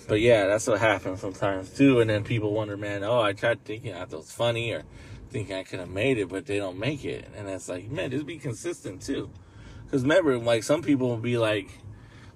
But 0.08 0.22
yeah, 0.22 0.48
that's 0.48 0.68
what 0.68 0.80
happens 0.80 1.20
sometimes 1.20 1.72
too. 1.72 2.00
And 2.00 2.10
then 2.10 2.24
people 2.24 2.54
wonder, 2.54 2.78
man, 2.78 3.04
oh, 3.04 3.20
I 3.20 3.34
tried 3.34 3.66
thinking 3.66 3.92
that 3.92 4.10
was 4.10 4.32
funny 4.32 4.72
or 4.72 4.84
thinking 5.32 5.58
I 5.58 5.64
could 5.64 5.82
have 5.82 5.90
made 5.90 6.18
it, 6.18 6.30
but 6.30 6.46
they 6.46 6.60
don't 6.60 6.80
make 6.80 7.04
it. 7.04 7.28
And 7.36 7.50
it's 7.50 7.68
like, 7.68 7.92
man, 7.92 8.10
just 8.12 8.26
be 8.26 8.38
consistent 8.38 9.02
too. 9.02 9.30
Because 9.84 10.04
remember, 10.04 10.38
like 10.38 10.64
some 10.64 10.82
people 10.82 11.10
will 11.10 11.18
be 11.18 11.38
like, 11.38 11.68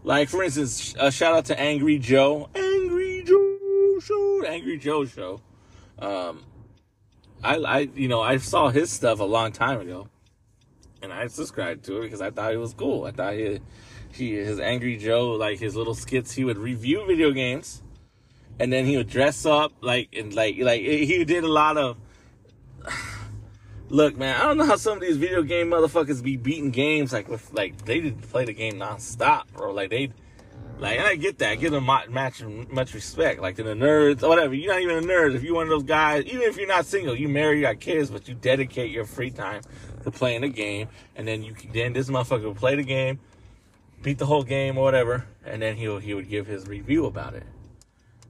like 0.06 0.30
for 0.30 0.44
instance, 0.44 0.96
a 1.00 1.12
shout 1.12 1.34
out 1.34 1.46
to 1.46 1.60
Angry 1.60 1.98
Joe, 1.98 2.48
Angry 2.54 3.24
Joe 3.26 4.00
Show, 4.00 4.44
Angry 4.46 4.78
Joe 4.78 5.06
Show. 5.06 5.42
Um, 5.98 6.44
I, 7.44 7.58
I, 7.58 7.80
you 7.96 8.08
know, 8.08 8.22
I 8.22 8.38
saw 8.38 8.70
his 8.70 8.92
stuff 8.92 9.20
a 9.20 9.24
long 9.24 9.52
time 9.52 9.82
ago, 9.82 10.08
and 11.02 11.12
I 11.12 11.26
subscribed 11.28 11.86
to 11.86 11.98
it 11.98 12.02
because 12.04 12.22
I 12.22 12.30
thought 12.30 12.54
it 12.54 12.58
was 12.58 12.76
cool. 12.76 13.06
I 13.06 13.12
thought 13.12 13.34
he, 13.34 13.60
he, 14.12 14.36
his 14.36 14.60
Angry 14.60 14.98
Joe, 14.98 15.32
like 15.32 15.60
his 15.60 15.76
little 15.76 15.96
skits, 15.96 16.32
he 16.34 16.46
would 16.46 16.60
review 16.60 17.04
video 17.08 17.32
games, 17.32 17.82
and 18.60 18.72
then 18.72 18.86
he 18.86 18.98
would 18.98 19.10
dress 19.10 19.44
up 19.44 19.74
like 19.82 20.10
and 20.14 20.34
like 20.36 20.58
like 20.60 20.82
he 20.82 21.26
did 21.26 21.44
a 21.44 21.52
lot 21.52 21.78
of 21.78 21.98
Look, 23.96 24.18
man, 24.18 24.36
I 24.36 24.44
don't 24.44 24.58
know 24.58 24.66
how 24.66 24.76
some 24.76 24.98
of 24.98 25.00
these 25.00 25.16
video 25.16 25.42
game 25.42 25.70
motherfuckers 25.70 26.22
be 26.22 26.36
beating 26.36 26.70
games 26.70 27.14
like 27.14 27.30
with 27.30 27.54
like 27.54 27.86
they 27.86 28.02
didn't 28.02 28.30
play 28.30 28.44
the 28.44 28.52
game 28.52 28.74
nonstop, 28.74 29.44
bro. 29.54 29.72
Like 29.72 29.90
they, 29.90 30.12
like 30.80 31.00
I 31.00 31.16
get 31.16 31.38
that, 31.38 31.62
give 31.62 31.72
them 31.72 31.86
much 31.86 32.10
much 32.10 32.94
respect. 32.94 33.40
Like 33.40 33.56
to 33.56 33.64
the 33.64 33.74
nerds 33.74 34.22
or 34.22 34.28
whatever. 34.28 34.54
You're 34.54 34.74
not 34.74 34.82
even 34.82 34.98
a 34.98 35.08
nerd 35.08 35.34
if 35.34 35.44
you're 35.44 35.56
one 35.56 35.64
of 35.64 35.70
those 35.70 35.84
guys. 35.84 36.26
Even 36.26 36.42
if 36.42 36.58
you're 36.58 36.68
not 36.68 36.86
single, 36.86 37.16
you 37.16 37.30
marry, 37.30 37.56
you 37.56 37.62
got 37.62 37.80
kids, 37.80 38.10
but 38.10 38.28
you 38.28 38.34
dedicate 38.36 38.92
your 38.92 39.06
free 39.06 39.32
time 39.32 39.62
to 40.04 40.12
playing 40.12 40.42
the 40.42 40.50
game, 40.50 40.90
and 41.16 41.26
then 41.26 41.42
you 41.42 41.56
then 41.72 41.94
this 41.94 42.10
motherfucker 42.10 42.44
will 42.44 42.54
play 42.54 42.76
the 42.76 42.84
game, 42.84 43.18
beat 44.02 44.18
the 44.18 44.26
whole 44.26 44.44
game 44.44 44.78
or 44.78 44.84
whatever, 44.84 45.26
and 45.46 45.62
then 45.62 45.78
he 45.78 45.84
he 46.02 46.14
would 46.14 46.28
give 46.28 46.48
his 46.48 46.68
review 46.68 47.06
about 47.06 47.34
it. 47.34 47.44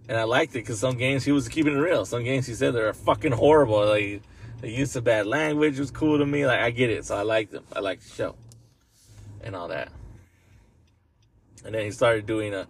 And 0.07 0.15
I 0.15 0.25
liked 0.25 0.51
it 0.51 0.59
because 0.59 0.79
some 0.79 0.99
games 0.99 1.23
he 1.23 1.31
was 1.31 1.49
keeping 1.49 1.73
it 1.73 1.79
real. 1.79 2.05
Some 2.05 2.23
games 2.23 2.45
he 2.45 2.53
said 2.53 2.75
they're 2.75 2.93
fucking 2.93 3.31
horrible. 3.31 3.83
Like 3.83 4.21
the 4.61 4.69
use 4.69 4.95
of 4.95 5.03
bad 5.03 5.27
language 5.27 5.79
was 5.79 5.91
cool 5.91 6.17
to 6.17 6.25
me. 6.25 6.45
Like 6.45 6.59
I 6.59 6.71
get 6.71 6.89
it, 6.89 7.05
so 7.05 7.15
I 7.15 7.21
liked 7.21 7.51
them. 7.51 7.63
I 7.75 7.79
liked 7.79 8.03
the 8.03 8.15
show 8.15 8.35
and 9.41 9.55
all 9.55 9.67
that. 9.69 9.91
And 11.63 11.73
then 11.73 11.85
he 11.85 11.91
started 11.91 12.25
doing 12.25 12.53
uh, 12.53 12.65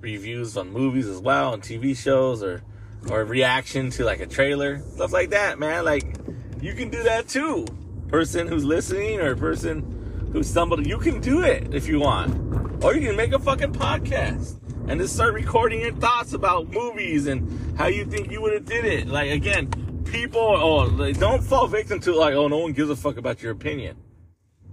reviews 0.00 0.56
on 0.56 0.70
movies 0.70 1.06
as 1.06 1.20
well, 1.20 1.52
on 1.52 1.60
TV 1.60 1.96
shows, 1.96 2.42
or 2.42 2.62
or 3.10 3.24
reaction 3.24 3.90
to 3.90 4.04
like 4.04 4.20
a 4.20 4.26
trailer, 4.26 4.80
stuff 4.94 5.12
like 5.12 5.30
that. 5.30 5.58
Man, 5.58 5.84
like 5.84 6.16
you 6.60 6.74
can 6.74 6.90
do 6.90 7.02
that 7.04 7.28
too. 7.28 7.66
Person 8.08 8.46
who's 8.46 8.64
listening 8.64 9.20
or 9.20 9.34
person 9.36 10.30
who 10.32 10.42
stumbled, 10.42 10.86
you 10.86 10.98
can 10.98 11.20
do 11.20 11.42
it 11.42 11.74
if 11.74 11.88
you 11.88 12.00
want, 12.00 12.84
or 12.84 12.94
you 12.94 13.06
can 13.06 13.16
make 13.16 13.32
a 13.32 13.38
fucking 13.38 13.72
podcast 13.72 14.56
and 14.88 15.00
just 15.00 15.14
start 15.14 15.34
recording 15.34 15.80
your 15.80 15.92
thoughts 15.92 16.32
about 16.32 16.70
movies 16.70 17.26
and 17.26 17.76
how 17.76 17.86
you 17.86 18.04
think 18.04 18.30
you 18.30 18.40
would 18.40 18.52
have 18.52 18.64
did 18.64 18.84
it. 18.84 19.08
Like 19.08 19.30
again, 19.30 19.70
people, 20.06 20.40
oh, 20.40 20.88
they 20.88 21.12
don't 21.12 21.42
fall 21.42 21.66
victim 21.66 22.00
to 22.00 22.14
like, 22.14 22.34
oh, 22.34 22.48
no 22.48 22.58
one 22.58 22.72
gives 22.72 22.90
a 22.90 22.96
fuck 22.96 23.16
about 23.16 23.42
your 23.42 23.52
opinion. 23.52 23.96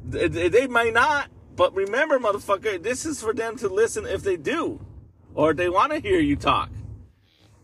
They, 0.06 0.50
they 0.50 0.68
might 0.68 0.94
not, 0.94 1.30
but 1.56 1.74
remember, 1.76 2.20
motherfucker, 2.20 2.82
this 2.82 3.06
is 3.06 3.22
for 3.22 3.34
them 3.34 3.58
to 3.58 3.68
listen 3.68 4.06
if 4.06 4.24
they 4.24 4.38
do, 4.38 4.86
or 5.34 5.54
they 5.54 5.70
want 5.70 5.94
to 5.94 6.00
hear 6.00 6.20
you 6.20 6.36
talk. 6.36 6.70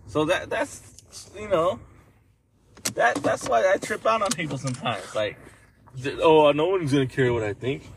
So 0.08 0.26
that 0.26 0.50
that's 0.50 0.82
you 1.38 1.48
know, 1.48 1.80
that 2.96 3.16
that's 3.16 3.48
why 3.48 3.72
I 3.72 3.78
trip 3.78 4.06
out 4.06 4.22
on 4.22 4.32
people 4.32 4.58
sometimes. 4.58 5.14
Like, 5.14 5.38
oh, 6.22 6.52
no 6.52 6.68
one's 6.68 6.92
gonna 6.92 7.08
care 7.08 7.34
what 7.34 7.44
I 7.44 7.54
think. 7.54 7.88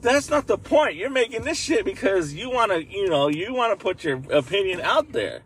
That's 0.00 0.28
not 0.28 0.46
the 0.48 0.58
point. 0.58 0.96
You're 0.96 1.10
making 1.10 1.44
this 1.44 1.58
shit 1.58 1.84
because 1.84 2.34
you 2.34 2.50
want 2.50 2.72
to, 2.72 2.84
you 2.84 3.08
know, 3.08 3.28
you 3.28 3.54
want 3.54 3.78
to 3.78 3.82
put 3.82 4.02
your 4.02 4.20
opinion 4.30 4.80
out 4.80 5.12
there, 5.12 5.42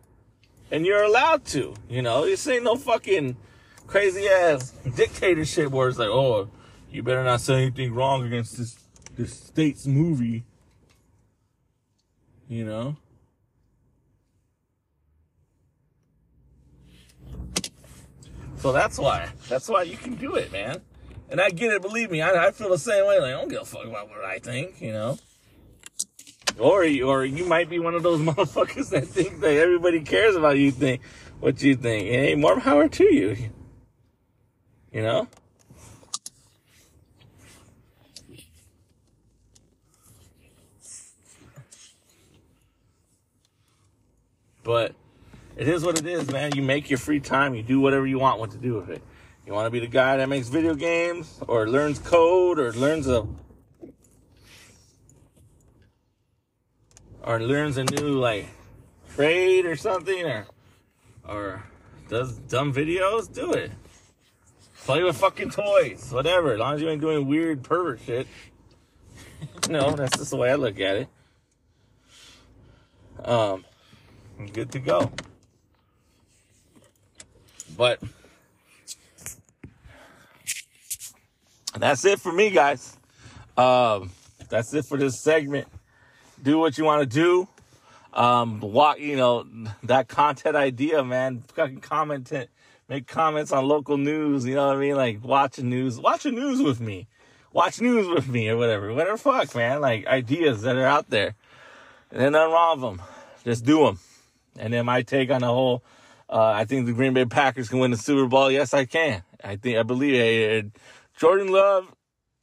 and 0.71 0.87
you're 0.87 1.03
allowed 1.03 1.45
to. 1.47 1.75
You 1.89 2.03
know, 2.03 2.25
this 2.25 2.47
ain't 2.49 2.65
no 2.65 2.77
fucking 2.77 3.37
crazy 3.87 4.27
ass 4.29 4.71
dictatorship 4.95 5.71
where 5.71 5.89
it's 5.89 5.99
like, 5.99 6.09
oh, 6.09 6.51
you 6.91 7.03
better 7.03 7.25
not 7.25 7.41
say 7.41 7.63
anything 7.63 7.95
wrong 7.95 8.25
against 8.27 8.57
this 8.59 8.77
this 9.17 9.33
state's 9.33 9.87
movie. 9.87 10.45
You 12.49 12.65
know? 12.65 12.97
So 18.59 18.73
that's 18.73 18.99
why. 18.99 19.29
That's 19.49 19.69
why 19.69 19.83
you 19.83 19.97
can 19.97 20.15
do 20.15 20.35
it, 20.35 20.53
man. 20.53 20.81
And 21.29 21.41
I 21.41 21.51
get 21.51 21.73
it, 21.73 21.83
believe 21.83 22.11
me, 22.11 22.23
I, 22.23 22.47
I 22.47 22.51
feel 22.53 22.69
the 22.69 22.79
same 22.79 23.07
way. 23.07 23.19
Like, 23.19 23.35
I 23.35 23.41
don't 23.41 23.49
give 23.49 23.63
a 23.63 23.65
fuck 23.65 23.85
about 23.85 24.09
what 24.09 24.25
I 24.25 24.39
think, 24.39 24.81
you 24.81 24.93
know? 24.93 25.19
Or, 26.59 26.83
or 26.83 27.25
you 27.25 27.45
might 27.45 27.69
be 27.69 27.79
one 27.79 27.95
of 27.95 28.03
those 28.03 28.21
motherfuckers 28.23 28.91
that 28.91 29.07
think 29.09 29.41
that 29.41 29.57
everybody 29.57 30.01
cares 30.01 30.37
about 30.37 30.57
you 30.57 30.71
think 30.71 31.03
what 31.41 31.63
you 31.63 31.77
think. 31.77 32.09
Hey, 32.09 32.35
more 32.35 32.61
power 32.61 32.89
to 32.89 33.05
you. 33.05 33.51
You 34.97 35.03
know? 35.03 35.29
But 44.65 44.95
it 45.59 45.69
is 45.69 45.85
what 45.85 45.99
it 45.99 46.07
is, 46.07 46.33
man. 46.33 46.53
You 46.55 46.63
make 46.63 46.89
your 46.89 46.99
free 46.99 47.21
time, 47.21 47.55
you 47.55 47.63
do 47.63 47.79
whatever 47.79 48.07
you 48.07 48.19
want 48.19 48.41
what 48.41 48.53
to 48.53 48.57
do 48.57 48.73
with 48.73 48.89
it. 48.89 49.03
You 49.47 49.53
want 49.53 49.67
to 49.67 49.71
be 49.71 49.81
the 49.81 49.87
guy 49.87 50.17
that 50.17 50.31
makes 50.31 50.49
video 50.49 50.75
games 50.75 51.41
or 51.47 51.69
learns 51.69 51.99
code 51.99 52.59
or 52.59 52.73
learns 52.73 53.07
a 53.07 53.27
or 57.23 57.43
learns 57.43 57.77
a 57.77 57.85
new 57.85 58.19
like 58.19 58.47
trade 59.15 59.67
or 59.67 59.77
something 59.77 60.25
or 60.25 60.47
or 61.29 61.63
does 62.09 62.39
dumb 62.39 62.73
videos, 62.73 63.31
do 63.31 63.53
it. 63.53 63.71
Play 64.87 65.03
with 65.03 65.17
fucking 65.17 65.51
toys, 65.51 66.13
whatever. 66.13 66.53
As 66.53 66.61
long 66.61 66.75
as 66.75 66.81
you 66.81 66.89
ain't 66.89 67.01
doing 67.01 67.27
weird 67.27 67.65
pervert 67.65 67.99
shit. 68.07 68.29
no, 69.69 69.91
that's 69.97 70.17
just 70.17 70.31
the 70.31 70.37
way 70.37 70.53
I 70.53 70.55
look 70.55 70.79
at 70.79 70.97
it. 70.99 71.09
Um, 73.25 73.65
good 74.53 74.71
to 74.71 74.79
go. 74.79 75.11
But 77.77 78.01
that's 81.77 82.05
it 82.05 82.21
for 82.21 82.31
me, 82.31 82.51
guys. 82.51 82.97
Um, 83.57 84.13
that's 84.49 84.73
it 84.73 84.85
for 84.85 84.97
this 84.97 85.21
segment. 85.21 85.67
Do 86.41 86.59
what 86.59 86.79
you 86.79 86.85
want 86.85 87.01
to 87.01 87.07
do. 87.07 87.49
Um, 88.13 88.61
what 88.61 89.01
you 89.01 89.17
know 89.17 89.49
that 89.83 90.07
content 90.07 90.55
idea, 90.55 91.03
man. 91.03 91.43
Fucking 91.55 91.81
comment 91.81 92.31
it 92.31 92.51
make 92.89 93.07
comments 93.07 93.53
on 93.53 93.67
local 93.67 93.97
news, 93.97 94.45
you 94.45 94.55
know 94.55 94.69
what 94.69 94.77
I 94.77 94.81
mean? 94.81 94.97
Like 94.97 95.25
watching 95.25 95.69
news, 95.69 96.01
watching 96.01 96.35
news 96.35 96.63
with 96.63 96.81
me. 96.81 97.09
Watch 97.53 97.81
news 97.81 98.07
with 98.07 98.29
me 98.29 98.51
or 98.51 98.57
whatever. 98.57 98.93
Whatever 98.93 99.17
fuck, 99.17 99.55
man. 99.55 99.81
Like 99.81 100.07
ideas 100.07 100.63
that 100.63 100.77
are 100.77 100.85
out 100.85 101.09
there. 101.09 101.35
And 102.11 102.21
then 102.21 102.33
nothing 102.33 102.53
wrong 102.53 102.81
with 102.81 102.99
them. 102.99 103.07
Just 103.45 103.65
do 103.65 103.87
them. 103.87 103.99
And 104.59 104.73
then 104.73 104.85
my 104.85 105.01
take 105.03 105.31
on 105.31 105.41
the 105.41 105.47
whole, 105.47 105.83
uh, 106.29 106.51
I 106.51 106.67
think 106.67 106.85
the 106.85 106.93
Green 106.93 107.15
Bay 107.15 107.25
Packers 107.25 107.71
can 107.71 107.79
win 107.79 107.93
the 107.93 107.97
Super 107.97 108.27
Bowl. 108.27 108.51
Yes, 108.51 108.75
I 108.75 108.85
can. 108.85 109.23
I 109.43 109.57
think, 109.57 109.79
I 109.79 109.85
believe 109.85 110.15
it. 110.15 110.67
Jordan 111.17 111.49
Love 111.49 111.95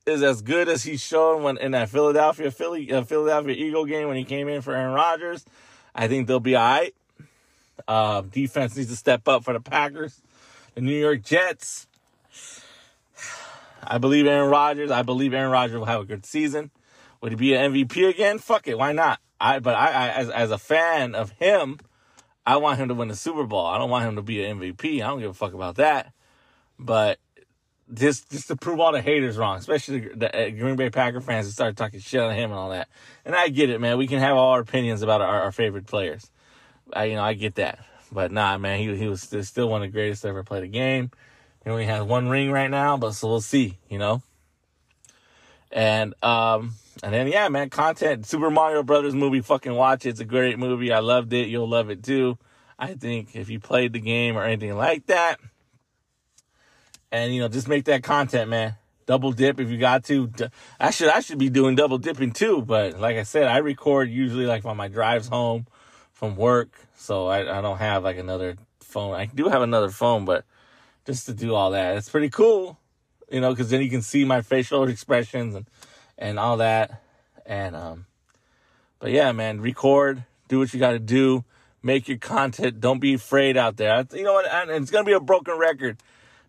is 0.08 0.24
as 0.24 0.42
good 0.42 0.68
as 0.68 0.82
he's 0.82 1.02
shown 1.02 1.44
when 1.44 1.58
in 1.58 1.74
that 1.74 1.90
Philadelphia 1.90 2.50
Philly 2.50 2.92
uh, 2.92 3.04
Philadelphia 3.04 3.56
Eagle 3.56 3.86
game 3.86 4.08
when 4.08 4.18
he 4.18 4.24
came 4.24 4.48
in 4.48 4.62
for 4.62 4.74
Aaron 4.74 4.94
Rodgers. 4.96 5.46
I 5.94 6.08
think 6.08 6.28
they'll 6.28 6.40
be 6.40 6.56
all 6.56 6.64
right. 6.64 6.96
Uh, 7.88 8.22
defense 8.22 8.76
needs 8.76 8.90
to 8.90 8.96
step 8.96 9.28
up 9.28 9.44
for 9.44 9.54
the 9.54 9.60
Packers 9.60 10.23
the 10.76 10.82
New 10.82 10.96
York 10.96 11.24
Jets. 11.24 11.88
I 13.86 13.98
believe 13.98 14.26
Aaron 14.28 14.50
Rodgers. 14.50 14.92
I 14.92 15.02
believe 15.02 15.34
Aaron 15.34 15.52
Rodgers 15.52 15.78
will 15.78 15.86
have 15.86 16.02
a 16.02 16.06
good 16.06 16.26
season. 16.26 16.72
Would 17.22 17.32
he 17.32 17.36
be 17.36 17.54
an 17.54 17.74
MVP 17.74 18.10
again? 18.10 18.40
Fuck 18.40 18.68
it, 18.68 18.78
why 18.78 18.92
not? 18.92 19.20
I 19.40 19.60
but 19.60 19.76
I, 19.76 19.88
I 19.88 20.10
as 20.10 20.30
as 20.30 20.52
a 20.52 20.58
fan 20.58 21.16
of 21.16 21.32
him, 21.32 21.80
I 22.46 22.58
want 22.58 22.80
him 22.80 22.88
to 22.90 22.94
win 22.94 23.10
the 23.10 23.16
Super 23.16 23.46
Bowl. 23.46 23.66
I 23.66 23.78
don't 23.78 23.90
want 23.90 24.06
him 24.06 24.16
to 24.16 24.22
be 24.22 24.44
an 24.44 24.60
MVP. 24.60 24.96
I 24.96 25.08
don't 25.08 25.20
give 25.20 25.32
a 25.32 25.34
fuck 25.34 25.54
about 25.54 25.76
that. 25.76 26.14
But 26.80 27.20
just 27.94 28.32
just 28.32 28.48
to 28.48 28.56
prove 28.56 28.80
all 28.80 28.92
the 28.92 29.02
haters 29.02 29.38
wrong, 29.38 29.58
especially 29.58 30.00
the, 30.00 30.16
the 30.16 30.48
uh, 30.48 30.50
Green 30.50 30.76
Bay 30.76 30.90
Packer 30.90 31.22
fans 31.22 31.46
that 31.48 31.54
start 31.54 31.76
talking 31.76 32.00
shit 32.00 32.22
on 32.22 32.34
him 32.34 32.52
and 32.52 32.60
all 32.60 32.70
that. 32.70 32.88
And 33.26 33.36
I 33.36 33.50
get 33.50 33.70
it, 33.70 33.80
man. 33.80 33.98
We 33.98 34.08
can 34.08 34.20
have 34.20 34.36
all 34.36 34.52
our 34.52 34.62
opinions 34.62 35.02
about 35.02 35.22
our, 35.22 35.42
our 35.42 35.52
favorite 35.52 35.88
players. 35.88 36.32
I 36.92 37.06
you 37.06 37.16
know 37.16 37.24
I 37.24 37.34
get 37.34 37.56
that. 37.56 37.80
But 38.14 38.32
nah, 38.32 38.58
man, 38.58 38.80
he 38.80 38.96
he 38.96 39.08
was 39.08 39.22
still 39.22 39.70
one 39.70 39.82
of 39.82 39.88
the 39.88 39.92
greatest 39.92 40.22
to 40.22 40.30
ever 40.30 40.44
play 40.44 40.62
the 40.62 40.68
game. 40.68 41.12
He 41.64 41.70
only 41.70 41.86
has 41.86 42.04
one 42.04 42.30
ring 42.30 42.52
right 42.52 42.70
now, 42.70 42.98
but 42.98 43.14
so 43.14 43.28
we'll 43.28 43.42
see, 43.42 43.80
you 43.90 43.98
know. 43.98 44.22
And 45.72 46.14
um 46.24 46.76
and 47.02 47.14
then 47.14 47.28
yeah, 47.28 47.50
man, 47.50 47.70
content 47.70 48.28
Super 48.28 48.52
Mario 48.52 48.84
Brothers 48.84 49.16
movie, 49.16 49.42
fucking 49.42 49.74
watch 49.74 50.06
it. 50.06 50.10
It's 50.10 50.20
a 50.20 50.26
great 50.26 50.60
movie. 50.60 50.94
I 50.94 51.00
loved 51.00 51.34
it. 51.34 51.48
You'll 51.48 51.70
love 51.70 51.90
it 51.90 52.04
too. 52.04 52.38
I 52.78 52.94
think 52.94 53.36
if 53.36 53.50
you 53.50 53.60
played 53.60 53.94
the 53.94 54.00
game 54.00 54.38
or 54.38 54.44
anything 54.44 54.76
like 54.76 55.08
that, 55.08 55.40
and 57.12 57.34
you 57.34 57.42
know, 57.42 57.48
just 57.48 57.68
make 57.68 57.86
that 57.86 58.04
content, 58.04 58.50
man. 58.50 58.76
Double 59.06 59.32
dip 59.32 59.60
if 59.60 59.70
you 59.70 59.78
got 59.78 60.04
to. 60.06 60.32
I 60.80 60.92
should 60.92 61.10
I 61.10 61.22
should 61.22 61.40
be 61.40 61.50
doing 61.50 61.76
double 61.76 61.98
dipping 61.98 62.32
too, 62.32 62.62
but 62.62 63.00
like 63.00 63.18
I 63.18 63.24
said, 63.24 63.48
I 63.48 63.58
record 63.58 64.10
usually 64.10 64.46
like 64.46 64.66
on 64.66 64.78
my 64.78 64.88
drives 64.88 65.28
home 65.28 65.66
from 66.14 66.36
work, 66.36 66.72
so 66.96 67.28
I, 67.28 67.58
I 67.58 67.62
don't 67.62 67.80
have 67.80 68.04
like 68.04 68.18
another 68.18 68.56
phone. 68.80 69.14
I 69.14 69.26
do 69.26 69.50
have 69.50 69.62
another 69.62 69.90
phone, 69.90 70.26
but 70.26 70.46
just 71.06 71.26
to 71.26 71.34
do 71.34 71.54
all 71.54 71.72
that. 71.72 71.98
It's 71.98 72.10
pretty 72.10 72.30
cool, 72.30 72.80
you 73.30 73.42
know, 73.42 73.50
because 73.50 73.70
then 73.70 73.82
you 73.82 73.90
can 73.90 74.02
see 74.02 74.24
my 74.24 74.42
facial 74.42 74.84
expressions 74.88 75.56
and 75.56 75.68
and 76.18 76.40
all 76.40 76.58
that. 76.58 77.02
And 77.46 77.76
um, 77.76 78.06
but 79.00 79.12
yeah, 79.12 79.32
man, 79.32 79.60
record, 79.60 80.24
do 80.48 80.60
what 80.60 80.74
you 80.74 80.80
got 80.80 80.92
to 80.92 81.00
do, 81.00 81.44
make 81.82 82.08
your 82.08 82.20
content. 82.20 82.80
Don't 82.80 83.00
be 83.00 83.16
afraid 83.16 83.58
out 83.58 83.76
there. 83.76 84.06
You 84.14 84.24
know 84.24 84.34
what? 84.34 84.50
And 84.50 84.72
it's 84.72 84.92
gonna 84.92 85.04
be 85.04 85.14
a 85.14 85.20
broken 85.20 85.58
record 85.58 85.98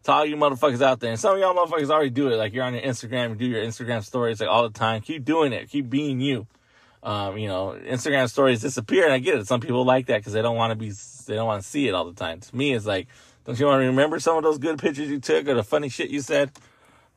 to 0.05 0.13
all 0.13 0.25
you 0.25 0.37
motherfuckers 0.37 0.83
out 0.83 1.01
there. 1.01 1.11
And 1.11 1.19
some 1.19 1.35
of 1.35 1.41
y'all 1.41 1.55
motherfuckers 1.55 1.91
already 1.91 2.11
do 2.11 2.29
it. 2.29 2.37
Like 2.37 2.53
you're 2.53 2.65
on 2.65 2.75
your 2.75 2.83
Instagram, 2.83 3.31
you 3.31 3.35
do 3.37 3.47
your 3.47 3.65
Instagram 3.65 4.05
stories 4.05 4.41
like 4.41 4.49
all 4.49 4.63
the 4.63 4.79
time. 4.79 5.01
Keep 5.01 5.25
doing 5.25 5.53
it. 5.53 5.71
Keep 5.71 5.91
being 5.91 6.21
you. 6.21 6.47
Um, 7.05 7.37
you 7.37 7.49
know, 7.49 7.79
Instagram 7.87 8.31
stories 8.31 8.63
disappear, 8.63 9.05
and 9.05 9.13
I 9.13 9.19
get 9.19 9.35
it. 9.35 9.47
Some 9.47 9.61
people 9.61 9.85
like 9.85 10.07
that 10.07 10.19
because 10.19 10.33
they 10.33 10.41
don't 10.41 10.57
want 10.57 10.71
to 10.71 10.75
be, 10.75 10.91
they 11.27 11.35
don't 11.35 11.47
want 11.47 11.63
to 11.63 11.69
see 11.69 11.87
it 11.87 11.95
all 11.95 12.07
the 12.07 12.15
time. 12.15 12.41
To 12.41 12.57
me, 12.57 12.73
it's 12.73 12.87
like, 12.87 13.09
don't 13.45 13.61
you 13.61 13.67
want 13.67 13.83
to 13.83 13.87
remember 13.87 14.19
some 14.19 14.39
of 14.39 14.43
those 14.43 14.57
good 14.57 14.79
pictures 14.79 15.11
you 15.11 15.21
took 15.21 15.47
or 15.47 15.55
the 15.55 15.63
funny 15.63 15.91
shit 15.91 16.09
you 16.09 16.23
said? 16.23 16.51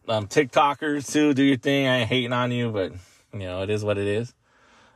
Um, 0.10 0.28
TikTokers 0.28 1.10
too, 1.10 1.34
do 1.34 1.42
your 1.42 1.56
thing. 1.56 1.88
I 1.88 2.00
ain't 2.00 2.10
hating 2.10 2.34
on 2.34 2.52
you, 2.52 2.70
but 2.70 2.92
you 3.32 3.40
know, 3.40 3.62
it 3.62 3.70
is 3.70 3.84
what 3.86 3.98
it 3.98 4.08
is. 4.08 4.34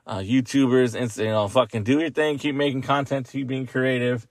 Uh, 0.06 0.18
YouTubers, 0.18 1.00
and 1.00 1.16
you 1.16 1.32
know, 1.32 1.48
fucking 1.48 1.84
do 1.84 2.02
your 2.02 2.10
thing. 2.10 2.38
Keep 2.38 2.56
making 2.56 2.82
content. 2.82 3.30
Keep 3.32 3.48
being 3.48 3.68
creative. 3.68 4.28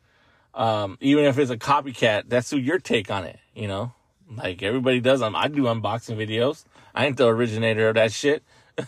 Um, 0.52 0.98
even 1.00 1.24
if 1.24 1.38
it's 1.38 1.50
a 1.50 1.56
copycat, 1.56 2.24
that's 2.28 2.50
who 2.50 2.58
your 2.58 2.78
take 2.78 3.10
on 3.10 3.24
it. 3.24 3.38
You 3.54 3.68
know, 3.68 3.94
like 4.36 4.62
everybody 4.62 5.00
does. 5.00 5.22
I 5.22 5.48
do 5.48 5.62
unboxing 5.62 6.16
videos. 6.16 6.64
I 6.94 7.06
ain't 7.06 7.16
the 7.16 7.28
originator 7.28 7.88
of 7.88 7.94
that 7.94 8.12
shit. 8.12 8.42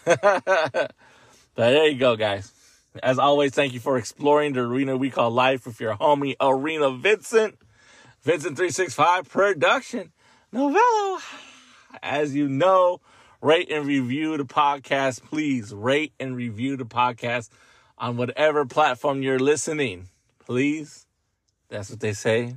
But 1.55 1.71
there 1.71 1.87
you 1.87 1.99
go, 1.99 2.17
guys. 2.17 2.51
As 3.03 3.19
always, 3.19 3.53
thank 3.53 3.75
you 3.75 3.81
for 3.81 3.99
exploring 3.99 4.55
the 4.55 4.61
arena 4.61 4.97
we 4.97 5.11
call 5.11 5.31
life 5.31 5.67
with 5.67 5.81
your 5.81 5.95
homie 5.95 6.35
Arena 6.41 6.91
Vincent. 6.91 7.59
Vincent365 8.25 9.29
production. 9.29 10.13
Novello. 10.51 11.19
As 12.03 12.35
you 12.35 12.49
know, 12.49 13.01
rate 13.43 13.71
and 13.71 13.87
review 13.87 14.37
the 14.37 14.45
podcast. 14.45 15.23
Please 15.25 15.75
rate 15.75 16.15
and 16.19 16.37
review 16.37 16.77
the 16.77 16.85
podcast 16.85 17.51
on 17.99 18.17
whatever 18.17 18.65
platform 18.65 19.23
you're 19.23 19.39
listening. 19.39 20.09
Please. 20.39 21.07
That's 21.69 21.91
what 21.91 22.01
they 22.01 22.13
say. 22.15 22.57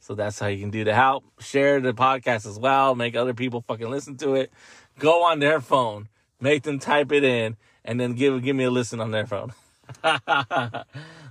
So 0.00 0.14
that's 0.14 0.38
how 0.38 0.46
you 0.46 0.60
can 0.60 0.70
do 0.70 0.84
to 0.84 0.94
help. 0.94 1.24
Share 1.40 1.80
the 1.80 1.92
podcast 1.92 2.46
as 2.46 2.58
well. 2.58 2.94
Make 2.94 3.16
other 3.16 3.34
people 3.34 3.62
fucking 3.66 3.90
listen 3.90 4.16
to 4.18 4.34
it. 4.34 4.52
Go 4.98 5.24
on 5.24 5.40
their 5.40 5.60
phone. 5.60 6.08
Make 6.40 6.62
them 6.62 6.78
type 6.78 7.10
it 7.10 7.24
in 7.24 7.56
and 7.88 7.98
then 7.98 8.12
give 8.12 8.40
give 8.44 8.54
me 8.54 8.64
a 8.64 8.70
listen 8.70 9.00
on 9.00 9.10
their 9.10 9.26
phone. 9.26 9.52
but 10.02 10.86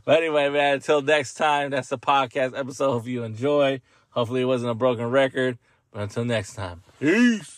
anyway, 0.07 0.49
man, 0.49 0.73
until 0.73 1.01
next 1.01 1.35
time, 1.35 1.69
that's 1.69 1.89
the 1.89 1.99
podcast 1.99 2.57
episode. 2.57 2.91
Hope 2.91 3.05
you 3.05 3.23
enjoy. 3.23 3.79
Hopefully, 4.09 4.41
it 4.41 4.45
wasn't 4.45 4.71
a 4.71 4.73
broken 4.73 5.05
record. 5.11 5.59
But 5.91 6.01
until 6.01 6.25
next 6.25 6.55
time, 6.55 6.81
peace. 6.99 7.56